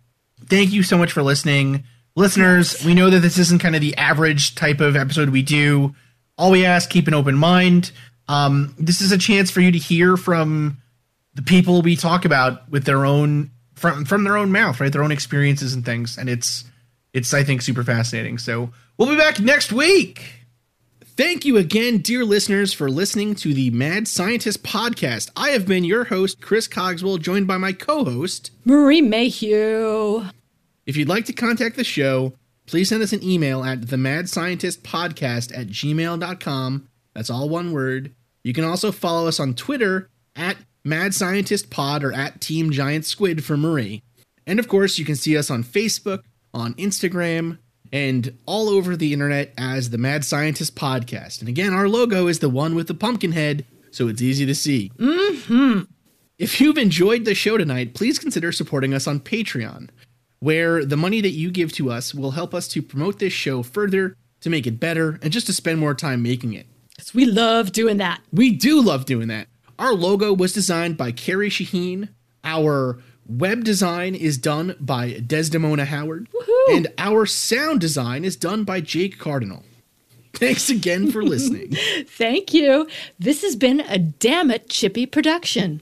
thank 0.46 0.72
you 0.72 0.84
so 0.84 0.98
much 0.98 1.12
for 1.12 1.24
listening. 1.24 1.84
Listeners, 2.16 2.84
we 2.84 2.94
know 2.94 3.10
that 3.10 3.20
this 3.20 3.38
isn't 3.38 3.62
kind 3.62 3.76
of 3.76 3.82
the 3.82 3.96
average 3.96 4.56
type 4.56 4.82
of 4.82 4.96
episode 4.96 5.30
we 5.30 5.44
do. 5.44 5.96
All 6.38 6.52
we 6.52 6.66
ask, 6.66 6.90
keep 6.90 7.08
an 7.08 7.14
open 7.14 7.36
mind. 7.36 7.92
Um, 8.28 8.76
this 8.78 9.02
is 9.02 9.12
a 9.12 9.18
chance 9.18 9.52
for 9.52 9.62
you 9.62 9.72
to 9.72 9.78
hear 9.78 10.18
from 10.18 10.82
the 11.36 11.42
people 11.44 11.82
we 11.82 11.96
talk 11.96 12.26
about 12.26 12.70
with 12.70 12.84
their 12.86 13.06
own 13.06 13.52
from 13.76 14.06
from 14.06 14.24
their 14.24 14.36
own 14.36 14.52
mouth, 14.52 14.82
right? 14.82 14.92
Their 14.92 15.04
own 15.04 15.12
experiences 15.12 15.74
and 15.74 15.86
things, 15.86 16.18
and 16.18 16.28
it's 16.28 16.66
it's 17.14 17.34
I 17.34 17.44
think 17.44 17.62
super 17.62 17.84
fascinating. 17.84 18.40
So 18.40 18.72
we'll 18.98 19.10
be 19.10 19.16
back 19.16 19.40
next 19.40 19.72
week. 19.72 20.24
Thank 21.18 21.46
you 21.46 21.58
again, 21.58 21.98
dear 21.98 22.24
listeners, 22.24 22.74
for 22.74 22.92
listening 22.92 23.34
to 23.38 23.52
the 23.52 23.72
Mad 23.72 24.08
Scientist 24.08 24.62
podcast. 24.62 25.32
I 25.36 25.50
have 25.50 25.66
been 25.66 25.84
your 25.84 26.04
host, 26.04 26.42
Chris 26.42 26.68
Cogswell, 26.68 27.18
joined 27.18 27.48
by 27.48 27.58
my 27.58 27.74
co 27.74 28.06
host, 28.06 28.52
Marie 28.66 29.02
Mayhew. 29.02 30.26
If 30.86 30.96
you'd 30.96 31.10
like 31.10 31.26
to 31.26 31.34
contact 31.34 31.76
the 31.76 31.84
show, 31.84 32.34
please 32.68 32.90
send 32.90 33.02
us 33.02 33.14
an 33.14 33.24
email 33.24 33.64
at 33.64 33.82
themadscientistpodcast 33.82 33.98
Mad 33.98 34.30
Scientist 34.30 34.84
Podcast 34.84 35.58
at 35.58 35.68
gmail.com. 35.70 36.88
That's 37.16 37.32
all 37.32 37.50
one 37.50 37.72
word. 37.72 38.14
You 38.44 38.54
can 38.54 38.64
also 38.64 38.92
follow 38.92 39.28
us 39.28 39.40
on 39.40 39.56
Twitter 39.56 40.12
at 40.36 40.58
Mad 40.86 41.16
Scientist 41.16 41.72
Pod 41.72 42.04
or 42.04 42.14
at 42.14 42.42
Team 42.42 42.70
Giant 42.70 43.06
Squid 43.06 43.44
for 43.44 43.58
Marie. 43.58 44.04
And 44.46 44.60
of 44.60 44.68
course, 44.68 45.00
you 45.00 45.06
can 45.06 45.16
see 45.16 45.36
us 45.36 45.50
on 45.50 45.64
Facebook, 45.64 46.20
on 46.54 46.76
Instagram, 46.76 47.58
and 47.92 48.38
all 48.46 48.70
over 48.70 48.96
the 48.96 49.14
internet 49.14 49.54
as 49.58 49.90
the 49.90 49.98
Mad 49.98 50.26
Scientist 50.26 50.76
Podcast. 50.76 51.40
And 51.40 51.50
again, 51.50 51.74
our 51.74 51.88
logo 51.88 52.28
is 52.28 52.40
the 52.40 52.50
one 52.50 52.76
with 52.76 52.88
the 52.88 52.94
pumpkin 52.94 53.32
head, 53.32 53.66
so 53.92 54.08
it's 54.08 54.22
easy 54.22 54.46
to 54.46 54.56
see. 54.56 54.92
Mm-hmm. 54.98 55.82
If 56.38 56.62
you've 56.62 56.78
enjoyed 56.78 57.26
the 57.26 57.34
show 57.34 57.58
tonight, 57.58 57.94
please 57.94 58.20
consider 58.20 58.52
supporting 58.52 58.94
us 58.94 59.08
on 59.08 59.20
Patreon, 59.20 59.90
where 60.40 60.86
the 60.86 60.98
money 60.98 61.22
that 61.22 61.32
you 61.32 61.50
give 61.50 61.72
to 61.74 61.90
us 61.90 62.14
will 62.14 62.32
help 62.32 62.54
us 62.54 62.68
to 62.70 62.82
promote 62.82 63.20
this 63.20 63.34
show 63.34 63.64
further, 63.64 64.16
to 64.42 64.50
make 64.50 64.68
it 64.68 64.80
better, 64.80 65.20
and 65.24 65.34
just 65.34 65.48
to 65.48 65.54
spend 65.54 65.80
more 65.80 65.96
time 65.96 66.22
making 66.22 66.54
it. 66.54 66.68
Because 66.96 67.14
we 67.14 67.26
love 67.26 67.72
doing 67.72 67.98
that. 67.98 68.22
We 68.32 68.52
do 68.52 68.82
love 68.82 69.06
doing 69.06 69.28
that. 69.30 69.48
Our 69.80 69.94
logo 69.94 70.34
was 70.34 70.54
designed 70.54 70.98
by 70.98 71.12
Carrie 71.12 71.50
Shaheen. 71.50 72.10
Our 72.44 73.02
Web 73.28 73.64
design 73.64 74.16
is 74.16 74.38
done 74.38 74.76
by 74.80 75.20
Desdemona 75.26 75.86
Howard, 75.86 76.30
Woohoo! 76.34 76.78
and 76.78 76.88
our 76.98 77.26
sound 77.26 77.82
design 77.82 78.24
is 78.24 78.36
done 78.38 78.64
by 78.64 78.80
Jake 78.80 79.20
Cardinal. 79.20 79.64
Thanks 80.34 80.70
again 80.70 81.12
for 81.12 81.24
listening. 81.34 81.76
Thank 82.08 82.54
you. 82.54 82.88
This 83.20 83.42
has 83.42 83.56
been 83.56 83.82
a 83.82 83.98
Damn 83.98 84.52
It 84.52 84.70
Chippy 84.70 85.06
production. 85.06 85.82